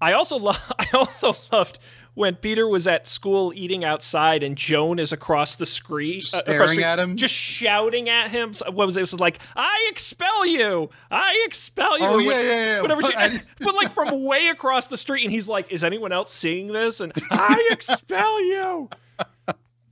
I 0.00 0.14
also 0.14 0.36
love. 0.38 0.60
I 0.80 0.86
also 0.94 1.32
loved 1.52 1.78
when 2.14 2.34
Peter 2.36 2.66
was 2.68 2.86
at 2.86 3.06
school 3.06 3.52
eating 3.54 3.84
outside 3.84 4.42
and 4.42 4.56
Joan 4.56 4.98
is 4.98 5.12
across 5.12 5.56
the 5.56 5.66
street, 5.66 6.20
Just 6.22 6.34
uh, 6.34 6.38
the 6.38 6.42
staring 6.44 6.68
street, 6.68 6.84
at 6.84 6.98
him. 6.98 7.16
just 7.16 7.34
shouting 7.34 8.08
at 8.08 8.30
him. 8.30 8.52
What 8.66 8.86
was 8.86 8.96
it? 8.96 9.00
It 9.00 9.02
was 9.12 9.20
like, 9.20 9.38
"I 9.56 9.88
expel 9.90 10.46
you! 10.46 10.90
I 11.10 11.42
expel 11.46 11.98
you!" 11.98 12.04
Oh 12.06 12.18
yeah, 12.18 12.26
what- 12.26 12.44
yeah, 12.44 12.50
yeah. 12.52 12.80
Whatever, 12.82 13.02
she, 13.02 13.14
I- 13.16 13.42
but 13.60 13.74
like 13.74 13.92
from 13.92 14.24
way 14.24 14.48
across 14.48 14.88
the 14.88 14.96
street, 14.96 15.22
and 15.24 15.32
he's 15.32 15.48
like, 15.48 15.70
"Is 15.72 15.84
anyone 15.84 16.12
else 16.12 16.32
seeing 16.32 16.68
this?" 16.68 17.00
And 17.00 17.12
I 17.30 17.68
expel 17.72 18.40
you. 18.44 18.88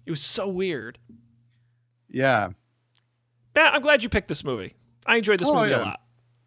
It 0.06 0.10
was 0.10 0.20
so 0.22 0.48
weird. 0.48 0.98
yeah, 2.10 2.48
Matt, 3.54 3.74
I'm 3.74 3.82
glad 3.82 4.02
you 4.02 4.08
picked 4.08 4.28
this 4.28 4.42
movie. 4.44 4.74
I 5.06 5.16
enjoyed 5.16 5.38
this 5.40 5.48
Oh, 5.48 5.54
movie 5.54 5.70
yeah. 5.70 5.82
a 5.82 5.84
lot. 5.84 6.00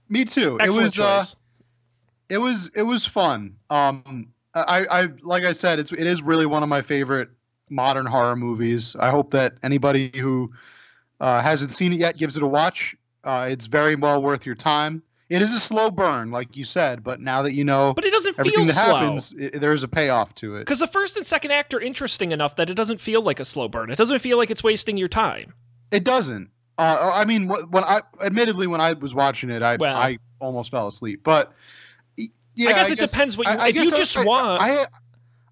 me 0.09 0.25
too. 0.25 0.57
Excellent 0.59 0.97
it 0.97 0.99
was 0.99 0.99
uh, 0.99 1.25
it 2.29 2.37
was 2.37 2.71
it 2.75 2.83
was 2.83 3.05
fun. 3.05 3.55
Um, 3.69 4.30
I 4.53 4.85
I 5.03 5.07
like 5.21 5.43
I 5.43 5.51
said, 5.51 5.79
it's 5.79 5.91
it 5.91 6.07
is 6.07 6.21
really 6.21 6.45
one 6.45 6.63
of 6.63 6.69
my 6.69 6.81
favorite 6.81 7.29
modern 7.69 8.05
horror 8.05 8.35
movies. 8.35 8.95
I 8.99 9.09
hope 9.09 9.31
that 9.31 9.53
anybody 9.63 10.11
who 10.13 10.51
uh, 11.19 11.41
hasn't 11.41 11.71
seen 11.71 11.93
it 11.93 11.99
yet 11.99 12.17
gives 12.17 12.35
it 12.37 12.43
a 12.43 12.47
watch. 12.47 12.95
Uh, 13.23 13.47
it's 13.49 13.67
very 13.67 13.95
well 13.95 14.21
worth 14.21 14.45
your 14.45 14.55
time. 14.55 15.03
It 15.29 15.41
is 15.41 15.53
a 15.53 15.59
slow 15.59 15.89
burn, 15.89 16.29
like 16.29 16.57
you 16.57 16.65
said, 16.65 17.03
but 17.03 17.21
now 17.21 17.41
that 17.43 17.53
you 17.53 17.63
know 17.63 17.93
but 17.93 18.03
it 18.03 18.11
doesn't 18.11 18.37
everything 18.37 18.65
feel 18.65 18.73
that 18.73 18.85
slow. 18.85 18.95
happens, 18.95 19.33
i 19.39 19.57
there's 19.57 19.83
a 19.83 19.87
payoff 19.87 20.35
to 20.35 20.57
it. 20.57 20.59
Because 20.59 20.79
the 20.79 20.87
first 20.87 21.15
and 21.15 21.25
second 21.25 21.51
act 21.51 21.73
are 21.73 21.79
interesting 21.79 22.33
enough 22.33 22.57
that 22.57 22.69
it 22.69 22.73
doesn't 22.73 22.97
feel 22.97 23.21
like 23.21 23.39
a 23.39 23.45
slow 23.45 23.69
burn. 23.69 23.89
It 23.89 23.97
doesn't 23.97 24.19
feel 24.19 24.37
like 24.37 24.51
it's 24.51 24.63
wasting 24.63 24.97
your 24.97 25.07
time. 25.07 25.53
It 25.91 26.03
doesn't. 26.03 26.49
Uh, 26.77 27.11
I 27.13 27.23
mean, 27.23 27.47
when 27.47 27.83
I 27.85 28.01
admittedly 28.21 28.67
when 28.67 28.81
I 28.81 28.91
was 28.93 29.15
watching 29.15 29.49
it, 29.49 29.63
I 29.63 29.77
Well- 29.77 29.95
I 29.95 30.17
almost 30.41 30.71
fell 30.71 30.87
asleep. 30.87 31.21
But 31.23 31.53
yeah, 32.55 32.69
I 32.69 32.73
guess 32.73 32.91
it 32.91 32.99
depends 32.99 33.37
what 33.37 33.47
you- 33.47 33.65
if 33.67 33.75
you 33.75 33.91
just 33.91 34.17
I, 34.17 34.23
want- 34.23 34.61
I, 34.61 34.85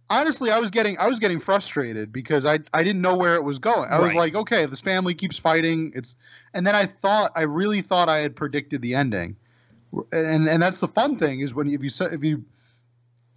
honestly, 0.10 0.52
I 0.52 0.60
was 0.60 0.72
getting 0.72 0.98
I 0.98 1.08
was 1.08 1.20
getting 1.20 1.40
frustrated 1.40 2.12
because 2.12 2.46
I 2.46 2.60
I 2.74 2.84
didn't 2.84 3.02
know 3.02 3.16
where 3.18 3.36
it 3.36 3.44
was 3.44 3.60
going. 3.60 3.90
I 3.92 4.00
was 4.00 4.14
like, 4.16 4.36
okay, 4.36 4.66
this 4.66 4.82
family 4.82 5.14
keeps 5.14 5.38
fighting. 5.38 5.92
It's 5.96 6.16
and 6.54 6.66
then 6.66 6.76
I 6.76 6.86
thought 6.86 7.32
I 7.36 7.42
really 7.44 7.82
thought 7.82 8.10
I 8.10 8.18
had 8.20 8.36
predicted 8.36 8.82
the 8.82 8.96
ending, 8.96 9.36
and 10.12 10.48
and 10.48 10.62
that's 10.62 10.80
the 10.80 10.88
fun 10.88 11.16
thing 11.18 11.40
is 11.42 11.54
when 11.54 11.70
if 11.70 11.84
you 11.84 11.90
if 12.12 12.24
you 12.24 12.44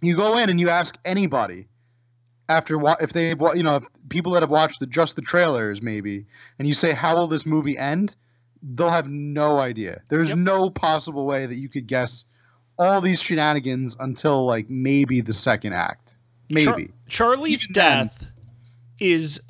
you 0.01 0.15
go 0.15 0.37
in 0.37 0.49
and 0.49 0.59
you 0.59 0.69
ask 0.69 0.97
anybody 1.05 1.67
after 2.49 2.77
if 2.99 3.13
they've 3.13 3.39
you 3.55 3.63
know 3.63 3.77
if 3.77 3.85
people 4.09 4.33
that 4.33 4.43
have 4.43 4.49
watched 4.49 4.81
the 4.81 4.85
just 4.87 5.15
the 5.15 5.21
trailers 5.21 5.81
maybe 5.81 6.25
and 6.59 6.67
you 6.67 6.73
say 6.73 6.91
how 6.91 7.15
will 7.15 7.27
this 7.27 7.45
movie 7.45 7.77
end 7.77 8.17
they'll 8.61 8.89
have 8.89 9.07
no 9.07 9.59
idea 9.59 10.01
there's 10.09 10.29
Yep. 10.29 10.37
no 10.39 10.69
possible 10.69 11.25
way 11.25 11.45
that 11.45 11.55
you 11.55 11.69
could 11.69 11.87
guess 11.87 12.25
all 12.79 13.01
these 13.01 13.21
shenanigans 13.21 13.95
until 13.99 14.45
like 14.45 14.69
maybe 14.69 15.21
the 15.21 15.33
second 15.33 15.73
act 15.73 16.17
maybe 16.49 16.65
Char- 16.65 17.35
Charlie's 17.35 17.63
Even 17.69 17.73
then- 17.73 18.07
death 18.07 18.27
is 18.99 19.41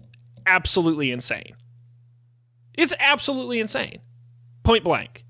absolutely 0.46 1.12
insane. 1.12 1.56
It's 2.76 2.94
absolutely 3.00 3.60
insane. 3.60 4.00
Point 4.64 4.84
blank. 4.84 5.24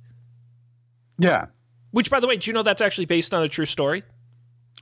yeah 1.20 1.48
Which, 1.92 2.10
by 2.10 2.20
the 2.20 2.28
way, 2.28 2.38
do 2.38 2.50
you 2.50 2.54
know 2.54 2.64
that's 2.64 2.82
actually 2.82 3.06
based 3.06 3.34
on 3.34 3.44
a 3.44 3.50
true 3.50 3.66
story? 3.66 4.04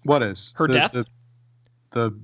what 0.04 0.22
is 0.24 0.54
Her 0.58 0.68
the, 0.68 0.74
death? 0.74 0.92
the, 0.94 1.06
the 1.92 2.20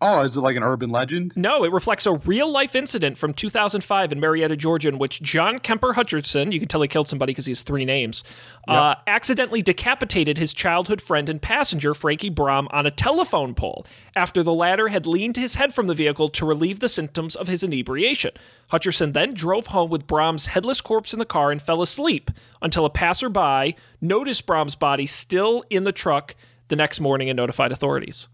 oh 0.00 0.20
is 0.22 0.36
it 0.36 0.40
like 0.40 0.56
an 0.56 0.62
urban 0.62 0.90
legend 0.90 1.36
No, 1.36 1.64
it 1.64 1.72
reflects 1.72 2.06
a 2.06 2.12
real 2.12 2.50
life 2.50 2.74
incident 2.74 3.16
from 3.18 3.34
2005 3.34 4.12
in 4.12 4.20
Marietta, 4.20 4.56
Georgia, 4.56 4.88
in 4.88 4.98
which 4.98 5.22
John 5.22 5.58
Kemper 5.58 5.94
Hutcherson, 5.94 6.52
you 6.52 6.58
can 6.58 6.68
tell 6.68 6.82
he 6.82 6.88
killed 6.88 7.08
somebody 7.08 7.32
because 7.32 7.46
he 7.46 7.50
has 7.50 7.62
three 7.62 7.84
names, 7.84 8.24
uh, 8.66 8.94
accidentally 9.06 9.62
decapitated 9.62 10.38
his 10.38 10.54
childhood 10.54 11.00
friend 11.00 11.28
and 11.28 11.40
passenger, 11.40 11.94
Frankie 11.94 12.30
Brom, 12.30 12.68
on 12.70 12.86
a 12.86 12.90
telephone 12.90 13.54
pole 13.54 13.86
after 14.16 14.42
the 14.42 14.52
latter 14.52 14.88
had 14.88 15.06
leaned 15.06 15.36
his 15.36 15.56
head 15.56 15.74
from 15.74 15.86
the 15.86 15.94
vehicle 15.94 16.28
to 16.30 16.46
relieve 16.46 16.80
the 16.80 16.88
symptoms 16.88 17.34
of 17.34 17.48
his 17.48 17.62
inebriation. 17.62 18.32
Hutcherson 18.70 19.12
then 19.12 19.34
drove 19.34 19.68
home 19.68 19.90
with 19.90 20.06
Brom's 20.06 20.46
headless 20.46 20.80
corpse 20.80 21.12
in 21.12 21.18
the 21.18 21.24
car 21.24 21.50
and 21.50 21.60
fell 21.60 21.82
asleep 21.82 22.30
until 22.62 22.84
a 22.84 22.90
passerby 22.90 23.76
noticed 24.00 24.46
Brom's 24.46 24.74
body 24.74 25.06
still 25.06 25.64
in 25.70 25.84
the 25.84 25.92
truck 25.92 26.34
the 26.68 26.76
next 26.76 27.00
morning 27.00 27.28
and 27.30 27.36
notified 27.36 27.72
authorities. 27.72 28.28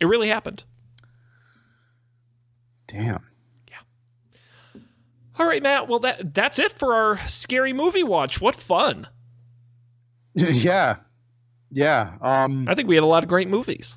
It 0.00 0.06
really 0.06 0.28
happened. 0.28 0.64
damn 2.86 3.24
Yeah. 3.70 4.80
All 5.38 5.46
right, 5.46 5.62
Matt. 5.62 5.88
Well, 5.88 5.98
that 6.00 6.34
that's 6.34 6.58
it 6.58 6.72
for 6.72 6.94
our 6.94 7.18
scary 7.28 7.72
movie 7.72 8.02
watch. 8.02 8.40
What 8.40 8.54
fun! 8.56 9.06
yeah 10.34 10.96
yeah 11.72 12.12
um 12.20 12.68
I 12.68 12.74
think 12.74 12.88
we 12.88 12.94
had 12.94 13.04
a 13.04 13.06
lot 13.08 13.22
of 13.22 13.28
great 13.28 13.48
movies. 13.48 13.96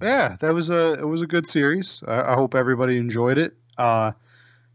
yeah 0.00 0.36
that 0.40 0.54
was 0.54 0.70
a 0.70 0.92
it 0.94 1.06
was 1.06 1.20
a 1.22 1.26
good 1.26 1.44
series 1.44 2.02
i, 2.06 2.32
I 2.32 2.34
hope 2.34 2.54
everybody 2.54 2.96
enjoyed 2.96 3.36
it 3.36 3.54
uh 3.78 4.12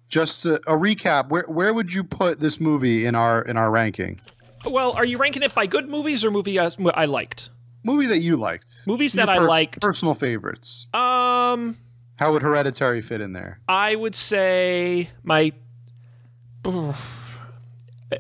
just 0.10 0.46
a, 0.46 0.56
a 0.68 0.76
recap 0.78 1.30
where 1.30 1.46
where 1.48 1.74
would 1.74 1.94
you 1.94 2.04
put 2.04 2.40
this 2.42 2.60
movie 2.60 3.06
in 3.06 3.16
our 3.16 3.42
in 3.42 3.56
our 3.58 3.72
ranking 3.72 4.20
Well, 4.66 4.92
are 4.98 5.06
you 5.06 5.18
ranking 5.18 5.44
it 5.44 5.56
by 5.56 5.66
good 5.66 5.88
movies 5.88 6.26
or 6.26 6.32
movie 6.32 6.60
I, 6.60 6.70
I 6.94 7.06
liked? 7.06 7.50
Movie 7.88 8.08
that 8.08 8.20
you 8.20 8.36
liked. 8.36 8.84
Movies 8.86 9.16
Your 9.16 9.26
that 9.26 9.32
I 9.32 9.40
pers- 9.40 9.48
liked. 9.48 9.82
Personal 9.82 10.14
favorites. 10.14 10.88
Um, 10.94 11.78
How 12.18 12.34
would 12.34 12.42
Hereditary 12.42 13.02
fit 13.02 13.22
in 13.22 13.32
there? 13.32 13.62
I 13.68 13.96
would 13.96 14.14
say 14.14 15.10
my 15.24 15.54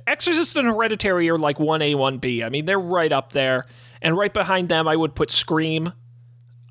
Exorcist 0.05 0.55
and 0.55 0.67
Hereditary 0.67 1.29
are 1.29 1.37
like 1.37 1.57
1A, 1.57 1.95
1B. 1.95 2.45
I 2.45 2.49
mean, 2.49 2.63
they're 2.63 2.79
right 2.79 3.11
up 3.11 3.33
there. 3.33 3.65
And 4.01 4.17
right 4.17 4.33
behind 4.33 4.69
them, 4.69 4.87
I 4.87 4.95
would 4.95 5.15
put 5.15 5.31
Scream, 5.31 5.91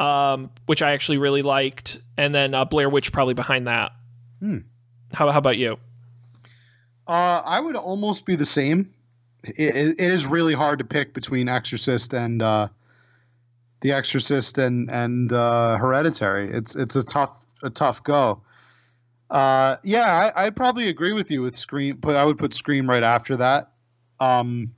um, 0.01 0.49
which 0.65 0.81
I 0.81 0.93
actually 0.93 1.19
really 1.19 1.43
liked. 1.43 2.01
And 2.17 2.35
then 2.35 2.55
uh, 2.55 2.65
Blair 2.65 2.89
Witch 2.89 3.13
probably 3.13 3.35
behind 3.35 3.67
that. 3.67 3.93
Hmm. 4.41 4.59
How, 5.13 5.31
how 5.31 5.39
about 5.39 5.59
you? 5.59 5.79
Uh, 7.07 7.43
I 7.45 7.61
would 7.61 7.77
almost 7.77 8.25
be 8.25 8.37
the 8.37 8.47
same. 8.47 8.95
It, 9.45 9.59
it, 9.77 10.01
it 10.01 10.11
is 10.11 10.27
really 10.27 10.55
hard 10.55 10.79
to 10.79 10.85
pick 10.87 11.13
between 11.13 11.49
Exorcist 11.49 12.15
and 12.15 12.41
uh, 12.41 12.69
The 13.81 13.93
Exorcist 13.93 14.59
and 14.59 14.91
and 14.91 15.33
uh, 15.33 15.77
Hereditary. 15.77 16.51
It's 16.51 16.75
it's 16.75 16.97
a 16.97 17.03
tough 17.03 17.47
a 17.63 17.71
tough 17.71 18.03
go. 18.03 18.43
Uh, 19.29 19.77
yeah, 19.83 20.33
I, 20.37 20.47
I'd 20.47 20.57
probably 20.57 20.89
agree 20.89 21.13
with 21.13 21.31
you 21.31 21.43
with 21.43 21.57
Scream, 21.57 21.97
but 21.97 22.17
I 22.17 22.25
would 22.25 22.39
put 22.39 22.55
Scream 22.55 22.89
right 22.89 23.03
after 23.03 23.37
that. 23.37 23.73
Um, 24.21 24.73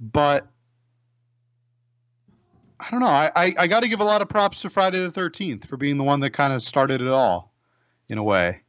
but 0.00 0.46
I 2.78 2.90
don't 2.90 3.00
know. 3.00 3.06
I, 3.06 3.30
I, 3.34 3.54
I 3.58 3.66
got 3.66 3.80
to 3.80 3.88
give 3.88 4.00
a 4.00 4.04
lot 4.04 4.22
of 4.22 4.28
props 4.28 4.62
to 4.62 4.70
Friday 4.70 4.98
the 5.00 5.10
Thirteenth 5.10 5.66
for 5.66 5.76
being 5.76 5.96
the 5.98 6.04
one 6.04 6.20
that 6.20 6.30
kind 6.30 6.52
of 6.52 6.62
started 6.62 7.00
it 7.00 7.08
all, 7.08 7.52
in 8.08 8.18
a 8.18 8.22
way. 8.22 8.60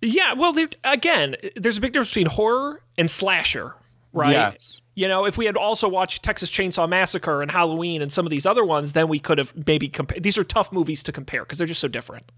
Yeah, 0.00 0.34
well, 0.34 0.52
there, 0.52 0.68
again, 0.84 1.36
there's 1.56 1.78
a 1.78 1.80
big 1.80 1.92
difference 1.92 2.10
between 2.10 2.26
horror 2.26 2.82
and 2.98 3.10
slasher, 3.10 3.74
right? 4.12 4.32
Yes. 4.32 4.80
You 4.96 5.08
know, 5.08 5.24
if 5.26 5.36
we 5.36 5.46
had 5.46 5.56
also 5.56 5.88
watched 5.88 6.22
Texas 6.22 6.50
Chainsaw 6.50 6.88
Massacre 6.88 7.42
and 7.42 7.50
Halloween 7.50 8.00
and 8.00 8.12
some 8.12 8.24
of 8.26 8.30
these 8.30 8.46
other 8.46 8.64
ones, 8.64 8.92
then 8.92 9.08
we 9.08 9.18
could 9.18 9.38
have 9.38 9.52
maybe 9.66 9.88
compared. 9.88 10.22
These 10.22 10.38
are 10.38 10.44
tough 10.44 10.70
movies 10.72 11.02
to 11.04 11.12
compare 11.12 11.42
because 11.42 11.58
they're 11.58 11.66
just 11.66 11.80
so 11.80 11.88
different. 11.88 12.30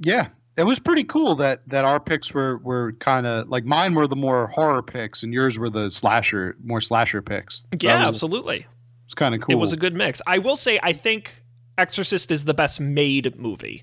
Yeah, 0.00 0.28
it 0.56 0.64
was 0.64 0.78
pretty 0.78 1.04
cool 1.04 1.34
that 1.36 1.66
that 1.68 1.84
our 1.84 2.00
picks 2.00 2.32
were 2.34 2.58
were 2.58 2.92
kind 2.94 3.26
of 3.26 3.48
like 3.48 3.64
mine 3.64 3.94
were 3.94 4.06
the 4.08 4.16
more 4.16 4.48
horror 4.48 4.82
picks 4.82 5.22
and 5.22 5.32
yours 5.32 5.58
were 5.58 5.70
the 5.70 5.88
slasher 5.90 6.56
more 6.64 6.80
slasher 6.80 7.22
picks. 7.22 7.60
So 7.60 7.68
yeah, 7.80 8.00
was, 8.00 8.08
absolutely. 8.08 8.66
It's 9.04 9.14
kind 9.14 9.34
of 9.34 9.40
cool. 9.40 9.54
It 9.54 9.58
was 9.58 9.72
a 9.72 9.76
good 9.76 9.94
mix. 9.94 10.20
I 10.26 10.38
will 10.38 10.56
say, 10.56 10.80
I 10.82 10.92
think 10.92 11.42
Exorcist 11.78 12.30
is 12.30 12.44
the 12.44 12.54
best 12.54 12.80
made 12.80 13.36
movie. 13.38 13.82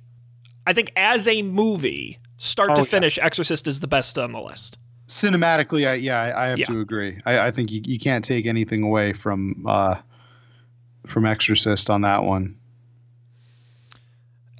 I 0.66 0.74
think 0.74 0.92
as 0.96 1.28
a 1.28 1.42
movie, 1.44 2.18
start 2.38 2.72
Oh, 2.72 2.76
to 2.76 2.82
yeah. 2.82 2.88
finish, 2.88 3.18
Exorcist 3.20 3.68
is 3.68 3.80
the 3.80 3.88
best 3.88 4.18
on 4.20 4.32
the 4.34 4.42
list. 4.42 4.78
Cinematically. 5.08 5.88
I, 5.90 5.94
yeah, 5.96 6.20
I, 6.22 6.46
I 6.46 6.48
have 6.50 6.60
Yeah. 6.60 6.66
to 6.68 6.80
agree. 6.82 7.18
I, 7.26 7.40
I 7.48 7.52
think 7.52 7.72
you, 7.72 7.82
you 7.86 8.00
can't 8.00 8.24
take 8.26 8.46
anything 8.46 8.84
away 8.84 9.14
from 9.14 9.66
uh, 9.68 9.96
from 11.06 11.26
Exorcist 11.26 11.90
on 11.90 12.02
that 12.02 12.24
one. 12.24 12.58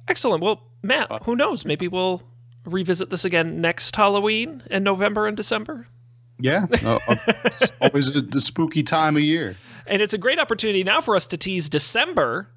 Excellent. 0.08 0.42
Well, 0.42 0.62
Matt, 0.82 1.10
Uh, 1.10 1.18
who 1.24 1.36
knows? 1.36 1.64
Maybe 1.64 1.88
we'll 1.88 2.22
revisit 2.64 3.10
this 3.10 3.24
again 3.24 3.60
next 3.60 3.94
Halloween 3.94 4.62
in 4.70 4.82
November 4.82 5.26
and 5.26 5.36
December. 5.36 5.86
Yeah, 6.40 6.66
uh, 6.84 6.98
uh, 7.08 7.16
always 7.80 8.12
the- 8.12 8.20
the 8.20 8.40
spooky 8.40 8.82
time 8.82 9.16
of 9.16 9.22
year. 9.22 9.56
And 9.86 10.02
it's 10.02 10.12
a 10.14 10.18
great 10.18 10.38
opportunity 10.38 10.84
now 10.84 11.00
for 11.00 11.16
us 11.16 11.26
to 11.28 11.36
tease 11.36 11.68
December 11.68 12.48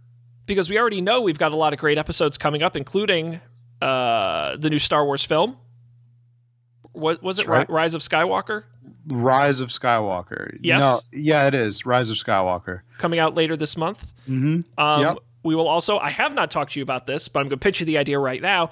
because 0.46 0.70
we 0.70 0.78
already 0.78 1.02
know 1.02 1.22
we've 1.22 1.38
got 1.40 1.52
a 1.52 1.56
lot 1.56 1.72
of 1.74 1.80
great 1.80 1.98
episodes 1.98 2.38
coming 2.38 2.62
up, 2.62 2.76
including 2.76 3.40
uh, 3.82 4.58
the 4.58 4.70
new 4.70 4.80
Star 4.80 5.06
Wars 5.06 5.24
film. 5.24 5.58
What 6.94 7.24
was 7.24 7.40
it? 7.40 7.48
Right. 7.48 7.70
Rise 7.70 7.94
of 7.94 8.02
Skywalker 8.02 8.64
Rise 9.08 9.62
of 9.62 9.70
Skywalker. 9.70 10.58
Yes. 10.62 10.82
No, 10.82 11.00
yeah, 11.12 11.48
it 11.48 11.56
is 11.56 11.86
Rise 11.86 12.10
of 12.10 12.18
Skywalker. 12.18 12.82
coming 12.98 13.20
out 13.20 13.36
later 13.36 13.56
this 13.58 13.76
month. 13.78 14.12
Mm-hmm. 14.30 14.80
Um, 14.80 15.02
Yep. 15.02 15.18
We 15.44 15.56
will 15.56 15.68
also, 15.68 15.98
I 15.98 16.12
have 16.12 16.36
not 16.36 16.52
talked 16.52 16.74
to 16.74 16.80
you 16.80 16.84
about 16.84 17.08
this, 17.08 17.28
but 17.28 17.40
I'm 17.40 17.46
going 17.48 17.58
to 17.58 17.64
pitch 17.64 17.80
you 17.80 17.86
the 17.88 17.98
idea 17.98 18.20
right 18.20 18.42
now. 18.42 18.70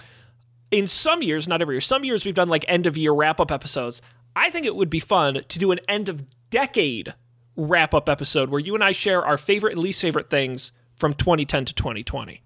In 0.69 0.85
some 0.85 1.23
years, 1.23 1.47
not 1.47 1.63
every 1.63 1.73
year, 1.75 1.81
some 1.81 2.03
years 2.03 2.25
we've 2.25 2.35
done 2.35 2.47
like 2.47 2.63
end 2.67 2.85
of 2.85 2.95
year 2.95 3.11
wrap 3.11 3.39
up 3.39 3.51
episodes. 3.51 4.03
I 4.35 4.51
think 4.51 4.67
it 4.67 4.75
would 4.75 4.89
be 4.89 4.99
fun 4.99 5.43
to 5.47 5.59
do 5.59 5.71
an 5.71 5.79
end 5.87 6.09
of 6.09 6.23
decade 6.51 7.15
wrap 7.55 7.95
up 7.95 8.07
episode 8.07 8.49
where 8.49 8.59
you 8.59 8.75
and 8.75 8.83
I 8.83 8.91
share 8.91 9.25
our 9.25 9.37
favorite 9.37 9.73
and 9.73 9.81
least 9.81 9.99
favorite 9.99 10.29
things 10.29 10.71
from 10.95 11.13
2010 11.13 11.65
to 11.65 11.73
2020. 11.73 12.43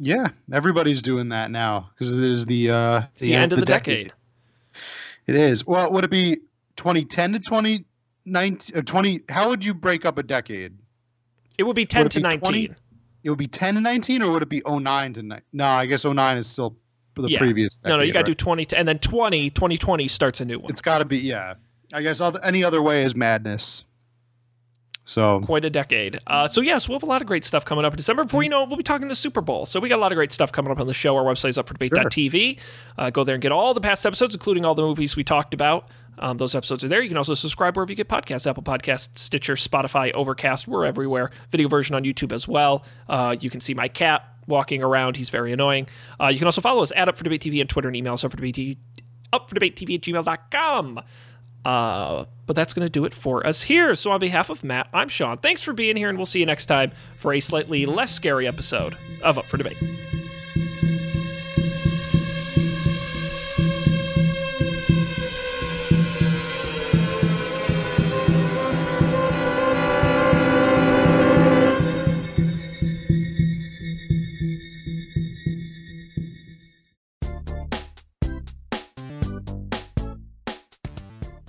Yeah, 0.00 0.30
everybody's 0.52 1.00
doing 1.00 1.28
that 1.28 1.52
now 1.52 1.90
because 1.94 2.18
it 2.18 2.28
is 2.28 2.46
the 2.46 2.70
uh, 2.70 3.02
It's 3.14 3.22
the, 3.22 3.36
end 3.36 3.52
of 3.52 3.60
the 3.60 3.66
decade. 3.66 4.12
It 5.26 5.34
is. 5.34 5.66
Well, 5.66 5.92
would 5.92 6.04
it 6.04 6.10
be 6.10 6.36
2010 6.76 7.32
to 7.32 7.38
2019 7.38 8.78
or 8.78 8.82
20? 8.82 9.20
How 9.28 9.48
would 9.48 9.64
you 9.64 9.74
break 9.74 10.04
up 10.04 10.18
a 10.18 10.22
decade? 10.22 10.76
It 11.58 11.64
would 11.64 11.76
be 11.76 11.86
10 11.86 12.04
Would 12.04 12.12
to 12.12 12.18
be 12.20 12.22
19. 12.22 12.40
20? 12.40 12.70
It 13.24 13.30
would 13.30 13.38
be 13.38 13.46
10 13.46 13.74
to 13.76 13.80
19, 13.80 14.22
or 14.22 14.32
would 14.32 14.42
it 14.42 14.48
be 14.48 14.62
09 14.66 15.12
to 15.14 15.22
9? 15.22 15.42
No, 15.52 15.66
I 15.66 15.86
guess 15.86 16.04
09 16.04 16.38
is 16.38 16.48
still 16.48 16.76
the 17.14 17.28
Yeah. 17.28 17.38
previous. 17.38 17.78
no, 17.84 17.96
no, 17.98 18.02
you 18.02 18.12
got 18.12 18.20
to 18.26 18.30
do 18.32 18.34
20, 18.34 18.64
to, 18.66 18.78
and 18.78 18.88
then 18.88 18.98
20, 18.98 19.50
2020 19.50 20.08
starts 20.08 20.40
a 20.40 20.44
new 20.44 20.58
one. 20.58 20.70
It's 20.70 20.80
got 20.80 20.98
to 20.98 21.04
be. 21.04 21.18
Yeah, 21.18 21.54
I 21.92 22.02
guess 22.02 22.20
other, 22.20 22.40
any 22.42 22.64
other 22.64 22.82
way 22.82 23.04
is 23.04 23.14
madness. 23.14 23.84
So 25.04 25.40
quite 25.40 25.64
a 25.64 25.70
decade. 25.70 26.20
Uh, 26.26 26.46
so 26.46 26.60
yes, 26.60 26.88
we'll 26.88 26.98
have 26.98 27.02
a 27.02 27.06
lot 27.06 27.20
of 27.20 27.26
great 27.26 27.44
stuff 27.44 27.64
coming 27.64 27.84
up 27.84 27.92
in 27.92 27.96
December. 27.96 28.24
Before 28.24 28.42
you 28.42 28.48
know 28.48 28.62
it, 28.62 28.68
we'll 28.68 28.76
be 28.76 28.84
talking 28.84 29.08
the 29.08 29.16
Super 29.16 29.40
Bowl. 29.40 29.66
So 29.66 29.80
we 29.80 29.88
got 29.88 29.98
a 29.98 30.00
lot 30.00 30.12
of 30.12 30.16
great 30.16 30.32
stuff 30.32 30.52
coming 30.52 30.70
up 30.70 30.78
on 30.78 30.86
the 30.86 30.94
show. 30.94 31.16
Our 31.16 31.24
website 31.24 31.50
is 31.50 31.58
up 31.58 31.66
for 31.66 31.74
debate.tv. 31.74 32.58
Uh, 32.96 33.10
go 33.10 33.24
there 33.24 33.34
and 33.34 33.42
get 33.42 33.50
all 33.52 33.74
the 33.74 33.80
past 33.80 34.06
episodes, 34.06 34.34
including 34.34 34.64
all 34.64 34.74
the 34.74 34.82
movies 34.82 35.16
we 35.16 35.24
talked 35.24 35.54
about. 35.54 35.88
Um, 36.18 36.36
those 36.36 36.54
episodes 36.54 36.84
are 36.84 36.88
there. 36.88 37.02
You 37.02 37.08
can 37.08 37.16
also 37.16 37.34
subscribe 37.34 37.76
wherever 37.76 37.90
you 37.90 37.96
get 37.96 38.08
podcasts 38.08 38.48
Apple 38.48 38.62
Podcasts, 38.62 39.18
Stitcher, 39.18 39.54
Spotify, 39.54 40.12
Overcast. 40.12 40.68
We're 40.68 40.84
everywhere. 40.84 41.30
Video 41.50 41.68
version 41.68 41.96
on 41.96 42.04
YouTube 42.04 42.32
as 42.32 42.46
well. 42.46 42.84
Uh, 43.08 43.34
you 43.40 43.50
can 43.50 43.60
see 43.60 43.74
my 43.74 43.88
cat 43.88 44.24
walking 44.46 44.82
around. 44.82 45.16
He's 45.16 45.30
very 45.30 45.52
annoying. 45.52 45.88
Uh, 46.20 46.28
you 46.28 46.38
can 46.38 46.46
also 46.46 46.60
follow 46.60 46.82
us 46.82 46.92
at 46.94 47.08
Up 47.08 47.16
for 47.16 47.24
Debate 47.24 47.42
TV 47.42 47.60
on 47.60 47.66
Twitter 47.66 47.88
and 47.88 47.96
email 47.96 48.12
us 48.12 48.24
up 48.24 48.30
for 48.30 48.36
debate 48.36 48.54
TV, 48.56 48.76
up 49.32 49.48
for 49.48 49.54
debate 49.54 49.76
TV 49.76 49.94
at 49.94 50.02
gmail.com. 50.02 51.00
Uh, 51.64 52.24
but 52.46 52.56
that's 52.56 52.74
going 52.74 52.86
to 52.86 52.90
do 52.90 53.04
it 53.04 53.14
for 53.14 53.46
us 53.46 53.62
here. 53.62 53.94
So, 53.94 54.10
on 54.10 54.20
behalf 54.20 54.50
of 54.50 54.64
Matt, 54.64 54.88
I'm 54.92 55.08
Sean. 55.08 55.36
Thanks 55.38 55.62
for 55.62 55.72
being 55.72 55.96
here, 55.96 56.08
and 56.08 56.18
we'll 56.18 56.26
see 56.26 56.40
you 56.40 56.46
next 56.46 56.66
time 56.66 56.92
for 57.16 57.32
a 57.32 57.40
slightly 57.40 57.86
less 57.86 58.12
scary 58.12 58.46
episode 58.48 58.96
of 59.22 59.38
Up 59.38 59.44
for 59.44 59.56
Debate. 59.56 59.78